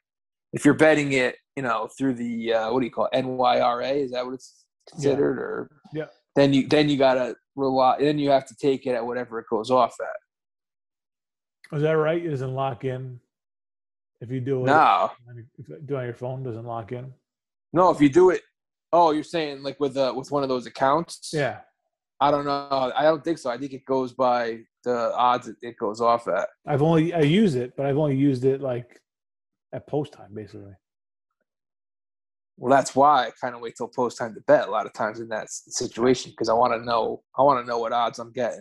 If 0.52 0.64
you're 0.64 0.74
betting 0.74 1.12
it, 1.12 1.36
you 1.56 1.62
know, 1.62 1.88
through 1.96 2.14
the 2.14 2.52
uh, 2.54 2.72
what 2.72 2.80
do 2.80 2.86
you 2.86 2.92
call 2.92 3.08
it? 3.12 3.16
NYRA? 3.24 3.96
Is 4.04 4.10
that 4.12 4.24
what 4.24 4.34
it's 4.34 4.64
considered? 4.88 5.38
Or 5.38 5.70
Yeah. 5.92 6.06
Then 6.36 6.52
you 6.52 6.66
then 6.68 6.88
you 6.88 6.96
gotta 6.96 7.36
rely. 7.56 7.98
Then 8.00 8.18
you 8.18 8.30
have 8.30 8.46
to 8.46 8.54
take 8.56 8.86
it 8.86 8.94
at 8.94 9.04
whatever 9.04 9.38
it 9.38 9.46
goes 9.50 9.70
off 9.70 9.96
at. 10.00 11.76
Is 11.76 11.82
that 11.82 11.92
right? 11.92 12.24
It 12.24 12.30
doesn't 12.30 12.54
lock 12.54 12.84
in. 12.84 13.20
If 14.20 14.30
you 14.30 14.40
do 14.40 14.62
it, 14.64 14.66
No, 14.66 15.10
if 15.56 15.66
do 15.86 15.94
it 15.94 15.98
on 15.98 16.04
your 16.04 16.14
phone, 16.14 16.42
doesn't 16.42 16.64
lock 16.66 16.92
in. 16.92 17.12
no. 17.72 17.90
If 17.90 18.00
you 18.00 18.08
do 18.10 18.30
it, 18.30 18.42
oh, 18.92 19.12
you're 19.12 19.22
saying 19.24 19.62
like 19.62 19.78
with 19.80 19.96
uh, 19.96 20.12
with 20.16 20.30
one 20.30 20.42
of 20.42 20.48
those 20.48 20.66
accounts? 20.66 21.30
Yeah. 21.32 21.60
I 22.20 22.30
don't 22.30 22.44
know. 22.44 22.92
I 22.94 23.02
don't 23.02 23.24
think 23.24 23.38
so. 23.38 23.50
I 23.50 23.56
think 23.56 23.72
it 23.72 23.84
goes 23.86 24.12
by 24.12 24.58
the 24.84 25.14
odds 25.14 25.50
it 25.62 25.76
goes 25.78 26.00
off 26.00 26.28
at. 26.28 26.48
I've 26.66 26.82
only 26.82 27.14
I 27.14 27.20
use 27.20 27.54
it, 27.54 27.72
but 27.76 27.86
I've 27.86 27.96
only 27.96 28.16
used 28.16 28.44
it 28.44 28.60
like 28.60 29.00
at 29.72 29.86
post 29.86 30.12
time, 30.12 30.34
basically. 30.34 30.74
Well, 32.58 32.70
that's 32.70 32.94
why 32.94 33.26
I 33.26 33.30
kind 33.40 33.54
of 33.54 33.62
wait 33.62 33.74
till 33.76 33.88
post 33.88 34.18
time 34.18 34.34
to 34.34 34.40
bet 34.42 34.68
a 34.68 34.70
lot 34.70 34.84
of 34.84 34.92
times 34.92 35.18
in 35.18 35.28
that 35.28 35.50
situation 35.50 36.30
because 36.32 36.50
I 36.50 36.52
want 36.52 36.74
to 36.74 36.84
know 36.84 37.22
I 37.38 37.42
want 37.42 37.64
to 37.64 37.68
know 37.68 37.78
what 37.78 37.92
odds 37.92 38.18
I'm 38.18 38.32
getting 38.32 38.60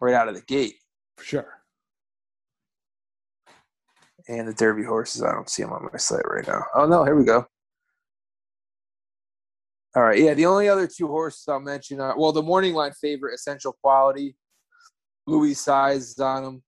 right 0.00 0.14
out 0.14 0.28
of 0.28 0.34
the 0.36 0.42
gate. 0.42 0.74
For 1.16 1.24
sure. 1.24 1.58
And 4.28 4.46
the 4.46 4.54
Derby 4.54 4.84
horses, 4.84 5.24
I 5.24 5.32
don't 5.32 5.50
see 5.50 5.64
them 5.64 5.72
on 5.72 5.88
my 5.90 5.98
site 5.98 6.24
right 6.28 6.46
now. 6.46 6.62
Oh 6.76 6.86
no, 6.86 7.04
here 7.04 7.16
we 7.16 7.24
go. 7.24 7.44
All 9.94 10.02
right, 10.02 10.18
yeah. 10.18 10.34
The 10.34 10.46
only 10.46 10.68
other 10.68 10.86
two 10.86 11.06
horses 11.06 11.46
I'll 11.48 11.60
mention 11.60 12.00
are 12.00 12.18
well, 12.18 12.32
the 12.32 12.42
morning 12.42 12.74
line 12.74 12.92
favorite, 12.92 13.34
Essential 13.34 13.76
Quality. 13.82 14.36
Luis 15.26 15.64
Saez 15.64 16.18
on 16.20 16.44
him. 16.44 16.62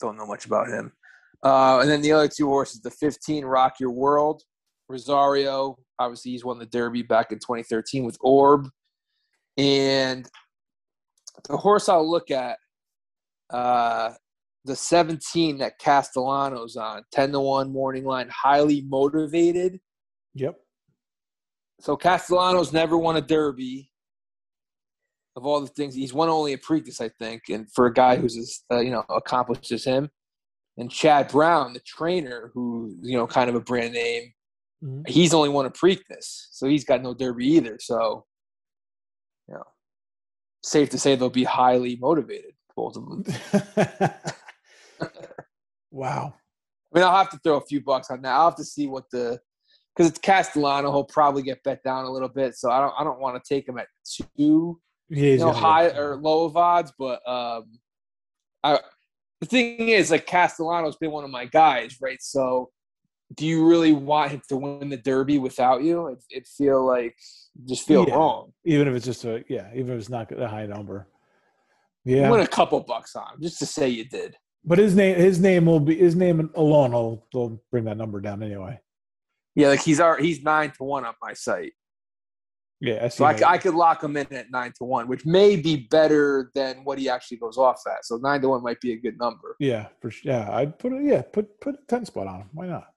Don't 0.00 0.16
know 0.16 0.26
much 0.26 0.46
about 0.46 0.68
him. 0.68 0.92
Uh, 1.42 1.80
and 1.80 1.90
then 1.90 2.00
the 2.00 2.12
other 2.12 2.28
two 2.28 2.48
horses, 2.48 2.80
the 2.80 2.90
15 2.90 3.44
Rock 3.44 3.74
Your 3.78 3.90
World, 3.90 4.42
Rosario. 4.88 5.78
Obviously, 5.98 6.32
he's 6.32 6.44
won 6.44 6.58
the 6.58 6.66
Derby 6.66 7.02
back 7.02 7.32
in 7.32 7.38
2013 7.38 8.04
with 8.04 8.16
Orb. 8.20 8.68
And 9.56 10.28
the 11.48 11.56
horse 11.56 11.88
I'll 11.88 12.08
look 12.08 12.30
at, 12.30 12.58
uh, 13.50 14.14
the 14.64 14.74
17 14.74 15.58
that 15.58 15.78
Castellano's 15.78 16.76
on, 16.76 17.04
10 17.12 17.32
to 17.32 17.40
1 17.40 17.70
morning 17.70 18.04
line, 18.04 18.28
highly 18.30 18.80
motivated. 18.88 19.78
Yep. 20.34 20.56
So 21.80 21.96
Castellano's 21.96 22.72
never 22.72 22.96
won 22.96 23.16
a 23.16 23.20
Derby. 23.20 23.90
Of 25.36 25.44
all 25.44 25.60
the 25.60 25.66
things, 25.66 25.94
he's 25.94 26.14
won 26.14 26.28
only 26.28 26.52
a 26.52 26.58
Preakness, 26.58 27.00
I 27.00 27.08
think, 27.08 27.48
and 27.48 27.70
for 27.72 27.86
a 27.86 27.92
guy 27.92 28.14
who's 28.16 28.36
as 28.36 28.60
uh, 28.70 28.78
you 28.80 28.90
know 28.90 29.04
accomplished 29.08 29.72
as 29.72 29.82
him, 29.84 30.08
and 30.76 30.88
Chad 30.90 31.28
Brown, 31.28 31.72
the 31.72 31.80
trainer, 31.80 32.52
who 32.54 32.96
you 33.02 33.16
know 33.16 33.26
kind 33.26 33.50
of 33.50 33.56
a 33.56 33.60
brand 33.60 33.94
name, 33.94 34.32
Mhm. 34.84 35.08
he's 35.08 35.34
only 35.34 35.48
won 35.48 35.66
a 35.66 35.70
Preakness, 35.70 36.46
so 36.52 36.68
he's 36.68 36.84
got 36.84 37.02
no 37.02 37.14
Derby 37.14 37.46
either. 37.48 37.78
So, 37.80 38.26
you 39.48 39.54
know, 39.54 39.64
safe 40.62 40.90
to 40.90 40.98
say 40.98 41.16
they'll 41.16 41.30
be 41.30 41.44
highly 41.44 41.96
motivated, 41.96 42.52
both 42.76 42.96
of 42.96 43.08
them. 43.08 43.24
wow. 45.90 46.34
I 46.94 46.98
mean, 46.98 47.04
I'll 47.04 47.16
have 47.16 47.30
to 47.30 47.38
throw 47.38 47.56
a 47.56 47.60
few 47.66 47.80
bucks 47.80 48.10
on 48.10 48.22
that. 48.22 48.32
I'll 48.32 48.50
have 48.50 48.56
to 48.56 48.64
see 48.64 48.86
what 48.86 49.10
the 49.10 49.40
because 49.94 50.10
it's 50.10 50.18
Castellano. 50.18 50.90
He'll 50.90 51.04
probably 51.04 51.42
get 51.42 51.62
bet 51.62 51.82
down 51.84 52.04
a 52.04 52.10
little 52.10 52.28
bit, 52.28 52.56
so 52.56 52.70
I 52.70 52.80
don't. 52.80 52.94
I 52.98 53.04
don't 53.04 53.20
want 53.20 53.42
to 53.42 53.54
take 53.54 53.68
him 53.68 53.78
at 53.78 53.86
two, 54.36 54.80
Yeah, 55.08 55.30
you 55.30 55.38
know, 55.38 55.52
high 55.52 55.86
or 55.88 56.16
low 56.16 56.44
of 56.44 56.56
odds. 56.56 56.92
But 56.98 57.20
um, 57.28 57.64
I 58.62 58.80
the 59.40 59.46
thing 59.46 59.88
is, 59.88 60.10
like 60.10 60.26
Castellano's 60.26 60.96
been 60.96 61.10
one 61.10 61.24
of 61.24 61.30
my 61.30 61.44
guys, 61.44 61.98
right? 62.00 62.20
So, 62.20 62.70
do 63.34 63.46
you 63.46 63.66
really 63.66 63.92
want 63.92 64.30
him 64.32 64.42
to 64.48 64.56
win 64.56 64.88
the 64.88 64.96
Derby 64.96 65.38
without 65.38 65.82
you? 65.82 66.08
It, 66.08 66.24
it 66.30 66.46
feel 66.46 66.84
like 66.84 67.14
just 67.68 67.86
feel 67.86 68.06
Yeah. 68.08 68.14
wrong. 68.14 68.52
even 68.64 68.88
if 68.88 68.94
it's 68.94 69.04
just 69.06 69.24
a 69.24 69.44
yeah, 69.48 69.70
even 69.74 69.92
if 69.94 70.00
it's 70.00 70.08
not 70.08 70.30
a 70.32 70.48
high 70.48 70.66
number. 70.66 71.08
Yeah, 72.06 72.30
Win 72.30 72.40
a 72.40 72.46
couple 72.46 72.80
bucks 72.80 73.16
on 73.16 73.34
him 73.34 73.40
just 73.42 73.58
to 73.60 73.66
say 73.66 73.88
you 73.88 74.04
did. 74.04 74.36
but 74.62 74.76
his 74.78 74.94
name 74.94 75.16
his 75.16 75.40
name 75.40 75.64
will 75.64 75.80
be 75.80 75.96
his 75.96 76.14
name 76.14 76.50
alone 76.54 76.92
will 76.92 77.26
will 77.32 77.62
bring 77.70 77.84
that 77.84 77.96
number 77.96 78.20
down 78.20 78.42
anyway. 78.42 78.78
Yeah, 79.54 79.68
like 79.68 79.82
he's 79.82 80.00
our, 80.00 80.16
he's 80.16 80.42
nine 80.42 80.72
to 80.72 80.84
one 80.84 81.04
on 81.04 81.14
my 81.22 81.32
site. 81.32 81.72
Yeah, 82.80 83.04
I 83.04 83.08
see 83.08 83.18
So 83.18 83.24
I, 83.24 83.52
I 83.52 83.58
could 83.58 83.74
lock 83.74 84.02
him 84.02 84.16
in 84.16 84.30
at 84.32 84.50
nine 84.50 84.72
to 84.78 84.84
one, 84.84 85.08
which 85.08 85.24
may 85.24 85.56
be 85.56 85.86
better 85.90 86.50
than 86.54 86.84
what 86.84 86.98
he 86.98 87.08
actually 87.08 87.38
goes 87.38 87.56
off 87.56 87.80
at. 87.86 88.04
So 88.04 88.16
nine 88.16 88.40
to 88.42 88.48
one 88.48 88.62
might 88.62 88.80
be 88.80 88.92
a 88.92 88.96
good 88.96 89.18
number. 89.18 89.56
yeah, 89.60 89.86
for 90.00 90.10
sure. 90.10 90.32
Yeah, 90.32 90.50
I'd 90.50 90.78
put 90.78 90.92
it. 90.92 91.02
Yeah, 91.02 91.22
put 91.22 91.60
put 91.60 91.76
a 91.76 91.78
ten 91.88 92.04
spot 92.04 92.26
on 92.26 92.40
him. 92.42 92.50
Why 92.52 92.66
not? 92.66 92.88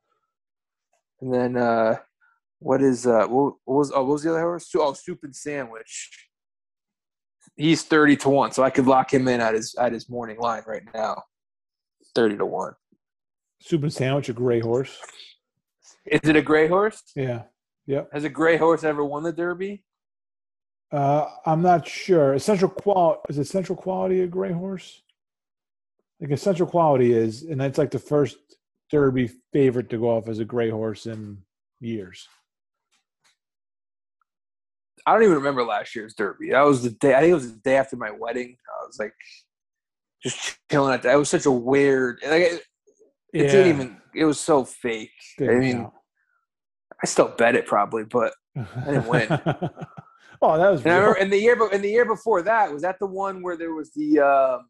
And 1.21 1.33
then 1.33 1.57
uh 1.57 1.97
what 2.59 2.81
is 2.81 3.07
uh 3.07 3.27
what, 3.27 3.53
what 3.65 3.77
was 3.77 3.91
oh 3.93 4.01
what 4.03 4.13
was 4.13 4.23
the 4.23 4.31
other 4.31 4.41
horse? 4.41 4.69
Oh, 4.75 4.93
soup 4.93 5.19
and 5.23 5.35
sandwich. 5.35 6.29
He's 7.55 7.83
thirty 7.83 8.17
to 8.17 8.29
one, 8.29 8.51
so 8.51 8.63
I 8.63 8.71
could 8.71 8.87
lock 8.87 9.13
him 9.13 9.27
in 9.27 9.39
at 9.39 9.53
his 9.53 9.73
at 9.75 9.93
his 9.93 10.09
morning 10.09 10.37
line 10.39 10.63
right 10.67 10.83
now. 10.93 11.23
Thirty 12.13 12.35
to 12.37 12.45
one. 12.45 12.73
Soup 13.61 13.81
and 13.83 13.93
sandwich, 13.93 14.29
a 14.29 14.33
gray 14.33 14.59
horse. 14.59 14.99
Is 16.07 16.21
it 16.23 16.35
a 16.35 16.41
gray 16.41 16.67
horse? 16.67 17.03
Yeah, 17.15 17.43
yep. 17.85 18.09
Has 18.13 18.23
a 18.23 18.29
gray 18.29 18.57
horse 18.57 18.83
ever 18.83 19.03
won 19.03 19.23
the 19.23 19.33
Derby? 19.33 19.83
Uh, 20.91 21.29
I'm 21.45 21.61
not 21.61 21.87
sure. 21.87 22.33
Essential 22.33 22.69
quality 22.69 23.21
is 23.29 23.37
essential 23.37 23.75
quality 23.75 24.21
a 24.21 24.27
gray 24.27 24.51
horse? 24.51 25.01
Like 26.19 26.31
essential 26.31 26.65
quality 26.65 27.13
is, 27.13 27.43
and 27.43 27.59
that's 27.59 27.77
like 27.77 27.91
the 27.91 27.99
first 27.99 28.37
Derby 28.89 29.29
favorite 29.51 29.89
to 29.89 29.97
go 29.97 30.17
off 30.17 30.29
as 30.29 30.39
a 30.39 30.45
gray 30.45 30.69
horse 30.69 31.05
in 31.05 31.39
years. 31.79 32.27
I 35.05 35.13
don't 35.13 35.23
even 35.23 35.35
remember 35.35 35.63
last 35.63 35.95
year's 35.95 36.15
Derby. 36.15 36.51
That 36.51 36.61
was 36.61 36.83
the 36.83 36.89
day. 36.89 37.15
I 37.15 37.21
think 37.21 37.31
it 37.31 37.35
was 37.35 37.53
the 37.53 37.59
day 37.59 37.77
after 37.77 37.95
my 37.95 38.11
wedding. 38.11 38.57
I 38.67 38.85
was 38.85 38.97
like, 38.99 39.13
just 40.23 40.57
chilling 40.69 40.93
at 40.93 41.03
that. 41.03 41.13
It 41.13 41.17
was 41.17 41.29
such 41.29 41.45
a 41.45 41.51
weird. 41.51 42.19
Like, 42.27 42.61
it, 43.33 43.41
it 43.41 43.51
didn't 43.51 43.67
even. 43.75 43.97
It 44.15 44.25
was 44.25 44.39
so 44.39 44.63
fake. 44.65 45.11
Didn't 45.37 45.55
I 45.55 45.59
mean, 45.59 45.77
count. 45.77 45.93
I 47.03 47.05
still 47.05 47.27
bet 47.37 47.55
it 47.55 47.65
probably, 47.67 48.03
but 48.03 48.33
I 48.55 48.65
didn't 48.85 49.07
win. 49.07 49.27
oh, 50.41 50.57
that 50.57 50.69
was 50.71 50.81
and, 50.81 50.85
remember, 50.85 51.13
and 51.13 51.31
the 51.31 51.37
year, 51.37 51.57
and 51.71 51.83
the 51.83 51.89
year 51.89 52.05
before 52.05 52.41
that 52.43 52.71
was 52.71 52.81
that 52.81 52.97
the 52.99 53.05
one 53.07 53.41
where 53.43 53.57
there 53.57 53.73
was 53.73 53.91
the. 53.93 54.19
Um, 54.19 54.67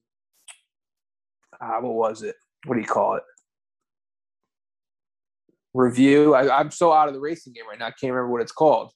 ah, 1.62 1.80
what 1.80 1.94
was 1.94 2.24
it? 2.24 2.36
What 2.66 2.76
do 2.76 2.82
you 2.82 2.88
call 2.88 3.16
it? 3.16 3.24
Review. 5.74 6.34
I, 6.34 6.60
I'm 6.60 6.72
so 6.72 6.92
out 6.92 7.08
of 7.08 7.14
the 7.14 7.20
racing 7.20 7.54
game 7.54 7.68
right 7.70 7.78
now. 7.80 7.86
I 7.88 7.92
can't 7.92 8.12
remember 8.12 8.32
what 8.32 8.42
it's 8.42 8.52
called. 8.52 8.92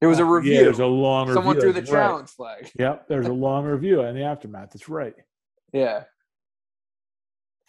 There 0.00 0.08
was 0.08 0.18
a 0.18 0.22
Yeah, 0.22 0.28
review. 0.30 0.64
there's 0.64 0.78
a 0.78 0.86
long 0.86 1.32
Someone 1.32 1.56
review. 1.56 1.72
threw 1.72 1.82
the 1.82 1.92
right. 1.92 2.00
challenge 2.00 2.30
flag. 2.30 2.70
Yep, 2.78 3.08
there's 3.08 3.26
a 3.26 3.32
long 3.32 3.64
review 3.64 4.00
in 4.02 4.14
the 4.14 4.22
aftermath. 4.22 4.70
That's 4.72 4.88
right. 4.88 5.14
Yeah. 5.72 6.02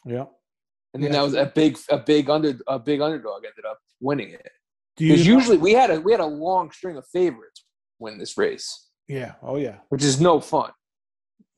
Yep. 0.06 0.32
And 0.94 1.02
then 1.04 1.12
Yeah. 1.12 1.20
that 1.20 1.24
was 1.24 1.34
a 1.36 1.46
big 1.54 1.78
a 1.90 1.98
big 1.98 2.30
under 2.30 2.60
a 2.68 2.80
big 2.80 3.02
underdog 3.02 3.44
ended 3.46 3.66
up 3.66 3.80
winning 4.00 4.32
it 4.32 4.50
because 4.98 5.26
usually 5.26 5.58
we 5.58 5.74
had 5.74 5.90
a 5.90 6.00
we 6.00 6.12
had 6.12 6.22
a 6.22 6.26
long 6.26 6.72
string 6.72 6.98
of 6.98 7.06
favorites 7.08 7.66
win 8.00 8.18
this 8.18 8.38
race 8.38 8.90
Yeah. 9.08 9.36
Oh, 9.42 9.58
yeah. 9.58 9.78
which 9.90 10.04
is 10.04 10.20
no 10.20 10.40
fun 10.40 10.72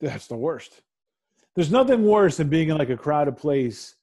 That's 0.00 0.26
the 0.26 0.36
worst. 0.36 0.82
There's 1.54 1.70
nothing 1.70 2.04
worse 2.04 2.36
than 2.36 2.48
being 2.48 2.68
in 2.68 2.76
like 2.78 2.90
a 2.90 2.96
crowded 2.96 3.36
place 3.36 3.94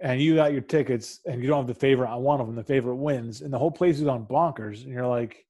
and 0.00 0.20
you 0.20 0.34
got 0.36 0.52
your 0.52 0.60
tickets 0.60 1.20
and 1.26 1.40
you 1.42 1.48
don't 1.48 1.60
have 1.60 1.66
the 1.66 1.74
favorite 1.88 2.10
on 2.10 2.22
one 2.22 2.38
of 2.40 2.46
them. 2.46 2.54
The 2.54 2.62
favorite 2.62 2.96
wins, 2.96 3.40
and 3.40 3.50
the 3.50 3.58
whole 3.58 3.70
place 3.70 3.98
is 3.98 4.06
on 4.06 4.26
bonkers. 4.26 4.84
And 4.84 4.92
you're 4.92 5.06
like, 5.06 5.46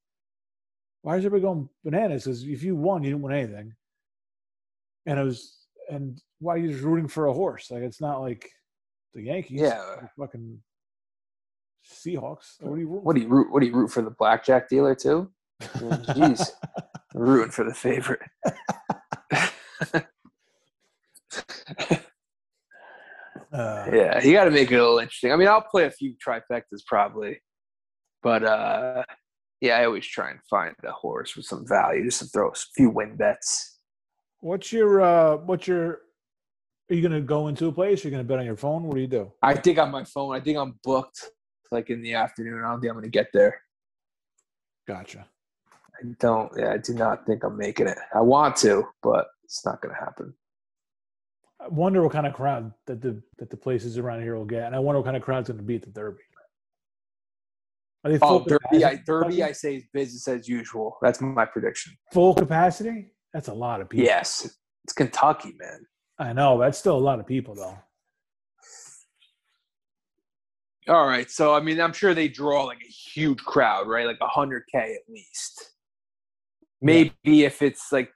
why 1.03 1.17
is 1.17 1.25
everybody 1.27 1.43
going 1.43 1.69
bananas? 1.85 2.23
Because 2.25 2.45
if 2.45 2.63
you 2.63 2.77
won, 2.77 3.03
you 3.03 3.11
didn't 3.11 3.23
win 3.23 3.35
anything. 3.35 3.75
And 5.07 5.19
it 5.19 5.25
was, 5.25 5.59
and 5.91 6.23
why 6.39 6.55
are 6.55 6.59
you 6.59 6.71
just 6.71 6.85
rooting 6.85 7.09
for 7.09 7.27
a 7.27 7.33
horse? 7.33 7.73
Like 7.73 7.83
it's 7.83 8.01
not 8.01 8.21
like 8.21 8.49
the 9.15 9.23
Yankees. 9.23 9.61
Yeah. 9.61 10.09
fucking 10.19 10.61
Seahawks. 11.87 12.61
What 12.61 12.73
are 12.73 12.79
you 12.79 12.89
rooting 12.89 13.05
what 13.05 13.15
do 13.17 13.23
you 13.23 13.29
root 13.29 13.53
what 13.53 13.61
do 13.61 13.67
you 13.67 13.75
root 13.75 13.89
for 13.91 14.03
the 14.03 14.11
blackjack 14.11 14.69
dealer 14.69 14.95
too 14.95 15.31
jeez 15.63 16.51
rooting 17.15 17.51
for 17.51 17.65
the 17.65 17.75
favorite 17.75 18.21
Uh, 23.53 23.89
yeah 23.93 24.23
you 24.23 24.33
got 24.33 24.45
to 24.45 24.51
make 24.51 24.71
it 24.71 24.75
a 24.75 24.83
little 24.83 24.99
interesting 24.99 25.33
i 25.33 25.37
mean 25.37 25.49
i'll 25.49 25.63
play 25.63 25.85
a 25.85 25.91
few 25.91 26.15
trifectas 26.15 26.85
probably 26.87 27.41
but 28.23 28.43
uh 28.45 29.03
yeah 29.63 29.79
i 29.79 29.85
always 29.87 30.05
try 30.05 30.31
and 30.31 30.41
find 30.51 30.75
a 30.85 30.91
horse 30.91 31.37
with 31.37 31.47
some 31.47 31.67
value 31.67 32.05
just 32.05 32.19
to 32.19 32.27
throw 32.27 32.49
a 32.49 32.53
few 32.75 32.91
win 32.91 33.17
bets 33.17 33.79
What's 34.41 34.73
your 34.73 35.01
uh 35.01 35.37
what's 35.39 35.67
your 35.67 36.01
are 36.91 36.95
you 36.95 37.03
gonna 37.03 37.21
go 37.21 37.49
into 37.49 37.67
a 37.67 37.73
place? 37.73 38.05
You're 38.05 38.11
gonna 38.11 38.25
bet 38.25 38.39
on 38.39 38.47
your 38.47 38.57
phone? 38.57 38.85
What 38.85 38.95
do 38.95 39.01
you 39.01 39.07
do? 39.09 39.33
I 39.43 39.55
think 39.55 39.79
on 39.79 39.91
my 39.91 40.05
phone. 40.05 40.35
I 40.35 40.41
think 40.41 40.57
I'm 40.59 40.79
booked 40.85 41.31
like 41.73 41.91
in 41.91 42.03
the 42.03 42.15
afternoon. 42.15 42.63
I 42.65 42.71
don't 42.71 42.81
think 42.81 42.91
I'm 42.91 42.97
gonna 42.97 43.09
get 43.09 43.29
there. 43.33 43.61
Gotcha. 44.87 45.27
I 45.99 46.07
don't. 46.21 46.53
Yeah, 46.57 46.73
I 46.73 46.77
do 46.79 46.95
not 46.95 47.27
think 47.27 47.43
I'm 47.43 47.57
making 47.57 47.89
it. 47.89 47.99
I 48.15 48.21
want 48.21 48.57
to, 48.59 48.85
but 49.03 49.27
it's 49.45 49.65
not 49.65 49.81
gonna 49.83 49.95
happen. 49.97 50.33
I 51.61 51.69
wonder 51.69 52.03
what 52.03 52.13
kind 52.13 52.27
of 52.27 52.35
crowd 52.35 52.73
that 52.87 53.01
the 53.01 53.21
that 53.39 53.51
the 53.51 53.57
places 53.57 53.99
around 53.99 54.23
here 54.23 54.37
will 54.37 54.45
get. 54.45 54.65
And 54.65 54.77
I 54.77 54.79
wonder 54.79 55.01
what 55.01 55.07
kind 55.07 55.17
of 55.17 55.23
crowd's 55.23 55.49
gonna 55.49 55.63
be 55.63 55.77
at 55.77 55.83
the 55.83 55.91
Derby. 55.91 56.23
Are 58.05 58.11
they 58.13 58.19
Oh, 58.23 58.45
Derby. 58.45 58.85
I. 58.85 59.01
Derby. 59.05 59.43
I 59.43 59.51
say 59.51 59.77
is 59.77 59.85
business 59.93 60.29
as 60.29 60.49
usual. 60.49 60.99
That's 61.03 61.21
my 61.21 61.45
prediction. 61.47 61.95
full 62.13 62.35
capacity? 62.35 63.13
That's 63.33 63.49
a 63.49 63.55
lot 63.55 63.81
of 63.81 63.89
people. 63.89 64.05
Yes, 64.07 64.57
it's 64.85 64.93
Kentucky, 64.93 65.55
man. 65.59 65.85
I 66.19 66.33
know, 66.33 66.59
that's 66.59 66.79
still 66.79 66.97
a 66.97 66.99
lot 66.99 67.21
of 67.21 67.27
people 67.27 67.55
though. 67.55 67.79
All 70.89 71.07
right. 71.07 71.31
So 71.31 71.55
I 71.55 71.61
mean, 71.61 71.81
I'm 71.81 71.93
sure 71.93 72.15
they 72.15 72.29
draw 72.29 72.65
like 72.65 72.83
a 72.83 72.91
huge 72.91 73.39
crowd, 73.39 73.89
right? 73.89 74.07
Like 74.07 74.19
hundred 74.21 74.65
k 74.73 74.79
at 74.79 75.13
least. 75.13 75.73
Maybe 76.81 77.45
if 77.45 77.63
it's 77.63 77.91
like 77.91 78.11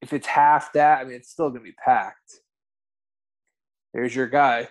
if 0.00 0.12
it's 0.12 0.26
half 0.26 0.72
that, 0.72 1.00
I 1.00 1.04
mean, 1.04 1.14
it's 1.14 1.30
still 1.30 1.50
gonna 1.50 1.62
be 1.62 1.74
packed. 1.84 2.40
There's 3.92 4.14
your 4.14 4.28
guy. 4.28 4.68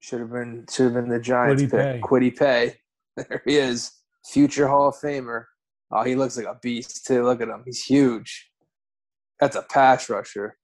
Should 0.00 0.20
have 0.20 0.32
been 0.32 0.66
should 0.70 0.86
have 0.86 0.94
been 0.94 1.08
the 1.08 1.20
Giants 1.20 1.62
Kwity 1.62 1.70
pick. 1.70 1.80
Paye. 1.80 2.00
Kwity 2.02 2.38
Paye. 2.38 2.76
There 3.16 3.42
he 3.44 3.56
is, 3.56 3.90
future 4.24 4.66
Hall 4.66 4.88
of 4.88 4.94
Famer. 4.94 5.44
Oh, 5.90 6.04
he 6.04 6.14
looks 6.14 6.36
like 6.38 6.46
a 6.46 6.58
beast 6.62 7.04
too. 7.06 7.24
Look 7.24 7.42
at 7.42 7.48
him; 7.48 7.62
he's 7.66 7.84
huge. 7.84 8.50
That's 9.40 9.56
a 9.56 9.62
pass 9.62 10.08
rusher. 10.08 10.56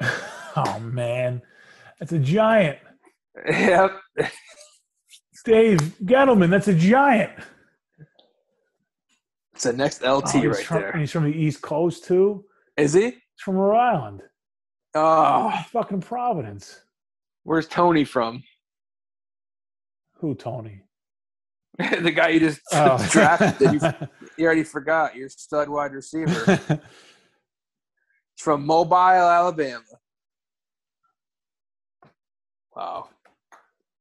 oh 0.56 0.78
man, 0.80 1.42
that's 1.98 2.12
a 2.12 2.18
giant. 2.18 2.78
Yep. 3.48 3.92
Dave 5.44 5.78
Gettleman, 6.04 6.50
that's 6.50 6.68
a 6.68 6.74
giant. 6.74 7.32
It's 9.54 9.64
the 9.64 9.72
next 9.72 10.02
LT 10.02 10.34
Oh, 10.36 10.44
right 10.46 10.56
from, 10.56 10.80
there. 10.80 10.92
He's 10.96 11.12
from 11.12 11.24
the 11.24 11.36
East 11.36 11.62
Coast 11.62 12.04
too. 12.04 12.44
Is 12.76 12.92
he? 12.94 13.02
He's 13.10 13.14
from 13.44 13.56
Rhode 13.56 13.76
Island. 13.78 14.22
Oh, 14.94 15.52
Fucking 15.72 16.00
Providence. 16.00 16.80
where's 17.44 17.68
Toney 17.68 18.04
from? 18.04 18.42
Who, 20.16 20.34
Toney? 20.34 20.82
the 21.78 22.10
guy 22.10 22.28
you 22.30 22.40
just 22.40 22.60
Oh. 22.72 22.98
drafted. 23.10 23.72
You, 23.72 23.80
you 24.36 24.44
already 24.44 24.64
forgot. 24.64 25.14
Your 25.16 25.28
stud 25.28 25.68
wide 25.68 25.92
receiver. 25.92 26.80
From 28.40 28.64
Mobile, 28.64 28.94
Alabama. 28.94 29.82
Wow. 32.74 33.10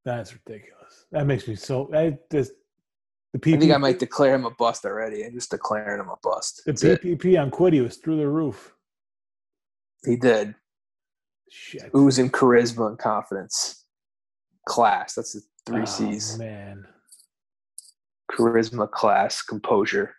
That's 0.06 0.34
ridiculous. 0.34 1.06
That 1.12 1.26
makes 1.28 1.46
me 1.48 1.56
so. 1.56 1.94
I 1.94 2.18
just 2.32 2.54
the 3.34 3.54
I 3.54 3.58
think 3.60 3.72
I 3.74 3.78
might 3.78 4.00
declare 4.00 4.34
him 4.34 4.46
a 4.46 4.52
bust 4.52 4.86
already. 4.86 5.26
I'm 5.26 5.34
just 5.34 5.52
declaring 5.52 6.00
him 6.00 6.08
a 6.10 6.16
bust. 6.24 6.62
the 6.66 6.72
That's 6.72 6.84
it. 6.84 7.02
PPP 7.04 7.40
on 7.40 7.52
Kwity 7.52 7.84
was 7.84 7.98
through 7.98 8.18
the 8.18 8.28
roof. 8.30 8.74
He 10.06 10.16
did. 10.16 10.56
Shit. 11.52 11.92
Oozing 11.96 12.30
charisma 12.32 12.88
and 12.88 12.98
confidence. 12.98 13.84
Class. 14.68 15.16
That's 15.16 15.34
the 15.34 15.42
three 15.66 15.82
Oh, 15.82 15.86
C's. 15.86 16.38
man. 16.40 16.88
Charisma, 18.32 18.90
class, 18.90 19.42
composure. 19.42 20.16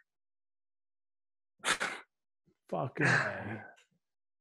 Fucking. 2.69 3.07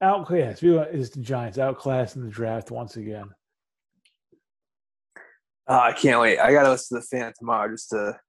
Outclass. 0.01 0.63
Is 0.63 1.09
the 1.11 1.21
Giants 1.21 1.57
outclassing 1.57 2.23
the 2.23 2.29
draft 2.29 2.71
once 2.71 2.95
again. 2.95 3.29
Oh, 5.67 5.79
I 5.79 5.91
can't 5.91 6.19
wait. 6.21 6.39
I 6.39 6.51
gotta 6.51 6.71
listen 6.71 6.97
to 6.97 7.01
the 7.01 7.17
fan 7.17 7.33
tomorrow 7.37 7.69
just 7.69 7.89
to 7.89 8.19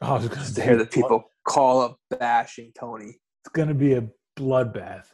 Oh, 0.00 0.12
I 0.12 0.12
was 0.14 0.28
gonna 0.28 0.40
just 0.40 0.56
to 0.56 0.62
hear 0.62 0.76
the 0.76 0.86
people 0.86 1.24
call 1.46 1.80
up 1.80 1.98
bashing 2.18 2.72
Toney. 2.78 3.18
It's 3.44 3.52
gonna 3.52 3.74
be 3.74 3.94
a 3.94 4.08
bloodbath. 4.38 5.06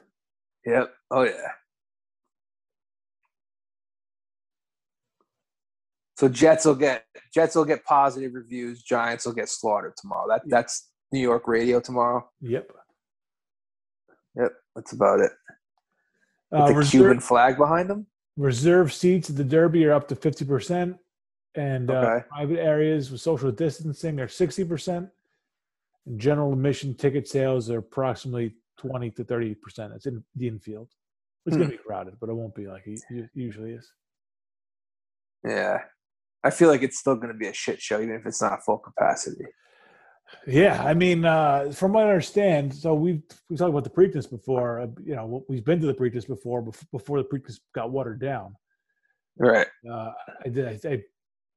Yep. 0.66 0.92
Oh 1.10 1.22
yeah. 1.22 1.52
So 6.18 6.28
Jets 6.28 6.64
will 6.64 6.74
get 6.74 7.04
Jets 7.32 7.54
will 7.54 7.64
get 7.64 7.84
positive 7.84 8.34
reviews. 8.34 8.82
Giants 8.82 9.24
will 9.24 9.32
get 9.32 9.48
slaughtered 9.48 9.94
tomorrow. 9.96 10.28
That 10.28 10.42
that's 10.46 10.90
New 11.12 11.20
York 11.20 11.48
radio 11.48 11.80
tomorrow. 11.80 12.28
Yep. 12.42 12.70
Yep, 14.36 14.52
that's 14.74 14.92
about 14.92 15.20
it. 15.20 15.30
With 16.54 16.62
Uh, 16.62 16.66
the 16.68 16.74
reserve, 16.74 16.90
Cuban 17.00 17.20
flag 17.20 17.56
behind 17.58 17.90
them. 17.90 18.06
reserve 18.36 18.92
seats 18.92 19.28
at 19.28 19.34
the 19.36 19.42
Derby 19.42 19.84
are 19.86 19.92
up 19.92 20.06
to 20.08 20.14
fifty 20.14 20.44
percent, 20.44 20.96
and 21.56 21.90
uh, 21.90 22.20
private 22.22 22.60
areas 22.60 23.10
with 23.10 23.20
social 23.20 23.50
distancing 23.50 24.20
are 24.20 24.28
sixty 24.28 24.64
percent. 24.64 25.10
And 26.06 26.20
general 26.20 26.52
admission 26.52 26.94
ticket 26.94 27.26
sales 27.26 27.70
are 27.70 27.78
approximately 27.78 28.54
twenty 28.76 29.10
to 29.12 29.24
thirty 29.24 29.56
percent. 29.56 29.94
It's 29.94 30.06
in 30.06 30.22
the 30.36 30.46
infield. 30.46 30.90
It's 31.44 31.56
Hmm. 31.56 31.62
gonna 31.62 31.72
be 31.72 31.78
crowded, 31.78 32.14
but 32.20 32.28
it 32.28 32.34
won't 32.34 32.54
be 32.54 32.68
like 32.68 32.86
it 32.86 33.00
usually 33.34 33.72
is. 33.72 33.92
Yeah, 35.44 35.82
I 36.44 36.50
feel 36.50 36.68
like 36.68 36.82
it's 36.82 36.98
still 37.00 37.16
going 37.16 37.28
to 37.32 37.34
be 37.38 37.48
a 37.48 37.52
shit 37.52 37.82
show, 37.82 38.00
even 38.00 38.14
if 38.14 38.24
it's 38.26 38.40
not 38.40 38.64
full 38.64 38.78
capacity. 38.78 39.44
Yeah, 40.46 40.82
I 40.82 40.94
mean, 40.94 41.24
uh, 41.24 41.72
from 41.72 41.92
what 41.92 42.04
I 42.04 42.08
understand, 42.08 42.74
so 42.74 42.94
we've 42.94 43.22
we 43.48 43.56
talked 43.56 43.70
about 43.70 43.84
the 43.84 43.90
Preakness 43.90 44.28
before. 44.28 44.80
Uh, 44.80 44.86
you 45.04 45.14
know, 45.14 45.44
we've 45.48 45.64
been 45.64 45.80
to 45.80 45.86
the 45.86 45.94
Preakness 45.94 46.26
before, 46.26 46.62
before 46.92 47.22
the 47.22 47.28
Preakness 47.28 47.58
got 47.74 47.90
watered 47.90 48.20
down. 48.20 48.54
Right. 49.38 49.66
Uh, 49.88 50.12
I 50.44 50.48
did. 50.48 50.66
I, 50.66 50.88
I, 50.88 51.02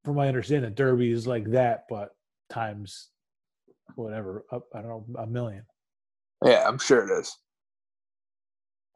from 0.03 0.15
my 0.15 0.27
understanding, 0.27 0.69
the 0.69 0.75
Derby 0.75 1.11
is 1.11 1.27
like 1.27 1.51
that, 1.51 1.83
but 1.89 2.09
times 2.49 3.09
whatever. 3.95 4.45
Up, 4.51 4.67
I 4.73 4.81
don't 4.81 4.89
know, 4.89 5.05
a 5.19 5.27
million. 5.27 5.63
Yeah, 6.45 6.63
I'm 6.65 6.79
sure 6.79 7.09
it 7.09 7.19
is. 7.19 7.35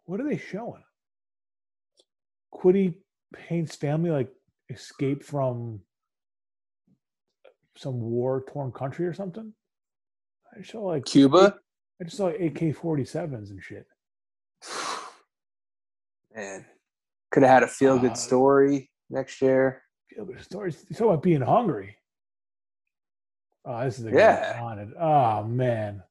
What 0.05 0.19
are 0.19 0.27
they 0.27 0.37
showing? 0.37 0.83
Kwity 2.53 2.95
Paye's 3.33 3.75
family 3.75 4.11
like 4.11 4.31
escape 4.69 5.23
from 5.23 5.79
some 7.77 7.99
war 7.99 8.43
torn 8.47 8.71
country 8.71 9.05
or 9.05 9.13
something. 9.13 9.53
I 10.57 10.61
saw 10.63 10.79
like 10.81 11.05
Cuba. 11.05 11.55
I 11.99 12.03
just 12.03 12.17
saw 12.17 12.27
AK 12.27 12.75
forty 12.75 13.05
sevens 13.05 13.51
and 13.51 13.61
shit. 13.63 13.85
Man, 16.35 16.65
could 17.31 17.43
have 17.43 17.51
had 17.51 17.63
a 17.63 17.67
feel 17.67 17.97
good 17.99 18.11
Uh, 18.11 18.15
story 18.15 18.89
next 19.09 19.41
year. 19.41 19.83
Feel 20.09 20.25
good 20.25 20.41
stories. 20.41 20.85
You 20.89 20.95
talk 20.95 21.07
about 21.07 21.23
being 21.23 21.41
hungry. 21.41 21.95
Oh, 23.65 23.83
this 23.83 23.99
is 23.99 24.05
the 24.05 24.11
guy 24.11 24.17
Yeah. 24.17 24.55
I 24.57 24.61
wanted. 24.61 24.93
Oh 24.99 25.43
man, 25.43 26.01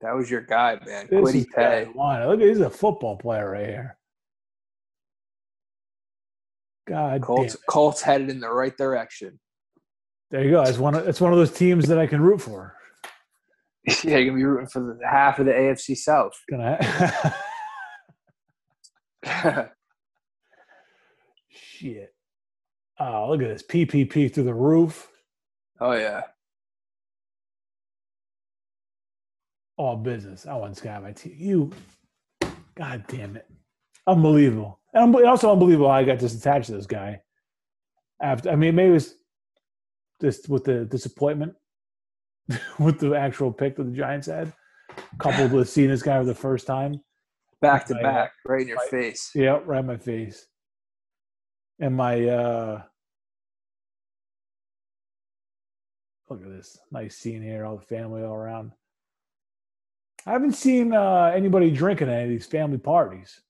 That 0.00 0.14
was 0.14 0.30
your 0.30 0.40
guy, 0.40 0.78
man. 0.86 1.06
this 1.10 1.20
Kwity 1.20 1.34
is 1.40 1.46
guy 1.46 1.84
Paye. 1.84 1.90
wanted. 1.94 2.26
Look, 2.28 2.40
he's 2.40 2.60
a 2.60 2.70
football 2.70 3.16
player 3.16 3.50
right 3.50 3.66
here. 3.66 3.98
God 6.86 7.22
Colts. 7.22 7.56
Colts 7.68 8.02
headed 8.02 8.28
in 8.30 8.40
the 8.40 8.50
right 8.50 8.76
direction. 8.76 9.38
There 10.30 10.44
you 10.44 10.50
go. 10.50 10.62
It's 10.62 10.78
one. 10.78 10.94
Of, 10.94 11.06
it's 11.08 11.20
one 11.20 11.32
of 11.32 11.38
those 11.38 11.52
teams 11.52 11.86
that 11.88 11.98
I 11.98 12.06
can 12.06 12.20
root 12.20 12.40
for. 12.40 12.76
yeah, 14.02 14.16
you're 14.16 14.26
gonna 14.26 14.36
be 14.38 14.44
rooting 14.44 14.66
for 14.66 14.96
the 14.98 15.06
half 15.06 15.38
of 15.38 15.46
the 15.46 15.52
AFC 15.52 15.96
South. 15.96 16.32
Gonna. 16.48 16.78
Shit. 21.50 22.14
Oh, 22.98 23.28
look 23.28 23.42
at 23.42 23.48
this 23.48 23.62
PPP 23.62 24.32
through 24.32 24.44
the 24.44 24.54
roof. 24.54 25.08
oh 25.80 25.92
yeah. 25.92 26.22
All 29.76 29.96
business. 29.96 30.46
I 30.46 30.54
want 30.54 30.80
guy 30.80 30.98
my 31.00 31.12
team. 31.12 31.34
You, 31.36 31.72
god 32.76 33.04
damn 33.08 33.36
it, 33.36 33.46
unbelievable. 34.06 34.80
And 34.94 35.14
also 35.26 35.52
unbelievable. 35.52 35.88
How 35.88 35.96
I 35.96 36.04
got 36.04 36.18
disattached 36.18 36.66
to 36.66 36.72
this 36.72 36.86
guy. 36.86 37.20
After, 38.22 38.50
I 38.50 38.56
mean, 38.56 38.76
maybe 38.76 38.90
it 38.90 38.92
was 38.92 39.14
just 40.22 40.48
with 40.48 40.64
the 40.64 40.86
disappointment 40.86 41.54
with 42.78 42.98
the 42.98 43.14
actual 43.14 43.52
pick 43.52 43.76
that 43.76 43.84
the 43.84 43.96
Giants 43.96 44.26
had, 44.26 44.52
coupled 45.18 45.52
with 45.52 45.68
seeing 45.68 45.88
this 45.88 46.02
guy 46.02 46.18
for 46.18 46.24
the 46.24 46.34
first 46.34 46.66
time. 46.66 47.00
Back 47.60 47.86
to 47.86 47.94
back, 47.94 48.32
right 48.46 48.62
in 48.62 48.68
your 48.68 48.80
face. 48.90 49.30
Yeah, 49.34 49.60
right 49.64 49.80
in 49.80 49.86
my 49.86 49.96
face. 49.96 50.46
And 51.80 51.96
my 51.96 52.28
uh 52.28 52.82
look 56.28 56.42
at 56.42 56.50
this 56.50 56.78
nice 56.90 57.16
scene 57.16 57.42
here, 57.42 57.64
all 57.64 57.76
the 57.76 57.82
family 57.82 58.22
all 58.22 58.34
around. 58.34 58.72
I 60.26 60.32
haven't 60.32 60.52
seen 60.52 60.92
uh 60.92 61.32
anybody 61.34 61.70
drinking 61.70 62.08
at 62.08 62.14
any 62.14 62.24
of 62.24 62.30
these 62.30 62.46
family 62.46 62.78
parties. 62.78 63.40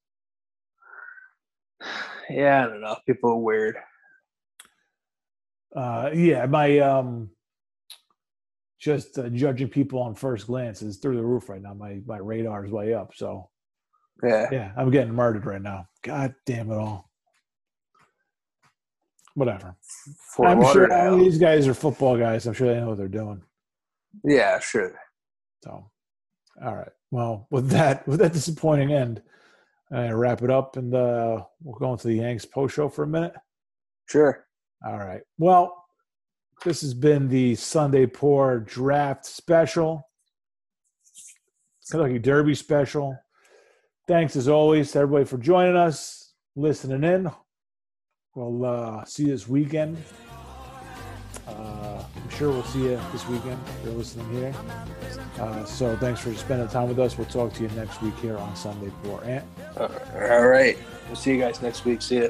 Yeah, 2.30 2.64
I 2.64 2.68
don't 2.68 2.80
know. 2.80 2.96
People 3.04 3.32
are 3.32 3.36
weird. 3.36 3.76
Uh 5.76 6.08
yeah, 6.14 6.46
my 6.46 6.78
um 6.78 7.28
just 8.84 9.18
uh, 9.18 9.30
judging 9.30 9.68
people 9.68 9.98
on 10.02 10.14
first 10.14 10.46
glance 10.46 10.82
is 10.82 10.98
through 10.98 11.16
the 11.16 11.24
roof 11.24 11.48
right 11.48 11.62
now. 11.62 11.72
My 11.72 12.02
my 12.04 12.18
radar 12.18 12.66
is 12.66 12.70
way 12.70 12.92
up. 12.92 13.12
So 13.14 13.48
Yeah. 14.22 14.48
yeah, 14.52 14.72
I'm 14.76 14.90
getting 14.90 15.14
murdered 15.14 15.46
right 15.46 15.62
now. 15.62 15.88
God 16.02 16.34
damn 16.44 16.70
it 16.70 16.76
all. 16.76 17.10
Whatever. 19.34 19.74
Fort 20.36 20.50
I'm 20.50 20.62
sure 20.72 21.16
these 21.18 21.38
guys 21.38 21.66
are 21.66 21.74
football 21.74 22.18
guys. 22.18 22.46
I'm 22.46 22.52
sure 22.52 22.72
they 22.72 22.78
know 22.78 22.90
what 22.90 22.98
they're 22.98 23.08
doing. 23.08 23.42
Yeah, 24.22 24.60
sure. 24.60 24.94
So, 25.64 25.90
all 26.64 26.74
right. 26.74 26.92
Well, 27.10 27.48
with 27.50 27.70
that, 27.70 28.06
with 28.06 28.20
that 28.20 28.32
disappointing 28.32 28.92
end, 28.92 29.22
I'm 29.90 30.14
wrap 30.14 30.42
it 30.42 30.50
up, 30.50 30.76
and 30.76 30.94
uh, 30.94 31.42
we'll 31.62 31.78
go 31.78 31.92
into 31.92 32.06
the 32.06 32.16
Yanks 32.16 32.44
post 32.44 32.74
show 32.76 32.88
for 32.88 33.02
a 33.04 33.08
minute. 33.08 33.32
Sure. 34.06 34.46
All 34.86 34.98
right. 34.98 35.22
Well, 35.38 35.83
this 36.64 36.80
has 36.80 36.94
been 36.94 37.28
the 37.28 37.54
Sunday 37.54 38.06
Pour 38.06 38.58
Draft 38.58 39.26
Special, 39.26 40.08
Kentucky 41.88 42.18
Derby 42.18 42.54
Special. 42.54 43.16
Thanks 44.08 44.34
as 44.34 44.48
always 44.48 44.90
to 44.92 45.00
everybody 45.00 45.26
for 45.26 45.38
joining 45.38 45.76
us, 45.76 46.32
listening 46.56 47.04
in. 47.04 47.30
We'll 48.34 48.64
uh, 48.64 49.04
see 49.04 49.24
you 49.24 49.28
this 49.28 49.46
weekend. 49.46 49.96
Uh, 51.46 52.02
I'm 52.16 52.30
sure 52.30 52.50
we'll 52.50 52.64
see 52.64 52.84
you 52.84 53.00
this 53.12 53.28
weekend 53.28 53.60
if 53.66 53.84
you're 53.84 53.94
listening 53.94 54.30
here. 54.32 54.54
Uh, 55.38 55.64
so 55.64 55.94
thanks 55.96 56.20
for 56.20 56.34
spending 56.34 56.66
time 56.68 56.88
with 56.88 56.98
us. 56.98 57.18
We'll 57.18 57.26
talk 57.26 57.52
to 57.54 57.62
you 57.62 57.68
next 57.70 58.00
week 58.02 58.16
here 58.18 58.38
on 58.38 58.56
Sunday 58.56 58.90
Pour. 59.02 59.22
Uh, 59.22 59.88
all 60.14 60.48
right. 60.48 60.78
We'll 61.08 61.16
see 61.16 61.32
you 61.32 61.40
guys 61.40 61.60
next 61.60 61.84
week. 61.84 62.00
See 62.00 62.22
ya. 62.22 62.28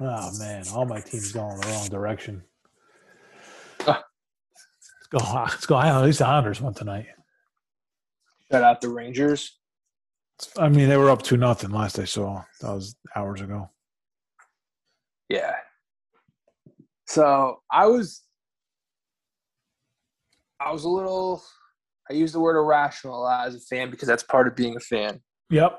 Oh 0.00 0.38
man, 0.38 0.64
all 0.72 0.86
my 0.86 1.00
teams 1.00 1.32
going 1.32 1.60
the 1.60 1.66
wrong 1.68 1.88
direction. 1.88 2.42
Ah. 3.86 4.02
Let's 5.12 5.24
go. 5.24 5.34
Let's 5.34 5.66
go. 5.66 5.78
At 5.78 6.02
least 6.02 6.20
the 6.20 6.26
Islanders 6.26 6.60
won 6.60 6.72
tonight. 6.72 7.06
Shout 8.50 8.62
out 8.62 8.80
the 8.80 8.88
Rangers. 8.88 9.58
I 10.56 10.70
mean, 10.70 10.88
they 10.88 10.96
were 10.96 11.10
up 11.10 11.22
to 11.24 11.36
nothing 11.36 11.70
last 11.70 11.98
I 11.98 12.04
saw. 12.04 12.42
That 12.60 12.72
was 12.72 12.96
hours 13.14 13.42
ago. 13.42 13.68
Yeah. 15.28 15.54
So 17.06 17.60
I 17.70 17.86
was, 17.86 18.22
I 20.58 20.72
was 20.72 20.84
a 20.84 20.88
little. 20.88 21.42
I 22.08 22.14
use 22.14 22.32
the 22.32 22.40
word 22.40 22.56
irrational 22.56 23.20
a 23.20 23.22
lot 23.22 23.46
as 23.48 23.54
a 23.54 23.60
fan 23.60 23.90
because 23.90 24.08
that's 24.08 24.22
part 24.22 24.48
of 24.48 24.56
being 24.56 24.76
a 24.76 24.80
fan. 24.80 25.20
Yep. 25.50 25.78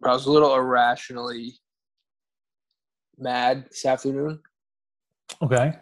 But 0.00 0.10
I 0.10 0.12
was 0.14 0.26
a 0.26 0.32
little 0.32 0.54
irrationally 0.54 1.58
mad 3.18 3.66
this 3.70 3.84
afternoon. 3.86 4.40
Okay. 5.42 5.72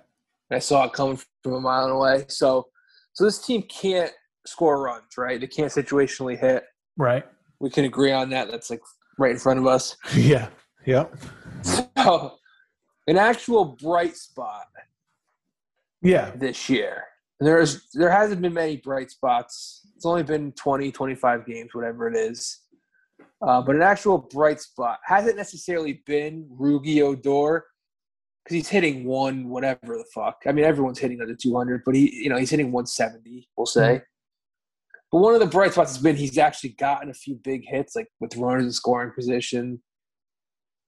I 0.50 0.59
saw 0.59 0.84
it 0.84 0.92
coming 0.92 1.18
from 1.42 1.54
a 1.54 1.60
mile 1.60 1.86
away. 1.88 2.24
So, 2.28 2.68
so 3.14 3.24
this 3.24 3.38
team 3.44 3.62
can't 3.62 4.12
score 4.46 4.82
runs, 4.82 5.16
right? 5.16 5.40
They 5.40 5.46
can't 5.46 5.72
situationally 5.72 6.38
hit. 6.38 6.64
Right. 6.96 7.24
We 7.60 7.70
can 7.70 7.84
agree 7.84 8.12
on 8.12 8.30
that. 8.30 8.50
That's 8.50 8.70
like 8.70 8.82
right 9.18 9.32
in 9.32 9.38
front 9.38 9.59
of 9.59 9.66
us. 9.66 9.96
Yeah. 10.14 10.48
Yep. 10.86 11.14
So, 11.62 12.32
an 13.06 13.16
actual 13.16 13.76
bright 13.80 14.16
spot 14.16 14.66
Yeah. 16.02 16.32
this 16.34 16.68
year. 16.68 17.04
And 17.38 17.48
there's 17.48 17.88
there 17.94 18.10
hasn't 18.10 18.42
been 18.42 18.52
many 18.54 18.76
bright 18.76 19.10
spots. 19.10 19.86
It's 19.96 20.04
only 20.06 20.22
been 20.24 20.52
20, 20.52 20.90
25 20.92 21.46
games, 21.46 21.70
whatever 21.72 22.09
it 22.09 22.16
is. 22.16 22.61
Uh, 23.40 23.60
but 23.60 23.74
an 23.74 23.82
actual 23.82 24.18
bright 24.18 24.60
spot 24.60 24.98
hasn't 25.04 25.36
necessarily 25.36 26.02
been 26.06 26.48
Rougned 26.58 27.02
Odor 27.02 27.64
because 28.44 28.54
he's 28.54 28.68
hitting 28.68 29.04
one 29.04 29.48
whatever 29.48 29.96
the 29.96 30.04
fuck. 30.14 30.42
I 30.46 30.52
mean, 30.52 30.64
everyone's 30.64 30.98
hitting 30.98 31.20
under 31.20 31.34
200, 31.34 31.82
but 31.84 31.94
he 31.94 32.14
you 32.22 32.28
know 32.28 32.36
he's 32.36 32.50
hitting 32.50 32.72
170. 32.72 33.48
We'll 33.56 33.66
say. 33.66 34.02
But 35.10 35.18
one 35.18 35.34
of 35.34 35.40
the 35.40 35.46
bright 35.46 35.72
spots 35.74 35.94
has 35.94 36.02
been 36.02 36.16
he's 36.16 36.38
actually 36.38 36.70
gotten 36.70 37.10
a 37.10 37.14
few 37.14 37.38
big 37.44 37.64
hits, 37.66 37.94
like 37.94 38.08
with 38.20 38.36
runners 38.36 38.64
in 38.64 38.72
scoring 38.72 39.12
position, 39.14 39.82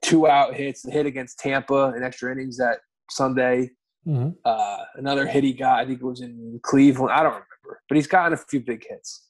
two 0.02 0.26
out 0.26 0.54
hits, 0.54 0.82
the 0.82 0.90
hit 0.90 1.04
against 1.06 1.38
Tampa 1.38 1.92
in 1.94 2.02
extra 2.02 2.32
innings 2.32 2.56
that 2.56 2.78
Sunday, 3.10 3.70
hmm 4.04 4.30
uh, 4.44 4.84
another 4.96 5.26
hit 5.26 5.44
he 5.44 5.52
got, 5.52 5.78
I 5.78 5.86
think 5.86 6.00
it 6.00 6.04
was 6.04 6.20
in 6.20 6.60
Cleveland. 6.62 7.12
I 7.12 7.22
don't 7.22 7.32
remember, 7.32 7.80
but 7.88 7.96
he's 7.96 8.06
gotten 8.06 8.32
a 8.32 8.36
few 8.36 8.60
big 8.60 8.84
hits. 8.88 9.28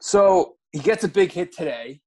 So 0.00 0.56
he 0.72 0.78
gets 0.78 1.04
a 1.04 1.08
big 1.08 1.32
hit 1.32 1.52
today, 1.52 2.00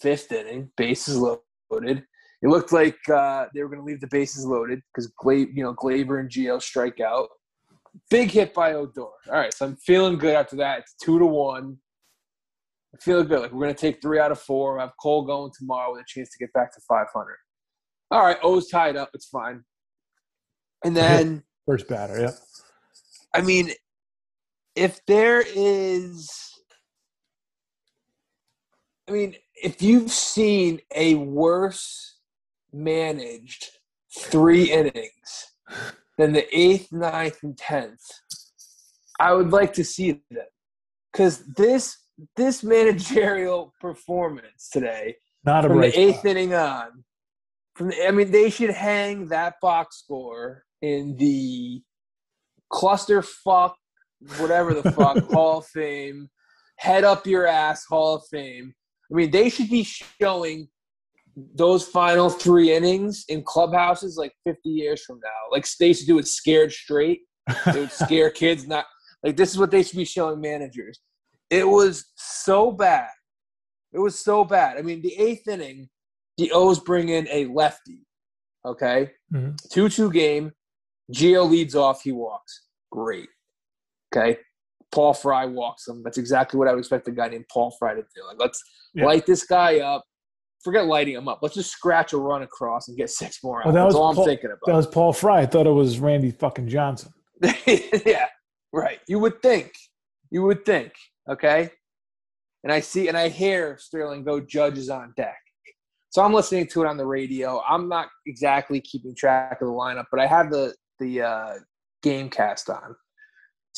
fifth 0.00 0.32
inning, 0.32 0.70
bases 0.76 1.16
loaded. 1.16 2.04
It 2.40 2.48
looked 2.48 2.72
like 2.72 2.96
uh, 3.08 3.46
they 3.54 3.62
were 3.62 3.68
going 3.68 3.80
to 3.80 3.84
leave 3.84 4.00
the 4.00 4.06
bases 4.06 4.44
loaded 4.46 4.80
because 4.94 5.08
Gla- 5.18 5.34
you 5.34 5.62
know 5.62 5.74
Gleyber 5.74 6.20
and 6.20 6.30
Gio 6.30 6.62
strike 6.62 7.00
out. 7.00 7.28
Big 8.10 8.30
hit 8.30 8.54
by 8.54 8.74
Odor. 8.74 9.02
All 9.02 9.12
right, 9.28 9.52
so 9.52 9.66
I'm 9.66 9.76
feeling 9.76 10.18
good 10.18 10.34
after 10.34 10.56
that. 10.56 10.80
It's 10.80 10.94
two 11.02 11.18
to 11.18 11.26
one. 11.26 11.78
I 12.94 12.98
feel 12.98 13.22
good. 13.24 13.40
Like 13.40 13.52
we're 13.52 13.64
going 13.64 13.74
to 13.74 13.80
take 13.80 14.00
three 14.00 14.18
out 14.20 14.30
of 14.32 14.40
four. 14.40 14.78
I 14.78 14.82
have 14.82 14.92
Cole 15.02 15.24
going 15.24 15.52
tomorrow 15.58 15.92
with 15.92 16.02
a 16.02 16.04
chance 16.06 16.30
to 16.30 16.38
get 16.38 16.52
back 16.52 16.72
to 16.74 16.80
500. 16.88 17.36
All 18.10 18.24
right, 18.24 18.38
O's 18.42 18.68
tied 18.68 18.96
up. 18.96 19.10
It's 19.14 19.26
fine. 19.26 19.62
And 20.84 20.96
then. 20.96 21.42
First 21.66 21.88
batter. 21.88 22.20
yeah. 22.20 22.30
I 23.34 23.42
mean, 23.42 23.70
if 24.74 25.04
there 25.06 25.42
is, 25.46 26.30
I 29.08 29.10
mean, 29.10 29.36
if 29.54 29.80
you've 29.80 30.10
seen 30.10 30.80
a 30.94 31.14
worse 31.14 32.18
managed 32.72 33.70
three 34.18 34.70
innings 34.70 35.54
than 36.18 36.32
the 36.32 36.46
eighth, 36.56 36.92
ninth, 36.92 37.38
and 37.42 37.56
tenth, 37.56 38.02
I 39.18 39.32
would 39.32 39.50
like 39.50 39.72
to 39.74 39.84
see 39.84 40.22
them 40.30 40.44
because 41.12 41.44
this 41.56 41.96
this 42.36 42.62
managerial 42.62 43.72
performance 43.80 44.68
today 44.70 45.16
Not 45.44 45.64
a 45.64 45.68
from 45.68 45.80
the 45.80 45.98
eighth 45.98 46.24
inning 46.24 46.54
on. 46.54 47.04
From 47.74 47.88
the, 47.88 48.08
I 48.08 48.10
mean, 48.10 48.30
they 48.30 48.50
should 48.50 48.70
hang 48.70 49.28
that 49.28 49.54
box 49.62 49.98
score 49.98 50.64
in 50.82 51.16
the 51.16 51.80
cluster 52.70 53.22
fuck, 53.22 53.76
whatever 54.38 54.74
the 54.74 54.90
fuck, 54.92 55.18
Hall 55.30 55.58
of 55.58 55.66
Fame, 55.66 56.28
head 56.76 57.04
up 57.04 57.26
your 57.26 57.46
ass 57.46 57.84
Hall 57.84 58.16
of 58.16 58.26
Fame. 58.30 58.74
I 59.10 59.14
mean, 59.14 59.30
they 59.30 59.48
should 59.48 59.70
be 59.70 59.84
showing 59.84 60.68
those 61.54 61.86
final 61.86 62.28
three 62.28 62.72
innings 62.74 63.24
in 63.28 63.42
clubhouses 63.42 64.16
like 64.16 64.32
50 64.44 64.68
years 64.68 65.04
from 65.04 65.20
now. 65.22 65.30
Like 65.52 65.66
they 65.78 65.88
used 65.88 66.00
to 66.00 66.06
do 66.06 66.16
with 66.16 66.28
Scared 66.28 66.72
Straight. 66.72 67.20
They 67.72 67.80
would 67.80 67.92
scare 68.06 68.30
kids. 68.30 68.66
Not 68.66 68.86
like 69.22 69.36
this 69.36 69.50
is 69.50 69.58
what 69.58 69.70
they 69.70 69.82
should 69.82 69.96
be 69.96 70.04
showing 70.04 70.40
managers. 70.40 71.00
It 71.50 71.66
was 71.66 72.12
so 72.16 72.70
bad. 72.72 73.08
It 73.92 73.98
was 73.98 74.18
so 74.22 74.44
bad. 74.44 74.76
I 74.76 74.82
mean, 74.82 75.00
the 75.00 75.14
eighth 75.18 75.48
inning, 75.48 75.88
the 76.36 76.50
O's 76.52 76.78
bring 76.78 77.08
in 77.08 77.26
a 77.30 77.46
lefty. 77.46 78.00
Okay, 78.66 79.12
Mhm. 79.32 79.56
two-two 79.70 80.10
game. 80.12 80.52
Gio 81.14 81.48
leads 81.48 81.74
off. 81.74 82.02
He 82.02 82.12
walks. 82.12 82.66
Great. 82.90 83.28
Okay. 84.14 84.38
Paul 84.92 85.14
Fry 85.14 85.44
walks 85.46 85.86
him. 85.86 86.02
That's 86.02 86.18
exactly 86.18 86.58
what 86.58 86.68
I 86.68 86.72
would 86.72 86.78
expect 86.80 87.08
a 87.08 87.12
guy 87.12 87.28
named 87.28 87.44
Paul 87.52 87.74
Fry 87.78 87.94
to 87.94 88.02
do. 88.02 88.26
Like, 88.26 88.38
let's 88.38 88.62
Yeah. 88.94 89.04
light 89.06 89.26
this 89.26 89.44
guy 89.44 89.80
up. 89.80 90.04
Forget 90.64 90.86
lighting 90.86 91.14
him 91.14 91.28
up. 91.28 91.38
Let's 91.42 91.54
just 91.54 91.70
scratch 91.70 92.12
a 92.12 92.16
run 92.16 92.42
across 92.42 92.88
and 92.88 92.96
get 92.96 93.10
six 93.22 93.42
more 93.44 93.60
out. 93.60 93.66
Well, 93.66 93.74
that 93.74 93.80
That's 93.82 93.94
was 93.94 93.96
all 93.96 94.18
I'm 94.20 94.24
thinking 94.26 94.50
about. 94.50 94.60
That 94.66 94.76
was 94.76 94.86
Paul 94.86 95.12
Fry. 95.12 95.40
I 95.40 95.46
thought 95.46 95.66
it 95.66 95.70
was 95.70 95.98
Randy 95.98 96.30
fucking 96.30 96.68
Johnson. 96.68 97.12
yeah, 98.06 98.26
right. 98.72 98.98
You 99.06 99.18
would 99.20 99.40
think. 99.42 99.72
You 100.30 100.42
would 100.42 100.64
think. 100.64 100.92
Okay. 101.30 101.70
And 102.64 102.72
I 102.72 102.80
see 102.80 103.08
and 103.08 103.16
I 103.16 103.28
hear 103.28 103.78
Sterling 103.78 104.24
go 104.24 104.40
judges 104.40 104.90
on 104.90 105.12
deck. 105.16 105.38
So 106.10 106.22
I'm 106.22 106.32
listening 106.32 106.66
to 106.68 106.82
it 106.82 106.86
on 106.88 106.96
the 106.96 107.06
radio. 107.06 107.62
I'm 107.68 107.88
not 107.88 108.08
exactly 108.26 108.80
keeping 108.80 109.14
track 109.14 109.58
of 109.60 109.68
the 109.68 109.72
lineup, 109.72 110.06
but 110.10 110.18
I 110.20 110.26
have 110.26 110.50
the 110.50 110.74
the 110.98 111.22
uh, 111.22 111.54
game 112.02 112.28
cast 112.30 112.68
on. 112.70 112.96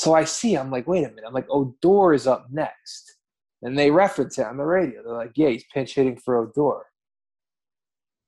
So 0.01 0.14
I 0.14 0.24
see, 0.24 0.56
I'm 0.56 0.70
like, 0.70 0.89
wait 0.89 1.05
a 1.05 1.10
minute. 1.10 1.24
I'm 1.27 1.35
like, 1.35 1.51
Odor 1.51 2.14
is 2.14 2.27
up 2.27 2.47
next. 2.51 3.18
And 3.60 3.78
they 3.78 3.90
reference 3.90 4.39
it 4.39 4.47
on 4.47 4.56
the 4.56 4.64
radio. 4.64 5.02
They're 5.02 5.12
like, 5.12 5.32
yeah, 5.35 5.51
he's 5.51 5.64
pinch 5.74 5.94
hitting 5.94 6.16
for 6.16 6.39
Odor. 6.39 6.86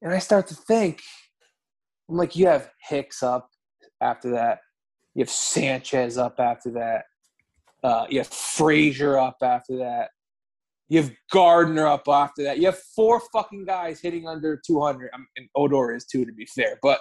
And 0.03 0.13
I 0.13 0.19
start 0.19 0.49
to 0.49 0.55
think, 0.55 1.01
I'm 2.11 2.19
like, 2.19 2.37
you 2.37 2.47
have 2.47 2.69
Hicks 2.91 3.23
up 3.23 3.49
after 4.03 4.33
that. 4.33 4.59
You 5.15 5.23
have 5.23 5.31
Sanchez 5.31 6.19
up 6.19 6.39
after 6.39 6.73
that. 6.73 7.05
Uh, 7.83 8.05
you 8.11 8.19
have 8.19 8.29
Frazier 8.29 9.17
up 9.17 9.39
after 9.43 9.79
that. 9.79 10.11
You 10.93 11.01
have 11.01 11.11
Gardner 11.33 11.87
up 11.87 12.03
after 12.07 12.43
that. 12.43 12.59
You 12.59 12.67
have 12.67 12.79
four 12.95 13.23
fucking 13.33 13.65
guys 13.65 13.99
hitting 13.99 14.29
under 14.29 14.61
200. 14.67 15.09
I 15.15 15.17
mean, 15.17 15.49
Odor 15.57 15.95
is 15.95 16.05
too, 16.05 16.27
to 16.27 16.33
be 16.35 16.45
fair, 16.55 16.79
but 16.83 17.01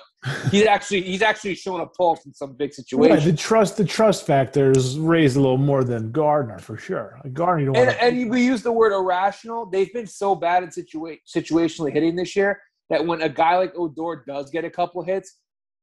he's 0.49 0.65
actually 0.65 1.01
he's 1.01 1.21
actually 1.21 1.55
showing 1.55 1.81
a 1.81 1.87
pulse 1.87 2.25
in 2.25 2.33
some 2.33 2.53
big 2.55 2.69
Right, 2.69 2.73
situations. 2.73 3.25
the 3.25 3.33
trust 3.33 3.75
the 3.75 3.83
trust 3.83 4.25
factor 4.25 4.71
is 4.71 4.97
raised 4.97 5.35
a 5.35 5.41
little 5.41 5.57
more 5.57 5.83
than 5.83 6.09
Gardner 6.13 6.57
for 6.59 6.77
sure. 6.77 7.19
Like 7.21 7.33
Gardner, 7.33 7.59
you 7.59 7.65
don't 7.73 7.75
And, 7.75 7.87
want 7.87 8.01
and 8.01 8.29
we 8.31 8.45
use 8.45 8.61
the 8.63 8.71
word 8.71 8.93
irrational. 8.93 9.65
They've 9.65 9.91
been 9.91 10.07
so 10.07 10.35
bad 10.35 10.63
in 10.63 10.69
situa- 10.69 11.19
situationally 11.27 11.91
hitting 11.91 12.15
this 12.15 12.33
year 12.33 12.61
that 12.89 13.05
when 13.05 13.21
a 13.21 13.27
guy 13.29 13.57
like 13.57 13.73
Odor 13.75 14.23
does 14.25 14.51
get 14.51 14.63
a 14.63 14.69
couple 14.69 15.03
hits, 15.03 15.37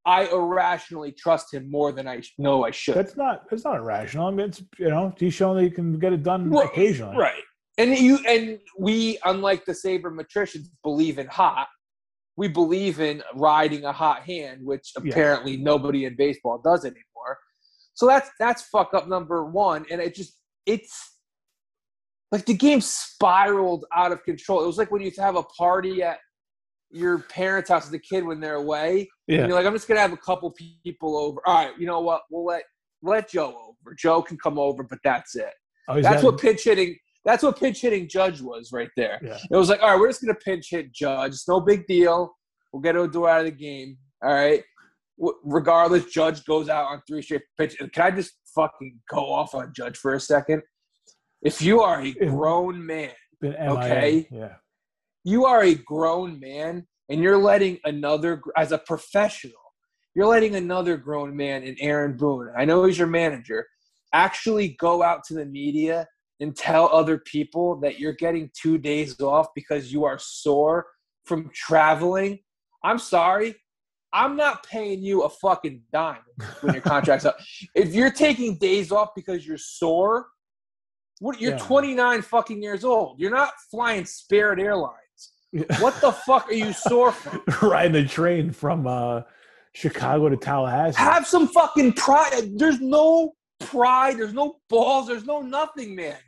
I 0.07 0.25
irrationally 0.29 1.13
trust 1.13 1.53
him 1.53 1.71
more 1.71 1.93
than 1.93 2.09
I 2.09 2.23
know 2.39 2.65
I 2.65 2.71
should. 2.71 2.95
That's 2.95 3.19
not 3.19 3.51
that's 3.51 3.65
not 3.67 3.77
irrational. 3.77 4.29
I 4.29 4.31
mean, 4.31 4.47
it's 4.49 4.63
you 4.79 4.89
know 4.89 5.13
he's 5.19 5.35
shown 5.35 5.57
that 5.57 5.65
he 5.65 5.71
can 5.71 5.99
get 5.99 6.15
it 6.15 6.23
done 6.23 6.49
Well, 6.49 6.65
occasionally. 6.65 7.15
Right. 7.19 7.43
And 7.79 7.97
you 7.97 8.19
and 8.27 8.59
we, 8.77 9.19
unlike 9.25 9.65
the 9.65 9.73
saber 9.75 10.11
sabermetricians, 10.11 10.67
believe 10.83 11.19
in 11.19 11.29
hot. 11.29 11.69
We 12.37 12.49
believe 12.49 13.01
in 13.01 13.23
riding 13.35 13.85
a 13.85 13.93
hot 13.93 14.23
hand, 14.23 14.61
which 14.65 14.93
Yeah. 15.03 15.11
apparently 15.11 15.57
nobody 15.57 16.05
in 16.05 16.17
baseball 16.17 16.59
does 16.59 16.85
anymore. 16.85 17.39
So 17.95 18.07
that's 18.07 18.31
that's 18.39 18.63
fuck 18.63 18.95
up 18.95 19.09
number 19.09 19.45
one. 19.45 19.87
And 19.91 20.01
it 20.01 20.15
just 20.15 20.37
it's 20.67 21.19
like 22.33 22.45
the 22.47 22.55
game 22.55 22.81
spiraled 22.81 23.87
out 23.95 24.13
of 24.13 24.23
control. 24.25 24.63
It 24.63 24.67
was 24.67 24.77
like 24.79 24.91
when 24.91 25.01
you 25.01 25.11
have 25.19 25.37
a 25.37 25.43
party 25.45 26.03
at 26.03 26.19
your 26.91 27.21
parents' 27.21 27.71
house 27.71 27.87
as 27.87 27.93
a 27.93 27.99
kid 27.99 28.25
when 28.25 28.41
they're 28.41 28.55
away. 28.57 29.09
Yeah, 29.27 29.41
And 29.41 29.49
you're 29.49 29.57
like, 29.57 29.67
I'm 29.67 29.73
just 29.73 29.87
gonna 29.89 30.01
have 30.01 30.13
a 30.13 30.17
couple 30.19 30.53
people 30.83 31.17
over. 31.17 31.41
All 31.47 31.65
right, 31.67 31.79
you 31.79 31.87
know 31.87 32.01
what? 32.01 32.23
We'll 32.31 32.45
let 32.45 32.65
let 33.03 33.31
Joe 33.31 33.55
over. 33.69 33.95
Joe 33.97 34.21
can 34.23 34.37
come 34.39 34.59
over, 34.59 34.83
but 34.83 34.99
that's 35.05 35.37
it. 35.37 35.53
Oh, 35.89 36.01
That's 36.03 36.23
what 36.23 36.39
pinch 36.39 36.65
hitting. 36.65 36.97
That's 37.25 37.43
what 37.43 37.59
pinch 37.59 37.81
hitting 37.81 38.09
Judge 38.09 38.41
was 38.41 38.71
right 38.73 38.91
there. 38.97 39.19
Yeah. 39.23 39.39
It 39.51 39.57
was 39.57 39.69
like, 39.69 39.83
all 39.83 39.91
right, 39.91 40.01
we're 40.01 40.09
just 40.09 40.23
gonna 40.23 40.35
pinch 40.35 40.71
hit 40.71 40.93
Judge. 40.93 41.33
It's 41.33 41.49
no 41.49 41.61
big 41.61 41.87
deal. 41.87 42.35
We'll 42.73 42.83
get 42.83 42.97
Odor 42.97 43.29
out 43.29 43.41
of 43.41 43.47
the 43.47 43.51
game. 43.53 43.99
All 44.23 44.33
right. 44.33 44.63
Regardless, 45.45 46.05
Judge 46.07 46.45
goes 46.45 46.69
out 46.69 46.87
on 46.87 47.03
three 47.09 47.23
straight 47.23 47.43
pitch. 47.59 47.77
And 47.81 47.93
Can 47.93 48.03
I 48.05 48.11
just 48.13 48.35
fucking 48.55 48.99
go 49.11 49.31
off 49.33 49.55
on 49.55 49.73
Judge 49.75 49.97
for 49.97 50.15
a 50.15 50.21
second? 50.21 50.63
If 51.43 51.61
you 51.61 51.81
are 51.81 52.01
a 52.03 52.13
grown 52.13 52.85
man, 52.85 53.13
okay. 53.45 54.29
Yeah, 54.31 54.55
you 55.25 55.45
are 55.47 55.63
a 55.65 55.75
grown 55.75 56.39
man. 56.41 56.87
and 57.09 57.23
you're 57.23 57.39
letting 57.39 57.79
another 57.85 58.41
as 58.57 58.71
a 58.73 58.79
professional, 58.79 59.55
you're 60.15 60.27
letting 60.27 60.57
another 60.57 60.97
grown 60.97 61.35
man 61.37 61.63
in 61.63 61.77
Aaron 61.81 62.17
Boone. 62.17 62.51
I 62.57 62.65
know 62.65 62.85
he's 62.85 62.99
your 62.99 63.07
manager. 63.09 63.67
Actually, 64.13 64.77
go 64.79 65.03
out 65.03 65.25
to 65.25 65.35
the 65.35 65.45
media 65.47 66.07
and 66.41 66.57
tell 66.57 66.89
other 66.93 67.19
people 67.19 67.79
that 67.81 67.99
you're 67.99 68.13
getting 68.13 68.51
two 68.55 68.79
days 68.79 69.21
off 69.21 69.49
because 69.55 69.93
you 69.93 70.05
are 70.05 70.19
sore 70.19 70.87
from 71.25 71.51
traveling. 71.55 72.39
I'm 72.85 72.99
sorry. 72.99 73.57
I'm 74.13 74.37
not 74.37 74.65
paying 74.67 75.03
you 75.03 75.23
a 75.23 75.29
fucking 75.29 75.83
dime 75.93 76.23
when 76.63 76.73
your 76.75 76.83
contract's 76.83 77.27
up. 77.27 77.37
If 77.75 77.95
you're 77.95 78.11
taking 78.11 78.57
days 78.57 78.91
off 78.91 79.11
because 79.15 79.47
you're 79.47 79.59
sore, 79.59 80.27
what 81.21 81.41
you're 81.41 81.53
Yeah. 81.53 81.59
29 81.59 82.23
fucking 82.23 82.63
years 82.63 82.85
old. 82.85 83.21
You're 83.21 83.31
not 83.31 83.53
flying 83.71 84.05
Spirit 84.07 84.61
Airlines. 84.61 84.95
What 85.81 86.01
the 86.01 86.13
fuck 86.13 86.49
are 86.49 86.55
you 86.55 86.73
sore 86.73 87.13
from? 87.13 87.43
Riding 87.69 87.93
the 87.93 88.05
train 88.07 88.53
from 88.53 88.87
uh, 88.87 89.23
Chicago 89.75 90.29
to 90.29 90.37
Tallahassee. 90.37 90.99
Have 90.99 91.27
some 91.27 91.49
fucking 91.49 91.95
pride. 91.95 92.51
There's 92.57 92.81
no 92.81 93.35
pride. 93.61 94.19
There's 94.19 94.35
no 94.35 94.57
balls. 94.69 95.09
There's 95.09 95.25
no 95.25 95.41
nothing, 95.41 95.95
man. 95.95 96.19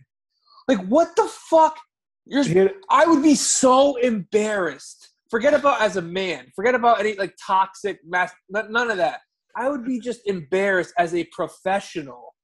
Like 0.68 0.84
what 0.86 1.14
the 1.16 1.28
fuck? 1.48 1.78
You're. 2.26 2.70
I 2.88 3.06
would 3.06 3.22
be 3.22 3.34
so 3.34 3.96
embarrassed. 3.96 5.10
Forget 5.30 5.54
about 5.54 5.80
as 5.80 5.96
a 5.96 6.02
man. 6.02 6.46
Forget 6.54 6.74
about 6.74 7.00
any 7.00 7.14
like 7.14 7.34
toxic 7.44 8.00
mass. 8.04 8.32
None 8.48 8.90
of 8.90 8.96
that. 8.96 9.20
I 9.56 9.68
would 9.68 9.84
be 9.84 10.00
just 10.00 10.20
embarrassed 10.26 10.94
as 10.96 11.14
a 11.14 11.24
professional 11.32 12.34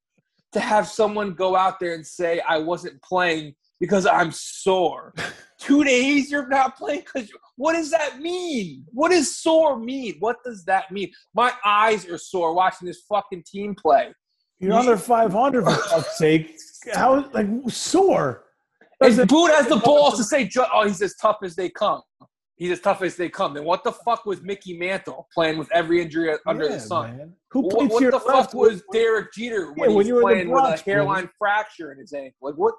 to 0.53 0.61
have 0.61 0.89
someone 0.89 1.35
go 1.35 1.57
out 1.57 1.79
there 1.79 1.95
and 1.95 2.07
say 2.07 2.41
I 2.41 2.59
wasn't 2.59 3.01
playing 3.03 3.55
because 3.81 4.07
I'm 4.07 4.33
sore. 4.33 5.15
Two 5.61 5.85
days 5.85 6.31
you're 6.31 6.49
not 6.49 6.77
playing 6.77 7.01
because 7.01 7.31
what 7.57 7.73
does 7.73 7.91
that 7.91 8.21
mean? 8.21 8.85
What 8.93 9.11
does 9.11 9.37
sore 9.37 9.79
mean? 9.79 10.17
What 10.21 10.37
does 10.45 10.65
that 10.65 10.91
mean? 10.91 11.11
My 11.35 11.53
eyes 11.65 12.07
are 12.09 12.19
sore 12.19 12.55
watching 12.55 12.87
this 12.87 13.03
fucking 13.09 13.45
team 13.47 13.75
play. 13.75 14.13
You're 14.59 14.73
under 14.73 14.97
500 14.97 15.65
for 15.65 15.71
fuck's 15.71 16.19
sake. 16.19 16.57
How 16.95 17.29
like 17.33 17.47
sore? 17.69 18.45
And 19.01 19.11
Doesn't- 19.11 19.29
Boone 19.29 19.51
has 19.51 19.67
the 19.69 19.77
balls 19.85 20.17
to 20.17 20.25
say, 20.25 20.49
"Oh, 20.73 20.87
he's 20.87 21.03
as 21.03 21.15
tough 21.17 21.39
as 21.43 21.55
they 21.55 21.69
come. 21.69 22.01
He's 22.57 22.71
as 22.71 22.81
tough 22.81 23.03
as 23.03 23.17
they 23.17 23.29
come." 23.29 23.53
Then 23.55 23.65
what 23.65 23.85
the 23.85 23.93
fuck 23.93 24.25
was 24.25 24.41
Mickey 24.43 24.79
Mantle 24.79 25.29
playing 25.35 25.59
with 25.59 25.71
every 25.73 26.01
injury 26.01 26.35
under 26.47 26.65
Yeah, 26.65 26.71
the 26.77 26.81
sun? 26.81 27.17
man. 27.19 27.33
Who 27.51 27.63
What, 27.63 27.75
played 27.77 27.91
what 27.91 28.03
your 28.03 28.11
the 28.13 28.21
fuck 28.21 28.55
was 28.55 28.83
Derek 28.93 29.33
Jeter 29.35 29.73
when 29.73 29.77
Yeah, 29.77 29.83
he 29.85 29.89
when 29.89 29.97
was 29.97 30.07
you 30.09 30.15
were 30.15 30.21
in 30.21 30.27
the 30.27 30.33
playing 30.45 30.51
with 30.51 30.81
a 30.81 30.83
hairline 30.85 31.29
fracture 31.39 31.93
in 31.93 31.99
his 31.99 32.13
ankle? 32.15 32.33
Like 32.41 32.55
what? 32.55 32.75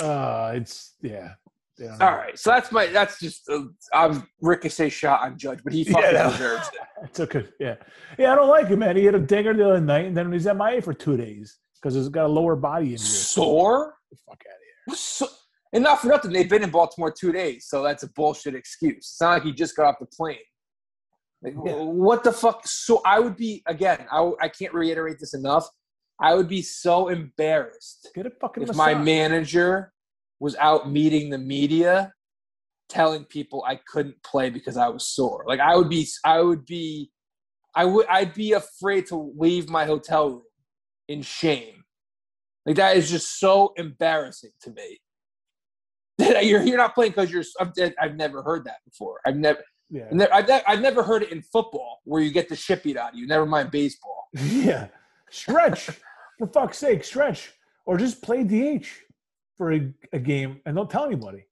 Uh, 0.00 0.52
it's 0.54 0.94
yeah. 1.02 1.32
Yeah. 1.80 1.96
All 2.00 2.16
right, 2.16 2.38
so 2.38 2.50
that's 2.50 2.70
my 2.70 2.86
that's 2.86 3.18
just 3.18 3.48
uh, 3.48 3.62
I'm 3.92 4.28
ricochet 4.40 4.90
shot 4.90 5.22
on 5.22 5.38
Judge, 5.38 5.60
but 5.64 5.72
he 5.72 5.84
fucking 5.84 6.02
Yeah, 6.02 6.12
that- 6.12 6.32
deserves 6.32 6.68
it. 6.74 6.80
It's 7.04 7.20
okay. 7.20 7.46
Yeah, 7.58 7.76
yeah. 8.18 8.32
I 8.32 8.34
don't 8.36 8.48
like 8.48 8.66
him, 8.68 8.80
man. 8.80 8.96
He 8.96 9.04
had 9.04 9.14
a 9.14 9.18
dinger 9.20 9.54
the 9.54 9.68
other 9.70 9.80
night, 9.80 10.04
and 10.06 10.16
then 10.16 10.30
he's 10.30 10.44
MIA 10.46 10.82
for 10.82 10.92
two 10.92 11.16
days 11.16 11.58
because 11.74 11.94
he's 11.94 12.08
got 12.08 12.26
a 12.26 12.28
lower 12.28 12.56
body 12.56 12.92
injury. 12.92 12.98
Sore? 12.98 13.94
Get 14.10 14.18
the 14.18 14.22
fuck 14.30 14.42
out 14.46 14.54
of 14.54 14.60
here. 14.86 14.96
So, 14.96 15.26
and 15.72 15.82
not 15.84 16.00
for 16.00 16.08
nothing, 16.08 16.32
they've 16.32 16.48
been 16.50 16.62
in 16.62 16.70
Baltimore 16.70 17.10
two 17.10 17.32
days, 17.32 17.66
so 17.68 17.82
that's 17.82 18.02
a 18.02 18.08
bullshit 18.14 18.54
excuse. 18.54 18.96
It's 18.98 19.20
not 19.20 19.30
like 19.30 19.44
he 19.44 19.52
just 19.52 19.74
got 19.76 19.86
off 19.86 19.96
the 20.00 20.06
plane. 20.06 20.36
Like, 21.42 21.54
Yeah. 21.64 21.72
What 21.76 22.22
the 22.24 22.32
fuck? 22.32 22.66
So 22.66 23.00
I 23.06 23.18
would 23.20 23.36
be 23.36 23.62
again. 23.66 24.06
I 24.12 24.30
I 24.42 24.48
can't 24.48 24.74
reiterate 24.74 25.18
this 25.18 25.32
enough. 25.34 25.66
I 26.20 26.34
would 26.34 26.48
be 26.48 26.60
so 26.60 27.08
embarrassed 27.08 28.10
Get 28.14 28.26
a 28.26 28.30
fucking 28.30 28.64
if 28.64 28.74
my 28.76 28.92
manager 28.94 29.94
was 30.40 30.56
out 30.56 30.90
meeting 30.90 31.30
the 31.30 31.38
media, 31.38 32.12
telling 32.88 33.24
people 33.24 33.62
I 33.66 33.78
couldn't 33.86 34.20
play 34.24 34.50
because 34.50 34.76
I 34.76 34.88
was 34.88 35.06
sore. 35.06 35.44
Like 35.46 35.60
I 35.60 35.76
would 35.76 35.88
be. 35.88 36.08
I 36.24 36.40
would 36.40 36.64
be. 36.64 37.10
I 37.74 37.84
would. 37.84 38.06
I'd 38.08 38.34
be 38.34 38.52
afraid 38.52 39.06
to 39.08 39.32
leave 39.36 39.68
my 39.68 39.84
hotel 39.84 40.30
room 40.30 40.42
in 41.08 41.22
shame. 41.22 41.84
Like 42.66 42.76
that 42.76 42.96
is 42.96 43.10
just 43.10 43.38
so 43.38 43.72
embarrassing 43.76 44.52
to 44.62 44.70
me. 44.70 44.98
That 46.20 46.44
you're 46.44 46.62
you're 46.62 46.76
not 46.76 46.94
playing 46.94 47.12
because 47.12 47.30
you're. 47.30 47.44
I've, 47.58 47.72
I've 47.98 48.16
never 48.16 48.42
heard 48.42 48.64
that 48.64 48.76
before. 48.84 49.20
I've 49.24 49.36
never. 49.36 49.60
Yeah, 49.88 50.04
I've 50.06 50.12
never, 50.12 50.34
I've 50.34 50.48
ne- 50.48 50.62
I've 50.66 50.80
never 50.80 51.02
heard 51.02 51.22
it 51.22 51.32
in 51.32 51.42
football 51.42 52.00
where 52.04 52.20
you 52.22 52.30
get 52.30 52.48
the 52.48 52.56
shit 52.56 52.82
beat 52.82 52.96
out 52.96 53.12
of 53.12 53.18
you. 53.18 53.26
Never 53.26 53.46
mind 53.46 53.70
baseball. 53.70 54.28
yeah. 54.34 54.88
Stretch 55.30 55.90
for 56.38 56.46
fuck's 56.46 56.78
sake, 56.78 57.04
stretch 57.04 57.52
or 57.90 57.96
just 57.96 58.22
play 58.22 58.44
DH 58.44 58.86
for 59.60 59.74
a, 59.74 59.92
a 60.14 60.18
game 60.18 60.58
and 60.64 60.74
don't 60.74 60.88
tell 60.88 61.04
anybody. 61.04 61.44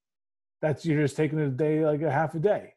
That's 0.62 0.86
you're 0.86 1.02
just 1.02 1.14
taking 1.14 1.38
a 1.40 1.48
day 1.50 1.84
like 1.84 2.00
a 2.00 2.10
half 2.10 2.34
a 2.34 2.38
day, 2.38 2.72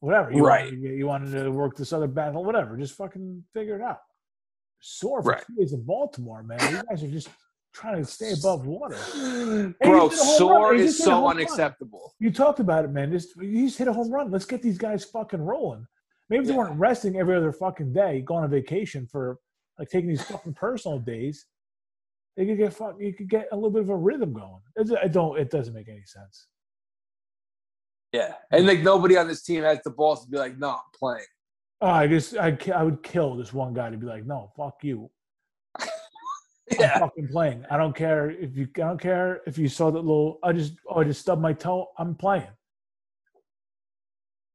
whatever. 0.00 0.30
You 0.30 0.44
Right. 0.44 0.64
Wanted, 0.66 0.82
to- 0.82 0.96
you 0.98 1.06
wanted 1.06 1.42
to 1.42 1.50
work 1.50 1.74
this 1.74 1.90
other 1.94 2.06
battle, 2.06 2.44
whatever. 2.44 2.76
Just 2.76 2.94
fucking 2.94 3.44
figure 3.54 3.76
it 3.76 3.80
out. 3.82 4.00
Sore 4.80 5.22
for 5.22 5.30
Right. 5.30 5.42
two 5.46 5.54
days 5.54 5.72
in 5.72 5.82
Baltimore, 5.84 6.42
man. 6.42 6.58
You 6.70 6.82
guys 6.86 7.02
are 7.02 7.08
just 7.08 7.30
trying 7.72 7.96
to 7.96 8.04
stay 8.04 8.32
above 8.34 8.66
water. 8.66 8.98
Bro, 9.06 9.70
just 9.70 9.80
hit 9.80 9.88
a 9.88 9.98
home 9.98 10.10
sore 10.36 10.74
is 10.74 10.96
just 10.96 10.98
hit 10.98 11.08
a 11.08 11.14
home 11.14 11.22
so 11.22 11.26
run. 11.28 11.36
unacceptable. 11.38 12.14
You 12.18 12.30
talked 12.30 12.60
about 12.60 12.84
it, 12.84 12.88
man. 12.90 13.10
Just 13.10 13.34
you 13.36 13.64
just 13.68 13.78
hit 13.78 13.88
a 13.88 13.92
home 13.94 14.10
run. 14.10 14.30
Let's 14.30 14.44
get 14.44 14.60
these 14.60 14.76
guys 14.76 15.02
fucking 15.06 15.40
rolling. 15.40 15.86
Maybe 16.28 16.42
if 16.42 16.46
they 16.48 16.52
Yeah. 16.52 16.58
weren't 16.58 16.78
resting 16.78 17.16
every 17.16 17.34
other 17.36 17.52
fucking 17.52 17.94
day, 17.94 18.20
going 18.20 18.44
on 18.44 18.50
vacation 18.50 19.06
for 19.06 19.38
like 19.78 19.88
taking 19.88 20.10
these 20.10 20.22
fucking 20.24 20.52
personal 20.52 20.98
days. 20.98 21.46
They 22.36 22.46
could 22.46 22.58
get 22.58 22.72
fuck. 22.72 22.96
You 22.98 23.12
could 23.12 23.28
get 23.28 23.48
a 23.52 23.54
little 23.54 23.70
bit 23.70 23.82
of 23.82 23.90
a 23.90 23.96
rhythm 23.96 24.32
going. 24.32 24.60
It's, 24.76 24.90
I 24.92 25.08
don't. 25.08 25.38
It 25.38 25.50
doesn't 25.50 25.74
make 25.74 25.88
any 25.88 26.04
sense. 26.06 26.46
Yeah, 28.12 28.34
and 28.50 28.66
like 28.66 28.80
nobody 28.80 29.16
on 29.16 29.28
this 29.28 29.42
team 29.42 29.62
has 29.62 29.80
the 29.84 29.90
balls 29.90 30.24
to 30.24 30.30
be 30.30 30.38
like, 30.38 30.58
"No, 30.58 30.70
I'm 30.70 30.78
playing." 30.98 31.26
Oh, 31.82 31.88
I 31.88 32.06
guess 32.06 32.34
I 32.36 32.56
I 32.72 32.84
would 32.84 33.02
kill 33.02 33.34
this 33.34 33.52
one 33.52 33.74
guy 33.74 33.90
to 33.90 33.96
be 33.96 34.06
like, 34.06 34.24
no, 34.24 34.52
fuck 34.56 34.76
you. 34.82 35.10
I'm 35.80 35.88
Yeah, 36.78 37.00
fucking 37.00 37.26
playing. 37.26 37.66
I 37.72 37.76
don't 37.76 37.94
care 37.94 38.30
if 38.30 38.56
you. 38.56 38.68
I 38.76 38.80
don't 38.80 39.00
care 39.00 39.40
if 39.46 39.58
you 39.58 39.68
saw 39.68 39.90
that 39.90 39.98
little. 39.98 40.38
I 40.44 40.52
just. 40.52 40.74
Oh, 40.88 41.00
I 41.00 41.04
just 41.04 41.20
stubbed 41.20 41.42
my 41.42 41.52
toe. 41.52 41.88
I'm 41.98 42.14
playing. 42.14 42.46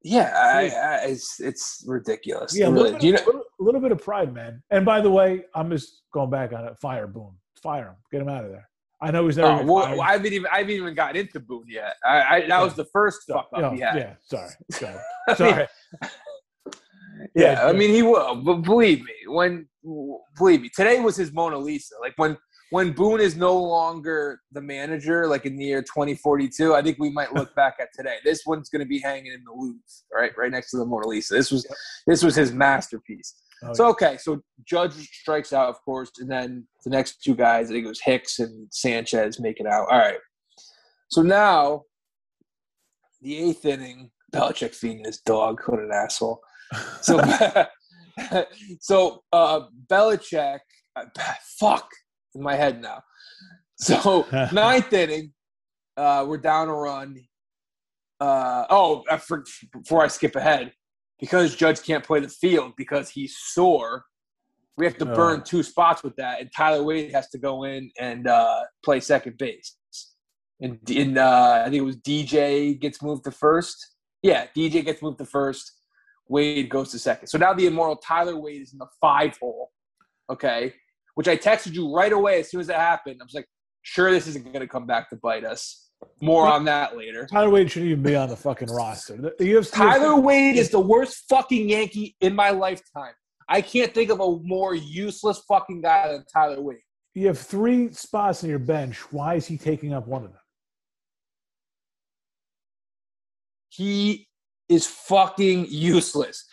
yeah, 0.04 0.32
I, 0.34 0.70
I, 0.70 0.95
it's 1.08 1.41
it's 1.41 1.84
ridiculous. 1.86 2.58
Yeah, 2.58 2.68
a 2.68 2.70
little, 2.70 2.98
you 3.04 3.12
know? 3.12 3.44
a 3.60 3.62
little, 3.64 3.82
bit 3.82 3.91
of 3.91 4.02
pride, 4.02 4.34
man. 4.34 4.64
And 4.72 4.86
by 4.86 5.02
the 5.02 5.12
way, 5.12 5.44
I'm 5.54 5.70
just 5.70 6.04
going 6.14 6.30
back 6.30 6.54
on 6.54 6.64
it. 6.64 6.80
Fire 6.80 7.08
Boone. 7.08 7.36
Fire 7.62 7.90
him. 7.90 7.96
Get 8.12 8.22
him 8.22 8.30
out 8.30 8.46
of 8.46 8.52
there. 8.52 8.68
I 9.02 9.12
know 9.12 9.26
he's 9.26 9.38
never. 9.38 9.62
Oh, 9.62 9.66
well. 9.66 10.02
I 10.02 10.14
haven't 10.14 10.34
even 10.34 10.50
I 10.52 10.60
haven't 10.60 10.74
even 10.74 10.96
got 10.96 11.16
into 11.16 11.40
Boone 11.40 11.66
yet. 11.68 11.96
I, 12.04 12.22
I 12.22 12.48
that 12.48 12.62
was 12.62 12.74
the 12.74 12.86
first 12.86 13.22
fuck 13.28 13.48
up 13.54 13.74
he 13.74 13.80
had. 13.80 13.96
yeah, 13.96 14.14
sorry. 14.24 14.52
Sorry. 14.72 14.96
Sorry. 15.36 15.68
yeah, 17.36 17.66
I 17.66 17.74
mean 17.74 17.94
he 17.94 18.02
will, 18.02 18.36
but 18.36 18.62
believe 18.62 19.04
me, 19.04 19.14
when 19.28 19.68
believe 20.38 20.62
me, 20.62 20.70
today 20.76 21.00
was 21.00 21.16
his 21.16 21.34
Mona 21.34 21.58
Lisa. 21.58 21.96
Like 22.02 22.14
when 22.16 22.38
when 22.70 22.92
Boone 22.92 23.22
is 23.22 23.36
no 23.36 23.58
longer 23.58 24.42
the 24.52 24.62
manager, 24.62 25.28
like 25.28 25.46
in 25.46 25.58
the 25.58 25.66
year 25.66 25.82
2042, 25.82 26.74
I 26.74 26.82
think 26.82 26.98
we 27.00 27.10
might 27.10 27.34
look 27.34 27.54
back 27.56 27.78
at 27.80 27.90
today. 27.94 28.18
This 28.24 28.46
one's 28.46 28.70
going 28.70 28.82
to 28.82 28.88
be 28.88 29.00
hanging 29.00 29.32
in 29.32 29.44
the 29.46 29.52
Louvre, 29.52 29.80
right, 30.14 30.32
right 30.38 30.52
next 30.52 30.72
to 30.72 30.78
the 30.78 30.86
Mona 30.86 31.08
Lisa. 31.08 31.34
This 31.34 31.52
was 31.52 31.66
this 32.06 32.24
was 32.24 32.36
his 32.36 32.52
masterpiece. 32.52 33.36
Oh, 33.64 33.74
So 33.74 33.88
okay, 33.90 34.18
so 34.18 34.42
Judge 34.66 34.94
strikes 34.94 35.54
out, 35.54 35.70
of 35.70 35.82
course, 35.84 36.12
and 36.20 36.30
then 36.30 36.68
the 36.84 36.92
next 36.92 37.24
two 37.24 37.36
guys, 37.36 37.70
I 37.70 37.74
think 37.74 37.86
it 37.86 37.90
was 37.90 38.02
Hicks 38.02 38.40
and 38.40 38.68
Sanchez, 38.72 39.40
make 39.40 39.60
it 39.60 39.66
out. 39.66 39.88
All 39.90 39.98
right. 39.98 40.20
So 41.10 41.22
now, 41.22 41.84
the 43.22 43.38
eighth 43.38 43.66
inning, 43.66 44.12
Belichick 44.34 44.76
feeding 44.76 45.06
his 45.06 45.20
dog. 45.20 45.62
What 45.66 45.80
an 45.80 45.92
asshole. 45.92 46.40
So, 47.02 47.20
so 48.80 49.24
uh, 49.34 49.62
Belichick, 49.88 50.60
uh, 50.96 51.06
fuck, 51.60 51.90
in 52.36 52.42
my 52.42 52.56
head 52.56 52.82
now. 52.82 53.02
So 53.78 54.28
ninth 54.52 54.94
inning, 54.94 55.34
uh, 55.96 56.26
we're 56.28 56.38
down 56.38 56.68
a 56.68 56.74
run. 56.74 57.16
Uh, 58.20 58.66
oh, 58.70 59.04
I 59.10 59.18
for, 59.18 59.44
before 59.72 60.04
I 60.04 60.08
skip 60.08 60.36
ahead, 60.36 60.74
because 61.19 61.56
Judge 61.56 61.81
can't 61.81 62.03
play 62.03 62.19
the 62.19 62.30
field 62.30 62.73
because 62.77 63.10
he's 63.10 63.38
sore, 63.38 64.06
we 64.77 64.85
have 64.85 64.98
to 64.99 65.06
burn 65.06 65.44
two 65.44 65.64
spots 65.64 66.03
with 66.03 66.15
that, 66.18 66.39
and 66.39 66.52
Tyler 66.56 66.84
Wade 66.84 67.11
has 67.11 67.30
to 67.30 67.39
go 67.39 67.64
in 67.64 67.89
and 67.99 68.27
uh, 68.27 68.61
play 68.84 68.99
second 68.99 69.38
base. 69.38 69.76
And, 70.61 70.80
and 70.89 71.18
uh, 71.18 71.64
I 71.65 71.69
think 71.69 71.81
it 71.81 71.85
was 71.85 71.98
DJ 71.98 72.80
gets 72.80 73.02
moved 73.02 73.23
to 73.23 73.31
first. 73.31 73.95
Yeah, 74.22 74.45
DJ 74.56 74.85
gets 74.85 75.02
moved 75.02 75.18
to 75.19 75.26
first. 75.26 75.72
Wade 76.27 76.69
goes 76.69 76.91
to 76.91 76.99
second. 76.99 77.27
So 77.27 77.38
now 77.38 77.53
the 77.53 77.65
immortal 77.65 77.95
Tyler 77.95 78.38
Wade 78.38 78.61
is 78.61 78.73
in 78.73 78.80
the 78.80 78.88
five 79.02 79.38
hole. 79.39 79.72
Okay, 80.30 80.73
which 81.15 81.27
I 81.27 81.38
texted 81.38 81.73
you 81.73 81.95
right 81.95 82.11
away 82.11 82.41
as 82.41 82.52
soon 82.52 82.61
as 82.61 82.69
it 82.69 82.76
happened. 82.76 83.18
I 83.19 83.23
was 83.23 83.34
like, 83.34 83.48
sure, 83.81 84.11
this 84.11 84.27
isn't 84.27 84.45
going 84.45 84.60
to 84.60 84.68
come 84.68 84.85
back 84.85 85.10
to 85.10 85.15
bite 85.15 85.45
us. 85.45 85.87
More 86.22 86.48
on 86.48 86.65
that 86.65 86.98
later. 86.98 87.28
Tyler 87.28 87.49
Wade 87.49 87.72
shouldn't 87.72 87.91
even 87.91 88.03
be 88.03 88.15
on 88.15 88.30
the 88.30 88.36
fucking 88.36 88.69
roster. 88.69 89.18
The, 89.18 89.32
UFC 89.40 89.72
Tyler 89.72 90.19
Wade 90.19 90.56
is 90.56 90.69
the 90.69 90.80
worst 90.80 91.26
fucking 91.30 91.69
Yankee 91.69 92.15
in 92.22 92.36
my 92.36 92.49
lifetime. 92.49 93.14
I 93.49 93.61
can't 93.61 93.94
think 93.94 94.10
of 94.10 94.19
a 94.19 94.40
more 94.40 94.76
useless 94.76 95.41
fucking 95.48 95.82
guy 95.82 96.11
than 96.11 96.26
Tyler 96.32 96.61
Wade. 96.61 96.80
You 97.14 97.28
have 97.28 97.40
three 97.40 97.91
spots 97.94 98.44
on 98.44 98.49
your 98.49 98.60
bench. 98.60 98.98
Why 99.11 99.36
is 99.36 99.45
he 99.45 99.57
taking 99.57 99.94
up 99.94 100.07
one 100.07 100.24
of 100.24 100.32
them? 100.32 100.41
He 103.69 104.28
is 104.69 104.86
fucking 104.86 105.68
useless. 105.69 106.45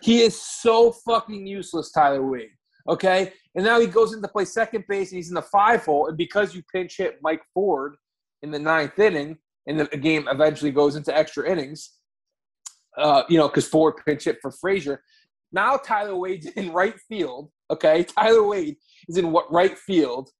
He 0.00 0.20
is 0.22 0.40
so 0.40 0.92
fucking 0.92 1.46
useless, 1.46 1.90
Tyler 1.92 2.26
Wade. 2.26 2.50
Okay, 2.88 3.32
and 3.54 3.64
now 3.64 3.80
he 3.80 3.86
goes 3.86 4.12
into 4.12 4.26
play 4.26 4.44
second 4.44 4.84
base 4.88 5.12
and 5.12 5.16
he's 5.16 5.28
in 5.28 5.34
the 5.34 5.42
five 5.42 5.84
hole, 5.84 6.08
and 6.08 6.16
because 6.16 6.54
you 6.54 6.62
pinch 6.72 6.96
hit 6.96 7.18
Mike 7.22 7.42
Ford 7.54 7.94
in 8.42 8.50
the 8.50 8.58
ninth 8.58 8.98
inning, 8.98 9.38
and 9.66 9.78
the 9.78 9.86
game 9.96 10.26
eventually 10.28 10.70
goes 10.70 10.96
into 10.96 11.16
extra 11.16 11.48
innings, 11.50 11.92
uh, 12.98 13.22
you 13.28 13.38
know, 13.38 13.48
because 13.48 13.66
Ford 13.66 13.94
pinch 14.04 14.24
hit 14.24 14.38
for 14.42 14.50
Frazier. 14.50 15.02
Now 15.52 15.76
Tyler 15.76 16.16
Wade's 16.16 16.46
in 16.46 16.72
right 16.72 16.98
field. 17.08 17.50
Okay, 17.70 18.04
Tyler 18.04 18.42
Wade 18.42 18.76
is 19.08 19.16
in 19.16 19.32
what 19.32 19.50
right 19.52 19.78
field. 19.78 20.30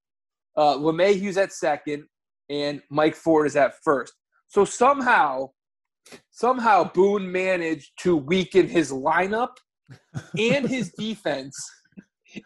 Uh, 0.57 0.77
LeMahieu's 0.77 1.37
at 1.37 1.53
second, 1.53 2.05
and 2.51 2.83
Mike 2.91 3.15
Ford 3.15 3.47
is 3.47 3.57
at 3.57 3.75
first. 3.83 4.13
So 4.49 4.65
somehow, 4.65 5.51
somehow 6.31 6.91
Boone 6.93 7.31
managed 7.31 7.93
to 8.01 8.17
weaken 8.17 8.69
his 8.69 8.93
lineup 8.93 9.57
and 10.39 10.69
his 10.69 10.93
defense 10.99 11.57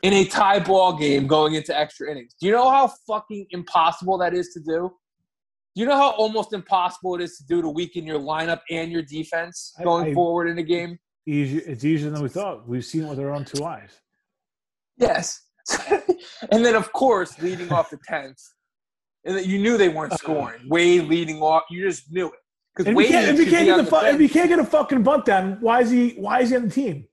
in 0.02 0.12
a 0.12 0.24
tie 0.24 0.58
ball 0.58 0.96
game 0.96 1.26
going 1.26 1.54
into 1.54 1.76
extra 1.76 2.10
innings. 2.10 2.34
Do 2.40 2.46
you 2.46 2.52
know 2.52 2.70
how 2.70 2.92
fucking 3.06 3.46
impossible 3.50 4.18
that 4.18 4.34
is 4.34 4.50
to 4.54 4.60
do? 4.60 4.90
Do 5.76 5.82
you 5.82 5.88
know 5.88 5.96
how 5.96 6.12
almost 6.12 6.54
impossible 6.54 7.16
it 7.16 7.20
is 7.20 7.36
to 7.36 7.44
do 7.44 7.60
to 7.60 7.68
weaken 7.68 8.06
your 8.06 8.18
lineup 8.18 8.60
and 8.70 8.90
your 8.90 9.02
defense 9.02 9.74
going 9.84 10.06
I, 10.06 10.10
I, 10.10 10.14
forward 10.14 10.48
in 10.48 10.56
a 10.56 10.62
game? 10.62 10.98
Easy, 11.26 11.58
it's 11.58 11.84
easier 11.84 12.08
than 12.08 12.22
we 12.22 12.30
thought. 12.30 12.66
We've 12.66 12.84
seen 12.84 13.02
it 13.02 13.10
with 13.10 13.20
our 13.20 13.30
own 13.30 13.44
two 13.44 13.62
eyes. 13.62 13.90
Yes. 14.96 15.38
and 16.50 16.64
then, 16.64 16.76
of 16.76 16.90
course, 16.94 17.38
leading 17.42 17.70
off 17.70 17.90
the 17.90 17.98
10th, 18.10 18.42
and 19.26 19.44
you 19.44 19.58
knew 19.58 19.76
they 19.76 19.90
weren't 19.90 20.12
uh-huh. 20.12 20.22
scoring. 20.22 20.60
Wade 20.66 21.08
leading 21.08 21.42
off, 21.42 21.64
you 21.68 21.86
just 21.86 22.10
knew 22.10 22.28
it. 22.28 22.40
Because 22.74 22.94
if, 22.94 22.98
if, 22.98 23.38
he 23.38 23.44
can't 23.50 23.66
get 23.66 23.76
the, 23.76 23.84
fu- 23.84 24.06
if 24.06 24.18
he 24.18 24.28
can't 24.30 24.48
get 24.48 24.58
a 24.58 24.64
fucking 24.64 25.02
bunt 25.02 25.26
down, 25.26 25.58
why 25.60 25.80
is 25.80 25.90
he 25.90 26.10
why 26.10 26.40
is 26.40 26.50
he 26.50 26.56
on 26.56 26.68
the 26.68 26.70
team? 26.70 27.06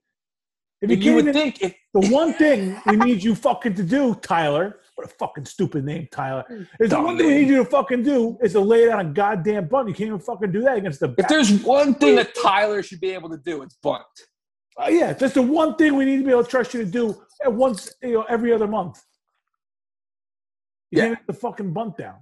If 0.80 0.90
you, 0.90 0.96
you 0.96 1.14
would 1.14 1.32
think 1.32 1.62
if, 1.62 1.74
the 1.92 2.08
one 2.08 2.34
thing 2.34 2.80
we 2.86 2.96
need 2.96 3.22
you 3.22 3.34
fucking 3.34 3.74
to 3.74 3.82
do, 3.82 4.14
Tyler, 4.16 4.80
what 4.94 5.06
a 5.06 5.10
fucking 5.10 5.44
stupid 5.44 5.84
name, 5.84 6.08
Tyler. 6.12 6.44
Is 6.78 6.90
the 6.90 7.00
one 7.00 7.16
thing 7.16 7.26
we 7.26 7.34
need 7.40 7.48
you 7.48 7.56
to 7.58 7.64
fucking 7.64 8.02
do 8.02 8.38
is 8.42 8.52
to 8.52 8.60
lay 8.60 8.86
down 8.86 9.00
a 9.00 9.04
goddamn 9.04 9.68
bunt. 9.68 9.88
You 9.88 9.94
can't 9.94 10.08
even 10.08 10.20
fucking 10.20 10.52
do 10.52 10.62
that 10.62 10.78
against 10.78 11.00
the. 11.00 11.14
If 11.18 11.28
there's 11.28 11.62
one 11.62 11.94
thing 11.94 12.16
that 12.16 12.34
Tyler 12.40 12.82
should 12.82 13.00
be 13.00 13.10
able 13.10 13.30
to 13.30 13.36
do, 13.38 13.62
it's 13.62 13.76
bunt. 13.82 14.02
Uh, 14.80 14.88
yeah, 14.88 15.12
that's 15.12 15.34
the 15.34 15.42
one 15.42 15.76
thing 15.76 15.94
we 15.94 16.04
need 16.04 16.18
to 16.18 16.24
be 16.24 16.30
able 16.30 16.44
to 16.44 16.50
trust 16.50 16.74
you 16.74 16.84
to 16.84 16.90
do 16.90 17.20
at 17.44 17.52
once, 17.52 17.92
you 18.02 18.14
know, 18.14 18.22
every 18.28 18.52
other 18.52 18.66
month. 18.66 19.00
You 20.90 20.98
yeah. 20.98 21.04
can't 21.06 21.18
get 21.18 21.26
the 21.26 21.40
fucking 21.40 21.72
bunt 21.72 21.96
down. 21.96 22.16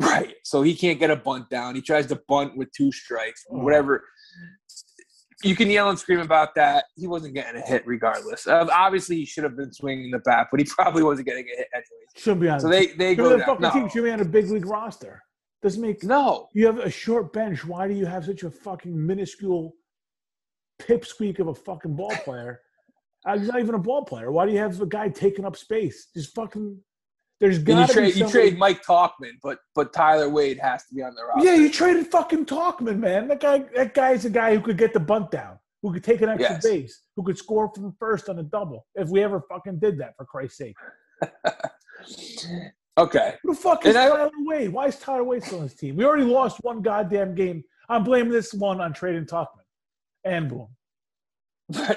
Right. 0.00 0.34
So 0.44 0.62
he 0.62 0.74
can't 0.74 0.98
get 0.98 1.10
a 1.10 1.16
bunt 1.16 1.50
down. 1.50 1.74
He 1.74 1.82
tries 1.82 2.06
to 2.06 2.20
bunt 2.28 2.56
with 2.56 2.70
two 2.72 2.92
strikes, 2.92 3.44
oh. 3.50 3.58
whatever 3.58 4.04
you 5.42 5.54
can 5.54 5.70
yell 5.70 5.90
and 5.90 5.98
scream 5.98 6.20
about 6.20 6.54
that. 6.56 6.86
He 6.96 7.06
wasn't 7.06 7.34
getting 7.34 7.60
a 7.60 7.64
hit 7.64 7.86
regardless. 7.86 8.46
Uh, 8.46 8.66
obviously, 8.72 9.16
he 9.16 9.24
should 9.24 9.44
have 9.44 9.56
been 9.56 9.72
swinging 9.72 10.10
the 10.10 10.18
bat, 10.18 10.48
but 10.50 10.60
he 10.60 10.66
probably 10.66 11.02
wasn't 11.02 11.28
getting 11.28 11.46
a 11.46 11.56
hit 11.56 11.68
anyways. 11.72 12.08
Should 12.16 12.40
be 12.40 12.48
on. 12.48 12.60
So 12.60 12.68
they 12.68 12.88
they 12.88 13.14
go 13.14 13.36
the 13.36 13.44
fucking 13.44 13.62
no. 13.62 13.70
team 13.70 13.88
should 13.88 14.04
be 14.04 14.10
on 14.10 14.20
a 14.20 14.24
big 14.24 14.50
league 14.50 14.66
roster. 14.66 15.22
Doesn't 15.62 15.82
make 15.82 16.04
no. 16.04 16.48
You 16.54 16.66
have 16.66 16.78
a 16.78 16.90
short 16.90 17.32
bench. 17.32 17.64
Why 17.64 17.88
do 17.88 17.94
you 17.94 18.06
have 18.06 18.24
such 18.24 18.42
a 18.44 18.50
fucking 18.50 19.06
minuscule 19.06 19.74
pipsqueak 20.80 21.40
of 21.40 21.48
a 21.48 21.54
fucking 21.54 21.96
ball 21.96 22.14
player? 22.24 22.60
uh, 23.26 23.38
he's 23.38 23.48
not 23.48 23.60
even 23.60 23.74
a 23.74 23.78
ball 23.78 24.04
player. 24.04 24.30
Why 24.30 24.46
do 24.46 24.52
you 24.52 24.58
have 24.58 24.80
a 24.80 24.86
guy 24.86 25.08
taking 25.08 25.44
up 25.44 25.56
space? 25.56 26.08
Just 26.14 26.34
fucking 26.34 26.78
there's 27.40 27.58
got 27.58 27.86
to 27.86 27.92
trade, 27.92 28.16
you 28.16 28.28
trade 28.28 28.58
Mike 28.58 28.84
Tauchman, 28.84 29.34
but 29.42 29.58
but 29.74 29.92
Tyler 29.92 30.28
Wade 30.28 30.58
has 30.58 30.84
to 30.86 30.94
be 30.94 31.02
on 31.02 31.14
the 31.14 31.24
roster. 31.24 31.46
Yeah, 31.46 31.54
you 31.54 31.70
traded 31.70 32.08
fucking 32.08 32.46
Tauchman, 32.46 32.98
man. 32.98 33.28
That 33.28 33.40
guy 33.40 33.64
that 33.76 33.94
guy's 33.94 34.24
a 34.24 34.30
guy 34.30 34.54
who 34.54 34.60
could 34.60 34.76
get 34.76 34.92
the 34.92 35.00
bunt 35.00 35.30
down, 35.30 35.58
who 35.82 35.92
could 35.92 36.02
take 36.02 36.20
an 36.20 36.30
extra 36.30 36.54
yes. 36.54 36.64
base, 36.64 37.02
who 37.14 37.22
could 37.22 37.38
score 37.38 37.70
from 37.72 37.94
first 37.98 38.28
on 38.28 38.38
a 38.40 38.42
double. 38.42 38.86
If 38.94 39.08
we 39.08 39.22
ever 39.22 39.42
fucking 39.48 39.78
did 39.78 39.98
that, 39.98 40.14
for 40.16 40.24
Christ's 40.24 40.58
sake. 40.58 40.76
okay. 42.98 43.36
Who 43.42 43.54
the 43.54 43.60
fuck 43.60 43.86
is 43.86 43.94
and 43.94 44.10
Tyler 44.10 44.26
I, 44.26 44.30
Wade? 44.44 44.72
Why 44.72 44.86
is 44.86 44.98
Tyler 44.98 45.24
Wade 45.24 45.44
still 45.44 45.58
on 45.58 45.64
his 45.64 45.74
team? 45.74 45.96
We 45.96 46.04
already 46.04 46.24
lost 46.24 46.58
one 46.62 46.82
goddamn 46.82 47.36
game. 47.36 47.62
I'm 47.88 48.02
blaming 48.02 48.32
this 48.32 48.52
one 48.52 48.80
on 48.80 48.92
trading 48.92 49.26
Tauchman 49.26 49.62
and 50.24 50.48
Boone. 50.48 50.68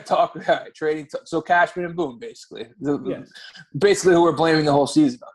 Talk 0.06 0.36
right, 0.48 0.74
trading. 0.76 1.08
So 1.26 1.42
Cashman 1.42 1.86
and 1.86 1.96
Boone, 1.96 2.20
basically, 2.20 2.68
yes. 2.80 3.32
basically 3.78 4.16
who 4.16 4.24
we're 4.24 4.34
blaming 4.34 4.66
the 4.66 4.72
whole 4.72 4.88
season 4.88 5.20
on. 5.24 5.34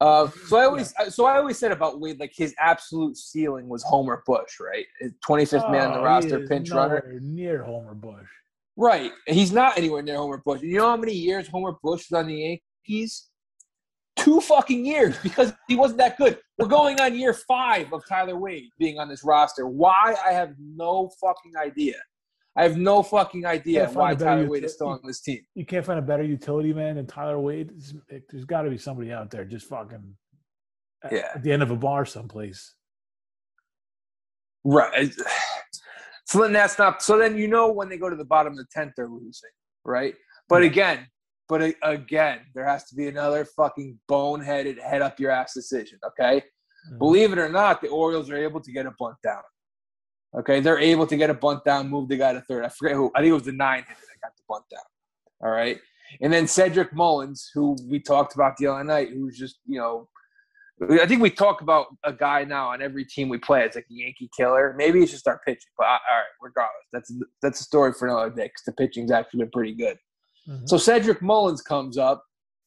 Uh, 0.00 0.30
so 0.48 0.58
I 0.58 0.64
always, 0.64 0.92
yeah. 0.98 1.08
so 1.08 1.24
I 1.24 1.38
always 1.38 1.58
said 1.58 1.72
about 1.72 2.00
Wade, 2.00 2.20
like 2.20 2.32
his 2.34 2.54
absolute 2.58 3.16
ceiling 3.16 3.68
was 3.68 3.82
Homer 3.84 4.22
Bush, 4.26 4.60
right? 4.60 4.84
25th 5.26 5.64
oh, 5.66 5.70
man 5.70 5.88
on 5.88 5.94
the 5.94 6.04
roster, 6.04 6.46
pinch 6.46 6.70
runner. 6.70 7.18
Near 7.22 7.62
Homer 7.62 7.94
Bush. 7.94 8.26
Right. 8.76 9.12
He's 9.26 9.52
not 9.52 9.78
anywhere 9.78 10.02
near 10.02 10.16
Homer 10.16 10.42
Bush. 10.44 10.62
You 10.62 10.78
know 10.78 10.88
how 10.88 10.96
many 10.96 11.14
years 11.14 11.48
Homer 11.48 11.72
Bush 11.82 12.10
was 12.10 12.18
on 12.18 12.26
the 12.26 12.60
Yankees? 12.86 13.28
Two 14.16 14.40
fucking 14.40 14.84
years 14.84 15.16
because 15.22 15.52
he 15.68 15.76
wasn't 15.76 15.98
that 15.98 16.18
good. 16.18 16.38
We're 16.58 16.68
going 16.68 17.00
on 17.00 17.16
year 17.16 17.34
five 17.34 17.92
of 17.92 18.02
Tyler 18.08 18.36
Wade 18.36 18.70
being 18.78 18.98
on 18.98 19.08
this 19.08 19.24
roster. 19.24 19.66
Why? 19.66 20.16
I 20.26 20.32
have 20.32 20.54
no 20.58 21.10
fucking 21.20 21.56
idea. 21.56 21.96
I 22.56 22.62
have 22.62 22.76
no 22.76 23.02
fucking 23.02 23.44
idea 23.46 23.88
why 23.88 24.14
Tyler 24.14 24.48
Wade 24.48 24.64
is 24.64 24.74
still 24.74 24.88
on 24.88 25.00
this 25.02 25.20
team. 25.20 25.40
You 25.54 25.66
can't 25.66 25.84
find 25.84 25.98
a 25.98 26.02
better 26.02 26.22
utility 26.22 26.72
man 26.72 26.96
than 26.96 27.06
Tyler 27.06 27.40
Wade. 27.40 27.70
There's 28.08 28.44
got 28.44 28.62
to 28.62 28.70
be 28.70 28.78
somebody 28.78 29.12
out 29.12 29.30
there 29.30 29.44
just 29.44 29.66
fucking 29.68 30.14
yeah. 31.10 31.30
at 31.34 31.42
the 31.42 31.50
end 31.50 31.62
of 31.62 31.70
a 31.70 31.76
bar 31.76 32.04
someplace. 32.04 32.74
Right. 34.64 35.12
So 36.26 36.40
then 36.40 36.52
that's 36.52 36.78
not. 36.78 37.02
So 37.02 37.18
then 37.18 37.36
you 37.36 37.48
know 37.48 37.70
when 37.70 37.88
they 37.88 37.98
go 37.98 38.08
to 38.08 38.16
the 38.16 38.24
bottom 38.24 38.54
of 38.54 38.56
the 38.56 38.66
tenth, 38.72 38.92
they're 38.96 39.08
losing, 39.08 39.50
right? 39.84 40.14
But 40.48 40.62
yeah. 40.62 40.70
again, 40.70 41.06
but 41.48 41.74
again, 41.82 42.40
there 42.54 42.64
has 42.64 42.84
to 42.88 42.94
be 42.94 43.08
another 43.08 43.44
fucking 43.44 43.98
boneheaded 44.10 44.80
head 44.82 45.02
up 45.02 45.20
your 45.20 45.30
ass 45.30 45.52
decision. 45.52 45.98
Okay, 46.06 46.38
mm-hmm. 46.38 46.98
believe 46.98 47.32
it 47.32 47.38
or 47.38 47.50
not, 47.50 47.82
the 47.82 47.88
Orioles 47.88 48.30
are 48.30 48.36
able 48.36 48.60
to 48.60 48.72
get 48.72 48.86
a 48.86 48.94
bunt 48.98 49.16
down. 49.22 49.42
Okay, 50.38 50.60
they're 50.60 50.78
able 50.78 51.06
to 51.06 51.16
get 51.16 51.30
a 51.30 51.34
bunt 51.34 51.64
down, 51.64 51.88
move 51.88 52.08
the 52.08 52.16
guy 52.16 52.32
to 52.32 52.40
third. 52.42 52.64
I 52.64 52.68
forget 52.68 52.96
who. 52.96 53.10
I 53.14 53.20
think 53.20 53.30
it 53.30 53.34
was 53.34 53.44
the 53.44 53.52
nine 53.52 53.84
hitter 53.86 54.00
that 54.00 54.20
got 54.20 54.36
the 54.36 54.42
bunt 54.48 54.64
down. 54.70 54.80
All 55.42 55.50
right, 55.50 55.78
and 56.20 56.32
then 56.32 56.46
Cedric 56.46 56.92
Mullins, 56.92 57.50
who 57.54 57.76
we 57.88 58.00
talked 58.00 58.34
about 58.34 58.56
the 58.56 58.66
other 58.66 58.84
night, 58.84 59.10
who's 59.10 59.38
just 59.38 59.58
you 59.66 59.78
know, 59.78 60.08
I 61.00 61.06
think 61.06 61.22
we 61.22 61.30
talk 61.30 61.60
about 61.60 61.86
a 62.02 62.12
guy 62.12 62.44
now 62.44 62.70
on 62.70 62.82
every 62.82 63.04
team 63.04 63.28
we 63.28 63.38
play. 63.38 63.64
It's 63.64 63.76
like 63.76 63.86
a 63.90 63.94
Yankee 63.94 64.28
killer. 64.36 64.74
Maybe 64.76 65.02
it's 65.02 65.12
just 65.12 65.28
our 65.28 65.40
pitching, 65.46 65.70
but 65.78 65.84
all 65.86 65.92
right, 65.92 66.24
regardless, 66.42 66.86
that's 66.92 67.14
that's 67.40 67.60
a 67.60 67.64
story 67.64 67.92
for 67.92 68.08
another 68.08 68.30
day 68.30 68.44
because 68.44 68.62
the 68.66 68.72
pitching's 68.72 69.12
actually 69.12 69.40
been 69.40 69.50
pretty 69.50 69.74
good. 69.74 69.98
Mm-hmm. 70.48 70.66
So 70.66 70.76
Cedric 70.76 71.22
Mullins 71.22 71.62
comes 71.62 71.96
up, 71.96 72.24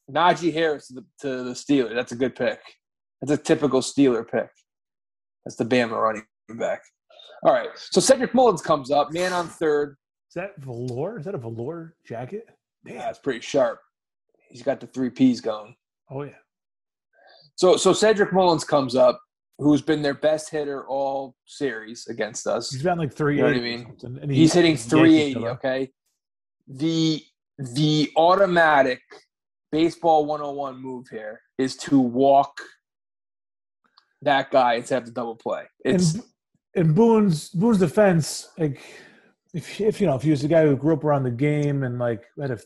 Najee 0.10 0.54
Harris 0.54 0.88
to 0.88 0.94
the, 0.96 1.06
to 1.22 1.44
the 1.44 1.52
Steelers. 1.52 1.96
That's 1.96 2.12
a 2.12 2.16
good 2.16 2.36
pick. 2.36 2.60
That's 3.22 3.32
a 3.32 3.44
typical 3.44 3.82
Steeler 3.82 4.30
pick. 4.30 4.50
That's 5.46 5.58
the 5.58 5.66
Bama 5.66 6.02
running 6.02 6.24
back. 6.58 6.82
All 7.44 7.54
right. 7.54 7.70
So 7.76 8.02
Cedric 8.02 8.34
Mullins 8.34 8.62
comes 8.62 8.92
up, 8.92 9.12
man 9.12 9.34
on 9.34 9.48
third. 9.48 9.98
Is 10.30 10.34
that 10.36 10.58
velour? 10.58 11.20
Is 11.20 11.26
that 11.26 11.36
a 11.36 11.38
velour 11.38 11.96
jacket? 12.06 12.50
Yeah, 12.86 13.10
it's 13.10 13.20
pretty 13.20 13.42
sharp. 13.42 13.80
He's 14.50 14.64
got 14.64 14.80
the 14.80 14.88
three 14.88 15.10
P's 15.10 15.42
going. 15.42 15.76
Oh 16.10 16.24
yeah. 16.24 16.32
So 17.56 17.78
so 17.78 17.94
Cedric 17.94 18.34
Mullins 18.34 18.64
comes 18.64 18.96
up, 18.96 19.22
who's 19.58 19.82
been 19.82 20.02
their 20.02 20.14
best 20.14 20.50
hitter 20.50 20.88
all 20.88 21.36
series 21.46 22.08
against 22.08 22.48
us. 22.48 22.72
He's 22.72 22.84
been 22.84 22.98
like 22.98 23.14
three. 23.14 23.38
You 23.38 23.42
know 23.42 23.48
what 23.50 23.58
I 23.58 23.62
mean? 23.62 23.96
And 24.22 24.32
he's, 24.32 24.54
hitting 24.54 24.78
three 24.78 25.20
eighty. 25.20 25.46
Okay. 25.46 25.92
The 26.68 27.24
the 27.58 28.12
automatic 28.16 29.02
baseball 29.72 30.26
101 30.26 30.82
move 30.82 31.08
here 31.10 31.42
is 31.58 31.76
to 31.76 32.00
walk 32.00 32.62
that 34.22 34.52
guy 34.52 34.76
instead 34.76 35.00
of 35.00 35.06
the 35.06 35.12
double 35.12 35.36
play. 35.36 35.64
It's 35.84 36.16
and 36.16 36.24
in 36.78 36.94
Boone's 36.94 37.50
Boone's 37.50 37.80
defense, 37.80 38.50
like 38.58 38.80
if 39.54 39.82
if 39.82 40.00
you 40.00 40.08
know 40.08 40.16
if 40.16 40.22
he 40.22 40.30
was 40.30 40.44
a 40.44 40.48
guy 40.48 40.64
who 40.64 40.76
grew 40.78 40.94
up 40.94 41.04
around 41.04 41.24
the 41.24 41.32
game 41.32 41.84
and 41.84 42.00
like 42.00 42.24
had 42.40 42.52
a, 42.52 42.60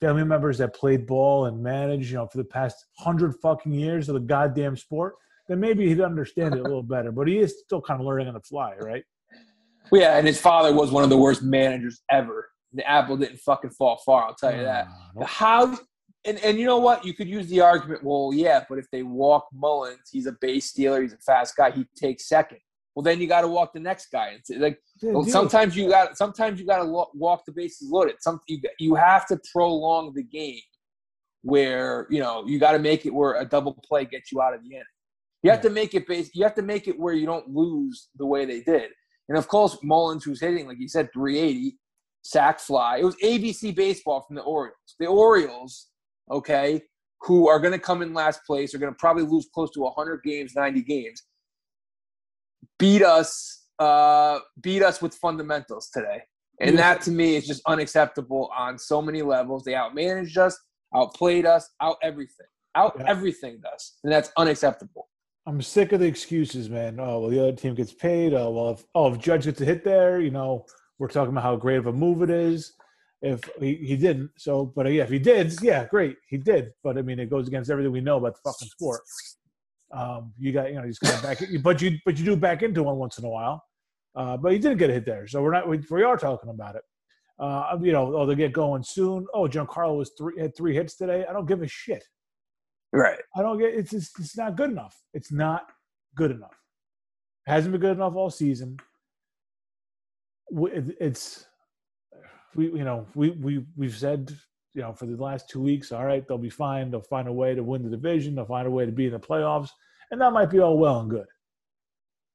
family 0.00 0.24
members 0.24 0.58
that 0.58 0.74
played 0.74 1.06
ball 1.06 1.46
and 1.46 1.62
managed, 1.62 2.10
you 2.10 2.16
know, 2.16 2.26
for 2.26 2.38
the 2.38 2.44
past 2.44 2.84
hundred 2.98 3.34
fucking 3.40 3.72
years 3.72 4.08
of 4.08 4.14
the 4.14 4.20
goddamn 4.20 4.76
sport, 4.76 5.14
then 5.48 5.58
maybe 5.58 5.88
he'd 5.88 6.00
understand 6.00 6.54
it 6.54 6.60
a 6.60 6.62
little 6.62 6.82
better. 6.82 7.10
But 7.10 7.28
he 7.28 7.38
is 7.38 7.60
still 7.64 7.80
kind 7.80 8.00
of 8.00 8.06
learning 8.06 8.28
on 8.28 8.34
the 8.34 8.40
fly, 8.40 8.74
right? 8.76 9.04
Well, 9.90 10.00
yeah, 10.00 10.18
and 10.18 10.26
his 10.26 10.40
father 10.40 10.72
was 10.72 10.90
one 10.90 11.04
of 11.04 11.10
the 11.10 11.16
worst 11.16 11.42
managers 11.42 12.02
ever. 12.10 12.48
The 12.72 12.88
apple 12.88 13.16
didn't 13.16 13.38
fucking 13.38 13.70
fall 13.70 13.98
far. 14.04 14.24
I'll 14.24 14.34
tell 14.34 14.54
you 14.54 14.62
that. 14.62 14.86
Uh, 15.20 15.24
How 15.24 15.78
and, 16.24 16.38
and 16.38 16.58
you 16.58 16.66
know 16.66 16.78
what? 16.78 17.04
You 17.04 17.14
could 17.14 17.28
use 17.28 17.48
the 17.48 17.60
argument, 17.60 18.04
well, 18.04 18.30
yeah, 18.32 18.64
but 18.68 18.78
if 18.78 18.88
they 18.90 19.02
walk 19.02 19.48
Mullins, 19.52 20.08
he's 20.10 20.26
a 20.26 20.32
base 20.40 20.66
stealer, 20.66 21.02
he's 21.02 21.12
a 21.12 21.18
fast 21.18 21.56
guy, 21.56 21.72
he 21.72 21.84
takes 21.96 22.28
second 22.28 22.58
well 22.94 23.02
then 23.02 23.20
you 23.20 23.26
got 23.26 23.42
to 23.42 23.48
walk 23.48 23.72
the 23.72 23.80
next 23.80 24.10
guy. 24.10 24.36
It's 24.38 24.50
like 24.50 24.78
yeah, 25.00 25.22
sometimes 25.22 25.76
you 25.76 25.88
got 25.88 26.16
sometimes 26.16 26.60
you 26.60 26.66
got 26.66 26.82
to 26.82 27.06
walk 27.14 27.44
the 27.46 27.52
bases 27.52 27.90
loaded. 27.90 28.16
Some 28.20 28.40
you, 28.48 28.60
you 28.78 28.94
have 28.94 29.26
to 29.26 29.40
prolong 29.52 30.12
the 30.14 30.22
game 30.22 30.60
where 31.42 32.06
you 32.10 32.20
know 32.20 32.44
you 32.46 32.58
got 32.58 32.72
to 32.72 32.78
make 32.78 33.06
it 33.06 33.14
where 33.14 33.40
a 33.40 33.44
double 33.44 33.74
play 33.88 34.04
gets 34.04 34.32
you 34.32 34.40
out 34.40 34.54
of 34.54 34.62
the 34.62 34.70
inning. 34.70 34.84
You 35.42 35.50
have 35.50 35.58
yeah. 35.60 35.68
to 35.68 35.70
make 35.70 35.94
it 35.94 36.06
base. 36.06 36.30
You 36.34 36.44
have 36.44 36.54
to 36.54 36.62
make 36.62 36.86
it 36.86 36.98
where 36.98 37.14
you 37.14 37.26
don't 37.26 37.48
lose 37.48 38.08
the 38.16 38.26
way 38.26 38.44
they 38.44 38.60
did. 38.60 38.90
And 39.28 39.38
of 39.38 39.48
course, 39.48 39.78
Mullins, 39.82 40.24
who's 40.24 40.40
hitting, 40.40 40.66
like 40.66 40.78
you 40.78 40.88
said, 40.88 41.08
380, 41.12 41.78
sack 42.22 42.60
fly. 42.60 42.98
It 42.98 43.04
was 43.04 43.16
ABC 43.16 43.74
baseball 43.74 44.24
from 44.26 44.36
the 44.36 44.42
Orioles. 44.42 44.76
The 44.98 45.06
Orioles, 45.06 45.88
okay, 46.30 46.82
who 47.22 47.48
are 47.48 47.58
going 47.58 47.72
to 47.72 47.78
come 47.78 48.02
in 48.02 48.14
last 48.14 48.44
place, 48.46 48.74
are 48.74 48.78
going 48.78 48.92
to 48.92 48.98
probably 48.98 49.24
lose 49.24 49.48
close 49.54 49.70
to 49.72 49.80
100 49.80 50.22
games, 50.22 50.54
90 50.54 50.82
games, 50.82 51.22
beat 52.78 53.02
us, 53.02 53.66
uh, 53.78 54.38
beat 54.60 54.82
us 54.82 55.00
with 55.02 55.14
fundamentals 55.14 55.90
today. 55.90 56.22
And 56.60 56.78
that 56.78 57.02
to 57.02 57.10
me 57.10 57.34
is 57.34 57.46
just 57.46 57.62
unacceptable 57.66 58.50
on 58.56 58.78
so 58.78 59.02
many 59.02 59.22
levels. 59.22 59.64
They 59.64 59.72
outmanaged 59.72 60.36
us, 60.36 60.56
outplayed 60.94 61.44
us, 61.44 61.68
out 61.80 61.96
everything, 62.02 62.46
out 62.76 62.94
yeah. 62.98 63.04
everything 63.08 63.60
does, 63.60 63.94
and 64.04 64.12
that's 64.12 64.30
unacceptable. 64.36 65.08
I'm 65.46 65.60
sick 65.60 65.90
of 65.90 66.00
the 66.00 66.06
excuses, 66.06 66.70
man. 66.70 67.00
Oh 67.00 67.20
well, 67.20 67.30
the 67.30 67.40
other 67.40 67.56
team 67.56 67.74
gets 67.74 67.92
paid. 67.92 68.32
Oh 68.32 68.50
well, 68.50 68.70
if, 68.70 68.84
oh 68.94 69.12
if 69.12 69.18
Judge 69.18 69.44
gets 69.44 69.60
a 69.60 69.64
hit 69.64 69.82
there, 69.82 70.20
you 70.20 70.30
know, 70.30 70.64
we're 70.98 71.08
talking 71.08 71.32
about 71.32 71.42
how 71.42 71.56
great 71.56 71.78
of 71.78 71.86
a 71.86 71.92
move 71.92 72.22
it 72.22 72.30
is. 72.30 72.74
If 73.22 73.40
he, 73.58 73.74
he 73.76 73.96
didn't, 73.96 74.30
so 74.36 74.66
but 74.66 74.86
yeah, 74.92 75.02
if 75.02 75.10
he 75.10 75.18
did, 75.18 75.52
yeah, 75.62 75.86
great, 75.86 76.16
he 76.28 76.36
did. 76.36 76.72
But 76.84 76.96
I 76.98 77.02
mean, 77.02 77.18
it 77.18 77.30
goes 77.30 77.48
against 77.48 77.70
everything 77.70 77.92
we 77.92 78.00
know 78.00 78.18
about 78.18 78.34
the 78.34 78.50
fucking 78.50 78.68
sport. 78.68 79.00
Um, 79.92 80.32
you 80.38 80.52
got 80.52 80.68
you 80.70 80.76
know 80.76 80.82
he's 80.84 80.98
coming 80.98 81.20
back, 81.22 81.38
but 81.62 81.82
you 81.82 81.98
but 82.04 82.18
you 82.18 82.24
do 82.24 82.36
back 82.36 82.62
into 82.62 82.82
one 82.82 82.96
once 82.96 83.18
in 83.18 83.24
a 83.24 83.28
while. 83.28 83.62
Uh, 84.14 84.36
but 84.36 84.52
he 84.52 84.58
didn't 84.58 84.78
get 84.78 84.90
a 84.90 84.92
hit 84.92 85.06
there, 85.06 85.26
so 85.26 85.42
we're 85.42 85.52
not 85.52 85.68
we, 85.68 85.80
we 85.90 86.02
are 86.02 86.16
talking 86.16 86.50
about 86.50 86.76
it. 86.76 86.82
Uh, 87.38 87.78
you 87.80 87.92
know, 87.92 88.14
oh, 88.14 88.26
they 88.26 88.34
get 88.34 88.52
going 88.52 88.82
soon. 88.82 89.26
Oh, 89.34 89.48
Giancarlo 89.48 89.98
was 89.98 90.12
three 90.18 90.38
had 90.38 90.56
three 90.56 90.74
hits 90.74 90.96
today. 90.96 91.24
I 91.28 91.32
don't 91.32 91.46
give 91.46 91.62
a 91.62 91.68
shit. 91.68 92.04
Right. 92.92 93.18
I 93.34 93.42
don't 93.42 93.58
get 93.58 93.74
it's 93.74 93.92
it's, 93.92 94.10
it's 94.18 94.36
not 94.36 94.56
good 94.56 94.70
enough. 94.70 94.96
It's 95.14 95.32
not 95.32 95.72
good 96.14 96.30
enough. 96.30 96.56
It 97.46 97.50
hasn't 97.50 97.72
been 97.72 97.80
good 97.80 97.96
enough 97.96 98.14
all 98.14 98.30
season. 98.30 98.76
It's 100.50 101.46
we 102.54 102.66
you 102.66 102.84
know 102.84 103.06
we 103.14 103.30
we 103.30 103.64
we've 103.76 103.96
said 103.96 104.36
you 104.74 104.82
know 104.82 104.92
for 104.92 105.06
the 105.06 105.16
last 105.16 105.48
two 105.48 105.60
weeks. 105.60 105.92
All 105.92 106.04
right, 106.04 106.26
they'll 106.26 106.38
be 106.38 106.50
fine. 106.50 106.90
They'll 106.90 107.00
find 107.00 107.28
a 107.28 107.32
way 107.32 107.54
to 107.54 107.62
win 107.62 107.82
the 107.82 107.90
division. 107.90 108.34
They'll 108.34 108.46
find 108.46 108.66
a 108.66 108.70
way 108.70 108.86
to 108.86 108.92
be 108.92 109.06
in 109.06 109.12
the 109.12 109.20
playoffs, 109.20 109.70
and 110.10 110.20
that 110.20 110.32
might 110.32 110.50
be 110.50 110.60
all 110.60 110.78
well 110.78 111.00
and 111.00 111.10
good. 111.10 111.26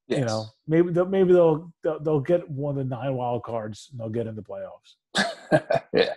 Yes. 0.07 0.19
You 0.19 0.25
know, 0.25 0.45
maybe 0.67 0.91
they'll, 0.91 1.05
maybe 1.05 1.33
they'll, 1.33 1.73
they'll, 1.83 1.99
they'll 1.99 2.19
get 2.21 2.49
one 2.49 2.77
of 2.77 2.87
the 2.87 2.95
nine 2.95 3.13
wild 3.13 3.43
cards 3.43 3.89
and 3.91 3.99
they'll 3.99 4.09
get 4.09 4.25
in 4.25 4.35
the 4.35 4.41
playoffs. 4.41 4.95
yeah, 5.93 6.13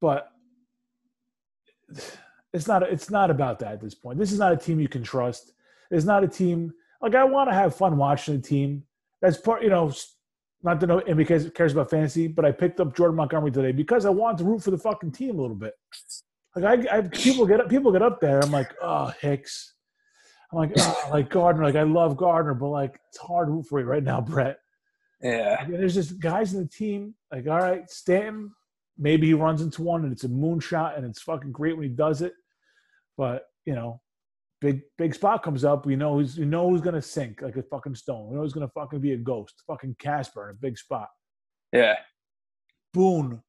but 0.00 0.30
it's 2.52 2.68
not 2.68 2.84
it's 2.84 3.10
not 3.10 3.30
about 3.30 3.58
that 3.58 3.72
at 3.72 3.80
this 3.80 3.94
point. 3.94 4.18
This 4.18 4.32
is 4.32 4.38
not 4.38 4.52
a 4.52 4.56
team 4.56 4.78
you 4.78 4.88
can 4.88 5.02
trust. 5.02 5.52
It's 5.90 6.04
not 6.04 6.22
a 6.22 6.28
team 6.28 6.72
like 7.02 7.14
I 7.14 7.24
want 7.24 7.50
to 7.50 7.54
have 7.54 7.74
fun 7.74 7.96
watching 7.96 8.36
a 8.36 8.40
team. 8.40 8.84
That's 9.20 9.38
part 9.38 9.62
you 9.62 9.70
know. 9.70 9.92
Not 10.64 10.80
to 10.80 10.86
know 10.86 10.98
and 11.00 11.16
because 11.16 11.44
it 11.44 11.54
cares 11.54 11.72
about 11.72 11.90
fantasy, 11.90 12.26
but 12.26 12.44
I 12.44 12.50
picked 12.50 12.80
up 12.80 12.96
Jordan 12.96 13.16
Montgomery 13.16 13.52
today 13.52 13.70
because 13.70 14.06
I 14.06 14.10
wanted 14.10 14.38
to 14.38 14.44
root 14.44 14.62
for 14.62 14.70
the 14.70 14.78
fucking 14.78 15.12
team 15.12 15.38
a 15.38 15.42
little 15.42 15.56
bit. 15.56 15.74
Like 16.56 16.88
I, 16.90 16.98
I 16.98 17.00
people 17.02 17.46
get 17.46 17.60
up, 17.60 17.68
people 17.68 17.92
get 17.92 18.02
up 18.02 18.20
there. 18.20 18.40
I'm 18.40 18.50
like, 18.50 18.74
oh 18.82 19.12
Hicks, 19.20 19.74
I'm 20.50 20.58
like, 20.58 20.72
oh, 20.78 21.08
like 21.10 21.28
Gardner, 21.28 21.64
like 21.64 21.76
I 21.76 21.82
love 21.82 22.16
Gardner, 22.16 22.54
but 22.54 22.68
like 22.68 22.98
it's 23.08 23.18
hard 23.18 23.48
to 23.48 23.52
root 23.52 23.66
for 23.66 23.78
you 23.78 23.86
right 23.86 24.02
now, 24.02 24.20
Brett. 24.20 24.58
Yeah. 25.20 25.64
There's 25.68 25.94
just 25.94 26.20
guys 26.20 26.54
in 26.54 26.60
the 26.60 26.68
team, 26.68 27.14
like, 27.32 27.46
all 27.46 27.58
right, 27.58 27.90
Stanton, 27.90 28.52
maybe 28.98 29.26
he 29.26 29.34
runs 29.34 29.62
into 29.62 29.82
one 29.82 30.04
and 30.04 30.12
it's 30.12 30.24
a 30.24 30.28
moonshot 30.28 30.96
and 30.96 31.06
it's 31.06 31.22
fucking 31.22 31.52
great 31.52 31.76
when 31.76 31.88
he 31.88 31.94
does 31.94 32.22
it. 32.22 32.34
But, 33.16 33.46
you 33.64 33.74
know, 33.74 34.00
big 34.64 34.80
big 34.96 35.14
spot 35.14 35.42
comes 35.42 35.64
up, 35.64 35.84
we 35.84 35.94
know 35.94 36.14
who's 36.14 36.38
we 36.38 36.46
know 36.46 36.70
who's 36.70 36.80
gonna 36.80 37.02
sink 37.02 37.42
like 37.42 37.56
a 37.56 37.62
fucking 37.62 37.94
stone. 37.94 38.28
We 38.28 38.36
know 38.36 38.42
who's 38.42 38.54
gonna 38.54 38.68
fucking 38.68 39.00
be 39.00 39.12
a 39.12 39.16
ghost. 39.16 39.62
Fucking 39.66 39.96
Casper 39.98 40.48
in 40.48 40.56
a 40.56 40.58
big 40.58 40.78
spot. 40.78 41.08
Yeah. 41.72 41.96
Boone, 42.94 43.42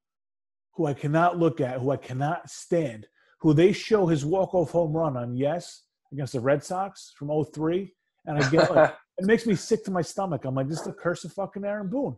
who 0.74 0.86
I 0.86 0.94
cannot 0.94 1.38
look 1.38 1.60
at, 1.60 1.80
who 1.80 1.90
I 1.90 1.96
cannot 1.96 2.50
stand, 2.50 3.06
who 3.40 3.54
they 3.54 3.72
show 3.72 4.06
his 4.06 4.24
walk-off 4.24 4.72
home 4.72 4.92
run 4.92 5.16
on 5.16 5.36
yes 5.36 5.84
against 6.12 6.34
the 6.34 6.40
Red 6.40 6.62
Sox 6.62 7.12
from 7.16 7.30
03. 7.52 7.94
And 8.26 8.42
I 8.42 8.50
get 8.50 8.70
like, 8.74 8.94
it 9.18 9.24
makes 9.24 9.46
me 9.46 9.54
sick 9.54 9.84
to 9.84 9.90
my 9.90 10.02
stomach. 10.02 10.44
I'm 10.44 10.54
like, 10.54 10.68
this 10.68 10.80
is 10.80 10.84
the 10.84 10.92
curse 10.92 11.24
of 11.24 11.32
fucking 11.32 11.64
Aaron 11.64 11.88
Boone. 11.88 12.16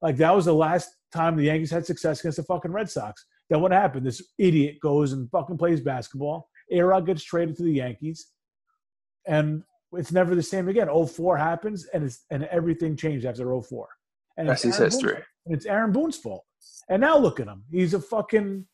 Like, 0.00 0.16
that 0.16 0.34
was 0.34 0.46
the 0.46 0.54
last 0.54 0.88
time 1.12 1.36
the 1.36 1.44
Yankees 1.44 1.70
had 1.70 1.86
success 1.86 2.20
against 2.20 2.36
the 2.36 2.44
fucking 2.44 2.72
Red 2.72 2.90
Sox. 2.90 3.26
Then 3.50 3.60
what 3.60 3.72
happened? 3.72 4.06
This 4.06 4.22
idiot 4.38 4.76
goes 4.80 5.12
and 5.12 5.30
fucking 5.30 5.58
plays 5.58 5.80
basketball. 5.80 6.48
A-Rod 6.70 7.06
gets 7.06 7.22
traded 7.22 7.56
to 7.56 7.62
the 7.62 7.72
Yankees. 7.72 8.28
And 9.26 9.62
it's 9.92 10.12
never 10.12 10.34
the 10.34 10.42
same 10.42 10.68
again. 10.68 10.88
04 10.88 11.36
happens 11.36 11.86
and 11.94 12.04
it's 12.04 12.24
and 12.30 12.44
everything 12.44 12.96
changed 12.96 13.26
after 13.26 13.60
04. 13.60 13.88
And 14.36 14.48
That's 14.48 14.62
his 14.62 14.76
history. 14.76 15.22
and 15.46 15.54
it's 15.54 15.66
Aaron 15.66 15.92
Boone's 15.92 16.16
fault. 16.16 16.44
And 16.88 17.00
now 17.00 17.16
look 17.16 17.40
at 17.40 17.46
him. 17.46 17.62
He's 17.70 17.94
a 17.94 18.00
fucking 18.00 18.66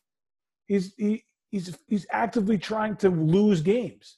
he's 0.67 0.93
he, 0.97 1.23
he's 1.51 1.77
he's 1.87 2.05
actively 2.11 2.57
trying 2.57 2.95
to 2.97 3.09
lose 3.09 3.61
games. 3.61 4.17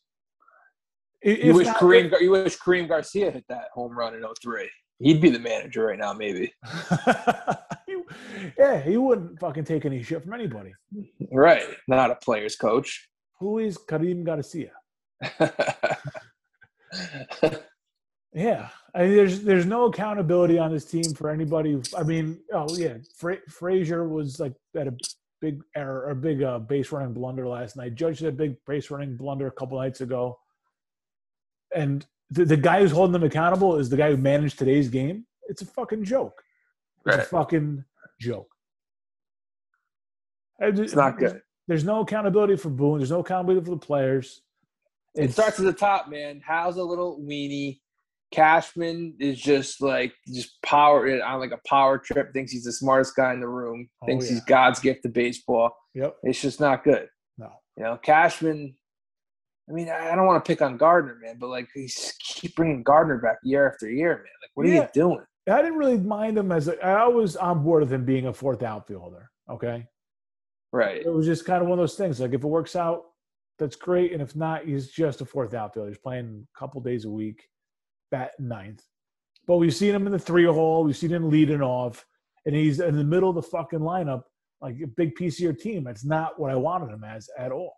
You 1.23 1.53
wish, 1.53 1.67
Karim, 1.79 2.11
you 2.19 2.31
wish 2.31 2.57
Karim 2.57 2.87
Garcia 2.87 3.31
hit 3.31 3.45
that 3.47 3.69
home 3.73 3.97
run 3.97 4.13
in 4.13 4.25
03. 4.41 4.69
He'd 4.99 5.21
be 5.21 5.29
the 5.29 5.39
manager 5.39 5.85
right 5.85 5.97
now, 5.97 6.13
maybe. 6.13 6.53
yeah, 8.57 8.81
he 8.81 8.97
wouldn't 8.97 9.39
fucking 9.39 9.63
take 9.63 9.85
any 9.85 10.03
shit 10.03 10.21
from 10.21 10.33
anybody. 10.33 10.73
Right. 11.31 11.63
Not 11.87 12.11
a 12.11 12.15
player's 12.15 12.55
coach. 12.55 13.09
Who 13.39 13.59
is 13.59 13.77
Karim 13.77 14.23
Garcia? 14.23 14.71
yeah. 18.33 18.69
I 18.95 19.03
mean, 19.03 19.15
there's 19.15 19.41
there's 19.41 19.65
no 19.65 19.85
accountability 19.85 20.59
on 20.59 20.71
this 20.71 20.85
team 20.85 21.13
for 21.13 21.29
anybody. 21.29 21.81
I 21.97 22.03
mean, 22.03 22.39
oh 22.53 22.67
yeah, 22.75 22.97
Fra- 23.15 23.49
Frazier 23.49 24.07
was 24.07 24.39
like 24.39 24.53
at 24.75 24.87
a 24.87 24.95
big 25.41 25.61
error, 25.75 26.09
a 26.09 26.15
big 26.15 26.43
uh, 26.43 26.59
base 26.59 26.91
running 26.91 27.13
blunder 27.13 27.47
last 27.47 27.75
night. 27.75 27.95
Judge 27.95 28.19
had 28.19 28.29
a 28.29 28.31
big 28.35 28.55
base 28.67 28.91
running 28.91 29.17
blunder 29.17 29.47
a 29.47 29.51
couple 29.51 29.79
nights 29.79 30.01
ago 30.01 30.37
and 31.73 32.05
the, 32.29 32.45
the 32.45 32.57
guy 32.57 32.81
who's 32.81 32.91
holding 32.91 33.13
them 33.13 33.23
accountable 33.23 33.77
is 33.77 33.89
the 33.89 33.97
guy 33.97 34.11
who 34.11 34.17
managed 34.17 34.57
today's 34.57 34.89
game. 34.89 35.25
It's 35.47 35.61
a 35.61 35.65
fucking 35.65 36.03
joke. 36.03 36.41
It's 37.05 37.17
right. 37.17 37.25
a 37.25 37.29
fucking 37.29 37.83
joke. 38.19 38.49
It's 40.59 40.95
not 40.95 41.17
good. 41.17 41.41
There's 41.67 41.83
no 41.83 42.01
accountability 42.01 42.57
for 42.57 42.69
Boone. 42.69 42.99
There's 42.99 43.11
no 43.11 43.19
accountability 43.19 43.65
for 43.65 43.71
the 43.71 43.77
players. 43.77 44.41
It's, 45.15 45.31
it 45.31 45.33
starts 45.33 45.59
at 45.59 45.65
the 45.65 45.73
top, 45.73 46.09
man. 46.09 46.41
How's 46.45 46.77
a 46.77 46.83
little 46.83 47.19
weenie? 47.19 47.79
Cashman 48.31 49.15
is 49.19 49.39
just 49.39 49.79
like 49.79 50.11
just 50.33 50.59
power 50.63 51.07
uh, 51.07 51.23
on 51.23 51.39
like 51.39 51.51
a 51.51 51.59
power 51.67 51.99
trip. 51.99 52.33
Thinks 52.33 52.51
he's 52.51 52.63
the 52.63 52.71
smartest 52.71 53.15
guy 53.15 53.31
in 53.31 53.39
the 53.39 53.47
room. 53.47 53.87
Oh, 54.01 54.07
thinks 54.07 54.25
yeah. 54.25 54.31
he's 54.33 54.43
God's 54.45 54.79
gift 54.79 55.03
to 55.03 55.09
baseball. 55.09 55.75
Yep. 55.93 56.17
It's 56.23 56.41
just 56.41 56.59
not 56.59 56.83
good. 56.83 57.07
No. 57.37 57.51
You 57.77 57.83
know, 57.83 57.97
Cashman 57.97 58.75
I 59.69 59.71
mean, 59.71 59.89
I 59.89 60.15
don't 60.15 60.25
want 60.25 60.43
to 60.43 60.47
pick 60.47 60.61
on 60.61 60.77
Gardner, 60.77 61.17
man, 61.21 61.37
but 61.39 61.47
like 61.47 61.69
he's 61.73 62.13
keep 62.19 62.55
bringing 62.55 62.83
Gardner 62.83 63.17
back 63.19 63.37
year 63.43 63.67
after 63.69 63.89
year, 63.89 64.15
man. 64.15 64.25
Like, 64.41 64.51
what 64.55 64.67
yeah. 64.67 64.73
are 64.73 64.83
you 64.83 64.89
doing? 64.93 65.25
I 65.49 65.61
didn't 65.61 65.77
really 65.77 65.97
mind 65.97 66.37
him 66.37 66.51
as 66.51 66.67
a, 66.67 66.83
I 66.85 67.07
was 67.07 67.35
on 67.35 67.63
board 67.63 67.83
with 67.83 67.91
him 67.91 68.05
being 68.05 68.27
a 68.27 68.33
fourth 68.33 68.61
outfielder. 68.61 69.29
Okay, 69.49 69.85
right. 70.73 71.01
It 71.01 71.13
was 71.13 71.25
just 71.25 71.45
kind 71.45 71.61
of 71.61 71.69
one 71.69 71.79
of 71.79 71.83
those 71.83 71.95
things. 71.95 72.19
Like, 72.19 72.33
if 72.33 72.43
it 72.43 72.47
works 72.47 72.75
out, 72.75 73.03
that's 73.57 73.77
great, 73.77 74.11
and 74.11 74.21
if 74.21 74.35
not, 74.35 74.65
he's 74.65 74.89
just 74.89 75.21
a 75.21 75.25
fourth 75.25 75.53
outfielder. 75.53 75.89
He's 75.89 75.97
playing 75.97 76.45
a 76.53 76.59
couple 76.59 76.81
days 76.81 77.05
a 77.05 77.09
week, 77.09 77.47
bat 78.11 78.31
ninth. 78.39 78.83
But 79.47 79.57
we've 79.57 79.75
seen 79.75 79.95
him 79.95 80.05
in 80.05 80.11
the 80.11 80.19
three 80.19 80.45
hole. 80.45 80.83
We've 80.83 80.97
seen 80.97 81.11
him 81.11 81.29
leading 81.29 81.61
off, 81.61 82.05
and 82.45 82.55
he's 82.55 82.79
in 82.79 82.97
the 82.97 83.03
middle 83.03 83.29
of 83.29 83.35
the 83.35 83.43
fucking 83.43 83.79
lineup, 83.79 84.23
like 84.59 84.75
a 84.83 84.87
big 84.87 85.15
piece 85.15 85.37
of 85.37 85.43
your 85.43 85.53
team. 85.53 85.83
That's 85.85 86.03
not 86.03 86.39
what 86.39 86.51
I 86.51 86.55
wanted 86.55 86.91
him 86.91 87.03
as 87.03 87.29
at 87.37 87.51
all 87.51 87.75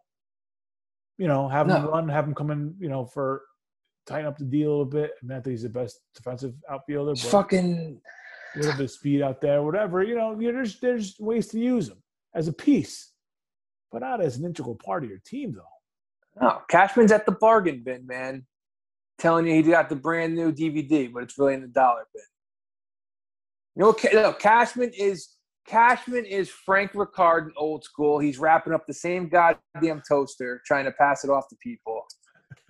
you 1.17 1.27
know, 1.27 1.47
have 1.47 1.67
no. 1.67 1.75
him 1.75 1.85
run, 1.85 2.09
have 2.09 2.25
him 2.25 2.35
come 2.35 2.51
in, 2.51 2.75
you 2.79 2.89
know, 2.89 3.05
for 3.05 3.43
tighten 4.05 4.27
up 4.27 4.37
the 4.37 4.45
deal 4.45 4.69
a 4.69 4.71
little 4.71 4.85
bit. 4.85 5.11
I 5.21 5.25
mean, 5.25 5.37
I 5.37 5.41
think 5.41 5.53
he's 5.53 5.63
the 5.63 5.69
best 5.69 5.99
defensive 6.13 6.53
outfielder. 6.69 7.11
But 7.11 7.19
fucking 7.19 8.01
a 8.55 8.59
little 8.59 8.73
bit 8.73 8.85
of 8.85 8.91
speed 8.91 9.21
out 9.21 9.41
there, 9.41 9.63
whatever. 9.63 10.03
You 10.03 10.15
know, 10.15 10.35
there's 10.35 10.79
there's 10.79 11.15
ways 11.19 11.47
to 11.47 11.59
use 11.59 11.89
him 11.89 12.01
as 12.35 12.47
a 12.47 12.53
piece, 12.53 13.11
but 13.91 14.01
not 14.01 14.21
as 14.21 14.37
an 14.37 14.45
integral 14.45 14.75
part 14.75 15.03
of 15.03 15.09
your 15.09 15.21
team, 15.25 15.55
though. 15.55 16.41
No, 16.41 16.61
Cashman's 16.69 17.11
at 17.11 17.25
the 17.25 17.31
bargain 17.31 17.81
bin, 17.83 18.05
man. 18.05 18.45
Telling 19.17 19.47
you 19.47 19.53
he 19.53 19.63
got 19.63 19.87
the 19.87 19.95
brand 19.95 20.35
new 20.35 20.51
DVD, 20.51 21.11
but 21.11 21.23
it's 21.23 21.39
really 21.39 21.53
in 21.53 21.61
the 21.61 21.67
dollar 21.67 22.05
bin. 22.13 22.23
You 23.75 23.83
know, 23.83 24.21
no, 24.21 24.33
Cashman 24.33 24.91
is 24.93 25.29
Cashman 25.65 26.25
is 26.25 26.49
Frank 26.49 26.91
Ricard 26.91 27.47
in 27.47 27.53
old 27.55 27.85
school. 27.85 28.19
He's 28.19 28.37
wrapping 28.37 28.73
up 28.73 28.85
the 28.85 28.93
same 28.93 29.29
goddamn 29.29 30.03
toaster, 30.07 30.61
trying 30.65 30.85
to 30.85 30.91
pass 30.91 31.23
it 31.23 31.29
off 31.29 31.47
to 31.49 31.55
people. 31.63 32.03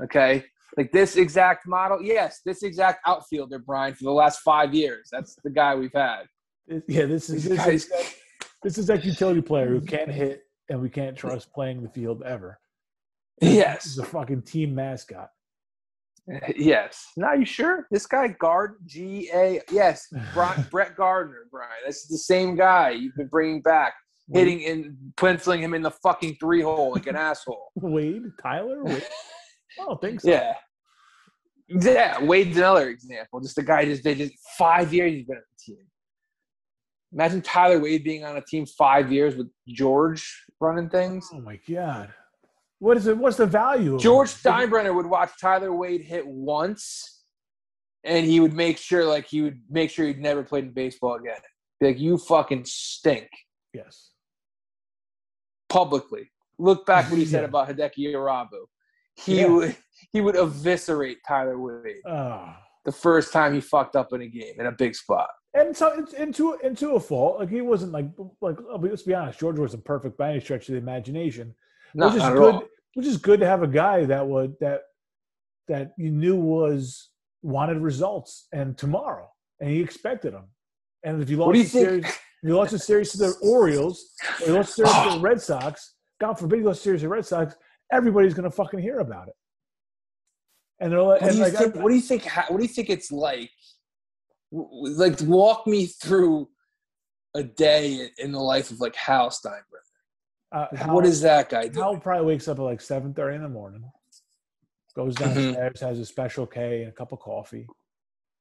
Okay. 0.01 0.45
Like 0.77 0.91
this 0.91 1.15
exact 1.15 1.67
model. 1.67 2.01
Yes, 2.01 2.41
this 2.45 2.63
exact 2.63 2.99
outfielder, 3.07 3.59
Brian, 3.59 3.95
for 3.95 4.03
the 4.03 4.11
last 4.11 4.41
five 4.41 4.73
years. 4.73 5.09
That's 5.11 5.35
the 5.43 5.49
guy 5.49 5.75
we've 5.75 5.93
had. 5.93 6.23
Yeah, 6.87 7.05
this 7.05 7.29
is 7.29 7.45
this, 7.45 7.65
is 7.67 7.89
this 8.65 8.79
is 8.79 8.87
that 8.87 9.05
utility 9.05 9.41
player 9.41 9.67
who 9.67 9.79
can't 9.79 10.09
hit 10.09 10.41
and 10.69 10.81
we 10.81 10.89
can't 10.89 11.15
trust 11.15 11.53
playing 11.53 11.83
the 11.83 11.89
field 11.89 12.23
ever. 12.25 12.59
Yes. 13.39 13.83
He's 13.83 13.99
a 13.99 14.03
fucking 14.03 14.41
team 14.41 14.73
mascot. 14.75 15.29
Yes. 16.57 17.05
Now 17.15 17.33
you 17.33 17.45
sure? 17.45 17.85
This 17.91 18.07
guy 18.07 18.29
guard 18.29 18.77
G 18.87 19.29
A. 19.31 19.61
Yes, 19.71 20.07
Brett, 20.33 20.67
Brett 20.71 20.95
Gardner, 20.95 21.45
Brian. 21.51 21.69
This 21.85 21.97
is 21.97 22.07
the 22.07 22.17
same 22.17 22.55
guy 22.55 22.89
you've 22.89 23.13
been 23.15 23.27
bringing 23.27 23.61
back, 23.61 23.93
hitting 24.33 24.65
and 24.65 24.97
penciling 25.17 25.61
him 25.61 25.75
in 25.75 25.83
the 25.83 25.91
fucking 25.91 26.37
three 26.39 26.63
hole 26.63 26.93
like 26.93 27.05
an 27.05 27.15
asshole. 27.15 27.67
Wade, 27.75 28.23
Tyler. 28.41 28.83
Wade? 28.83 29.05
I 29.79 29.85
don't 29.85 30.01
think 30.01 30.21
so. 30.21 30.31
Yeah. 30.31 30.55
Yeah, 31.67 32.23
Wade's 32.23 32.57
another 32.57 32.89
example. 32.89 33.39
Just 33.39 33.59
a 33.59 33.63
guy 33.63 33.85
just 33.85 34.03
they 34.03 34.15
just 34.15 34.33
five 34.57 34.91
years 34.91 35.11
he's 35.11 35.25
been 35.27 35.37
on 35.37 35.43
the 35.43 35.73
team. 35.73 35.85
Imagine 37.15 37.41
Tyler 37.41 37.79
Wade 37.79 38.03
being 38.03 38.25
on 38.25 38.35
a 38.35 38.41
team 38.41 38.65
five 38.65 39.09
years 39.09 39.37
with 39.37 39.47
George 39.69 40.43
running 40.59 40.89
things. 40.89 41.29
Oh 41.33 41.39
my 41.39 41.57
god. 41.67 42.13
What 42.79 42.97
is 42.97 43.07
it? 43.07 43.17
What's 43.17 43.37
the 43.37 43.45
value? 43.45 43.95
Of 43.95 44.01
George? 44.01 44.27
Steinbrenner 44.29 44.93
would 44.93 45.05
watch 45.05 45.31
Tyler 45.39 45.73
Wade 45.73 46.01
hit 46.01 46.27
once, 46.27 47.23
and 48.03 48.25
he 48.25 48.41
would 48.41 48.51
make 48.53 48.77
sure, 48.77 49.05
like, 49.05 49.25
he 49.27 49.41
would 49.41 49.61
make 49.69 49.89
sure 49.91 50.05
he'd 50.05 50.19
never 50.19 50.43
played 50.43 50.65
in 50.65 50.71
baseball 50.71 51.15
again. 51.15 51.39
Be 51.79 51.87
like, 51.87 51.99
you 51.99 52.17
fucking 52.17 52.65
stink 52.65 53.29
Yes. 53.73 54.11
publicly. 55.69 56.29
Look 56.59 56.85
back 56.85 57.09
what 57.09 57.17
he 57.17 57.25
said 57.25 57.43
about 57.49 57.69
Hideki 57.69 58.13
Irabu. 58.13 58.65
He 59.15 59.39
Yeah. 59.39 59.47
would 59.47 59.75
he 60.11 60.19
would 60.19 60.35
eviscerate 60.35 61.19
Tyler 61.25 61.57
Wade 61.57 62.01
Oh. 62.05 62.53
The 62.85 62.91
first 62.91 63.33
time 63.33 63.53
he 63.53 63.59
fucked 63.59 63.95
up 63.95 64.13
in 64.13 64.21
a 64.21 64.27
game 64.27 64.53
in 64.59 64.67
a 64.67 64.71
big 64.71 64.95
spot. 64.95 65.29
And 65.53 65.75
so 65.75 65.87
it's 65.97 66.13
into 66.13 66.53
into 66.63 66.91
a 66.91 66.99
fault. 66.99 67.39
Like 67.39 67.49
he 67.49 67.61
wasn't 67.61 67.91
like 67.91 68.07
like 68.41 68.57
let's 68.69 69.03
be 69.03 69.13
honest. 69.13 69.39
George 69.39 69.57
wasn't 69.57 69.83
perfect 69.85 70.17
by 70.17 70.31
any 70.31 70.39
stretch 70.39 70.69
of 70.69 70.73
the 70.73 70.79
imagination. 70.79 71.53
No, 71.93 72.07
which 72.07 72.15
is 72.15 72.21
not 72.21 72.31
at 72.33 72.37
good. 72.37 72.53
all. 72.55 72.63
Which 72.93 73.07
is 73.07 73.17
good 73.17 73.39
to 73.39 73.47
have 73.47 73.63
a 73.63 73.67
guy 73.67 74.05
that 74.05 74.25
would 74.25 74.55
that 74.59 74.81
that 75.67 75.93
you 75.97 76.11
knew 76.11 76.35
was 76.35 77.09
wanted 77.41 77.77
results 77.77 78.47
and 78.51 78.77
tomorrow, 78.77 79.29
and 79.59 79.69
he 79.69 79.81
expected 79.81 80.33
them. 80.33 80.45
And 81.03 81.21
if 81.21 81.29
you 81.29 81.37
lost 81.37 81.47
What 81.47 81.53
do 81.53 81.59
you 81.59 81.65
the 81.65 81.69
series, 81.69 82.05
you 82.43 82.55
lost 82.55 82.71
the 82.71 82.79
series 82.79 83.11
to 83.11 83.17
the 83.17 83.33
Orioles, 83.41 84.11
or 84.41 84.47
you 84.47 84.53
lost 84.53 84.75
the 84.75 84.85
series 84.85 84.93
to 84.93 85.09
the 85.11 85.15
oh. 85.15 85.21
Red 85.21 85.41
Sox. 85.41 85.93
God 86.19 86.33
forbid 86.35 86.59
you 86.59 86.65
lost 86.65 86.79
the 86.79 86.83
series 86.83 87.01
to 87.01 87.05
the 87.05 87.09
Red 87.09 87.25
Sox. 87.25 87.55
Everybody's 87.91 88.33
going 88.33 88.49
to 88.49 88.55
fucking 88.55 88.79
hear 88.79 88.99
about 88.99 89.27
it. 89.27 89.35
And 90.79 90.91
they're 90.91 91.01
like, 91.01 91.21
What 91.21 91.31
do 91.31 91.37
you 91.37 91.43
like, 91.43 91.53
think? 91.53 91.75
What 91.75 91.89
do 91.89 91.95
you 91.95 92.01
think? 92.01 92.25
ha- 92.25 92.45
What 92.49 92.57
do 92.57 92.63
you 92.63 92.69
think 92.69 92.89
it's 92.89 93.11
like? 93.11 93.49
Like, 94.51 95.19
walk 95.21 95.67
me 95.67 95.85
through 95.87 96.49
a 97.33 97.43
day 97.43 98.09
in- 98.17 98.31
the 98.31 98.39
life 98.39 98.71
of 98.71 98.79
like 98.79 98.95
Hal 98.95 99.29
Steinbrenner. 99.29 99.61
uh, 100.51 100.67
Hal- 100.75 100.95
what 100.95 101.05
is 101.05 101.21
that 101.21 101.49
guy 101.49 101.63
doing? 101.67 101.83
Hal 101.83 101.97
probably 101.97 102.25
wakes 102.27 102.47
up 102.47 102.59
at 102.59 102.63
like 102.63 102.81
seven 102.81 103.13
thirty 103.13 103.35
in 103.35 103.43
the 103.43 103.49
morning, 103.49 103.83
goes 104.95 105.15
Mm-hmm. 105.15 105.33
downstairs, 105.53 105.79
has 105.81 105.99
a 105.99 106.05
special 106.05 106.45
K 106.45 106.81
and 106.83 106.89
a 106.89 106.95
cup 106.95 107.11
of 107.11 107.19
coffee, 107.19 107.67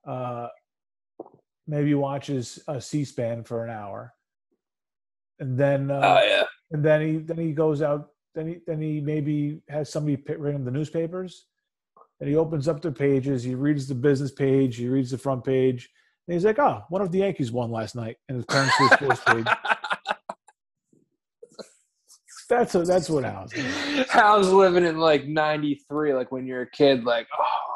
uh, 0.07 0.49
maybe 1.67 1.95
watches 1.95 2.59
a 2.69 2.81
C-SPAN 2.81 3.45
for 3.45 3.65
an 3.65 3.71
hour, 3.71 4.13
and 5.41 5.59
then 5.59 5.91
uh, 5.91 6.01
Oh 6.21 6.27
yeah, 6.27 6.45
and 6.73 6.85
then 6.85 7.01
he 7.01 7.17
then 7.19 7.39
he 7.39 7.53
goes 7.53 7.81
out. 7.83 8.11
Then 8.35 8.49
he 8.49 8.57
then 8.67 8.81
he 8.83 9.01
maybe 9.01 9.63
has 9.69 9.91
somebody 9.91 10.17
bring 10.17 10.57
him 10.57 10.65
the 10.65 10.71
newspapers, 10.71 11.47
and 12.21 12.29
he 12.29 12.37
opens 12.37 12.69
up 12.69 12.81
the 12.81 12.93
pages. 12.93 13.43
He 13.43 13.55
reads 13.55 13.87
the 13.87 13.95
business 13.95 14.31
page. 14.31 14.77
He 14.77 14.89
reads 14.89 15.11
the 15.11 15.19
front 15.19 15.45
page. 15.45 15.91
And 16.27 16.35
he's 16.35 16.45
like, 16.45 16.59
"Oh, 16.59 16.83
one 16.89 17.03
of 17.03 17.13
the 17.13 17.19
Yankees 17.19 17.53
won 17.53 17.71
last 17.71 17.95
night," 17.95 18.17
and 18.29 18.41
it 18.41 18.49
turns 18.49 18.73
to 18.77 18.83
his 18.85 18.93
sports 18.93 19.23
page. 19.27 19.47
That's 22.49 22.75
a, 22.75 22.83
that's 22.83 23.11
what 23.11 23.25
Hal's 23.25 23.53
doing. 23.53 24.07
Hal's 24.11 24.49
living 24.51 24.85
in 24.85 24.99
like 24.99 25.27
'93, 25.27 26.15
like 26.15 26.33
when 26.33 26.47
you're 26.47 26.63
a 26.63 26.71
kid. 26.71 27.05
Like, 27.05 27.27
oh, 27.39 27.75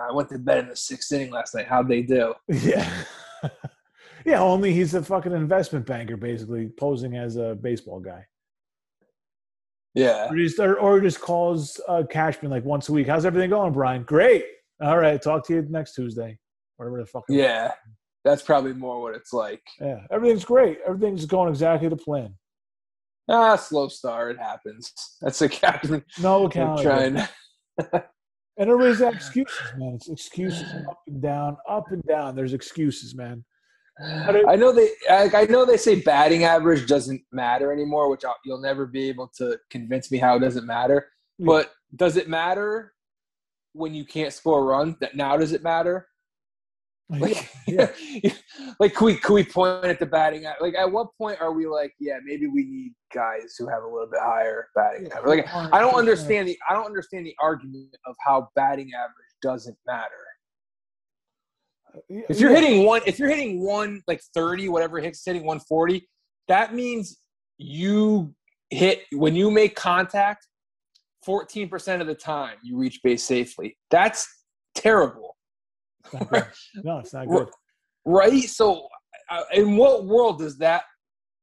I 0.00 0.12
went 0.12 0.28
to 0.30 0.38
bed 0.38 0.58
in 0.58 0.68
the 0.68 0.76
sixth 0.76 1.12
inning 1.12 1.30
last 1.30 1.54
night. 1.54 1.66
How'd 1.66 1.88
they 1.88 2.02
do? 2.02 2.34
Yeah. 2.48 2.90
yeah, 4.24 4.40
only 4.40 4.72
he's 4.72 4.94
a 4.94 5.02
fucking 5.02 5.32
investment 5.32 5.86
banker, 5.86 6.16
basically, 6.16 6.68
posing 6.68 7.16
as 7.16 7.36
a 7.36 7.54
baseball 7.54 8.00
guy. 8.00 8.26
Yeah, 9.96 10.28
Or 10.30 10.36
just, 10.36 10.58
or, 10.60 10.78
or 10.78 11.00
just 11.00 11.20
calls 11.20 11.80
uh, 11.88 12.02
Cashman 12.08 12.50
like 12.50 12.64
once 12.64 12.88
a 12.90 12.92
week. 12.92 13.06
How's 13.08 13.24
everything 13.24 13.50
going, 13.50 13.72
Brian? 13.72 14.02
Great. 14.02 14.44
All 14.82 14.98
right. 14.98 15.20
Talk 15.20 15.46
to 15.46 15.54
you 15.54 15.66
next 15.70 15.94
Tuesday. 15.94 16.38
Whatever 16.76 16.98
the 17.00 17.06
fuck. 17.06 17.24
yeah. 17.30 17.72
That's 18.24 18.42
probably 18.42 18.72
more 18.74 19.00
what 19.00 19.14
it's 19.14 19.32
like. 19.32 19.62
Yeah. 19.80 20.00
Everything's 20.10 20.44
great. 20.44 20.78
Everything's 20.86 21.24
going 21.26 21.48
exactly 21.48 21.88
to 21.88 21.96
plan. 21.96 22.34
Ah, 23.28 23.56
slow 23.56 23.88
start. 23.88 24.32
It 24.36 24.38
happens. 24.38 24.92
That's 25.22 25.40
a 25.42 25.48
captain. 25.48 26.04
No 26.20 26.42
We're 26.54 26.82
trying. 26.82 27.16
And 28.58 28.70
everybody's 28.70 29.00
excuses, 29.14 29.56
man. 29.78 29.94
It's 29.94 30.08
excuses 30.08 30.64
up 30.88 30.98
and 31.06 31.22
down, 31.22 31.56
up 31.68 31.84
and 31.90 32.02
down. 32.04 32.34
There's 32.36 32.52
excuses, 32.52 33.14
man. 33.14 33.44
I 33.98 34.56
know 34.56 34.72
they. 34.72 34.90
I 35.08 35.46
know 35.48 35.64
they 35.64 35.76
say 35.76 36.00
batting 36.00 36.44
average 36.44 36.86
doesn't 36.86 37.22
matter 37.32 37.72
anymore, 37.72 38.10
which 38.10 38.24
I'll, 38.24 38.36
you'll 38.44 38.60
never 38.60 38.86
be 38.86 39.08
able 39.08 39.30
to 39.38 39.58
convince 39.70 40.10
me 40.10 40.18
how 40.18 40.36
it 40.36 40.40
doesn't 40.40 40.66
matter. 40.66 41.08
Yeah. 41.38 41.46
But 41.46 41.72
does 41.94 42.16
it 42.16 42.28
matter 42.28 42.92
when 43.72 43.94
you 43.94 44.04
can't 44.04 44.32
score 44.32 44.60
a 44.60 44.62
run? 44.62 44.96
That 45.00 45.16
now 45.16 45.36
does 45.36 45.52
it 45.52 45.62
matter? 45.62 46.08
Like, 47.08 47.48
yeah. 47.68 47.90
like 48.80 48.94
can 48.94 49.06
we 49.06 49.14
can 49.14 49.34
we 49.34 49.44
point 49.44 49.84
at 49.84 50.00
the 50.00 50.06
batting? 50.06 50.44
Like 50.60 50.74
at 50.74 50.90
what 50.90 51.08
point 51.16 51.40
are 51.40 51.52
we 51.52 51.66
like, 51.66 51.94
yeah, 52.00 52.18
maybe 52.24 52.48
we 52.48 52.64
need 52.64 52.94
guys 53.14 53.54
who 53.58 53.68
have 53.68 53.82
a 53.82 53.86
little 53.86 54.08
bit 54.10 54.20
higher 54.20 54.68
batting 54.74 55.06
Yeah. 55.06 55.18
average? 55.18 55.44
Like 55.46 55.72
I 55.72 55.80
don't 55.80 55.94
understand 55.94 56.48
the 56.48 56.58
I 56.68 56.74
don't 56.74 56.86
understand 56.86 57.24
the 57.24 57.36
argument 57.40 57.96
of 58.06 58.16
how 58.24 58.48
batting 58.56 58.90
average 58.94 59.14
doesn't 59.40 59.78
matter. 59.86 60.10
If 62.08 62.40
you're 62.40 62.54
hitting 62.54 62.84
one, 62.84 63.00
if 63.06 63.18
you're 63.18 63.28
hitting 63.28 63.64
one 63.64 64.02
like 64.06 64.20
30, 64.34 64.68
whatever 64.68 65.00
hits 65.00 65.22
hitting 65.24 65.42
140, 65.44 66.06
that 66.48 66.74
means 66.74 67.18
you 67.58 68.34
hit 68.70 69.02
when 69.12 69.34
you 69.34 69.50
make 69.50 69.74
contact 69.76 70.46
14% 71.26 72.00
of 72.00 72.06
the 72.06 72.14
time 72.14 72.56
you 72.62 72.76
reach 72.76 73.00
base 73.02 73.24
safely. 73.24 73.76
That's 73.90 74.26
terrible, 74.74 75.36
It's 76.04 76.14
not 76.14 76.30
good. 76.30 76.44
No, 76.84 76.98
it's 76.98 77.12
not 77.12 77.28
good. 77.30 77.48
right? 78.04 78.42
So, 78.44 78.86
uh, 79.30 79.42
in 79.52 79.76
what 79.76 80.04
world 80.06 80.38
does 80.38 80.58
that 80.58 80.82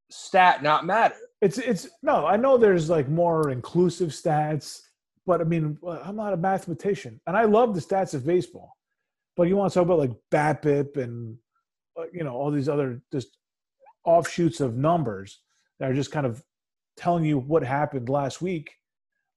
stat 0.09 0.63
not 0.63 0.85
matter? 0.85 1.15
It's 1.41 1.57
it's 1.57 1.89
no. 2.01 2.25
I 2.25 2.37
know 2.37 2.57
there's 2.57 2.89
like 2.89 3.09
more 3.09 3.49
inclusive 3.49 4.09
stats, 4.09 4.79
but 5.25 5.41
I 5.41 5.43
mean, 5.43 5.77
I'm 6.05 6.15
not 6.15 6.31
a 6.31 6.37
mathematician, 6.37 7.19
and 7.27 7.35
I 7.35 7.43
love 7.43 7.75
the 7.75 7.81
stats 7.81 8.13
of 8.13 8.25
baseball. 8.25 8.71
But 9.35 9.47
you 9.47 9.55
want 9.55 9.71
to 9.71 9.79
talk 9.79 9.85
about 9.85 9.99
like 9.99 10.11
BABIP 10.31 10.97
and 10.97 11.37
uh, 11.97 12.05
you 12.13 12.23
know 12.23 12.33
all 12.33 12.51
these 12.51 12.69
other 12.69 13.01
just 13.11 13.37
offshoots 14.05 14.59
of 14.59 14.75
numbers 14.75 15.39
that 15.79 15.89
are 15.89 15.93
just 15.93 16.11
kind 16.11 16.25
of 16.25 16.43
telling 16.97 17.25
you 17.25 17.39
what 17.39 17.63
happened 17.63 18.09
last 18.09 18.41
week. 18.41 18.71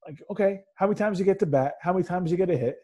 Like, 0.05 0.21
okay, 0.31 0.61
how 0.75 0.87
many 0.87 0.97
times 0.97 1.19
you 1.19 1.25
get 1.25 1.39
to 1.39 1.45
bat? 1.45 1.73
How 1.81 1.93
many 1.93 2.05
times 2.05 2.31
you 2.31 2.37
get 2.37 2.49
a 2.49 2.57
hit? 2.57 2.77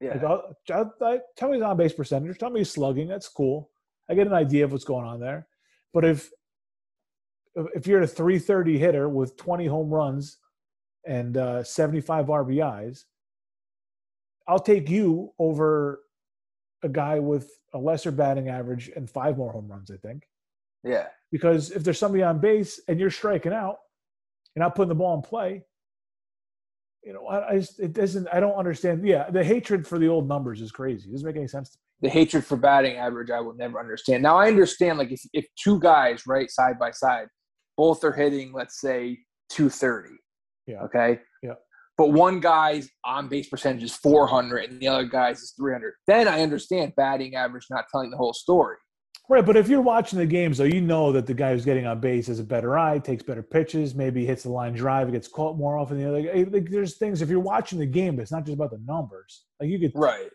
Yeah. 0.00 0.14
Like, 0.14 0.24
I'll, 0.24 0.56
I'll, 0.72 0.94
I, 1.02 1.18
tell 1.36 1.48
me 1.48 1.56
his 1.56 1.62
on 1.62 1.76
base 1.76 1.92
percentage. 1.92 2.38
Tell 2.38 2.50
me 2.50 2.64
slugging. 2.64 3.08
That's 3.08 3.28
cool. 3.28 3.70
I 4.08 4.14
get 4.14 4.26
an 4.26 4.32
idea 4.32 4.64
of 4.64 4.72
what's 4.72 4.84
going 4.84 5.06
on 5.06 5.20
there. 5.20 5.46
But 5.92 6.04
if 6.04 6.30
if 7.74 7.86
you're 7.86 8.02
a 8.02 8.06
330 8.06 8.78
hitter 8.78 9.08
with 9.08 9.36
20 9.36 9.66
home 9.66 9.88
runs 9.88 10.38
and 11.06 11.36
uh, 11.36 11.62
75 11.62 12.26
RBIs, 12.26 13.04
I'll 14.48 14.58
take 14.58 14.90
you 14.90 15.32
over 15.38 16.00
a 16.84 16.88
guy 16.88 17.18
with 17.18 17.50
a 17.72 17.78
lesser 17.78 18.12
batting 18.12 18.48
average 18.48 18.90
and 18.94 19.10
five 19.10 19.36
more 19.36 19.50
home 19.50 19.66
runs. 19.68 19.90
I 19.90 19.96
think 19.96 20.24
yeah. 20.84 21.06
because 21.32 21.70
if 21.70 21.82
there's 21.82 21.98
somebody 21.98 22.22
on 22.22 22.38
base 22.38 22.80
and 22.86 23.00
you're 23.00 23.10
striking 23.10 23.52
out, 23.52 23.78
you're 24.54 24.64
not 24.64 24.74
putting 24.74 24.90
the 24.90 24.94
ball 24.94 25.16
in 25.16 25.22
play. 25.22 25.64
You 27.02 27.12
know, 27.12 27.26
I, 27.26 27.50
I 27.50 27.58
just 27.58 27.80
it 27.80 27.92
doesn't. 27.92 28.28
I 28.32 28.40
don't 28.40 28.54
understand. 28.54 29.06
Yeah, 29.06 29.28
the 29.30 29.44
hatred 29.44 29.86
for 29.86 29.98
the 29.98 30.08
old 30.08 30.28
numbers 30.28 30.60
is 30.60 30.70
crazy. 30.70 31.08
It 31.08 31.12
doesn't 31.12 31.26
make 31.26 31.36
any 31.36 31.48
sense 31.48 31.70
to 31.70 31.78
me. 31.78 32.08
The 32.08 32.10
hatred 32.10 32.44
for 32.44 32.56
batting 32.56 32.96
average, 32.96 33.30
I 33.30 33.40
will 33.40 33.54
never 33.54 33.78
understand. 33.78 34.22
Now, 34.22 34.36
I 34.36 34.48
understand, 34.48 34.98
like, 34.98 35.12
if, 35.12 35.20
if 35.32 35.46
two 35.56 35.78
guys, 35.80 36.26
right, 36.26 36.50
side 36.50 36.78
by 36.78 36.90
side, 36.90 37.26
both 37.76 38.04
are 38.04 38.12
hitting, 38.12 38.52
let's 38.52 38.80
say, 38.80 39.18
230. 39.50 40.14
Yeah. 40.66 40.82
Okay. 40.82 41.20
Yeah. 41.42 41.54
But 41.96 42.08
one 42.12 42.40
guy's 42.40 42.88
on 43.04 43.28
base 43.28 43.48
percentage 43.48 43.84
is 43.84 43.94
400 43.96 44.70
and 44.70 44.80
the 44.80 44.88
other 44.88 45.04
guy's 45.04 45.40
is 45.40 45.52
300. 45.56 45.94
Then 46.08 46.26
I 46.26 46.42
understand 46.42 46.92
batting 46.96 47.36
average 47.36 47.66
not 47.70 47.84
telling 47.90 48.10
the 48.10 48.16
whole 48.16 48.32
story. 48.32 48.76
Right, 49.28 49.46
but 49.46 49.56
if 49.56 49.68
you're 49.68 49.80
watching 49.80 50.18
the 50.18 50.26
games, 50.26 50.58
though, 50.58 50.64
you 50.64 50.82
know 50.82 51.10
that 51.12 51.24
the 51.26 51.32
guy 51.32 51.52
who's 51.52 51.64
getting 51.64 51.86
on 51.86 51.98
base 51.98 52.26
has 52.26 52.40
a 52.40 52.44
better 52.44 52.76
eye, 52.76 52.98
takes 52.98 53.22
better 53.22 53.42
pitches, 53.42 53.94
maybe 53.94 54.26
hits 54.26 54.42
the 54.42 54.50
line 54.50 54.74
drive, 54.74 55.10
gets 55.12 55.28
caught 55.28 55.56
more 55.56 55.78
often 55.78 55.96
than 55.98 56.12
the 56.12 56.30
other. 56.32 56.50
Like, 56.50 56.68
there's 56.68 56.96
things 56.96 57.22
if 57.22 57.30
you're 57.30 57.40
watching 57.40 57.78
the 57.78 57.86
game, 57.86 58.20
it's 58.20 58.30
not 58.32 58.44
just 58.44 58.54
about 58.54 58.70
the 58.70 58.82
numbers. 58.84 59.44
Like 59.60 59.70
you 59.70 59.78
could, 59.78 59.92
Right. 59.94 60.28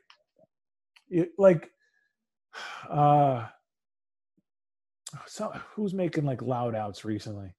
you- 1.07 1.27
like, 1.37 1.69
uh, 2.89 3.45
so 5.27 5.51
who's 5.75 5.93
making 5.93 6.25
like 6.25 6.41
loud 6.41 6.73
outs 6.73 7.05
recently? 7.05 7.53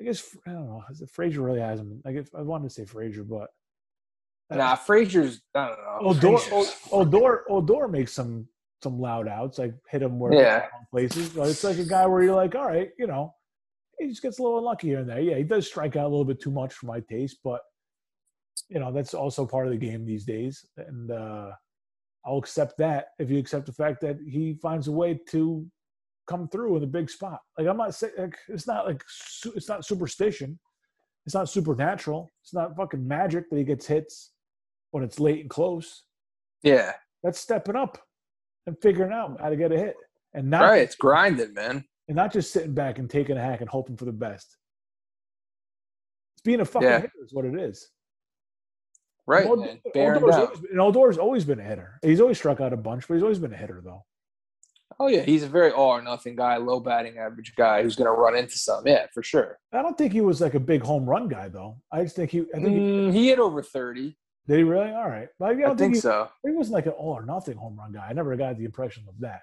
I 0.00 0.04
guess 0.04 0.36
I 0.46 0.50
don't 0.52 0.66
know. 0.66 0.84
Is 0.90 1.00
it 1.00 1.10
Frazier 1.10 1.42
really 1.42 1.60
has 1.60 1.78
them? 1.78 2.02
I 2.04 2.12
guess 2.12 2.28
I 2.36 2.42
wanted 2.42 2.64
to 2.68 2.74
say 2.74 2.84
Frazier, 2.84 3.24
but 3.24 3.48
Nah, 4.48 4.76
Frazier's. 4.76 5.42
I 5.56 5.68
don't 5.68 5.78
know. 5.78 5.98
Odor, 6.10 6.38
Frazier's- 6.38 6.88
Odor, 6.92 7.44
Odor 7.50 7.88
makes 7.88 8.12
some 8.12 8.48
some 8.82 9.00
loud 9.00 9.26
outs, 9.26 9.58
like 9.58 9.74
hit 9.88 10.02
him 10.02 10.18
where 10.20 10.34
Yeah. 10.34 10.68
places. 10.92 11.30
But 11.30 11.48
it's 11.48 11.64
like 11.64 11.78
a 11.78 11.84
guy 11.84 12.06
where 12.06 12.22
you're 12.22 12.36
like, 12.36 12.54
all 12.54 12.66
right, 12.66 12.90
you 12.98 13.06
know, 13.06 13.34
he 13.98 14.06
just 14.06 14.22
gets 14.22 14.38
a 14.38 14.42
little 14.42 14.58
unlucky 14.58 14.88
here 14.88 14.98
and 15.00 15.08
there. 15.08 15.18
Yeah, 15.20 15.36
he 15.36 15.42
does 15.44 15.66
strike 15.66 15.96
out 15.96 16.04
a 16.04 16.08
little 16.08 16.24
bit 16.26 16.40
too 16.40 16.50
much 16.52 16.74
for 16.74 16.86
my 16.86 17.00
taste, 17.00 17.38
but 17.42 17.62
you 18.68 18.78
know 18.78 18.92
that's 18.92 19.14
also 19.14 19.46
part 19.46 19.66
of 19.66 19.72
the 19.72 19.78
game 19.78 20.04
these 20.04 20.24
days, 20.24 20.64
and 20.76 21.10
uh, 21.10 21.50
I'll 22.24 22.38
accept 22.38 22.76
that 22.78 23.08
if 23.18 23.30
you 23.30 23.38
accept 23.38 23.66
the 23.66 23.72
fact 23.72 24.00
that 24.02 24.18
he 24.20 24.54
finds 24.62 24.86
a 24.88 24.92
way 24.92 25.18
to 25.30 25.66
come 26.26 26.48
through 26.48 26.74
in 26.76 26.80
the 26.80 26.86
big 26.86 27.08
spot. 27.10 27.40
Like 27.58 27.66
I'm 27.68 27.76
not 27.76 27.94
saying 27.94 28.12
like, 28.18 28.36
it's 28.48 28.66
not 28.66 28.86
like 28.86 29.02
su- 29.08 29.52
it's 29.54 29.68
not 29.68 29.84
superstition, 29.84 30.58
it's 31.24 31.34
not 31.34 31.48
supernatural, 31.48 32.30
it's 32.42 32.54
not 32.54 32.76
fucking 32.76 33.06
magic 33.06 33.48
that 33.50 33.56
he 33.56 33.64
gets 33.64 33.86
hits 33.86 34.32
when 34.90 35.02
it's 35.04 35.20
late 35.20 35.40
and 35.40 35.50
close 35.50 36.04
yeah. 36.62 36.92
that's 37.22 37.38
stepping 37.40 37.76
up 37.76 37.98
and 38.66 38.76
figuring 38.82 39.12
out 39.12 39.40
how 39.40 39.50
to 39.50 39.56
get 39.56 39.72
a 39.72 39.76
hit 39.78 39.96
and 40.34 40.48
not 40.50 40.62
right. 40.62 40.82
It's 40.82 40.94
grinding, 40.96 41.54
man. 41.54 41.84
and 42.08 42.16
not 42.16 42.32
just 42.32 42.52
sitting 42.52 42.74
back 42.74 42.98
and 42.98 43.08
taking 43.10 43.36
a 43.36 43.40
hack 43.42 43.60
and 43.60 43.68
hoping 43.70 43.96
for 43.96 44.04
the 44.04 44.12
best. 44.12 44.56
It's 46.34 46.42
being 46.42 46.60
a 46.60 46.64
fucking 46.64 46.88
Yeah. 46.88 47.00
hitter 47.00 47.12
is 47.24 47.32
what 47.32 47.44
it 47.44 47.54
is. 47.58 47.88
Right, 49.28 49.46
Ald- 49.46 49.60
man. 49.60 49.80
Bearing 49.92 50.22
Odor's 50.22 50.36
down. 50.36 50.44
always 50.46 50.60
been, 50.60 50.70
and 50.70 50.80
Odor's 50.80 51.18
always 51.18 51.44
been 51.44 51.58
a 51.60 51.64
hitter. 51.64 51.98
He's 52.02 52.20
always 52.20 52.38
struck 52.38 52.60
out 52.60 52.72
a 52.72 52.76
bunch, 52.76 53.08
but 53.08 53.14
he's 53.14 53.22
always 53.24 53.40
been 53.40 53.52
a 53.52 53.56
hitter 53.56 53.80
though. 53.84 54.04
Oh 54.98 55.08
yeah, 55.08 55.22
he's 55.22 55.42
a 55.42 55.48
very 55.48 55.70
all 55.72 55.90
or 55.90 56.02
nothing 56.02 56.36
guy, 56.36 56.56
low 56.56 56.80
batting 56.80 57.18
average 57.18 57.54
guy 57.56 57.82
who's 57.82 57.96
going 57.96 58.06
to 58.06 58.12
run 58.12 58.34
into 58.36 58.56
some. 58.58 58.86
Yeah, 58.86 59.06
for 59.12 59.22
sure. 59.22 59.58
I 59.72 59.82
don't 59.82 59.96
think 59.98 60.12
he 60.12 60.22
was 60.22 60.40
like 60.40 60.54
a 60.54 60.60
big 60.60 60.82
home 60.82 61.04
run 61.04 61.28
guy 61.28 61.48
though. 61.48 61.76
I 61.92 62.02
just 62.02 62.16
think 62.16 62.30
he. 62.30 62.40
I 62.54 62.58
think 62.60 62.68
he, 62.68 62.80
Mm, 62.80 63.12
he 63.12 63.28
hit 63.28 63.38
over 63.38 63.62
thirty. 63.62 64.16
did 64.48 64.56
he 64.58 64.62
really? 64.62 64.90
All 64.92 65.08
right, 65.08 65.28
but 65.38 65.50
I, 65.50 65.54
don't 65.54 65.72
I 65.72 65.74
think 65.74 65.94
he, 65.94 66.00
so. 66.00 66.28
he 66.44 66.52
wasn't 66.52 66.74
like 66.74 66.86
an 66.86 66.92
all 66.92 67.12
or 67.14 67.24
nothing 67.26 67.56
home 67.56 67.76
run 67.78 67.92
guy. 67.92 68.06
I 68.08 68.12
never 68.12 68.34
got 68.36 68.56
the 68.56 68.64
impression 68.64 69.04
of 69.08 69.18
that. 69.20 69.42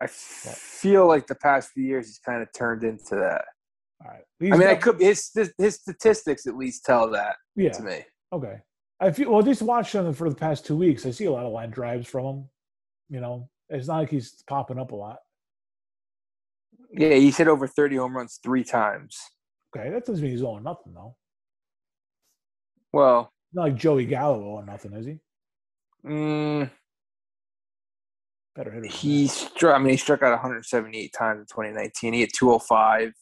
I 0.00 0.06
feel 0.08 1.06
like 1.06 1.26
the 1.26 1.34
past 1.36 1.70
few 1.70 1.84
years 1.84 2.06
he's 2.06 2.18
kind 2.18 2.42
of 2.42 2.48
turned 2.52 2.84
into 2.84 3.16
that. 3.16 3.44
All 4.04 4.10
right, 4.10 4.20
I 4.40 4.44
He's 4.44 4.50
mean, 4.58 4.68
I 4.68 4.74
could 4.76 5.00
his 5.00 5.30
his 5.58 5.74
statistics 5.76 6.46
at 6.46 6.54
least 6.56 6.84
tell 6.84 7.10
that 7.10 7.36
yeah. 7.56 7.72
to 7.72 7.82
me. 7.82 8.04
Okay. 8.32 8.58
I 9.00 9.10
feel 9.10 9.30
well. 9.32 9.42
Just 9.42 9.62
watching 9.62 10.06
him 10.06 10.12
for 10.12 10.28
the 10.28 10.36
past 10.36 10.64
two 10.66 10.76
weeks, 10.76 11.04
I 11.06 11.10
see 11.10 11.24
a 11.24 11.32
lot 11.32 11.44
of 11.46 11.52
line 11.52 11.70
drives 11.70 12.06
from 12.08 12.24
him. 12.26 12.48
You 13.08 13.20
know, 13.20 13.48
it's 13.68 13.88
not 13.88 13.98
like 13.98 14.10
he's 14.10 14.42
popping 14.48 14.78
up 14.78 14.92
a 14.92 14.96
lot. 14.96 15.18
Yeah, 16.92 17.14
he's 17.14 17.36
hit 17.36 17.48
over 17.48 17.66
thirty 17.66 17.96
home 17.96 18.16
runs 18.16 18.38
three 18.42 18.64
times. 18.64 19.18
Okay, 19.76 19.90
that 19.90 20.04
doesn't 20.06 20.22
mean 20.22 20.30
he's 20.32 20.42
all 20.42 20.54
or 20.58 20.60
nothing 20.60 20.94
though. 20.94 21.16
Well, 22.92 23.32
Not 23.52 23.62
like 23.62 23.74
Joey 23.76 24.06
Gallo 24.06 24.42
all 24.42 24.56
or 24.56 24.64
nothing, 24.64 24.92
is 24.94 25.06
he? 25.06 25.18
mm, 26.04 26.70
Better 28.54 28.70
hitter. 28.70 28.86
he 28.86 29.26
struck. 29.26 29.74
I 29.74 29.78
mean, 29.78 29.90
he 29.90 29.96
struck 29.96 30.22
out 30.22 30.30
178 30.30 31.12
times 31.12 31.40
in 31.40 31.46
2019. 31.46 32.12
He 32.14 32.20
hit 32.20 32.32
205. 32.32 33.12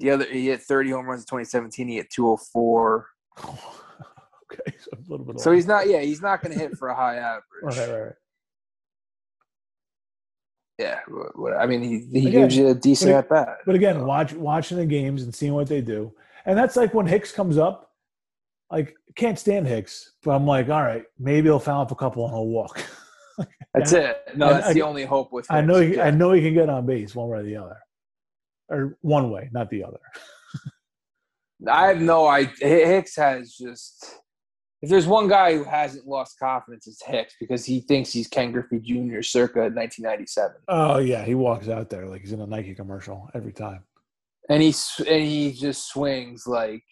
The 0.00 0.10
other, 0.10 0.24
he 0.26 0.48
hit 0.48 0.60
30 0.62 0.90
home 0.90 1.06
runs 1.06 1.22
in 1.22 1.26
2017. 1.26 1.88
He 1.88 1.96
hit 1.96 2.10
204. 2.10 3.06
okay, 3.38 4.76
so 4.78 4.90
a 4.92 4.98
little 5.08 5.24
bit. 5.24 5.40
So 5.40 5.50
off. 5.50 5.54
he's 5.54 5.66
not. 5.66 5.88
Yeah, 5.88 6.00
he's 6.00 6.20
not 6.20 6.42
going 6.42 6.52
to 6.52 6.58
hit 6.58 6.76
for 6.76 6.88
a 6.88 6.94
high 6.96 7.16
average. 7.16 7.42
right, 7.62 7.78
right, 7.88 8.00
right. 8.02 8.12
Yeah, 10.78 10.98
I 11.56 11.66
mean, 11.66 11.82
he, 11.82 12.00
he 12.20 12.26
Again, 12.28 12.42
gives 12.42 12.56
you 12.56 12.68
a 12.68 12.74
decent 12.74 13.12
at 13.12 13.28
bat. 13.28 13.58
But 13.64 13.76
again, 13.76 14.04
watch 14.04 14.32
watching 14.32 14.76
the 14.78 14.86
games 14.86 15.22
and 15.22 15.32
seeing 15.32 15.54
what 15.54 15.68
they 15.68 15.80
do, 15.80 16.12
and 16.46 16.58
that's 16.58 16.74
like 16.76 16.92
when 16.94 17.06
Hicks 17.06 17.30
comes 17.32 17.58
up. 17.58 17.92
Like 18.70 18.96
can't 19.14 19.38
stand 19.38 19.68
Hicks, 19.68 20.14
but 20.24 20.32
I'm 20.32 20.46
like, 20.46 20.68
all 20.68 20.82
right, 20.82 21.04
maybe 21.18 21.46
he'll 21.46 21.60
foul 21.60 21.82
up 21.82 21.92
a 21.92 21.94
couple 21.94 22.24
and 22.24 22.34
he'll 22.34 22.46
walk. 22.48 22.84
That's 23.74 23.92
it. 23.92 24.22
No, 24.36 24.48
that's 24.48 24.68
I- 24.68 24.72
the 24.72 24.82
only 24.82 25.04
hope 25.04 25.32
with. 25.32 25.46
I 25.50 25.60
know, 25.60 25.80
he, 25.80 25.96
Yeah. 25.96 26.04
I 26.06 26.10
know 26.12 26.30
he 26.32 26.40
can 26.40 26.54
get 26.54 26.68
on 26.68 26.86
base 26.86 27.14
one 27.14 27.28
way 27.28 27.38
or 27.38 27.42
the 27.42 27.56
other, 27.56 27.76
or 28.68 28.96
one 29.00 29.30
way, 29.30 29.50
not 29.52 29.68
the 29.70 29.82
other. 29.84 29.98
I 31.68 31.88
have 31.88 32.00
no 32.00 32.26
idea. 32.28 32.86
Hicks 32.86 33.16
has 33.16 33.52
just. 33.56 34.20
If 34.84 34.90
there's 34.90 35.06
one 35.06 35.28
guy 35.28 35.56
who 35.56 35.64
hasn't 35.64 36.06
lost 36.06 36.38
confidence, 36.38 36.86
it's 36.86 37.02
Hicks 37.02 37.36
because 37.40 37.64
he 37.64 37.80
thinks 37.80 38.12
he's 38.12 38.28
Ken 38.28 38.52
Griffey 38.52 38.78
Jr. 38.80 39.22
circa 39.22 39.60
1997, 39.60 40.56
Oh 40.68 40.98
yeah, 40.98 41.24
he 41.24 41.34
walks 41.34 41.70
out 41.70 41.88
there 41.88 42.06
like 42.06 42.20
he's 42.20 42.32
in 42.32 42.42
a 42.42 42.46
Nike 42.46 42.74
commercial 42.74 43.30
every 43.32 43.52
time. 43.52 43.82
and 44.50 44.62
he 44.62 44.74
and 45.08 45.24
he 45.24 45.52
just 45.52 45.88
swings 45.88 46.46
like 46.46 46.84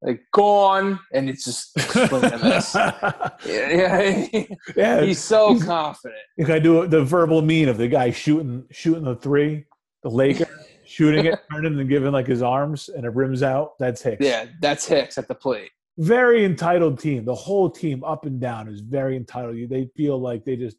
like 0.00 0.22
gone, 0.32 0.98
and 1.12 1.28
it's 1.28 1.44
just 1.44 1.78
swing 1.78 2.24
and 2.24 2.42
miss. 2.42 2.74
Yeah, 2.74 3.36
yeah. 3.44 4.44
yeah, 4.74 5.02
he's 5.02 5.22
so 5.22 5.60
confident. 5.60 6.22
You 6.38 6.46
can 6.46 6.62
do 6.62 6.86
the 6.86 7.04
verbal 7.04 7.42
mean 7.42 7.68
of 7.68 7.76
the 7.76 7.86
guy 7.86 8.12
shooting 8.12 8.64
shooting 8.70 9.04
the 9.04 9.16
three, 9.16 9.66
the 10.02 10.08
Laker 10.08 10.48
shooting 10.86 11.26
it, 11.26 11.38
turning 11.52 11.78
and 11.78 11.86
giving 11.86 12.12
like 12.12 12.28
his 12.28 12.40
arms, 12.40 12.88
and 12.88 13.04
it 13.04 13.14
rims 13.14 13.42
out. 13.42 13.72
That's 13.78 14.00
Hicks. 14.00 14.24
Yeah, 14.24 14.46
that's 14.62 14.86
Hicks 14.86 15.18
at 15.18 15.28
the 15.28 15.34
plate. 15.34 15.70
Very 15.98 16.44
entitled 16.44 16.98
team. 16.98 17.24
The 17.24 17.34
whole 17.34 17.70
team, 17.70 18.02
up 18.04 18.26
and 18.26 18.40
down, 18.40 18.68
is 18.68 18.80
very 18.80 19.16
entitled. 19.16 19.56
They 19.68 19.88
feel 19.96 20.18
like 20.20 20.44
they 20.44 20.56
just 20.56 20.76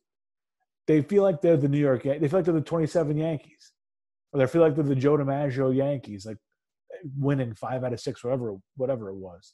they 0.88 1.02
feel 1.02 1.24
like 1.24 1.42
they're 1.42 1.58
the 1.58 1.70
New 1.70 1.80
York. 1.80 2.04
They 2.04 2.20
feel 2.20 2.40
like 2.40 2.46
they're 2.46 2.54
the 2.54 2.62
twenty 2.62 2.88
seven 2.88 3.18
Yankees, 3.18 3.72
or 4.34 4.40
they 4.40 4.48
feel 4.48 4.62
like 4.62 4.76
they're 4.76 4.84
the 4.84 4.96
Joe 4.96 5.18
DiMaggio 5.18 5.76
Yankees, 5.76 6.26
like 6.26 6.38
winning 7.18 7.54
five 7.54 7.84
out 7.84 7.94
of 7.94 8.00
six, 8.00 8.24
whatever 8.24 8.56
whatever 8.76 9.10
it 9.10 9.16
was. 9.16 9.54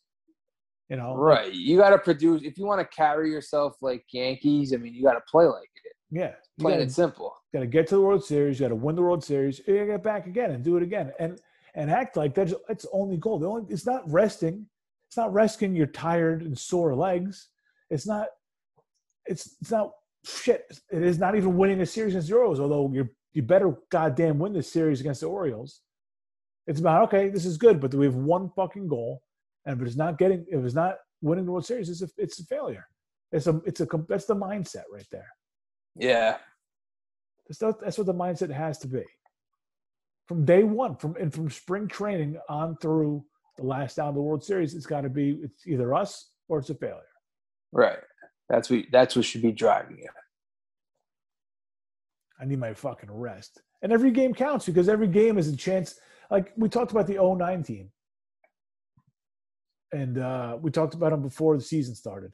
You 0.90 0.98
know, 0.98 1.16
Right. 1.16 1.54
You 1.54 1.78
got 1.78 1.92
to 1.92 1.98
produce. 2.00 2.42
If 2.44 2.58
you 2.58 2.66
want 2.66 2.82
to 2.82 2.96
carry 2.96 3.32
yourself 3.32 3.78
like 3.82 4.04
Yankees, 4.12 4.74
I 4.74 4.78
mean, 4.78 4.94
you 4.94 5.04
got 5.04 5.14
to 5.14 5.22
play 5.30 5.46
like 5.46 5.70
it. 5.86 5.94
Yeah, 6.14 6.34
Plain 6.60 6.74
gotta- 6.74 6.82
and 6.84 6.92
simple. 6.92 7.34
got 7.54 7.62
to 7.62 7.66
get 7.68 7.88
to 7.88 7.96
the 7.96 8.02
World 8.02 8.26
Series. 8.26 8.60
You 8.60 8.66
got 8.66 8.70
to 8.70 8.76
win 8.76 8.96
the 8.98 9.02
World 9.02 9.24
Series. 9.24 9.62
You 9.66 9.76
got 9.76 9.80
to 9.82 9.86
get 9.88 10.04
back 10.04 10.28
again 10.28 10.52
and 10.52 10.62
do 10.62 10.76
it 10.76 10.84
again, 10.84 11.14
and 11.20 11.40
and 11.76 11.90
act 11.90 12.18
like 12.18 12.34
that's 12.36 12.54
that's 12.68 12.84
the 12.84 12.90
only 12.92 13.16
goal. 13.16 13.40
The 13.40 13.48
only 13.48 13.64
it's 13.70 13.86
not 13.86 14.04
resting. 14.12 14.66
It's 15.12 15.18
not 15.18 15.34
resting 15.34 15.76
your 15.76 15.88
tired 15.88 16.42
and 16.42 16.58
sore 16.58 16.96
legs. 16.96 17.50
It's 17.90 18.08
not. 18.08 18.28
It's 19.26 19.58
it's 19.60 19.70
not 19.70 19.92
shit. 20.26 20.64
It 20.90 21.04
is 21.04 21.20
not 21.20 21.36
even 21.36 21.58
winning 21.58 21.82
a 21.82 21.86
series 21.86 22.14
against 22.14 22.30
the 22.30 22.36
Orioles. 22.36 22.62
Although 22.62 22.90
you 22.94 23.10
you 23.34 23.42
better 23.42 23.76
goddamn 23.90 24.40
win 24.40 24.54
this 24.54 24.72
series 24.72 25.02
against 25.02 25.20
the 25.20 25.28
Orioles. 25.28 25.82
It's 26.66 26.80
about 26.80 27.04
okay. 27.10 27.28
This 27.28 27.44
is 27.44 27.58
good, 27.58 27.82
but 27.82 27.94
we 27.94 28.06
have 28.06 28.16
one 28.16 28.52
fucking 28.56 28.88
goal, 28.88 29.22
and 29.66 29.82
if 29.82 29.86
it's 29.86 29.98
not 29.98 30.18
getting, 30.18 30.46
if 30.48 30.64
it's 30.64 30.76
not 30.76 30.96
winning 31.22 31.44
the 31.44 31.52
World 31.52 31.66
Series, 31.66 31.90
it's 31.90 32.02
a 32.02 32.08
it's 32.18 32.40
a 32.40 32.46
failure. 32.46 32.88
It's 33.34 33.48
a 33.48 33.60
it's 33.66 33.82
a 33.82 33.88
that's 34.08 34.28
the 34.28 34.36
mindset 34.36 34.84
right 34.94 35.08
there. 35.12 35.28
Yeah. 35.98 36.38
That's, 37.50 37.60
that's 37.82 37.98
what 37.98 38.08
the 38.08 38.14
mindset 38.14 38.50
has 38.50 38.78
to 38.78 38.88
be. 38.88 39.04
From 40.30 40.46
day 40.46 40.64
one, 40.64 40.96
from 40.96 41.18
and 41.20 41.34
from 41.34 41.50
spring 41.50 41.90
training 41.90 42.38
on 42.48 42.78
through 42.78 43.26
the 43.62 43.68
last 43.68 43.98
down 43.98 44.10
of 44.10 44.16
the 44.16 44.22
World 44.22 44.44
Series, 44.44 44.74
it's 44.74 44.86
got 44.86 45.02
to 45.02 45.10
be 45.10 45.40
it's 45.44 45.68
either 45.68 45.94
us 45.94 46.32
or 46.50 46.60
it's 46.60 46.70
a 46.70 46.76
failure. 46.76 47.02
Right. 47.72 48.00
That's 48.50 48.70
what. 48.70 48.86
That's 48.92 49.16
what 49.16 49.26
should 49.26 49.42
be 49.42 49.52
driving 49.52 49.98
you. 50.00 50.10
I 52.40 52.46
need 52.46 52.60
my 52.60 52.74
fucking 52.74 53.12
rest. 53.12 53.62
And 53.84 53.92
every 53.92 54.12
game 54.12 54.34
counts 54.34 54.66
because 54.66 54.90
every 54.90 55.08
game 55.08 55.38
is 55.38 55.48
a 55.48 55.56
chance. 55.56 56.00
Like 56.30 56.52
we 56.58 56.70
talked 56.70 56.92
about 56.92 57.08
the 57.08 57.18
09 57.22 57.64
team. 57.64 57.92
And 59.92 60.18
uh, 60.18 60.58
we 60.60 60.72
talked 60.72 60.94
about 60.94 61.12
them 61.12 61.22
before 61.22 61.58
the 61.58 61.64
season 61.64 61.94
started. 61.96 62.32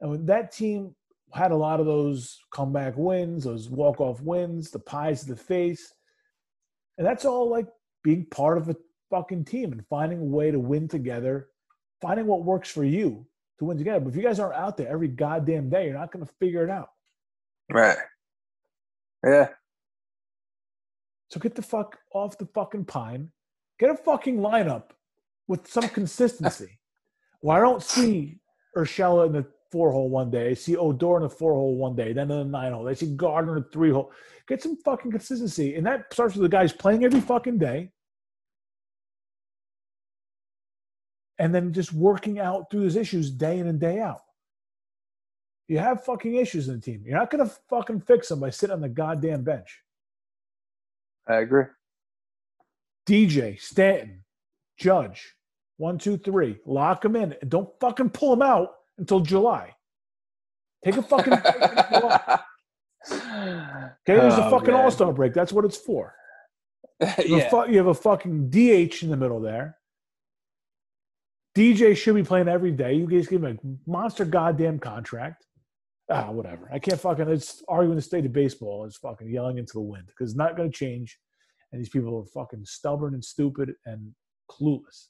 And 0.00 0.10
when 0.10 0.26
that 0.26 0.52
team 0.52 0.94
had 1.32 1.52
a 1.52 1.56
lot 1.56 1.80
of 1.80 1.86
those 1.86 2.38
comeback 2.50 2.94
wins, 2.96 3.44
those 3.44 3.70
walk-off 3.70 4.20
wins, 4.20 4.70
the 4.70 4.78
pies 4.78 5.22
to 5.22 5.28
the 5.28 5.36
face. 5.36 5.92
And 6.98 7.06
that's 7.06 7.24
all 7.24 7.48
like 7.48 7.66
being 8.02 8.26
part 8.26 8.58
of 8.58 8.68
a 8.68 8.76
fucking 9.10 9.44
team 9.44 9.72
and 9.72 9.86
finding 9.88 10.20
a 10.20 10.24
way 10.24 10.50
to 10.50 10.58
win 10.58 10.88
together, 10.88 11.48
finding 12.00 12.26
what 12.26 12.44
works 12.44 12.70
for 12.70 12.84
you 12.84 13.26
to 13.58 13.64
win 13.64 13.78
together. 13.78 14.00
But 14.00 14.10
if 14.10 14.16
you 14.16 14.22
guys 14.22 14.38
aren't 14.38 14.56
out 14.56 14.76
there 14.76 14.88
every 14.88 15.08
goddamn 15.08 15.68
day, 15.68 15.86
you're 15.86 15.98
not 15.98 16.12
going 16.12 16.24
to 16.24 16.32
figure 16.38 16.64
it 16.64 16.70
out. 16.70 16.90
Right. 17.70 17.98
Yeah. 19.24 19.48
So 21.28 21.40
get 21.40 21.54
the 21.54 21.62
fuck 21.62 21.98
off 22.12 22.38
the 22.38 22.46
fucking 22.46 22.84
pine. 22.84 23.30
Get 23.78 23.90
a 23.90 23.96
fucking 23.96 24.38
lineup 24.38 24.90
with 25.48 25.68
some 25.68 25.88
consistency. 25.88 26.78
well, 27.42 27.56
I 27.56 27.60
don't 27.60 27.82
see 27.82 28.38
Urshela 28.76 29.26
in 29.26 29.32
the 29.32 29.46
four 29.72 29.90
hole 29.90 30.08
one 30.08 30.30
day. 30.30 30.50
I 30.50 30.54
see 30.54 30.76
Odor 30.76 31.16
in 31.16 31.22
the 31.24 31.28
four 31.28 31.52
hole 31.54 31.76
one 31.76 31.96
day, 31.96 32.12
then 32.12 32.30
in 32.30 32.38
the 32.38 32.44
nine 32.44 32.72
hole. 32.72 32.88
I 32.88 32.94
see 32.94 33.14
Gardner 33.16 33.56
in 33.56 33.62
the 33.62 33.68
three 33.70 33.90
hole. 33.90 34.12
Get 34.46 34.62
some 34.62 34.76
fucking 34.76 35.10
consistency. 35.10 35.74
And 35.74 35.84
that 35.86 36.12
starts 36.12 36.36
with 36.36 36.42
the 36.42 36.56
guys 36.56 36.72
playing 36.72 37.04
every 37.04 37.20
fucking 37.20 37.58
day. 37.58 37.90
And 41.38 41.54
then 41.54 41.72
just 41.72 41.92
working 41.92 42.38
out 42.38 42.70
through 42.70 42.80
those 42.82 42.96
issues 42.96 43.30
day 43.30 43.58
in 43.58 43.66
and 43.66 43.78
day 43.78 44.00
out. 44.00 44.22
You 45.68 45.78
have 45.78 46.04
fucking 46.04 46.36
issues 46.36 46.68
in 46.68 46.76
the 46.76 46.80
team. 46.80 47.02
You're 47.04 47.18
not 47.18 47.30
going 47.30 47.46
to 47.46 47.54
fucking 47.68 48.00
fix 48.02 48.28
them 48.28 48.40
by 48.40 48.50
sitting 48.50 48.72
on 48.74 48.80
the 48.80 48.88
goddamn 48.88 49.42
bench. 49.42 49.82
I 51.26 51.36
agree. 51.36 51.64
DJ, 53.08 53.60
Stanton, 53.60 54.22
Judge, 54.78 55.34
One, 55.78 55.98
two, 55.98 56.16
three. 56.16 56.58
Lock 56.64 57.02
them 57.02 57.16
in. 57.16 57.34
And 57.40 57.50
don't 57.50 57.68
fucking 57.80 58.10
pull 58.10 58.30
them 58.30 58.42
out 58.42 58.74
until 58.98 59.20
July. 59.20 59.74
Take 60.84 60.96
a 60.96 61.02
fucking 61.02 61.34
break 61.34 61.90
July. 61.90 62.38
Okay, 63.10 63.92
there's 64.06 64.34
a 64.34 64.46
Oh, 64.46 64.50
fucking 64.50 64.72
man. 64.72 64.84
All 64.84 64.90
Star 64.90 65.12
break. 65.12 65.34
That's 65.34 65.52
what 65.52 65.64
it's 65.64 65.76
for. 65.76 66.14
You 67.00 67.06
have, 67.06 67.18
a 67.18 67.22
yeah. 67.28 67.64
you 67.66 67.76
have 67.78 67.86
a 67.88 67.94
fucking 67.94 68.50
DH 68.50 69.02
in 69.02 69.10
the 69.10 69.16
middle 69.16 69.40
there. 69.40 69.76
DJ 71.56 71.96
should 71.96 72.14
be 72.14 72.22
playing 72.22 72.48
every 72.48 72.70
day. 72.70 72.92
You 72.94 73.06
guys 73.06 73.26
give 73.26 73.42
him 73.42 73.58
a 73.86 73.90
monster 73.90 74.24
goddamn 74.26 74.78
contract. 74.78 75.46
Ah, 76.10 76.30
whatever. 76.30 76.68
I 76.72 76.78
can't 76.78 77.00
fucking. 77.00 77.28
It's 77.28 77.62
arguing 77.66 77.96
the 77.96 78.02
state 78.02 78.26
of 78.26 78.32
baseball 78.32 78.84
is 78.84 78.96
fucking 78.96 79.28
yelling 79.30 79.58
into 79.58 79.72
the 79.72 79.80
wind 79.80 80.04
because 80.06 80.30
it's 80.32 80.38
not 80.38 80.56
going 80.56 80.70
to 80.70 80.76
change, 80.76 81.18
and 81.72 81.80
these 81.80 81.88
people 81.88 82.16
are 82.18 82.24
fucking 82.26 82.64
stubborn 82.64 83.14
and 83.14 83.24
stupid 83.24 83.72
and 83.86 84.14
clueless. 84.50 85.06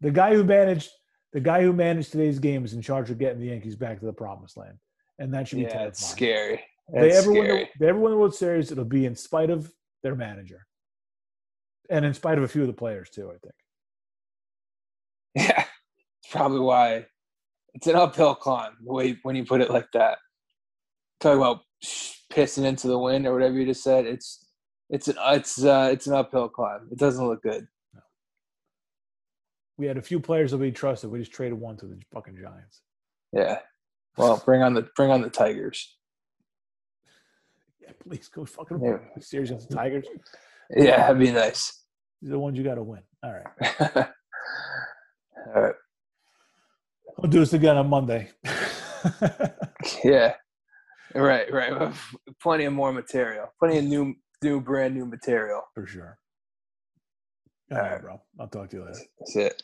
The 0.00 0.10
guy 0.10 0.34
who 0.34 0.44
managed 0.44 0.90
the 1.32 1.40
guy 1.40 1.62
who 1.62 1.72
managed 1.72 2.12
today's 2.12 2.38
game 2.38 2.64
is 2.64 2.74
in 2.74 2.82
charge 2.82 3.10
of 3.10 3.18
getting 3.18 3.40
the 3.40 3.46
Yankees 3.46 3.76
back 3.76 4.00
to 4.00 4.06
the 4.06 4.12
promised 4.12 4.56
land, 4.56 4.76
and 5.18 5.32
that 5.32 5.48
should 5.48 5.56
be 5.56 5.62
Yeah, 5.62 5.68
terrifying. 5.68 5.88
it's 5.88 6.06
scary. 6.06 6.60
they 6.92 7.08
That's 7.10 7.18
ever 7.22 7.32
win 7.32 7.42
the, 7.44 7.48
scary. 7.48 7.70
they 7.80 7.88
ever 7.88 7.98
win 7.98 8.10
the 8.12 8.18
World 8.18 8.34
Series, 8.34 8.72
it'll 8.72 8.84
be 8.84 9.06
in 9.06 9.14
spite 9.16 9.50
of 9.50 9.72
their 10.02 10.14
manager, 10.16 10.66
and 11.88 12.04
in 12.04 12.12
spite 12.12 12.36
of 12.38 12.44
a 12.44 12.48
few 12.48 12.60
of 12.62 12.66
the 12.66 12.72
players 12.74 13.08
too. 13.08 13.28
I 13.28 13.38
think. 13.38 13.54
Yeah, 15.36 15.64
it's 16.22 16.30
probably 16.32 16.60
why 16.60 17.06
it's 17.74 17.86
an 17.86 17.94
uphill 17.96 18.34
climb. 18.34 18.72
The 18.84 18.92
way 18.92 19.18
when 19.22 19.36
you 19.36 19.44
put 19.44 19.60
it 19.60 19.70
like 19.70 19.92
that, 19.92 20.18
talk 21.20 21.36
about 21.36 21.60
pissing 22.32 22.64
into 22.64 22.88
the 22.88 22.98
wind 22.98 23.26
or 23.26 23.34
whatever 23.34 23.54
you 23.54 23.66
just 23.66 23.82
said. 23.84 24.06
It's 24.06 24.44
it's 24.88 25.08
an 25.08 25.16
it's 25.26 25.62
uh 25.62 25.90
it's 25.92 26.06
an 26.06 26.14
uphill 26.14 26.48
climb. 26.48 26.88
It 26.90 26.98
doesn't 26.98 27.26
look 27.26 27.42
good. 27.42 27.66
We 29.78 29.86
had 29.86 29.98
a 29.98 30.02
few 30.02 30.20
players 30.20 30.52
that 30.52 30.58
we 30.58 30.70
trusted. 30.72 31.10
We 31.10 31.18
just 31.18 31.32
traded 31.32 31.60
one 31.60 31.76
to 31.78 31.86
the 31.86 32.00
fucking 32.14 32.38
Giants. 32.40 32.80
Yeah. 33.32 33.58
Well, 34.16 34.42
bring 34.44 34.62
on 34.62 34.72
the 34.72 34.88
bring 34.96 35.10
on 35.10 35.20
the 35.20 35.28
Tigers. 35.28 35.98
Yeah, 37.82 37.90
please 38.08 38.28
go 38.28 38.46
fucking 38.46 38.82
Yeah. 38.82 38.98
series 39.20 39.50
against 39.50 39.68
the 39.68 39.76
Tigers. 39.76 40.06
Yeah, 40.74 40.96
that'd 40.96 41.18
be 41.18 41.30
nice. 41.30 41.84
These 42.22 42.30
are 42.30 42.32
the 42.32 42.38
ones 42.38 42.56
you 42.56 42.64
got 42.64 42.76
to 42.76 42.82
win. 42.82 43.02
All 43.22 43.32
right, 43.32 44.08
All 45.56 45.62
right. 45.62 45.74
we'll 47.18 47.30
do 47.30 47.40
this 47.40 47.54
again 47.54 47.76
on 47.78 47.88
Monday. 47.88 48.30
Yeah. 50.04 50.34
Right, 51.14 51.52
right. 51.52 51.92
Plenty 52.42 52.64
of 52.64 52.72
more 52.72 52.92
material. 52.92 53.46
Plenty 53.60 53.78
of 53.78 53.84
new 53.84 54.14
new 54.42 54.60
brand 54.60 54.94
new 54.94 55.06
material. 55.06 55.62
For 55.74 55.86
sure. 55.86 56.18
All 57.70 57.78
right, 57.78 58.00
bro. 58.00 58.20
I'll 58.40 58.48
talk 58.48 58.70
to 58.70 58.76
you 58.76 58.84
later. 58.84 58.98
That's 59.20 59.36
it. 59.36 59.62